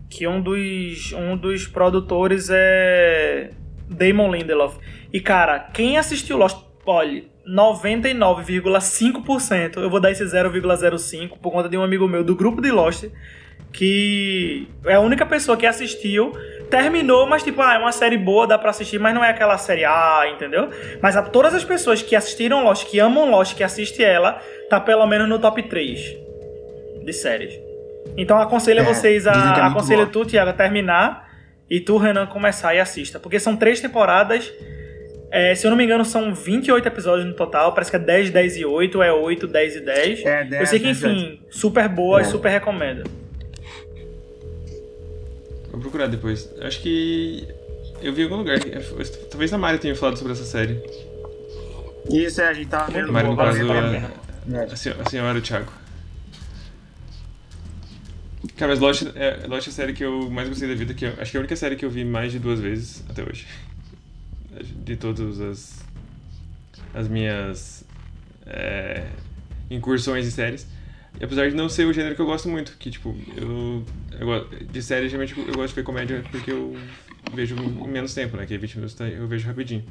Que 0.08 0.26
um 0.26 0.40
dos, 0.40 1.12
um 1.12 1.36
dos 1.36 1.66
produtores 1.66 2.48
é 2.50 3.50
Damon 3.88 4.32
Lindelof. 4.32 4.78
E 5.12 5.20
cara, 5.20 5.58
quem 5.58 5.98
assistiu 5.98 6.36
Lost, 6.36 6.58
olha, 6.86 7.24
99,5%, 7.48 9.78
eu 9.78 9.88
vou 9.88 10.00
dar 10.00 10.10
esse 10.10 10.24
0,05 10.24 11.38
por 11.38 11.50
conta 11.50 11.66
de 11.68 11.78
um 11.78 11.82
amigo 11.82 12.06
meu 12.06 12.22
do 12.22 12.36
grupo 12.36 12.60
de 12.60 12.70
Lost, 12.70 13.06
que 13.72 14.68
é 14.84 14.92
a 14.94 15.00
única 15.00 15.24
pessoa 15.24 15.56
que 15.56 15.64
assistiu, 15.64 16.32
terminou, 16.70 17.26
mas 17.26 17.42
tipo, 17.42 17.62
ah, 17.62 17.74
é 17.74 17.78
uma 17.78 17.92
série 17.92 18.18
boa, 18.18 18.46
dá 18.46 18.58
pra 18.58 18.70
assistir, 18.70 18.98
mas 18.98 19.14
não 19.14 19.24
é 19.24 19.30
aquela 19.30 19.56
série 19.56 19.84
A, 19.84 20.30
entendeu? 20.34 20.68
Mas 21.00 21.16
a, 21.16 21.22
todas 21.22 21.54
as 21.54 21.64
pessoas 21.64 22.02
que 22.02 22.14
assistiram 22.14 22.64
Lost, 22.64 22.86
que 22.86 22.98
amam 22.98 23.30
Lost, 23.30 23.56
que 23.56 23.64
assistem 23.64 24.04
ela, 24.04 24.42
tá 24.68 24.78
pelo 24.78 25.06
menos 25.06 25.26
no 25.28 25.38
top 25.38 25.62
3 25.62 26.16
de 27.04 27.12
séries. 27.12 27.67
Então 28.16 28.38
aconselho 28.38 28.80
É, 28.80 28.82
vocês 28.84 29.26
a. 29.26 29.32
é 29.32 29.60
aconselho 29.62 30.00
boa. 30.06 30.10
tu, 30.12 30.26
Thiago, 30.26 30.50
a 30.50 30.52
terminar 30.52 31.28
e 31.70 31.80
tu, 31.80 31.96
Renan, 31.98 32.26
começar 32.26 32.74
e 32.74 32.80
assista. 32.80 33.18
Porque 33.20 33.38
são 33.38 33.56
três 33.56 33.80
temporadas. 33.80 34.52
é, 35.30 35.54
se 35.54 35.66
eu 35.66 35.70
não 35.70 35.76
me 35.76 35.84
engano, 35.84 36.04
são 36.04 36.34
28 36.34 36.86
episódios 36.88 37.26
no 37.26 37.34
total. 37.34 37.72
Parece 37.74 37.90
que 37.90 37.96
é 37.96 38.00
10, 38.00 38.30
10 38.30 38.56
e 38.56 38.64
8, 38.64 39.02
é 39.02 39.12
8, 39.12 39.46
10 39.46 39.76
e 39.76 39.80
10. 39.80 40.24
É, 40.24 40.44
10, 40.44 40.60
eu 40.60 40.66
sei 40.66 40.78
que, 40.78 40.84
10, 40.86 41.02
enfim, 41.02 41.40
super 41.50 41.88
boa 41.88 42.20
e 42.20 42.22
É. 42.22 42.24
super 42.24 42.48
recomendo. 42.48 43.04
Vou 45.70 45.80
procurar 45.80 46.06
depois. 46.08 46.52
Acho 46.62 46.80
que. 46.80 47.46
Eu 48.02 48.12
vi 48.12 48.22
em 48.22 48.24
algum 48.24 48.36
lugar. 48.36 48.58
Talvez 49.30 49.52
a 49.52 49.58
Mari 49.58 49.78
tenha 49.78 49.94
falado 49.94 50.16
sobre 50.16 50.32
essa 50.32 50.44
série. 50.44 50.80
Isso, 52.10 52.40
é, 52.40 52.48
a 52.48 52.52
gente 52.52 52.68
tava 52.68 52.90
vendo. 52.90 53.12
Mari, 53.12 53.28
no 53.28 53.36
caso, 53.36 53.60
a 53.70 53.78
a, 53.78 53.82
pena. 53.90 54.10
a, 54.60 55.02
a 55.02 55.10
senhora 55.10 55.36
e 55.36 55.40
o 55.40 55.42
Thiago. 55.42 55.70
Cara, 58.56 58.70
mas 58.70 58.78
Lost 58.80 59.02
é, 59.16 59.46
Lost 59.46 59.66
é 59.66 59.70
a 59.70 59.72
série 59.72 59.92
que 59.92 60.04
eu 60.04 60.30
mais 60.30 60.48
gostei 60.48 60.68
da 60.68 60.74
vida, 60.74 60.94
que 60.94 61.04
eu, 61.04 61.14
acho 61.18 61.30
que 61.30 61.36
é 61.36 61.38
a 61.38 61.42
única 61.42 61.56
série 61.56 61.76
que 61.76 61.84
eu 61.84 61.90
vi 61.90 62.04
mais 62.04 62.32
de 62.32 62.38
duas 62.38 62.60
vezes 62.60 63.02
até 63.08 63.22
hoje. 63.22 63.46
De 64.84 64.96
todas 64.96 65.40
as, 65.40 65.84
as 66.92 67.08
minhas 67.08 67.84
é, 68.46 69.06
incursões 69.70 70.26
em 70.26 70.30
séries. 70.30 70.68
E 71.20 71.24
apesar 71.24 71.48
de 71.50 71.56
não 71.56 71.68
ser 71.68 71.86
o 71.86 71.92
gênero 71.92 72.14
que 72.14 72.22
eu 72.22 72.26
gosto 72.26 72.48
muito, 72.48 72.76
que 72.78 72.90
tipo, 72.90 73.14
eu, 73.36 73.84
eu 74.20 74.48
de 74.66 74.82
série 74.82 75.08
geralmente 75.08 75.36
eu 75.38 75.54
gosto 75.56 75.70
de 75.70 75.76
ver 75.76 75.84
comédia 75.84 76.24
porque 76.30 76.52
eu 76.52 76.88
vejo 77.32 77.56
em 77.56 77.88
menos 77.88 78.14
tempo, 78.14 78.36
né? 78.36 78.46
Que 78.46 78.54
é 78.54 78.58
20 78.58 78.76
minutos 78.76 78.94
tá- 78.94 79.08
eu 79.08 79.26
vejo 79.26 79.46
rapidinho. 79.46 79.84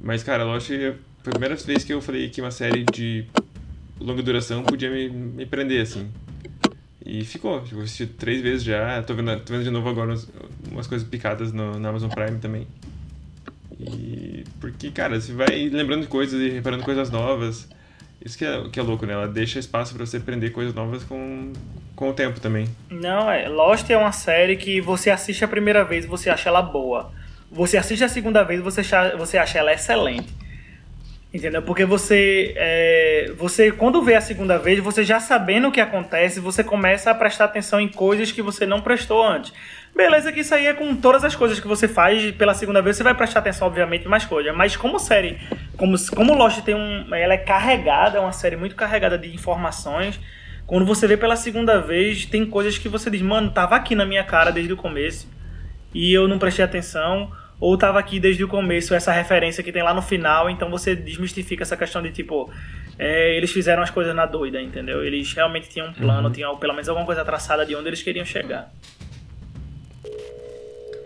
Mas, 0.00 0.22
cara, 0.22 0.44
Lost 0.44 0.68
foi 0.68 0.88
a 0.88 0.94
primeira 1.22 1.56
vez 1.56 1.84
que 1.84 1.92
eu 1.92 2.00
falei 2.02 2.30
que 2.30 2.40
uma 2.40 2.50
série 2.50 2.84
de 2.84 3.26
longa 4.00 4.22
duração 4.22 4.64
podia 4.64 4.90
me, 4.90 5.08
me 5.10 5.46
prender, 5.46 5.82
assim. 5.82 6.10
E 7.04 7.24
ficou. 7.24 7.62
Tipo, 7.62 7.80
assisti 7.80 8.06
três 8.06 8.40
vezes 8.40 8.62
já. 8.62 9.02
Tô 9.02 9.14
vendo, 9.14 9.38
tô 9.40 9.52
vendo 9.52 9.64
de 9.64 9.70
novo 9.70 9.88
agora 9.88 10.10
umas, 10.10 10.28
umas 10.70 10.86
coisas 10.86 11.06
picadas 11.06 11.52
no, 11.52 11.78
na 11.78 11.88
Amazon 11.88 12.10
Prime 12.10 12.38
também. 12.38 12.66
E. 13.78 14.44
Porque, 14.60 14.90
cara, 14.90 15.20
você 15.20 15.32
vai 15.32 15.68
lembrando 15.68 16.02
de 16.02 16.08
coisas 16.08 16.40
e 16.40 16.50
reparando 16.50 16.84
coisas 16.84 17.10
novas. 17.10 17.68
Isso 18.22 18.36
que 18.36 18.44
é, 18.44 18.68
que 18.68 18.78
é 18.78 18.82
louco, 18.82 19.06
né? 19.06 19.14
Ela 19.14 19.26
deixa 19.26 19.58
espaço 19.58 19.94
pra 19.94 20.04
você 20.04 20.18
aprender 20.18 20.50
coisas 20.50 20.74
novas 20.74 21.02
com, 21.02 21.52
com 21.96 22.10
o 22.10 22.12
tempo 22.12 22.38
também. 22.38 22.68
Não, 22.90 23.30
é. 23.30 23.48
Lost 23.48 23.88
é 23.88 23.96
uma 23.96 24.12
série 24.12 24.56
que 24.56 24.80
você 24.80 25.08
assiste 25.08 25.42
a 25.42 25.48
primeira 25.48 25.84
vez 25.84 26.04
e 26.04 26.08
você 26.08 26.28
acha 26.28 26.50
ela 26.50 26.60
boa. 26.60 27.10
Você 27.50 27.78
assiste 27.78 28.04
a 28.04 28.08
segunda 28.08 28.44
vez 28.44 28.60
e 28.60 28.62
você 28.62 28.82
você 29.16 29.38
acha 29.38 29.58
ela 29.58 29.72
excelente. 29.72 30.39
Entendeu? 31.32 31.62
Porque 31.62 31.84
você, 31.84 32.52
é, 32.56 33.32
você, 33.38 33.70
quando 33.70 34.02
vê 34.02 34.16
a 34.16 34.20
segunda 34.20 34.58
vez, 34.58 34.80
você 34.80 35.04
já 35.04 35.20
sabendo 35.20 35.68
o 35.68 35.72
que 35.72 35.80
acontece, 35.80 36.40
você 36.40 36.64
começa 36.64 37.08
a 37.08 37.14
prestar 37.14 37.44
atenção 37.44 37.80
em 37.80 37.86
coisas 37.86 38.32
que 38.32 38.42
você 38.42 38.66
não 38.66 38.80
prestou 38.80 39.24
antes. 39.24 39.52
Beleza 39.94 40.32
que 40.32 40.40
isso 40.40 40.52
aí 40.54 40.66
é 40.66 40.74
com 40.74 40.94
todas 40.96 41.22
as 41.24 41.36
coisas 41.36 41.60
que 41.60 41.68
você 41.68 41.86
faz 41.86 42.32
pela 42.32 42.52
segunda 42.52 42.82
vez, 42.82 42.96
você 42.96 43.04
vai 43.04 43.14
prestar 43.14 43.40
atenção, 43.40 43.68
obviamente, 43.68 44.06
em 44.06 44.08
mais 44.08 44.24
coisas. 44.24 44.52
Mas 44.56 44.76
como 44.76 44.98
série, 44.98 45.38
como, 45.76 45.96
como 46.16 46.34
Lost 46.34 46.62
tem 46.62 46.74
um... 46.74 47.14
Ela 47.14 47.34
é 47.34 47.38
carregada, 47.38 48.18
é 48.18 48.20
uma 48.20 48.32
série 48.32 48.56
muito 48.56 48.74
carregada 48.74 49.16
de 49.16 49.32
informações. 49.32 50.18
Quando 50.66 50.84
você 50.84 51.06
vê 51.06 51.16
pela 51.16 51.36
segunda 51.36 51.80
vez, 51.80 52.26
tem 52.26 52.44
coisas 52.44 52.76
que 52.76 52.88
você 52.88 53.08
diz, 53.08 53.22
mano, 53.22 53.50
tava 53.50 53.76
aqui 53.76 53.94
na 53.94 54.04
minha 54.04 54.24
cara 54.24 54.50
desde 54.50 54.72
o 54.72 54.76
começo 54.76 55.28
e 55.94 56.12
eu 56.12 56.26
não 56.26 56.38
prestei 56.38 56.64
atenção, 56.64 57.30
ou 57.60 57.76
tava 57.76 57.98
aqui 57.98 58.18
desde 58.18 58.42
o 58.42 58.48
começo 58.48 58.94
essa 58.94 59.12
referência 59.12 59.62
que 59.62 59.70
tem 59.70 59.82
lá 59.82 59.92
no 59.92 60.00
final, 60.00 60.48
então 60.48 60.70
você 60.70 60.96
desmistifica 60.96 61.62
essa 61.62 61.76
questão 61.76 62.00
de 62.02 62.10
tipo, 62.10 62.50
é, 62.98 63.36
eles 63.36 63.52
fizeram 63.52 63.82
as 63.82 63.90
coisas 63.90 64.14
na 64.14 64.24
doida, 64.24 64.60
entendeu? 64.60 65.04
Eles 65.04 65.32
realmente 65.34 65.68
tinham 65.68 65.88
um 65.88 65.92
plano, 65.92 66.30
tinham 66.30 66.56
pelo 66.56 66.72
menos 66.72 66.88
alguma 66.88 67.04
coisa 67.04 67.22
traçada 67.24 67.66
de 67.66 67.76
onde 67.76 67.88
eles 67.88 68.02
queriam 68.02 68.24
chegar. 68.24 68.72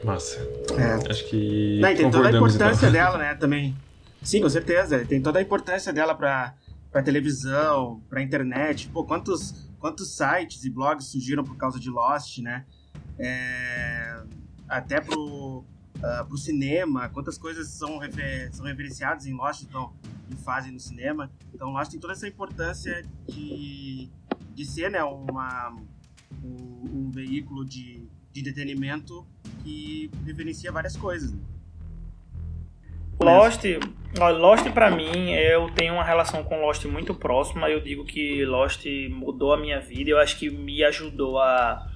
Massa. 0.05 0.39
É. 0.79 1.11
Acho 1.11 1.25
que. 1.29 1.81
Não, 1.81 1.89
tem 1.89 2.11
toda 2.11 2.29
a 2.29 2.33
concordamos, 2.33 2.55
importância 2.55 2.89
então. 2.89 2.93
dela, 2.93 3.19
né, 3.19 3.35
também. 3.35 3.75
Sim, 4.23 4.41
com 4.41 4.49
certeza. 4.49 5.05
Tem 5.05 5.21
toda 5.21 5.39
a 5.39 5.43
importância 5.43 5.93
dela 5.93 6.15
pra, 6.15 6.55
pra 6.93 7.03
televisão, 7.03 8.01
pra 8.09 8.23
internet. 8.23 8.89
Pô, 8.89 9.05
quantos, 9.05 9.69
quantos 9.79 10.15
sites 10.15 10.65
e 10.65 10.71
blogs 10.71 11.07
surgiram 11.07 11.43
por 11.43 11.57
causa 11.57 11.81
de 11.81 11.91
Lost, 11.91 12.39
né? 12.39 12.65
É, 13.19 14.17
até 14.69 15.01
pro, 15.01 15.65
ah, 16.03 16.25
pro 16.27 16.37
cinema, 16.37 17.09
quantas 17.09 17.39
coisas 17.39 17.69
são, 17.69 17.99
refer, 17.99 18.53
são 18.53 18.67
referenciadas 18.67 19.27
em 19.27 19.37
então, 19.63 19.93
e 20.31 20.37
fazem 20.37 20.73
no 20.73 20.81
cinema. 20.81 21.31
Então, 21.53 21.71
Lost 21.71 21.91
tem 21.91 22.01
toda 22.01 22.13
essa 22.13 22.29
importância 22.29 23.05
de, 23.29 24.11
de 24.55 24.65
ser 24.65 24.91
né, 24.91 25.03
uma, 25.03 25.75
um, 26.43 27.07
um 27.07 27.11
veículo 27.11 27.65
de, 27.65 28.07
de 28.33 28.41
entretenimento 28.41 29.27
que 29.63 30.11
referencia 30.27 30.71
várias 30.73 30.97
coisas. 30.97 31.33
Né? 31.33 31.41
Lost, 33.21 33.63
Lost 34.19 34.71
pra 34.71 34.91
mim, 34.91 35.31
eu 35.31 35.71
tenho 35.71 35.95
uma 35.95 36.05
relação 36.05 36.45
com 36.45 36.61
Lost 36.61 36.85
muito 36.85 37.15
próxima. 37.15 37.71
Eu 37.71 37.81
digo 37.81 38.05
que 38.05 38.45
Lost 38.45 38.85
mudou 39.11 39.53
a 39.53 39.57
minha 39.57 39.81
vida. 39.81 40.11
Eu 40.11 40.19
acho 40.19 40.39
que 40.39 40.51
me 40.51 40.85
ajudou 40.85 41.39
a, 41.39 41.91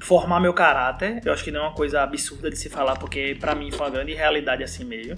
formar 0.00 0.40
meu 0.40 0.52
caráter. 0.52 1.20
Eu 1.24 1.32
acho 1.32 1.44
que 1.44 1.50
não 1.50 1.60
é 1.60 1.62
uma 1.64 1.74
coisa 1.74 2.02
absurda 2.02 2.50
de 2.50 2.56
se 2.56 2.68
falar, 2.68 2.96
porque 2.96 3.36
para 3.38 3.54
mim 3.54 3.70
foi 3.70 3.86
uma 3.86 3.90
grande 3.90 4.14
realidade 4.14 4.64
assim 4.64 4.84
meio. 4.84 5.16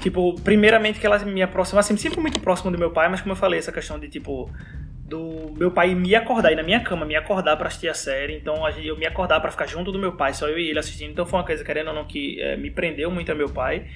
Tipo, 0.00 0.34
primeiramente 0.40 0.98
que 0.98 1.06
ela 1.06 1.18
me 1.20 1.42
aproxima, 1.42 1.80
assim, 1.80 1.96
sempre 1.96 2.20
muito 2.20 2.40
próximo 2.40 2.70
do 2.70 2.78
meu 2.78 2.90
pai, 2.90 3.08
mas 3.08 3.20
como 3.20 3.32
eu 3.32 3.36
falei, 3.36 3.58
essa 3.58 3.70
questão 3.70 3.98
de 3.98 4.08
tipo 4.08 4.50
do 5.06 5.52
meu 5.56 5.70
pai 5.70 5.94
me 5.94 6.14
acordar 6.14 6.50
ir 6.50 6.56
na 6.56 6.62
minha 6.62 6.80
cama, 6.80 7.04
me 7.04 7.14
acordar 7.14 7.56
para 7.56 7.68
assistir 7.68 7.88
a 7.88 7.94
série, 7.94 8.36
então 8.36 8.66
eu 8.70 8.96
me 8.96 9.06
acordar 9.06 9.38
para 9.38 9.50
ficar 9.50 9.66
junto 9.66 9.92
do 9.92 9.98
meu 9.98 10.12
pai, 10.12 10.32
só 10.32 10.48
eu 10.48 10.58
e 10.58 10.70
ele 10.70 10.78
assistindo, 10.78 11.10
então 11.10 11.26
foi 11.26 11.38
uma 11.38 11.44
coisa 11.44 11.62
querendo 11.62 11.88
ou 11.88 11.94
não 11.94 12.04
que 12.06 12.40
é, 12.40 12.56
me 12.56 12.70
prendeu 12.70 13.10
muito 13.10 13.30
a 13.30 13.34
meu 13.34 13.50
pai. 13.50 13.86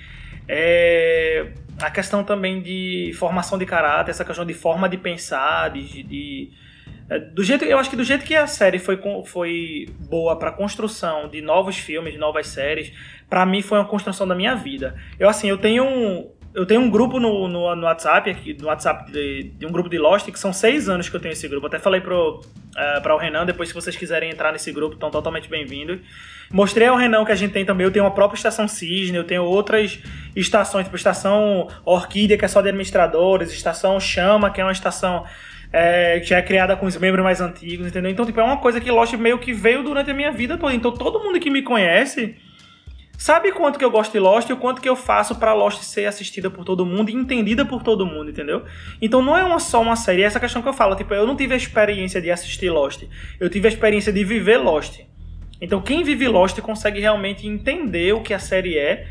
É, 0.46 1.48
a 1.80 1.90
questão 1.90 2.22
também 2.22 2.60
de 2.60 3.12
formação 3.18 3.59
de 3.59 3.64
caráter, 3.64 4.10
essa 4.10 4.24
questão 4.24 4.44
de 4.44 4.55
forma 4.55 4.88
de 4.88 4.98
pensar, 4.98 5.70
de, 5.70 6.02
de 6.02 6.50
do 7.16 7.43
jeito, 7.43 7.64
eu 7.64 7.78
acho 7.78 7.89
que 7.89 7.97
do 7.97 8.05
jeito 8.05 8.24
que 8.24 8.35
a 8.35 8.47
série 8.47 8.78
foi, 8.78 9.01
foi 9.24 9.89
boa 10.10 10.39
para 10.39 10.52
construção 10.52 11.28
de 11.28 11.40
novos 11.40 11.78
filmes, 11.78 12.12
de 12.12 12.18
novas 12.18 12.48
séries, 12.48 12.93
para 13.28 13.47
mim 13.47 13.62
foi 13.62 13.78
uma 13.78 13.86
construção 13.86 14.28
da 14.28 14.35
minha 14.35 14.55
vida. 14.55 14.94
Eu 15.18 15.28
assim, 15.28 15.48
eu 15.48 15.56
tenho 15.56 15.85
um, 15.85 16.30
eu 16.55 16.66
tenho 16.66 16.80
um 16.80 16.90
grupo 16.90 17.18
no, 17.18 17.48
no, 17.48 17.74
no 17.74 17.82
WhatsApp, 17.85 18.28
aqui, 18.28 18.55
no 18.60 18.66
WhatsApp 18.66 19.10
de, 19.10 19.44
de, 19.56 19.64
um 19.64 19.70
grupo 19.70 19.89
de 19.89 19.97
Lost, 19.97 20.30
que 20.30 20.39
são 20.39 20.52
seis 20.52 20.89
anos 20.89 21.09
que 21.09 21.16
eu 21.16 21.20
tenho 21.20 21.32
esse 21.32 21.47
grupo. 21.48 21.66
Até 21.66 21.78
falei 21.78 22.01
pro, 22.01 22.40
uh, 22.40 23.02
para 23.02 23.14
o 23.14 23.18
Renan, 23.18 23.47
depois 23.47 23.68
se 23.68 23.74
vocês 23.74 23.97
quiserem 23.97 24.30
entrar 24.30 24.52
nesse 24.52 24.72
grupo, 24.72 24.94
estão 24.94 25.10
totalmente 25.10 25.48
bem-vindos. 25.48 26.01
Mostrei 26.51 26.89
ao 26.89 26.97
Renan 26.97 27.24
que 27.24 27.32
a 27.32 27.36
gente 27.36 27.52
tem 27.52 27.64
também, 27.64 27.85
eu 27.86 27.90
tenho 27.90 28.05
uma 28.05 28.10
própria 28.10 28.36
estação 28.36 28.66
Cisne, 28.66 29.16
eu 29.16 29.24
tenho 29.24 29.44
outras 29.44 29.98
estações, 30.35 30.85
tipo 30.85 30.97
estação 30.97 31.68
Orquídea, 31.85 32.36
que 32.36 32.44
é 32.44 32.48
só 32.48 32.60
de 32.60 32.68
administradores, 32.68 33.52
estação 33.52 34.01
Chama, 34.01 34.51
que 34.51 34.60
é 34.60 34.64
uma 34.64 34.72
estação 34.72 35.24
é, 35.72 36.20
que 36.20 36.34
é 36.34 36.42
criada 36.42 36.76
com 36.76 36.86
os 36.86 36.96
membros 36.96 37.22
mais 37.22 37.40
antigos, 37.40 37.86
entendeu? 37.86 38.10
Então, 38.10 38.24
tipo, 38.24 38.40
é 38.40 38.42
uma 38.42 38.56
coisa 38.56 38.80
que 38.80 38.90
Lost 38.90 39.12
meio 39.14 39.38
que 39.38 39.52
veio 39.52 39.82
durante 39.82 40.10
a 40.10 40.14
minha 40.14 40.30
vida 40.30 40.56
toda. 40.56 40.74
Então, 40.74 40.92
todo 40.92 41.20
mundo 41.20 41.38
que 41.38 41.50
me 41.50 41.62
conhece 41.62 42.36
sabe 43.18 43.50
quanto 43.50 43.78
que 43.78 43.84
eu 43.84 43.90
gosto 43.90 44.12
de 44.12 44.20
Lost 44.20 44.48
e 44.48 44.52
o 44.52 44.56
quanto 44.56 44.80
que 44.80 44.88
eu 44.88 44.94
faço 44.94 45.34
para 45.34 45.52
Lost 45.52 45.82
ser 45.82 46.06
assistida 46.06 46.48
por 46.48 46.64
todo 46.64 46.86
mundo 46.86 47.10
e 47.10 47.14
entendida 47.14 47.66
por 47.66 47.82
todo 47.82 48.06
mundo, 48.06 48.30
entendeu? 48.30 48.64
Então 49.02 49.20
não 49.20 49.36
é 49.36 49.42
uma, 49.42 49.58
só 49.58 49.82
uma 49.82 49.96
série, 49.96 50.22
é 50.22 50.26
essa 50.26 50.38
questão 50.38 50.62
que 50.62 50.68
eu 50.68 50.72
falo, 50.72 50.94
tipo, 50.94 51.12
eu 51.12 51.26
não 51.26 51.34
tive 51.34 51.52
a 51.52 51.56
experiência 51.56 52.22
de 52.22 52.30
assistir 52.30 52.70
Lost, 52.70 53.02
eu 53.40 53.50
tive 53.50 53.66
a 53.66 53.70
experiência 53.70 54.12
de 54.12 54.22
viver 54.22 54.58
Lost. 54.58 55.00
Então 55.60 55.80
quem 55.82 56.04
vive 56.04 56.28
Lost 56.28 56.60
consegue 56.60 57.00
realmente 57.00 57.44
entender 57.44 58.14
o 58.14 58.20
que 58.20 58.32
a 58.32 58.38
série 58.38 58.78
é, 58.78 59.08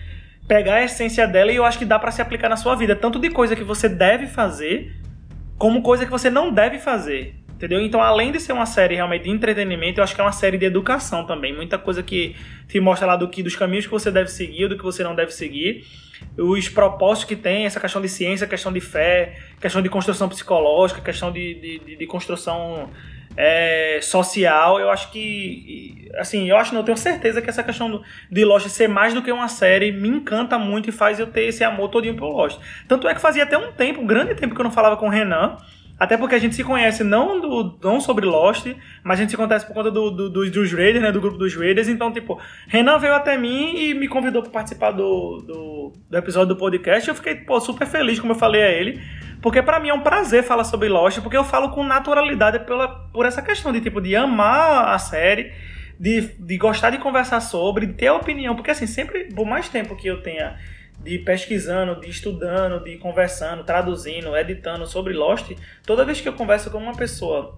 pegar 0.47 0.75
a 0.75 0.83
essência 0.85 1.27
dela 1.27 1.51
e 1.51 1.57
eu 1.57 1.65
acho 1.65 1.77
que 1.77 1.83
dá 1.83 1.99
para 1.99 2.09
se 2.09 2.21
aplicar 2.21 2.47
na 2.47 2.55
sua 2.55 2.75
vida, 2.75 2.95
tanto 2.95 3.19
de 3.19 3.29
coisa 3.29 3.57
que 3.57 3.63
você 3.63 3.89
deve 3.89 4.25
fazer, 4.25 4.95
como 5.57 5.81
coisa 5.81 6.05
que 6.05 6.11
você 6.11 6.29
não 6.29 6.51
deve 6.51 6.79
fazer. 6.79 7.35
Entendeu? 7.57 7.81
Então, 7.81 7.99
além 7.99 8.31
de 8.31 8.39
ser 8.39 8.53
uma 8.53 8.67
série 8.67 8.93
realmente 8.93 9.23
de 9.23 9.31
entretenimento, 9.31 9.99
eu 9.99 10.03
acho 10.03 10.13
que 10.13 10.21
é 10.21 10.23
uma 10.23 10.31
série 10.31 10.59
de 10.59 10.65
educação 10.65 11.25
também. 11.25 11.55
Muita 11.55 11.75
coisa 11.75 12.03
que 12.03 12.35
te 12.67 12.79
mostra 12.79 13.07
lá 13.07 13.15
do 13.15 13.27
que 13.27 13.41
dos 13.41 13.55
caminhos 13.55 13.85
que 13.85 13.91
você 13.91 14.11
deve 14.11 14.29
seguir, 14.29 14.67
do 14.67 14.77
que 14.77 14.83
você 14.83 15.03
não 15.03 15.15
deve 15.15 15.31
seguir, 15.31 15.83
os 16.37 16.69
propósitos 16.69 17.27
que 17.27 17.35
tem, 17.35 17.65
essa 17.65 17.79
questão 17.79 17.99
de 17.99 18.09
ciência, 18.09 18.45
questão 18.45 18.71
de 18.71 18.79
fé, 18.79 19.39
questão 19.59 19.81
de 19.81 19.89
construção 19.89 20.29
psicológica, 20.29 21.01
questão 21.01 21.31
de, 21.31 21.55
de, 21.55 21.95
de 21.95 22.05
construção 22.05 22.91
é, 23.37 23.99
social. 24.01 24.79
Eu 24.79 24.89
acho 24.89 25.11
que, 25.11 26.09
assim, 26.15 26.49
eu 26.49 26.57
acho, 26.57 26.73
não, 26.73 26.81
eu 26.81 26.85
tenho 26.85 26.97
certeza 26.97 27.41
que 27.41 27.49
essa 27.49 27.63
questão 27.63 28.01
de 28.29 28.43
Lost 28.43 28.67
ser 28.67 28.89
mais 28.89 29.13
do 29.13 29.21
que 29.21 29.31
uma 29.31 29.47
série 29.47 29.91
me 29.91 30.09
encanta 30.09 30.57
muito 30.57 30.89
e 30.89 30.91
faz 30.91 31.19
eu 31.19 31.27
ter 31.27 31.43
esse 31.43 31.63
amor 31.63 31.89
todinho 31.89 32.15
pelo 32.15 32.31
Lost. 32.31 32.59
Tanto 32.87 33.07
é 33.07 33.13
que 33.13 33.21
fazia 33.21 33.43
até 33.43 33.57
um 33.57 33.71
tempo, 33.71 34.01
um 34.01 34.07
grande 34.07 34.33
tempo 34.33 34.55
que 34.55 34.59
eu 34.59 34.65
não 34.65 34.71
falava 34.71 34.97
com 34.97 35.05
o 35.05 35.09
Renan. 35.09 35.57
Até 35.99 36.15
porque 36.15 36.35
a 36.35 36.39
gente 36.39 36.53
se 36.53 36.63
conhece 36.63 37.03
não, 37.03 37.41
do, 37.41 37.79
não 37.83 37.99
sobre 37.99 38.23
Lost, 38.23 38.67
mas 39.03 39.17
a 39.17 39.21
gente 39.23 39.31
se 39.31 39.37
conhece 39.37 39.65
por 39.65 39.73
conta 39.73 39.89
do, 39.89 40.11
do, 40.11 40.29
do, 40.29 40.51
dos 40.51 40.71
Raiders, 40.71 41.01
né? 41.01 41.11
Do 41.11 41.19
grupo 41.19 41.39
dos 41.39 41.55
Raiders. 41.55 41.87
Então, 41.87 42.11
tipo, 42.11 42.39
Renan 42.67 42.99
veio 42.99 43.15
até 43.15 43.35
mim 43.35 43.75
e 43.75 43.93
me 43.95 44.07
convidou 44.07 44.43
para 44.43 44.51
participar 44.51 44.91
do, 44.91 45.41
do, 45.41 45.93
do, 46.07 46.17
episódio 46.17 46.49
do 46.49 46.55
podcast. 46.55 47.09
Eu 47.09 47.15
fiquei, 47.15 47.35
pô, 47.35 47.59
super 47.59 47.87
feliz, 47.87 48.19
como 48.19 48.33
eu 48.33 48.37
falei 48.37 48.61
a 48.61 48.69
ele. 48.69 49.01
Porque 49.41 49.61
para 49.61 49.79
mim 49.79 49.89
é 49.89 49.93
um 49.93 50.01
prazer 50.01 50.43
falar 50.43 50.63
sobre 50.63 50.89
Lost, 50.89 51.19
porque 51.21 51.37
eu 51.37 51.43
falo 51.43 51.69
com 51.69 51.83
naturalidade 51.83 52.59
pela, 52.59 52.87
por 53.13 53.25
essa 53.25 53.41
questão 53.41 53.71
de, 53.71 53.81
tipo, 53.81 54.01
de 54.01 54.15
amar 54.15 54.93
a 54.93 54.99
série, 54.99 55.53
de, 55.99 56.21
de 56.39 56.57
gostar 56.57 56.89
de 56.89 56.97
conversar 56.97 57.39
sobre, 57.41 57.85
de 57.85 57.93
ter 57.93 58.09
opinião. 58.09 58.55
Porque, 58.55 58.71
assim, 58.71 58.87
sempre, 58.87 59.25
por 59.25 59.45
mais 59.45 59.69
tempo 59.69 59.95
que 59.95 60.07
eu 60.07 60.21
tenha 60.21 60.57
de 60.99 61.19
pesquisando, 61.19 61.99
de 62.01 62.09
estudando, 62.09 62.83
de 62.83 62.97
conversando, 62.97 63.63
traduzindo, 63.63 64.35
editando 64.35 64.85
sobre 64.87 65.13
Lost, 65.13 65.51
toda 65.85 66.03
vez 66.03 66.19
que 66.19 66.27
eu 66.27 66.33
converso 66.33 66.71
com 66.71 66.79
uma 66.79 66.95
pessoa 66.95 67.57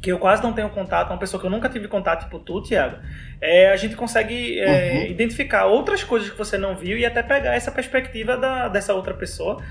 que 0.00 0.10
eu 0.10 0.18
quase 0.18 0.42
não 0.42 0.52
tenho 0.52 0.70
contato, 0.70 1.10
uma 1.10 1.18
pessoa 1.18 1.38
que 1.38 1.46
eu 1.46 1.50
nunca 1.50 1.68
tive 1.68 1.86
contato, 1.86 2.24
tipo 2.24 2.38
tu, 2.38 2.62
Thiago, 2.62 2.96
é, 3.38 3.70
a 3.70 3.76
gente 3.76 3.94
consegue 3.94 4.58
é, 4.58 4.92
uhum. 4.92 5.10
identificar 5.10 5.66
outras 5.66 6.02
coisas 6.02 6.30
que 6.30 6.38
você 6.38 6.56
não 6.56 6.74
viu 6.74 6.96
e 6.96 7.04
até 7.04 7.22
pegar 7.22 7.54
essa 7.54 7.70
perspectiva 7.70 8.36
da, 8.36 8.68
dessa 8.68 8.94
outra 8.94 9.12
pessoa 9.12 9.62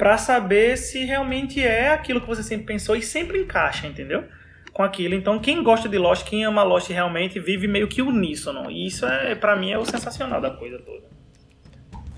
para 0.00 0.16
saber 0.16 0.78
se 0.78 1.04
realmente 1.04 1.62
é 1.62 1.90
aquilo 1.90 2.22
que 2.22 2.26
você 2.26 2.42
sempre 2.42 2.64
pensou 2.64 2.96
e 2.96 3.02
sempre 3.02 3.38
encaixa, 3.38 3.86
entendeu? 3.86 4.24
Com 4.72 4.82
aquilo. 4.82 5.14
Então, 5.14 5.38
quem 5.38 5.62
gosta 5.62 5.90
de 5.90 5.98
Lost, 5.98 6.26
quem 6.26 6.42
ama 6.42 6.62
Lost 6.62 6.88
realmente, 6.88 7.38
vive 7.38 7.68
meio 7.68 7.86
que 7.86 8.00
uníssono. 8.00 8.70
E 8.70 8.86
isso, 8.86 9.04
é 9.04 9.34
para 9.34 9.54
mim, 9.56 9.72
é 9.72 9.76
o 9.76 9.84
sensacional 9.84 10.40
da 10.40 10.52
coisa 10.52 10.78
toda 10.78 11.10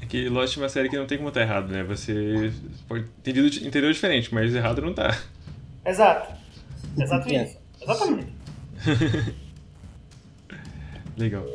que 0.08 0.28
Lost 0.28 0.58
é 0.58 0.60
uma 0.60 0.68
série 0.68 0.90
que 0.90 0.96
não 0.96 1.06
tem 1.06 1.16
como 1.16 1.30
estar 1.30 1.40
errado, 1.40 1.72
né? 1.72 1.82
Você 1.84 2.52
pode 2.86 3.06
entender, 3.26 3.66
entendeu 3.66 3.90
diferente, 3.90 4.32
mas 4.34 4.54
errado 4.54 4.82
não 4.82 4.92
tá. 4.92 5.18
Exato. 5.86 6.34
Exato 6.98 7.32
isso. 7.32 7.58
Exatamente. 7.80 8.32
Legal. 11.16 11.46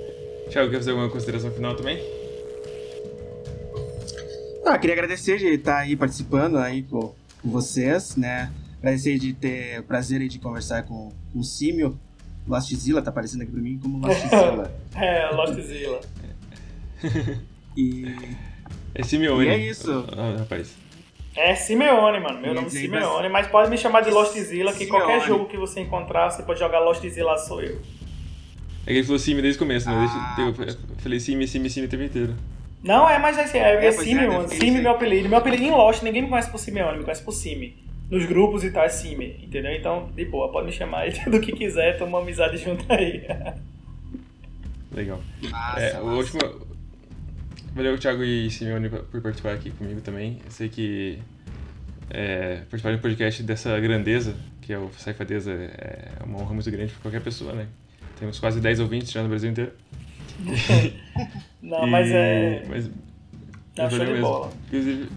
Thiago, 0.49 0.71
quer 0.71 0.77
fazer 0.77 0.89
alguma 0.89 1.07
consideração 1.07 1.51
final 1.51 1.75
também? 1.75 2.16
Ah, 4.67 4.77
queria 4.77 4.95
agradecer 4.95 5.37
de 5.37 5.47
estar 5.47 5.77
aí 5.77 5.95
participando 5.95 6.57
aí 6.57 6.83
com, 6.83 7.15
com 7.41 7.49
vocês, 7.49 8.17
né? 8.17 8.51
Agradecer 8.79 9.17
de 9.17 9.31
ter 9.31 9.79
o 9.79 9.83
prazer 9.83 10.27
de 10.27 10.39
conversar 10.39 10.83
com, 10.83 11.09
o 11.33 11.41
Símio. 11.41 11.97
Lostzilla 12.45 13.01
tá 13.01 13.09
aparecendo 13.09 13.43
aqui 13.43 13.51
pra 13.51 13.61
mim 13.61 13.79
como 13.81 14.05
Lostzilla. 14.05 14.73
é, 14.95 15.29
Lostzilla. 15.31 16.01
E. 17.77 18.13
É 18.93 19.03
Simeone. 19.03 19.45
E 19.45 19.49
é 19.49 19.57
isso. 19.57 20.05
Ah, 20.11 20.35
rapaz. 20.39 20.75
É 21.33 21.55
Simeone, 21.55 22.19
mano. 22.19 22.41
Meu 22.41 22.51
e 22.51 22.55
nome 22.55 22.67
é 22.67 22.69
Simeone, 22.69 23.29
mas 23.29 23.47
pode 23.47 23.69
me 23.69 23.77
chamar 23.77 24.01
de 24.01 24.09
Lostzilla, 24.09 24.73
que 24.73 24.85
Simeone. 24.85 25.05
qualquer 25.05 25.25
jogo 25.25 25.45
que 25.45 25.57
você 25.57 25.79
encontrar, 25.79 26.29
você 26.29 26.43
pode 26.43 26.59
jogar 26.59 26.79
Lostzilla, 26.79 27.37
sou 27.37 27.61
eu. 27.61 27.79
É 28.85 28.91
que 28.91 28.99
ele 28.99 29.03
falou 29.03 29.19
Simi 29.19 29.41
desde 29.41 29.57
o 29.57 29.59
começo, 29.59 29.89
né? 29.89 29.95
Ah. 29.95 30.35
Eu 30.39 30.53
falei 30.97 31.19
Simi, 31.19 31.47
Simi, 31.47 31.69
Simi 31.69 31.87
o 31.87 31.89
tempo 31.89 32.03
inteiro. 32.03 32.35
Não, 32.83 33.09
é, 33.09 33.19
mas 33.19 33.37
assim, 33.37 33.57
é, 33.57 33.75
é, 33.75 33.85
é 33.85 33.91
Simeone. 33.91 34.49
Simi 34.49 34.77
é 34.77 34.81
meu 34.81 34.91
apelido. 34.91 35.29
Meu 35.29 35.37
apelido 35.37 35.63
em 35.63 35.71
Lost, 35.71 36.03
ninguém 36.03 36.21
me 36.21 36.29
conhece 36.29 36.49
por 36.49 36.59
Simeone, 36.59 36.99
me 36.99 37.03
conhece 37.03 37.23
por 37.23 37.31
Simi. 37.31 37.75
Nos 38.09 38.25
grupos 38.25 38.63
e 38.63 38.71
tal 38.71 38.83
é 38.83 38.89
Simi, 38.89 39.39
entendeu? 39.43 39.73
Então, 39.73 40.09
de 40.15 40.23
boa, 40.25 40.51
pode 40.51 40.67
me 40.67 40.71
chamar 40.71 40.99
aí 40.99 41.11
do 41.29 41.39
que 41.39 41.51
quiser, 41.51 41.97
toma 41.97 42.17
uma 42.17 42.21
amizade 42.21 42.57
junto 42.57 42.85
aí. 42.91 43.25
Legal. 44.93 45.19
Massa, 45.49 45.79
é, 45.79 45.93
massa. 45.93 46.03
O 46.05 46.17
último, 46.17 46.67
Valeu, 47.77 47.97
Thiago 47.97 48.23
e 48.23 48.49
Simeone, 48.49 48.89
por 48.89 49.21
participar 49.21 49.53
aqui 49.53 49.69
comigo 49.69 50.01
também. 50.01 50.39
Eu 50.43 50.51
sei 50.51 50.69
que 50.69 51.19
é, 52.09 52.55
participar 52.69 52.91
de 52.91 52.97
um 52.97 53.01
podcast 53.01 53.43
dessa 53.43 53.79
grandeza, 53.79 54.35
que 54.61 54.73
é 54.73 54.79
o 54.79 54.89
Saifadeza, 54.97 55.51
é 55.51 56.23
uma 56.23 56.39
honra 56.39 56.53
muito 56.53 56.71
grande 56.71 56.91
para 56.93 57.01
qualquer 57.03 57.21
pessoa, 57.21 57.53
né? 57.53 57.67
Temos 58.19 58.39
quase 58.39 58.59
10 58.59 58.79
ouvintes 58.79 59.11
já 59.11 59.21
no 59.21 59.29
Brasil 59.29 59.51
inteiro. 59.51 59.71
Não, 61.61 61.87
e, 61.87 61.89
mas 61.89 62.11
é. 62.11 62.63
Mas, 62.69 62.89
show 63.89 63.89
de 63.89 64.11
mesmo. 64.11 64.21
bola. 64.21 64.51
Inclusive, 64.67 65.09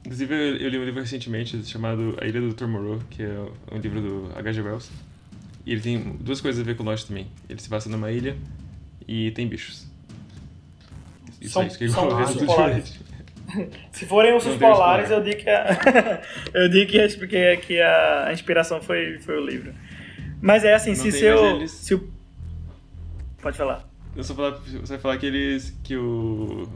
inclusive 0.00 0.34
eu, 0.34 0.56
eu, 0.56 0.68
li 0.68 0.78
um 0.78 0.84
livro 0.84 1.00
recentemente 1.00 1.64
chamado 1.64 2.16
A 2.20 2.26
Ilha 2.26 2.40
do 2.40 2.52
Dr. 2.52 2.66
Moreau, 2.66 3.00
que 3.10 3.22
é 3.22 3.38
um 3.70 3.78
livro 3.78 4.00
do 4.00 4.32
H.G. 4.36 4.62
Wells. 4.62 4.90
E 5.64 5.72
ele 5.72 5.80
tem 5.80 5.98
duas 6.20 6.40
coisas 6.40 6.60
a 6.60 6.64
ver 6.64 6.76
com 6.76 6.82
nós 6.82 7.04
também. 7.04 7.28
Ele 7.48 7.60
se 7.60 7.68
passa 7.68 7.88
numa 7.88 8.10
ilha 8.10 8.36
e 9.06 9.30
tem 9.30 9.46
bichos. 9.46 9.86
Isso 11.40 11.52
são, 11.52 11.62
aí, 11.62 11.88
são 11.88 12.08
ursos 12.08 12.42
polares. 12.42 13.00
Se 13.92 14.06
forem 14.06 14.32
ursos 14.32 14.56
polares, 14.56 15.10
eu 15.10 15.22
digo 15.22 15.36
que 15.36 15.50
a, 15.50 15.76
eu 16.54 16.68
digo 16.68 16.90
que, 16.90 16.98
a, 16.98 17.08
que, 17.08 17.56
que 17.58 17.80
a 17.80 18.30
inspiração 18.32 18.80
foi, 18.80 19.18
foi 19.18 19.36
o 19.36 19.44
livro. 19.44 19.74
Mas 20.40 20.64
é 20.64 20.74
assim, 20.74 20.90
não 20.90 20.96
se 20.96 21.12
seu. 21.12 21.56
Eles... 21.56 21.70
Se 21.70 21.94
o... 21.94 22.10
Pode 23.42 23.56
falar. 23.56 23.91
Eu 24.14 24.22
só 24.22 24.34
falar, 24.34 24.50
você 24.50 24.78
vai 24.78 24.98
falar 24.98 25.18
que 25.18 25.26
eles. 25.26 25.74
que 25.82 25.96
o. 25.96 26.68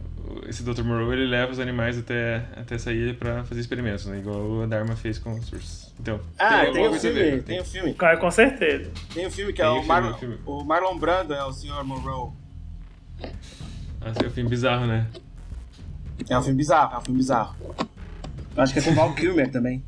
Esse 0.48 0.62
Dr. 0.62 0.82
Moreau 0.82 1.12
ele 1.12 1.26
leva 1.26 1.52
os 1.52 1.60
animais 1.60 1.98
até, 1.98 2.44
até 2.56 2.74
essa 2.74 2.92
ilha 2.92 3.14
pra 3.14 3.44
fazer 3.44 3.60
experimentos, 3.60 4.06
né? 4.06 4.18
Igual 4.18 4.62
a 4.62 4.66
Dharma 4.66 4.96
fez 4.96 5.18
com 5.18 5.32
os 5.34 5.52
ursos. 5.52 5.92
Então. 6.00 6.18
Ah, 6.38 6.64
tem, 6.64 6.72
tem 6.72 6.88
o 6.88 6.94
filme, 6.94 7.42
tem 7.42 7.60
o 7.60 7.64
filme. 7.64 7.94
Cara, 7.94 8.16
com 8.16 8.30
certeza. 8.30 8.90
Tem 9.14 9.26
o 9.26 9.30
filme 9.30 9.52
que 9.52 9.62
é 9.62 9.64
tem 9.64 9.74
é 9.74 9.78
o, 9.78 9.82
filme, 9.82 9.88
Marlon, 9.88 10.18
filme. 10.18 10.38
o 10.46 10.64
Marlon 10.64 10.98
Brando, 10.98 11.34
é 11.34 11.44
o 11.44 11.52
Sr. 11.52 11.84
Moreau. 11.84 12.34
Esse 13.20 14.24
é 14.24 14.26
um 14.26 14.30
filme 14.30 14.50
bizarro, 14.50 14.86
né? 14.86 15.06
É 16.28 16.38
um 16.38 16.42
filme 16.42 16.56
bizarro, 16.56 16.94
é 16.94 16.98
um 16.98 17.02
filme 17.02 17.18
bizarro. 17.18 17.54
Eu 18.56 18.62
acho 18.62 18.72
que 18.72 18.78
é 18.78 18.82
com 18.82 18.90
o 18.90 18.94
Val 18.94 19.14
Kilmer 19.14 19.50
também. 19.50 19.84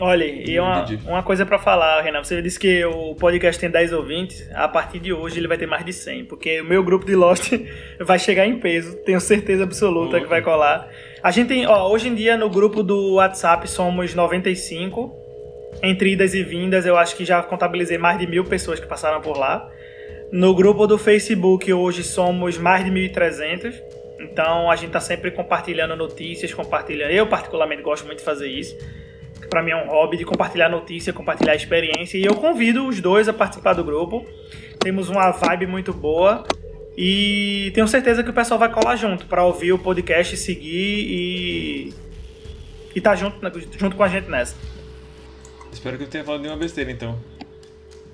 Olha, 0.00 0.24
e 0.24 0.60
uma, 0.60 0.84
uma 1.06 1.22
coisa 1.24 1.44
para 1.44 1.58
falar, 1.58 2.00
Renan. 2.02 2.22
Você 2.22 2.40
disse 2.40 2.58
que 2.58 2.84
o 2.84 3.16
podcast 3.16 3.60
tem 3.60 3.68
10 3.68 3.92
ouvintes. 3.92 4.48
A 4.54 4.68
partir 4.68 5.00
de 5.00 5.12
hoje 5.12 5.40
ele 5.40 5.48
vai 5.48 5.58
ter 5.58 5.66
mais 5.66 5.84
de 5.84 5.92
100, 5.92 6.26
porque 6.26 6.60
o 6.60 6.64
meu 6.64 6.84
grupo 6.84 7.04
de 7.04 7.16
Lost 7.16 7.52
vai 7.98 8.16
chegar 8.16 8.46
em 8.46 8.60
peso. 8.60 8.96
Tenho 8.98 9.20
certeza 9.20 9.64
absoluta 9.64 10.20
que 10.20 10.26
vai 10.26 10.40
colar. 10.40 10.88
A 11.20 11.32
gente 11.32 11.48
tem, 11.48 11.66
ó, 11.66 11.90
hoje 11.90 12.08
em 12.08 12.14
dia 12.14 12.36
no 12.36 12.48
grupo 12.48 12.84
do 12.84 13.14
WhatsApp 13.14 13.68
somos 13.68 14.14
95. 14.14 15.12
Entre 15.82 16.12
idas 16.12 16.32
e 16.32 16.44
vindas, 16.44 16.86
eu 16.86 16.96
acho 16.96 17.16
que 17.16 17.24
já 17.24 17.42
contabilizei 17.42 17.98
mais 17.98 18.18
de 18.20 18.26
mil 18.26 18.44
pessoas 18.44 18.78
que 18.78 18.86
passaram 18.86 19.20
por 19.20 19.36
lá. 19.36 19.68
No 20.30 20.54
grupo 20.54 20.86
do 20.86 20.96
Facebook 20.96 21.72
hoje 21.72 22.04
somos 22.04 22.56
mais 22.56 22.84
de 22.84 22.90
1.300. 22.92 23.74
Então 24.20 24.70
a 24.70 24.76
gente 24.76 24.90
tá 24.92 25.00
sempre 25.00 25.32
compartilhando 25.32 25.96
notícias, 25.96 26.54
compartilhando. 26.54 27.10
Eu 27.10 27.26
particularmente 27.26 27.82
gosto 27.82 28.06
muito 28.06 28.18
de 28.18 28.24
fazer 28.24 28.48
isso 28.48 28.76
para 29.48 29.62
mim 29.62 29.70
é 29.70 29.76
um 29.76 29.88
hobby 29.88 30.16
de 30.16 30.24
compartilhar 30.24 30.68
notícia, 30.68 31.12
compartilhar 31.12 31.54
experiência. 31.54 32.18
E 32.18 32.24
eu 32.24 32.34
convido 32.34 32.86
os 32.86 33.00
dois 33.00 33.28
a 33.28 33.32
participar 33.32 33.74
do 33.74 33.84
grupo. 33.84 34.26
Temos 34.78 35.08
uma 35.08 35.30
vibe 35.30 35.66
muito 35.66 35.92
boa. 35.92 36.44
E 36.96 37.70
tenho 37.74 37.86
certeza 37.86 38.24
que 38.24 38.30
o 38.30 38.32
pessoal 38.32 38.58
vai 38.58 38.72
colar 38.72 38.96
junto 38.96 39.26
para 39.26 39.44
ouvir 39.44 39.72
o 39.72 39.78
podcast, 39.78 40.36
seguir 40.36 41.06
e. 41.08 41.94
e 42.94 43.00
tá 43.00 43.14
junto, 43.14 43.38
junto 43.78 43.96
com 43.96 44.02
a 44.02 44.08
gente 44.08 44.28
nessa. 44.28 44.56
Espero 45.72 45.96
que 45.96 46.04
eu 46.04 46.08
tenha 46.08 46.24
falado 46.24 46.40
nenhuma 46.40 46.58
besteira 46.58 46.90
então. 46.90 47.18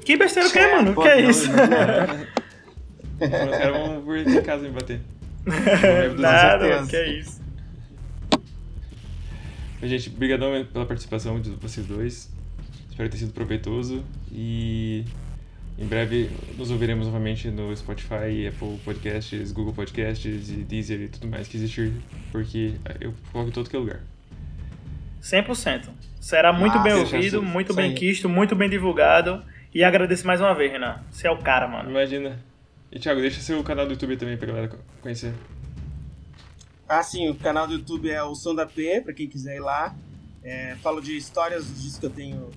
Que 0.04 0.16
besteira 0.16 0.50
que 0.50 0.58
é, 0.58 0.74
mano? 0.74 0.94
que 0.94 1.08
é 1.08 1.20
isso? 1.22 1.50
Os 1.50 3.58
caras 3.58 3.72
vão 3.72 4.02
vir 4.02 4.20
aqui 4.20 4.36
em 4.36 4.42
casa 4.42 4.62
me 4.64 4.70
bater. 4.70 5.00
Nada, 6.18 6.84
que 6.86 6.96
é 6.96 7.08
isso. 7.08 7.43
Gente, 9.86 10.08
obrigadão 10.08 10.64
pela 10.64 10.86
participação 10.86 11.40
de 11.40 11.50
vocês 11.50 11.86
dois. 11.86 12.32
Espero 12.90 13.08
ter 13.08 13.18
sido 13.18 13.32
proveitoso 13.32 14.04
e 14.32 15.04
em 15.76 15.84
breve 15.84 16.30
nos 16.56 16.70
ouviremos 16.70 17.06
novamente 17.06 17.48
no 17.50 17.76
Spotify, 17.76 18.46
Apple 18.48 18.78
Podcasts, 18.84 19.52
Google 19.52 19.74
Podcasts 19.74 20.48
e 20.48 20.56
Deezer 20.62 21.00
e 21.00 21.08
tudo 21.08 21.26
mais 21.26 21.48
que 21.48 21.56
existir, 21.56 21.92
porque 22.30 22.74
eu 23.00 23.12
coloco 23.32 23.50
em 23.50 23.52
todo 23.52 23.68
que 23.68 23.76
é 23.76 23.78
lugar. 23.78 24.00
100%. 25.20 25.88
Será 26.20 26.52
muito 26.52 26.78
ah, 26.78 26.82
bem 26.82 26.92
ouvido, 26.92 27.42
muito 27.42 27.74
bem 27.74 27.94
quisto, 27.94 28.28
muito 28.28 28.54
bem 28.54 28.70
divulgado. 28.70 29.42
E 29.74 29.82
agradeço 29.82 30.26
mais 30.26 30.40
uma 30.40 30.54
vez, 30.54 30.70
Renan. 30.70 31.00
Você 31.10 31.26
é 31.26 31.30
o 31.30 31.38
cara, 31.38 31.66
mano. 31.66 31.90
Imagina. 31.90 32.38
E 32.92 32.98
Thiago, 32.98 33.20
deixa 33.20 33.40
seu 33.40 33.62
canal 33.64 33.86
do 33.86 33.92
YouTube 33.92 34.16
também 34.16 34.36
pra 34.36 34.46
galera 34.46 34.70
conhecer. 35.02 35.34
Ah, 36.88 37.02
sim, 37.02 37.28
o 37.30 37.34
canal 37.34 37.66
do 37.66 37.74
YouTube 37.74 38.10
é 38.10 38.22
o 38.22 38.34
Som 38.34 38.54
da 38.54 38.66
P, 38.66 39.00
pra 39.00 39.12
quem 39.12 39.26
quiser 39.26 39.56
ir 39.56 39.60
lá. 39.60 39.94
É, 40.42 40.76
falo 40.76 41.00
de 41.00 41.16
histórias 41.16 41.66
dos 41.66 41.82
discos 41.82 41.98
que 41.98 42.06
eu 42.06 42.10
tenho 42.10 42.50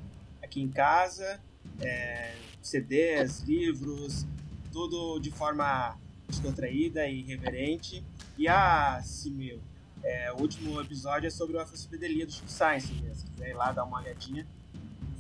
aqui 0.44 0.62
em 0.62 0.68
casa, 0.68 1.40
é, 1.80 2.34
CDs, 2.62 3.42
livros, 3.42 4.26
tudo 4.74 5.20
de 5.20 5.32
forma 5.32 5.98
descontraída 6.28 7.08
e 7.08 7.22
irreverente. 7.22 8.04
E 8.38 8.48
ah, 8.48 9.00
sim, 9.02 9.32
meu, 9.32 9.60
é, 10.04 10.32
o 10.34 10.42
último 10.42 10.80
episódio 10.82 11.28
é 11.28 11.30
sobre 11.30 11.56
o 11.56 11.60
Afropsicodelia 11.62 12.26
do 12.26 12.32
Chico 12.32 12.50
Science. 12.50 12.94
Né? 12.94 13.14
Se 13.14 13.26
quiser 13.26 13.50
ir 13.52 13.54
lá 13.54 13.72
dar 13.72 13.86
uma 13.86 14.00
olhadinha, 14.00 14.46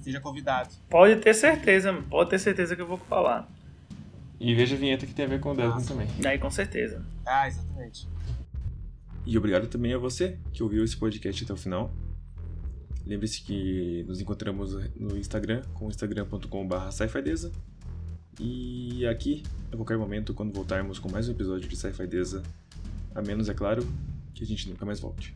seja 0.01 0.19
convidado. 0.19 0.69
Pode 0.89 1.15
ter 1.17 1.33
certeza, 1.33 1.93
pode 2.09 2.29
ter 2.29 2.39
certeza 2.39 2.75
que 2.75 2.81
eu 2.81 2.87
vou 2.87 2.97
falar. 2.97 3.49
E 4.39 4.53
veja 4.53 4.75
a 4.75 4.77
vinheta 4.77 5.05
que 5.05 5.13
tem 5.13 5.25
a 5.25 5.27
ver 5.27 5.39
com 5.39 5.51
o 5.51 5.55
Desmond 5.55 5.87
também. 5.87 6.07
Aí, 6.25 6.37
com 6.37 6.51
certeza. 6.51 7.03
Ah, 7.25 7.47
exatamente. 7.47 8.07
E 9.27 9.37
obrigado 9.37 9.67
também 9.67 9.93
a 9.93 9.97
você 9.97 10.39
que 10.53 10.63
ouviu 10.63 10.85
esse 10.85 10.95
podcast 10.95 11.43
até 11.43 11.51
o 11.51 11.57
final. 11.57 11.93
Lembre-se 13.05 13.41
que 13.41 14.05
nos 14.07 14.21
encontramos 14.21 14.73
no 14.95 15.17
Instagram 15.17 15.63
com 15.73 15.89
instagram.com.br 15.89 16.91
sci 16.91 17.51
E 18.39 19.05
aqui, 19.05 19.43
a 19.69 19.75
qualquer 19.75 19.97
momento, 19.97 20.33
quando 20.33 20.53
voltarmos 20.53 20.97
com 20.97 21.11
mais 21.11 21.27
um 21.27 21.31
episódio 21.33 21.67
de 21.67 21.75
Sci-Fi 21.75 22.07
a 23.13 23.21
menos, 23.21 23.49
é 23.49 23.53
claro, 23.53 23.85
que 24.33 24.45
a 24.45 24.47
gente 24.47 24.69
nunca 24.69 24.85
mais 24.85 25.01
volte. 25.01 25.35